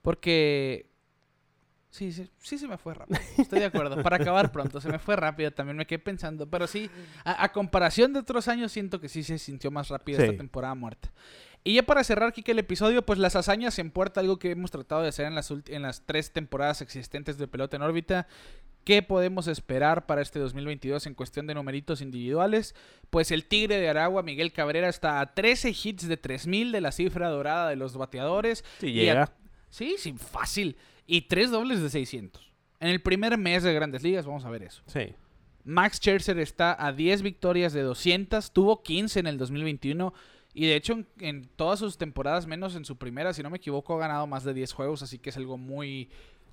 Porque. 0.00 0.86
Sí, 1.90 2.12
sí, 2.12 2.30
sí 2.38 2.56
se 2.56 2.68
me 2.68 2.78
fue 2.78 2.94
rápido. 2.94 3.18
Estoy 3.36 3.58
de 3.58 3.64
acuerdo. 3.66 4.00
Para 4.02 4.16
acabar 4.16 4.52
pronto, 4.52 4.80
se 4.80 4.88
me 4.88 4.98
fue 5.00 5.16
rápido. 5.16 5.50
También 5.50 5.76
me 5.76 5.86
quedé 5.86 5.98
pensando. 5.98 6.48
Pero 6.48 6.66
sí, 6.68 6.88
a, 7.24 7.42
a 7.44 7.50
comparación 7.52 8.12
de 8.12 8.20
otros 8.20 8.46
años, 8.46 8.70
siento 8.70 9.00
que 9.00 9.08
sí 9.08 9.22
se 9.24 9.38
sintió 9.38 9.70
más 9.72 9.88
rápido 9.88 10.18
Sí. 10.20 10.24
esta 10.26 10.36
temporada 10.36 10.74
muerta. 10.76 11.10
Y 11.64 11.74
ya 11.74 11.82
para 11.82 12.04
cerrar, 12.04 12.32
Kike, 12.32 12.52
el 12.52 12.60
episodio, 12.60 13.04
pues 13.04 13.18
las 13.18 13.34
hazañas 13.36 13.78
en 13.80 13.90
puerta, 13.90 14.20
algo 14.20 14.38
que 14.38 14.52
hemos 14.52 14.70
tratado 14.70 15.02
de 15.02 15.08
hacer 15.08 15.26
en 15.26 15.34
las, 15.34 15.50
en 15.66 15.82
las 15.82 16.06
tres 16.06 16.32
temporadas 16.32 16.80
existentes 16.80 17.36
de 17.38 17.48
Pelota 17.48 17.76
en 17.76 17.82
órbita. 17.82 18.28
¿Qué 18.84 19.02
podemos 19.02 19.46
esperar 19.46 20.06
para 20.06 20.22
este 20.22 20.38
2022 20.38 21.06
en 21.06 21.14
cuestión 21.14 21.46
de 21.46 21.54
numeritos 21.54 22.00
individuales? 22.00 22.74
Pues 23.10 23.30
el 23.30 23.44
Tigre 23.44 23.78
de 23.78 23.90
Aragua, 23.90 24.22
Miguel 24.22 24.52
Cabrera, 24.52 24.88
está 24.88 25.20
a 25.20 25.34
13 25.34 25.70
hits 25.70 26.08
de 26.08 26.16
3000 26.16 26.72
de 26.72 26.80
la 26.80 26.92
cifra 26.92 27.28
dorada 27.28 27.68
de 27.68 27.76
los 27.76 27.94
bateadores. 27.96 28.64
Sí, 28.78 28.86
Y 28.86 29.00
a- 29.00 29.12
llega. 29.12 29.32
Sí, 29.68 29.96
sí, 29.98 30.14
fácil. 30.14 30.76
Y 31.12 31.22
tres 31.22 31.50
dobles 31.50 31.82
de 31.82 31.90
600. 31.90 32.52
En 32.78 32.88
el 32.88 33.02
primer 33.02 33.36
mes 33.36 33.64
de 33.64 33.74
Grandes 33.74 34.04
Ligas, 34.04 34.26
vamos 34.26 34.44
a 34.44 34.50
ver 34.50 34.62
eso. 34.62 34.80
Sí. 34.86 35.12
Max 35.64 35.96
Scherzer 35.96 36.38
está 36.38 36.86
a 36.86 36.92
10 36.92 37.22
victorias 37.22 37.72
de 37.72 37.82
200, 37.82 38.52
tuvo 38.52 38.84
15 38.84 39.18
en 39.18 39.26
el 39.26 39.36
2021 39.36 40.14
y 40.54 40.66
de 40.68 40.76
hecho 40.76 40.92
en, 40.92 41.08
en 41.18 41.48
todas 41.56 41.80
sus 41.80 41.98
temporadas, 41.98 42.46
menos 42.46 42.76
en 42.76 42.84
su 42.84 42.96
primera, 42.96 43.34
si 43.34 43.42
no 43.42 43.50
me 43.50 43.56
equivoco, 43.56 43.96
ha 43.96 43.98
ganado 43.98 44.28
más 44.28 44.44
de 44.44 44.54
10 44.54 44.72
juegos, 44.72 45.02
así 45.02 45.18
que 45.18 45.30
es 45.30 45.36
algo 45.36 45.58
muy... 45.58 46.10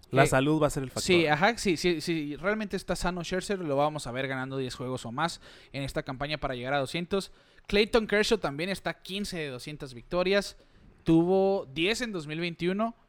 La 0.09 0.25
salud 0.25 0.59
va 0.59 0.65
a 0.65 0.69
ser 0.71 0.81
el 0.81 0.89
factor. 0.89 1.03
Sí, 1.03 1.27
ajá, 1.27 1.55
sí, 1.59 1.77
sí, 1.77 2.01
sí, 2.01 2.35
realmente 2.37 2.77
está 2.77 2.95
sano 2.95 3.23
Scherzer, 3.23 3.59
lo 3.59 3.75
vamos 3.75 4.07
a 4.07 4.11
ver 4.11 4.27
ganando 4.27 4.57
10 4.57 4.73
juegos 4.73 5.05
o 5.05 5.11
más 5.11 5.39
en 5.71 5.83
esta 5.83 6.01
campaña 6.01 6.39
para 6.39 6.55
llegar 6.55 6.73
a 6.73 6.79
200. 6.79 7.31
Clayton 7.67 8.07
Kershaw 8.07 8.39
también 8.39 8.71
está 8.71 8.89
a 8.89 9.01
15 9.03 9.37
de 9.37 9.49
200 9.49 9.93
victorias, 9.93 10.57
tuvo 11.03 11.67
10 11.75 12.01
en 12.01 12.11
2021, 12.11 12.95
pues 12.95 13.06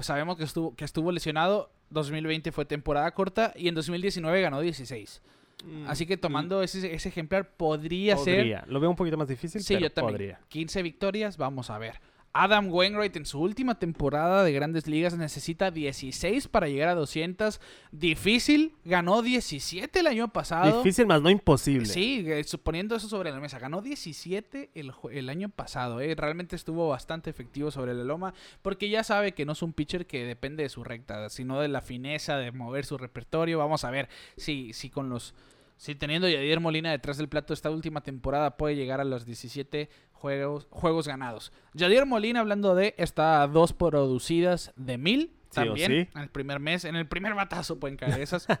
sabemos 0.00 0.36
que 0.36 0.44
estuvo, 0.44 0.74
que 0.74 0.84
estuvo 0.84 1.12
lesionado, 1.12 1.70
2020 1.90 2.52
fue 2.52 2.64
temporada 2.64 3.10
corta 3.12 3.52
y 3.56 3.68
en 3.68 3.74
2019 3.74 4.40
ganó 4.40 4.60
16. 4.60 5.22
Mm, 5.64 5.86
Así 5.86 6.06
que 6.06 6.16
tomando 6.16 6.62
ese, 6.62 6.94
ese 6.94 7.08
ejemplar 7.08 7.50
podría, 7.56 8.16
ser... 8.16 8.36
podría. 8.38 8.64
Lo 8.68 8.80
veo 8.80 8.90
un 8.90 8.96
poquito 8.96 9.16
más 9.16 9.28
difícil, 9.28 9.60
Sí, 9.62 9.74
pero 9.74 9.86
yo 9.88 9.92
también. 9.92 10.14
podría. 10.14 10.40
15 10.48 10.82
victorias, 10.82 11.36
vamos 11.36 11.70
a 11.70 11.78
ver. 11.78 12.00
Adam 12.34 12.72
Wainwright 12.72 13.14
en 13.16 13.26
su 13.26 13.40
última 13.40 13.78
temporada 13.78 14.42
de 14.42 14.52
Grandes 14.52 14.86
Ligas 14.86 15.14
necesita 15.16 15.70
16 15.70 16.48
para 16.48 16.66
llegar 16.66 16.88
a 16.88 16.94
200. 16.94 17.60
Difícil, 17.90 18.74
ganó 18.84 19.20
17 19.20 20.00
el 20.00 20.06
año 20.06 20.28
pasado. 20.28 20.78
Difícil 20.78 21.06
más 21.06 21.20
no 21.20 21.28
imposible. 21.28 21.84
Sí, 21.84 22.24
eh, 22.26 22.42
suponiendo 22.44 22.96
eso 22.96 23.06
sobre 23.06 23.30
la 23.30 23.38
mesa. 23.38 23.58
Ganó 23.58 23.82
17 23.82 24.70
el, 24.74 25.28
año 25.28 25.50
pasado. 25.50 26.00
eh. 26.00 26.14
Realmente 26.14 26.56
estuvo 26.56 26.88
bastante 26.88 27.28
efectivo 27.28 27.70
sobre 27.70 27.92
la 27.92 28.04
loma. 28.04 28.32
Porque 28.62 28.88
ya 28.88 29.04
sabe 29.04 29.32
que 29.32 29.44
no 29.44 29.52
es 29.52 29.60
un 29.60 29.74
pitcher 29.74 30.06
que 30.06 30.24
depende 30.24 30.62
de 30.62 30.70
su 30.70 30.84
recta, 30.84 31.28
sino 31.28 31.60
de 31.60 31.68
la 31.68 31.82
fineza 31.82 32.38
de 32.38 32.50
mover 32.50 32.86
su 32.86 32.96
repertorio. 32.96 33.58
Vamos 33.58 33.84
a 33.84 33.90
ver 33.90 34.08
si, 34.38 34.72
si 34.72 34.88
con 34.88 35.10
los. 35.10 35.34
Si 35.76 35.96
teniendo 35.96 36.28
a 36.28 36.30
Yadier 36.30 36.60
Molina 36.60 36.92
detrás 36.92 37.18
del 37.18 37.28
plato 37.28 37.52
esta 37.52 37.68
última 37.68 38.02
temporada 38.02 38.56
puede 38.56 38.76
llegar 38.76 39.00
a 39.00 39.04
los 39.04 39.26
17 39.26 39.90
juegos, 40.22 40.68
juegos 40.70 41.08
ganados. 41.08 41.52
Yadier 41.74 42.06
Molina, 42.06 42.38
hablando 42.40 42.76
de, 42.76 42.94
está 42.96 43.42
a 43.42 43.48
dos 43.48 43.72
producidas 43.72 44.72
de 44.76 44.96
mil. 44.96 45.32
Sí 45.50 45.56
También 45.56 45.90
sí. 45.90 46.08
en 46.14 46.22
el 46.22 46.30
primer 46.30 46.60
mes, 46.60 46.84
en 46.84 46.94
el 46.96 47.06
primer 47.08 47.34
batazo 47.34 47.78
pueden 47.80 47.96
caer 47.96 48.20
esas. 48.20 48.46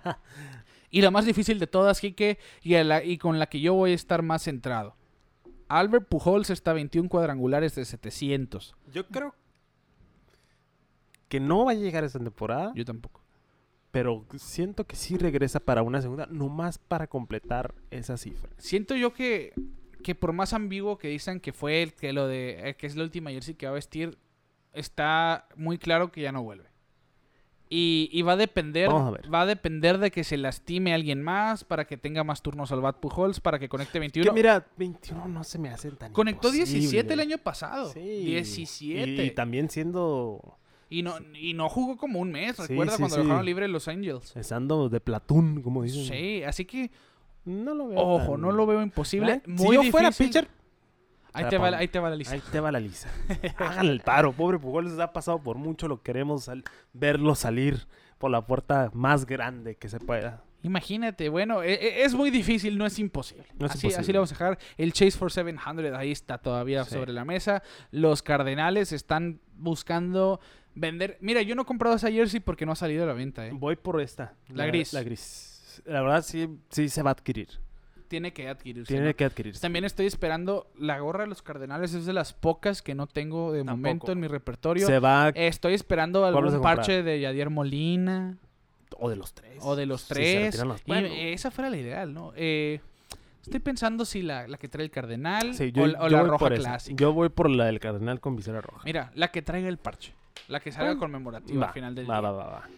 Y 0.94 1.00
la 1.00 1.10
más 1.10 1.24
difícil 1.24 1.58
de 1.58 1.66
todas, 1.66 2.00
Kike, 2.00 2.38
y, 2.62 2.74
la- 2.84 3.02
y 3.02 3.16
con 3.16 3.38
la 3.38 3.46
que 3.46 3.60
yo 3.60 3.72
voy 3.72 3.92
a 3.92 3.94
estar 3.94 4.20
más 4.20 4.42
centrado. 4.42 4.94
Albert 5.68 6.06
Pujols 6.06 6.50
está 6.50 6.72
a 6.72 6.74
21 6.74 7.08
cuadrangulares 7.08 7.74
de 7.76 7.86
700. 7.86 8.74
Yo 8.92 9.06
creo 9.06 9.34
que 11.28 11.40
no 11.40 11.64
va 11.64 11.70
a 11.70 11.74
llegar 11.74 12.04
esta 12.04 12.18
temporada, 12.18 12.72
Yo 12.74 12.84
tampoco. 12.84 13.22
pero 13.90 14.26
siento 14.36 14.84
que 14.86 14.96
sí 14.96 15.16
regresa 15.16 15.60
para 15.60 15.82
una 15.82 16.02
segunda, 16.02 16.26
nomás 16.26 16.76
para 16.76 17.06
completar 17.06 17.74
esa 17.90 18.18
cifra. 18.18 18.50
Siento 18.58 18.94
yo 18.94 19.14
que, 19.14 19.54
que 20.02 20.14
por 20.14 20.32
más 20.32 20.52
ambiguo 20.52 20.98
que 20.98 21.08
dicen 21.08 21.40
que 21.40 21.52
fue 21.52 21.82
el 21.82 21.94
que 21.94 22.12
lo 22.12 22.26
de 22.26 22.76
que 22.78 22.86
es 22.86 22.96
la 22.96 23.04
última 23.04 23.30
jersey 23.30 23.54
que 23.54 23.66
va 23.66 23.72
a 23.72 23.74
vestir, 23.74 24.18
está 24.72 25.48
muy 25.56 25.78
claro 25.78 26.12
que 26.12 26.20
ya 26.22 26.32
no 26.32 26.42
vuelve. 26.42 26.70
Y, 27.74 28.10
y 28.12 28.20
va 28.20 28.32
a 28.32 28.36
depender, 28.36 28.90
a 28.90 29.12
va 29.34 29.40
a 29.40 29.46
depender 29.46 29.96
de 29.96 30.10
que 30.10 30.24
se 30.24 30.36
lastime 30.36 30.92
alguien 30.92 31.22
más 31.22 31.64
para 31.64 31.86
que 31.86 31.96
tenga 31.96 32.22
más 32.22 32.42
turnos 32.42 32.70
al 32.70 32.82
Bat 32.82 32.98
Pujols, 32.98 33.40
para 33.40 33.58
que 33.58 33.70
conecte 33.70 33.98
21. 33.98 34.30
Que 34.30 34.34
mira, 34.34 34.66
21 34.76 35.26
no 35.28 35.42
se 35.42 35.58
me 35.58 35.70
hacen 35.70 35.96
tan 35.96 36.12
Conectó 36.12 36.50
17 36.50 36.82
el 36.84 36.98
imposible. 36.98 37.22
año 37.22 37.38
pasado. 37.42 37.90
Sí. 37.94 38.00
17. 38.00 39.10
Y, 39.10 39.20
y 39.26 39.30
también 39.30 39.70
siendo 39.70 40.58
Y 40.90 41.02
no, 41.02 41.14
y 41.32 41.54
no 41.54 41.70
jugó 41.70 41.96
como 41.96 42.20
un 42.20 42.30
mes, 42.30 42.58
recuerda 42.58 42.92
sí, 42.92 42.98
cuando 42.98 43.16
sí. 43.16 43.22
dejaron 43.22 43.46
libre 43.46 43.66
los 43.68 43.88
Angels. 43.88 44.36
estando 44.36 44.90
de 44.90 45.00
platón, 45.00 45.62
como 45.62 45.82
dicen. 45.82 46.04
Sí, 46.04 46.42
así 46.42 46.66
que, 46.66 46.90
No 47.44 47.74
lo 47.74 47.88
veo. 47.88 47.98
ojo, 47.98 48.32
tan- 48.32 48.40
no 48.40 48.52
lo 48.52 48.66
veo 48.66 48.82
imposible. 48.82 49.42
Muy 49.46 49.76
si 49.76 49.84
yo 49.84 49.90
fuera 49.90 50.10
pitcher, 50.10 50.48
ahí 51.32 51.48
te, 51.48 51.58
va, 51.58 51.68
ahí 51.68 51.88
te 51.88 51.98
va 51.98 52.10
la 52.10 52.16
lista. 52.16 52.34
ahí 52.34 52.42
te 52.52 52.60
va 52.60 52.70
la 52.72 52.80
lisa. 52.80 53.08
Hagan 53.58 53.86
el 53.86 54.00
paro, 54.00 54.32
pobre 54.32 54.58
Pujols 54.58 54.98
ha 54.98 55.12
pasado 55.12 55.38
por 55.42 55.56
mucho, 55.56 55.88
lo 55.88 56.02
queremos 56.02 56.44
sal- 56.44 56.64
verlo 56.92 57.34
salir 57.34 57.86
por 58.18 58.30
la 58.30 58.46
puerta 58.46 58.90
más 58.94 59.26
grande 59.26 59.74
que 59.76 59.88
se 59.88 59.98
pueda. 59.98 60.42
Imagínate, 60.64 61.28
bueno, 61.28 61.64
e- 61.64 61.72
e- 61.74 62.04
es 62.04 62.14
muy 62.14 62.30
difícil, 62.30 62.78
no 62.78 62.86
es 62.86 62.96
imposible. 63.00 63.44
No 63.58 63.66
es 63.66 63.72
así, 63.72 63.86
imposible. 63.88 63.96
así 64.00 64.12
le 64.12 64.18
vamos 64.18 64.30
a 64.30 64.34
dejar. 64.34 64.58
El 64.78 64.92
Chase 64.92 65.18
for 65.18 65.32
700 65.32 65.92
ahí 65.98 66.12
está 66.12 66.38
todavía 66.38 66.84
Sí. 66.84 66.90
sobre 66.94 67.12
la 67.12 67.24
mesa. 67.24 67.64
Los 67.90 68.22
Cardenales 68.22 68.92
están 68.92 69.40
buscando 69.56 70.38
vender. 70.76 71.18
Mira, 71.20 71.42
yo 71.42 71.56
no 71.56 71.62
he 71.62 71.64
comprado 71.64 71.96
esa 71.96 72.12
jersey 72.12 72.38
porque 72.38 72.64
no 72.64 72.70
ha 72.70 72.76
salido 72.76 73.02
a 73.02 73.06
la 73.08 73.12
venta. 73.12 73.44
¿eh? 73.44 73.50
Voy 73.52 73.74
por 73.74 74.00
esta. 74.00 74.34
La 74.50 74.66
gris. 74.66 74.92
La 74.92 75.02
gris. 75.02 75.48
La 75.86 76.02
verdad 76.02 76.22
sí, 76.22 76.48
sí 76.70 76.88
se 76.88 77.02
va 77.02 77.10
a 77.10 77.12
adquirir. 77.12 77.48
Tiene 78.08 78.32
que 78.34 78.46
adquirirse. 78.48 78.92
Tiene 78.92 79.08
¿no? 79.08 79.16
que 79.16 79.24
adquirirse. 79.24 79.60
También 79.62 79.84
estoy 79.86 80.04
esperando 80.06 80.66
la 80.78 80.98
gorra 80.98 81.22
de 81.24 81.28
los 81.28 81.40
Cardenales. 81.40 81.94
Es 81.94 82.04
de 82.04 82.12
las 82.12 82.34
pocas 82.34 82.82
que 82.82 82.94
no 82.94 83.06
tengo 83.06 83.52
de 83.52 83.60
Tampoco. 83.64 83.76
momento 83.76 84.12
en 84.12 84.20
mi 84.20 84.26
repertorio. 84.28 84.86
Se 84.86 84.98
va 84.98 85.30
Estoy 85.30 85.72
esperando 85.74 86.24
algún 86.26 86.60
parche 86.60 87.02
de 87.02 87.20
Yadier 87.20 87.48
Molina 87.48 88.36
o 88.98 89.08
de 89.08 89.16
los 89.16 89.32
tres. 89.32 89.56
o 89.62 89.74
de 89.76 89.86
los 89.86 90.02
Si 90.02 90.08
se 90.08 90.14
tres. 90.14 90.44
retiran 90.46 90.68
los- 90.68 90.80
y 90.80 90.84
Bueno, 90.86 91.08
esa 91.10 91.50
fuera 91.50 91.70
la 91.70 91.78
ideal, 91.78 92.12
¿no? 92.12 92.32
Eh, 92.36 92.80
estoy 93.42 93.60
pensando 93.60 94.04
si 94.04 94.20
la, 94.20 94.46
la 94.46 94.58
que 94.58 94.68
trae 94.68 94.84
el 94.84 94.90
Cardenal 94.90 95.54
sí, 95.54 95.72
yo, 95.72 95.84
o, 95.84 95.86
la- 95.86 95.98
o 96.02 96.08
yo 96.08 96.16
la 96.16 96.20
voy 96.22 96.30
roja 96.32 96.50
clásica. 96.50 96.96
Yo 97.00 97.14
voy 97.14 97.30
por 97.30 97.48
la 97.48 97.64
del 97.64 97.80
Cardenal 97.80 98.20
con 98.20 98.36
visera 98.36 98.60
roja. 98.60 98.82
Mira, 98.84 99.10
la 99.14 99.28
que 99.30 99.40
traiga 99.40 99.68
el 99.70 99.78
parche. 99.78 100.12
La 100.48 100.60
que 100.60 100.70
salga 100.70 100.88
Bueno, 100.88 101.00
conmemorativa 101.00 101.60
Va, 101.60 101.66
al 101.68 101.72
final 101.72 101.94
del 101.94 102.10
va, 102.10 102.20
día. 102.20 102.30
va, 102.30 102.32
va, 102.32 102.46
va. 102.46 102.68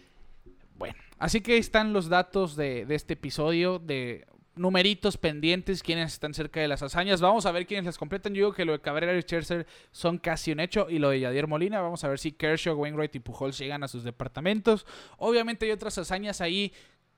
Así 1.17 1.41
que 1.41 1.53
ahí 1.53 1.59
están 1.59 1.93
los 1.93 2.09
datos 2.09 2.55
de, 2.55 2.85
de 2.85 2.95
este 2.95 3.13
episodio 3.13 3.79
de 3.79 4.25
numeritos 4.55 5.17
pendientes, 5.17 5.83
quienes 5.83 6.13
están 6.13 6.33
cerca 6.33 6.59
de 6.59 6.67
las 6.67 6.81
hazañas. 6.81 7.21
Vamos 7.21 7.45
a 7.45 7.51
ver 7.51 7.65
quiénes 7.65 7.85
las 7.85 7.97
completan. 7.97 8.33
Yo 8.33 8.45
digo 8.45 8.53
que 8.53 8.65
lo 8.65 8.71
de 8.71 8.79
Cabrera 8.79 9.15
y 9.15 9.21
Scherzer 9.21 9.67
son 9.91 10.17
casi 10.17 10.51
un 10.51 10.59
hecho. 10.59 10.87
Y 10.89 10.99
lo 10.99 11.09
de 11.09 11.19
Yadier 11.19 11.47
Molina, 11.47 11.81
vamos 11.81 12.03
a 12.03 12.07
ver 12.07 12.19
si 12.19 12.31
Kershaw, 12.31 12.75
Wainwright 12.75 13.15
y 13.15 13.19
Pujols 13.19 13.57
llegan 13.57 13.83
a 13.83 13.87
sus 13.87 14.03
departamentos. 14.03 14.85
Obviamente 15.17 15.65
hay 15.65 15.71
otras 15.71 15.97
hazañas 15.97 16.41
ahí 16.41 16.73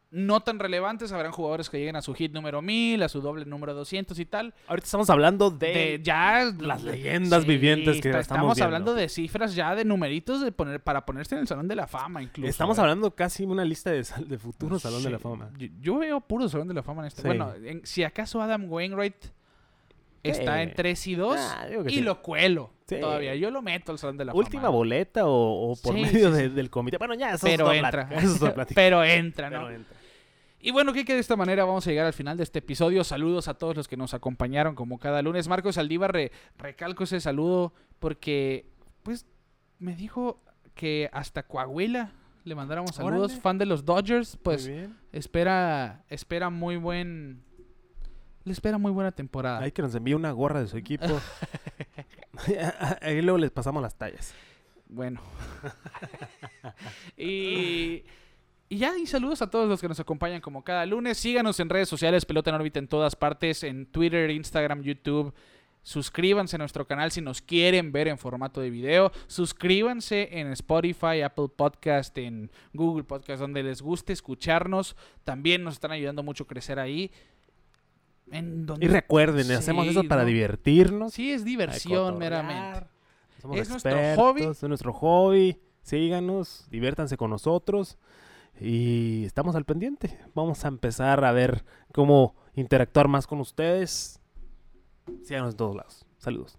no 0.10 0.40
tan 0.42 0.58
relevantes. 0.60 1.12
Habrán 1.12 1.32
jugadores 1.32 1.70
que 1.70 1.78
lleguen 1.80 1.96
a 1.98 2.02
su 2.02 2.14
hit 2.14 2.32
número 2.34 2.62
1000, 2.62 3.04
a 3.04 3.10
su 3.10 3.20
doble 3.22 3.46
número 3.46 3.74
200 3.74 4.18
y 4.20 4.26
tal. 4.26 4.54
Ahorita 4.68 4.86
estamos 4.86 5.10
hablando 5.10 5.52
de, 5.52 5.68
De 5.68 6.00
ya 6.04 6.46
las 6.60 6.84
leyendas 6.84 7.46
vivientes 7.46 8.00
que 8.02 8.10
está- 8.10 8.20
estamos 8.22 8.56
viendo. 8.56 8.66
hablando 8.66 8.94
de 8.96 9.10
cifras 9.10 9.54
ya 9.56 9.76
de 9.76 9.84
numeritos 9.86 10.42
de 10.42 10.52
poner 10.52 10.82
para 10.82 11.06
ponerse 11.06 11.36
en 11.36 11.42
el 11.42 11.48
Salón 11.48 11.68
de 11.68 11.76
la 11.76 11.88
Fama 11.88 12.22
incluso. 12.24 12.50
Estamos 12.50 12.78
¿eh? 12.78 12.82
hablando 12.82 13.12
casi 13.14 13.44
una 13.44 13.66
lista 13.66 13.92
de, 13.92 14.04
futuro 14.40 14.80
Salón 14.80 15.04
de 15.04 15.10
la. 15.10 15.20
Fama. 15.20 15.50
Yo, 15.58 15.68
yo 15.82 15.98
veo 15.98 16.22
puro 16.22 16.48
Salón 16.48 16.68
de 16.70 16.74
la 16.74 16.84
Fama 16.84 17.02
en 17.02 17.08
este. 17.08 17.22
Sí. 17.22 17.28
Bueno, 17.28 17.54
en- 17.64 17.86
si 17.86 18.04
acaso 18.04 18.42
Adam 18.42 18.72
Wainwright 18.72 19.16
está 20.24 20.62
en 20.62 20.74
3 20.74 21.08
y 21.08 21.16
2 21.16 21.38
Ah, 21.40 21.68
y 21.88 21.90
sí. 21.96 22.02
lo 22.02 22.22
cuelo 22.22 22.72
Sí. 22.88 23.00
todavía. 23.00 23.36
Yo 23.36 23.50
lo 23.52 23.62
meto 23.62 23.92
al 23.92 23.98
Salón 24.00 24.18
de 24.18 24.26
la 24.26 24.34
Última 24.34 24.64
Fama. 24.64 24.74
boleta 24.76 25.26
o, 25.26 25.72
o 25.72 25.76
por 25.76 25.94
Sí, 25.96 26.02
medio 26.02 26.32
de- 26.32 26.50
del 26.50 26.70
comité. 26.70 26.98
Bueno, 26.98 27.14
ya, 27.14 27.34
eso 27.34 27.46
Pero 27.46 27.72
es 27.72 27.78
entra. 27.84 28.08
plática, 28.08 28.22
eso 28.22 28.48
es. 28.62 28.68
Pero 28.76 29.04
entra, 29.04 29.50
¿no? 29.50 29.60
Pero 29.66 29.72
entra. 29.76 29.97
Y 30.60 30.72
bueno, 30.72 30.92
que 30.92 31.04
de 31.04 31.20
esta 31.20 31.36
manera 31.36 31.66
vamos 31.66 31.86
a 31.86 31.90
llegar 31.92 32.06
al 32.08 32.14
final 32.14 32.36
de 32.38 32.44
este 32.44 32.60
episodio. 32.60 33.04
Saludos 33.04 33.48
a 33.48 33.54
todos 33.54 33.76
los 33.76 33.88
que 33.88 33.96
nos 33.96 34.14
acompañaron 34.14 34.74
como 34.76 34.98
cada 35.00 35.22
lunes. 35.22 35.48
Marcos 35.48 35.78
Aldívar, 35.78 36.12
re- 36.12 36.32
recalco 36.58 37.04
ese 37.04 37.20
saludo 37.22 37.74
porque, 38.00 38.66
pues, 39.04 39.26
me 39.80 39.96
dijo 39.96 40.42
que 40.74 41.10
hasta 41.14 41.44
Coahuila 41.44 42.12
le 42.44 42.56
mandáramos 42.56 42.92
saludos. 42.96 43.32
Órale. 43.32 43.42
Fan 43.42 43.58
de 43.60 43.66
los 43.68 43.86
Dodgers, 43.86 44.38
pues 44.42 44.68
Muy 44.68 44.78
bien. 44.78 44.98
espera, 45.12 46.04
espera 46.10 46.50
muy 46.50 46.78
buen... 46.78 47.44
Le 48.44 48.54
espera 48.54 48.78
muy 48.78 48.92
buena 48.92 49.12
temporada. 49.12 49.60
Hay 49.60 49.74
que 49.74 49.82
nos 49.82 49.94
envíe 49.94 50.14
una 50.14 50.32
gorra 50.32 50.62
de 50.62 50.68
su 50.68 50.78
equipo. 50.78 51.06
Ahí 53.02 53.22
luego 53.22 53.38
les 53.38 53.52
pasamos 53.52 53.82
las 53.84 53.96
tallas. 53.96 54.34
Bueno. 54.88 55.20
y, 57.18 58.04
y 58.70 58.78
ya, 58.78 58.98
y 58.98 59.06
saludos 59.06 59.42
a 59.42 59.50
todos 59.50 59.70
los 59.70 59.80
que 59.80 59.88
nos 59.88 60.00
acompañan 60.00 60.42
como 60.42 60.64
cada 60.64 60.86
lunes. 60.86 61.18
Síganos 61.18 61.60
en 61.60 61.70
redes 61.70 61.88
sociales, 61.88 62.26
Pelota 62.26 62.50
en 62.50 62.56
órbita 62.56 62.80
en 62.80 62.88
todas 62.88 63.16
partes, 63.16 63.64
en 63.64 63.86
Twitter, 63.86 64.30
Instagram, 64.30 64.82
YouTube. 64.82 65.34
Suscríbanse 65.84 66.58
a 66.58 66.60
nuestro 66.60 66.86
canal 66.86 67.12
si 67.12 67.22
nos 67.22 67.42
quieren 67.42 67.94
ver 67.94 68.10
en 68.10 68.18
formato 68.18 68.60
de 68.60 68.70
video. 68.70 69.14
Suscríbanse 69.28 70.38
en 70.38 70.52
Spotify, 70.52 71.22
Apple 71.22 71.48
Podcast, 71.56 72.18
en 72.18 72.52
Google 72.74 73.06
Podcast, 73.06 73.40
donde 73.40 73.64
les 73.64 73.82
guste 73.82 74.12
escucharnos. 74.12 74.98
También 75.24 75.64
nos 75.64 75.76
están 75.76 75.92
ayudando 75.92 76.24
mucho 76.24 76.44
a 76.44 76.48
crecer 76.48 76.78
ahí. 76.78 77.10
En 78.32 78.66
donde... 78.66 78.86
Y 78.86 78.90
recuerden, 78.90 79.46
Sí, 79.46 79.54
hacemos 79.54 79.88
eso 79.88 80.04
para 80.04 80.24
¿no? 80.24 80.28
divertirnos. 80.28 81.14
Sí, 81.14 81.32
es 81.32 81.46
diversión 81.46 82.18
meramente. 82.18 82.86
Somos 83.42 83.58
Es 83.58 83.70
nuestro 83.70 83.98
hobby. 84.18 84.44
Es 84.44 84.64
nuestro 84.64 84.92
hobby. 84.92 85.58
Síganos, 85.84 86.68
diviértanse 86.70 87.16
con 87.16 87.30
nosotros. 87.30 87.98
Y 88.60 89.26
estamos 89.26 89.56
al 89.56 89.66
pendiente. 89.66 90.20
Vamos 90.34 90.66
a 90.66 90.68
empezar 90.68 91.24
a 91.24 91.32
ver 91.32 91.64
cómo 91.94 92.36
interactuar 92.56 93.08
más 93.08 93.28
con 93.28 93.40
ustedes. 93.40 94.20
Síganos 95.24 95.52
en 95.52 95.58
todos 95.58 95.76
lados. 95.76 96.06
Saludos. 96.18 96.58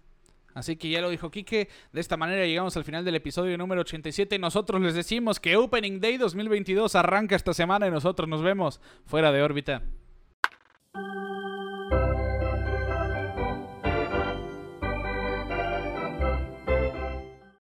Así 0.53 0.75
que 0.75 0.89
ya 0.89 1.01
lo 1.01 1.09
dijo 1.09 1.29
Quique, 1.29 1.69
de 1.93 2.01
esta 2.01 2.17
manera 2.17 2.45
llegamos 2.45 2.75
al 2.75 2.83
final 2.83 3.05
del 3.05 3.15
episodio 3.15 3.57
número 3.57 3.81
87 3.81 4.39
nosotros 4.39 4.81
les 4.81 4.93
decimos 4.95 5.39
que 5.39 5.55
Opening 5.55 6.01
Day 6.01 6.17
2022 6.17 6.95
arranca 6.95 7.35
esta 7.35 7.53
semana 7.53 7.87
y 7.87 7.91
nosotros 7.91 8.27
nos 8.27 8.41
vemos 8.41 8.81
fuera 9.05 9.31
de 9.31 9.41
órbita. 9.43 9.83